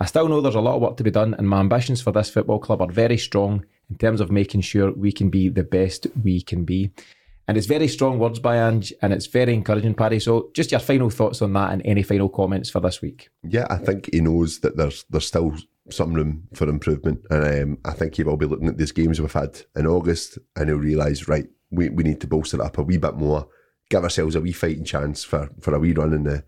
I 0.01 0.07
still 0.07 0.27
know 0.27 0.41
there's 0.41 0.57
a 0.57 0.61
lot 0.61 0.75
of 0.75 0.83
work 0.83 0.97
to 0.97 1.05
be 1.05 1.11
done, 1.13 1.35
and 1.35 1.49
my 1.49 1.61
ambitions 1.61 2.03
for 2.03 2.11
this 2.11 2.31
football 2.31 2.59
club 2.59 2.83
are 2.83 2.91
very 2.91 3.19
strong 3.19 3.65
in 3.91 3.97
terms 3.97 4.21
of 4.21 4.33
making 4.33 4.63
sure 4.63 4.91
we 4.91 5.13
can 5.13 5.31
be 5.31 5.49
the 5.49 5.63
best 5.63 6.09
we 6.25 6.43
can 6.43 6.65
be. 6.65 6.91
And 7.51 7.59
it's 7.59 7.67
very 7.67 7.89
strong 7.89 8.21
words 8.21 8.39
by 8.39 8.59
Ange, 8.59 8.93
and 9.03 9.13
it's 9.13 9.27
very 9.27 9.53
encouraging, 9.55 9.95
Paddy. 9.95 10.21
So, 10.21 10.53
just 10.55 10.71
your 10.71 10.79
final 10.79 11.11
thoughts 11.11 11.43
on 11.43 11.53
that, 11.55 11.73
and 11.73 11.83
any 11.85 12.05
final 12.05 12.29
comments 12.29 12.71
for 12.71 12.79
this 12.79 13.03
week? 13.03 13.29
Yeah, 13.43 13.67
I 13.69 13.79
think 13.79 14.09
he 14.13 14.21
knows 14.21 14.61
that 14.61 14.77
there's 14.77 15.05
there's 15.11 15.27
still 15.27 15.57
some 15.91 16.15
room 16.15 16.47
for 16.55 16.69
improvement, 16.69 17.27
and 17.29 17.63
um, 17.63 17.79
I 17.85 17.91
think 17.91 18.15
he 18.15 18.23
will 18.23 18.37
be 18.37 18.47
looking 18.47 18.69
at 18.69 18.79
these 18.79 18.93
games 18.93 19.21
we've 19.21 19.33
had 19.33 19.63
in 19.75 19.89
August, 19.89 20.39
and 20.55 20.69
he'll 20.69 20.79
realise 20.79 21.27
right, 21.27 21.49
we, 21.73 21.89
we 21.89 22.05
need 22.05 22.21
to 22.21 22.29
bolster 22.29 22.57
it 22.57 22.63
up 22.63 22.79
a 22.79 22.85
wee 22.85 22.99
bit 22.99 23.17
more, 23.17 23.49
give 23.89 24.05
ourselves 24.05 24.37
a 24.37 24.41
wee 24.41 24.53
fighting 24.53 24.85
chance 24.85 25.25
for, 25.25 25.51
for 25.61 25.75
a 25.75 25.81
wee 25.81 25.93
run 25.93 26.13
in 26.13 26.23
the 26.23 26.45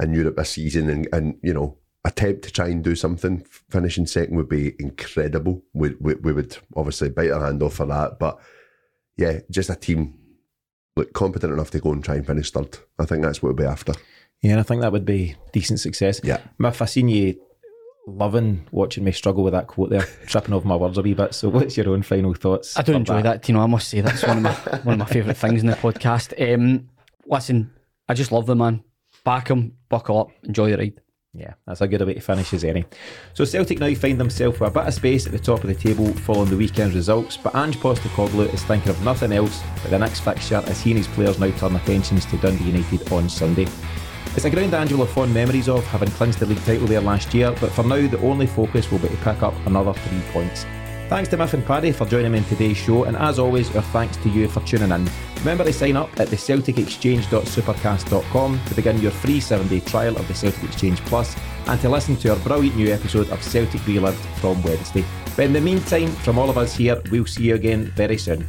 in 0.00 0.12
Europe 0.12 0.34
this 0.34 0.50
season, 0.50 0.90
and 0.90 1.06
and 1.12 1.38
you 1.44 1.54
know 1.54 1.78
attempt 2.04 2.42
to 2.42 2.50
try 2.50 2.66
and 2.66 2.82
do 2.82 2.96
something. 2.96 3.46
Finishing 3.70 4.06
second 4.06 4.34
would 4.38 4.48
be 4.48 4.74
incredible. 4.80 5.62
We, 5.72 5.90
we, 6.00 6.14
we 6.16 6.32
would 6.32 6.56
obviously 6.74 7.10
bite 7.10 7.30
our 7.30 7.46
hand 7.46 7.62
off 7.62 7.74
for 7.74 7.86
that. 7.86 8.18
But 8.18 8.40
yeah, 9.16 9.38
just 9.48 9.70
a 9.70 9.76
team 9.76 10.18
look 10.96 11.12
competent 11.12 11.52
enough 11.52 11.70
to 11.70 11.80
go 11.80 11.92
and 11.92 12.04
try 12.04 12.16
and 12.16 12.26
finish 12.26 12.50
third. 12.50 12.78
I 12.98 13.04
think 13.04 13.22
that's 13.22 13.42
what 13.42 13.54
we'll 13.54 13.66
be 13.66 13.70
after. 13.70 13.92
Yeah, 14.40 14.52
and 14.52 14.60
I 14.60 14.62
think 14.64 14.82
that 14.82 14.92
would 14.92 15.04
be 15.04 15.36
decent 15.52 15.80
success. 15.80 16.20
Yeah. 16.24 16.40
Miff, 16.58 16.82
I 16.82 16.86
seen 16.86 17.08
you 17.08 17.40
loving 18.06 18.66
watching 18.72 19.04
me 19.04 19.12
struggle 19.12 19.44
with 19.44 19.52
that 19.52 19.68
quote 19.68 19.90
there, 19.90 20.02
tripping 20.26 20.54
over 20.54 20.66
my 20.66 20.76
words 20.76 20.98
a 20.98 21.02
wee 21.02 21.14
bit. 21.14 21.34
So, 21.34 21.48
what's 21.48 21.76
your 21.76 21.90
own 21.90 22.02
final 22.02 22.34
thoughts? 22.34 22.76
I 22.76 22.82
do 22.82 22.92
enjoy 22.94 23.22
that, 23.22 23.48
You 23.48 23.54
know, 23.54 23.60
I 23.60 23.66
must 23.66 23.88
say 23.88 24.00
that's 24.00 24.26
one 24.26 24.38
of 24.38 24.42
my 24.42 24.52
one 24.82 24.94
of 24.94 24.98
my 24.98 25.04
favourite 25.06 25.36
things 25.36 25.60
in 25.60 25.68
the 25.68 25.76
podcast. 25.76 26.54
Um, 26.54 26.88
listen, 27.26 27.72
I 28.08 28.14
just 28.14 28.32
love 28.32 28.46
the 28.46 28.56
man. 28.56 28.82
Back 29.24 29.48
him, 29.48 29.76
buckle 29.88 30.18
up, 30.18 30.30
enjoy 30.42 30.70
the 30.70 30.78
ride. 30.78 31.00
Yeah, 31.34 31.54
that's 31.66 31.80
a 31.80 31.88
good 31.88 32.06
way 32.06 32.12
to 32.12 32.20
finish 32.20 32.52
as 32.52 32.62
any. 32.62 32.84
So 33.32 33.46
Celtic 33.46 33.80
now 33.80 33.94
find 33.94 34.20
themselves 34.20 34.60
with 34.60 34.68
a 34.68 34.72
bit 34.72 34.86
of 34.86 34.92
space 34.92 35.24
at 35.24 35.32
the 35.32 35.38
top 35.38 35.64
of 35.64 35.68
the 35.68 35.74
table 35.74 36.12
following 36.12 36.50
the 36.50 36.58
weekend's 36.58 36.94
results, 36.94 37.38
but 37.38 37.54
Ange 37.54 37.78
Postecoglou 37.78 38.52
is 38.52 38.62
thinking 38.64 38.90
of 38.90 39.02
nothing 39.02 39.32
else 39.32 39.62
but 39.82 39.90
the 39.90 39.98
next 39.98 40.20
fixture 40.20 40.62
as 40.66 40.82
he 40.82 40.90
and 40.90 40.98
his 40.98 41.08
players 41.08 41.38
now 41.38 41.50
turn 41.52 41.74
attentions 41.74 42.26
to 42.26 42.36
Dundee 42.36 42.64
United 42.64 43.10
on 43.10 43.30
Sunday. 43.30 43.66
It's 44.36 44.44
a 44.44 44.50
ground 44.50 44.74
Ange 44.74 44.92
will 44.92 45.06
have 45.06 45.14
fond 45.14 45.32
memories 45.32 45.70
of, 45.70 45.86
having 45.86 46.10
clinched 46.10 46.38
the 46.38 46.46
league 46.46 46.62
title 46.64 46.86
there 46.86 47.00
last 47.00 47.32
year, 47.32 47.50
but 47.60 47.72
for 47.72 47.82
now 47.82 48.06
the 48.06 48.20
only 48.20 48.46
focus 48.46 48.90
will 48.90 48.98
be 48.98 49.08
to 49.08 49.16
pick 49.16 49.42
up 49.42 49.54
another 49.64 49.94
three 49.94 50.20
points. 50.32 50.66
Thanks 51.12 51.28
to 51.28 51.36
Miff 51.36 51.52
and 51.52 51.66
Paddy 51.66 51.92
for 51.92 52.06
joining 52.06 52.32
me 52.32 52.38
in 52.38 52.44
today's 52.44 52.78
show, 52.78 53.04
and 53.04 53.18
as 53.18 53.38
always, 53.38 53.76
our 53.76 53.82
thanks 53.82 54.16
to 54.16 54.30
you 54.30 54.48
for 54.48 54.60
tuning 54.60 54.90
in. 54.90 55.06
Remember 55.40 55.62
to 55.62 55.70
sign 55.70 55.94
up 55.94 56.08
at 56.18 56.28
the 56.28 56.36
CelticExchange.supercast.com 56.36 58.60
to 58.64 58.74
begin 58.74 58.98
your 58.98 59.10
free 59.10 59.38
seven 59.38 59.68
day 59.68 59.80
trial 59.80 60.16
of 60.16 60.26
the 60.26 60.32
Celtic 60.32 60.64
Exchange 60.64 61.02
Plus 61.02 61.36
and 61.66 61.78
to 61.82 61.90
listen 61.90 62.16
to 62.16 62.30
our 62.30 62.38
brilliant 62.38 62.78
new 62.78 62.90
episode 62.90 63.28
of 63.28 63.42
Celtic 63.42 63.86
Relived 63.86 64.16
from 64.40 64.62
Wednesday. 64.62 65.04
But 65.36 65.44
in 65.44 65.52
the 65.52 65.60
meantime, 65.60 66.08
from 66.08 66.38
all 66.38 66.48
of 66.48 66.56
us 66.56 66.74
here, 66.74 66.98
we'll 67.10 67.26
see 67.26 67.42
you 67.42 67.56
again 67.56 67.92
very 67.94 68.16
soon. 68.16 68.48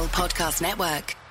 Podcast 0.00 0.62
Network. 0.62 1.21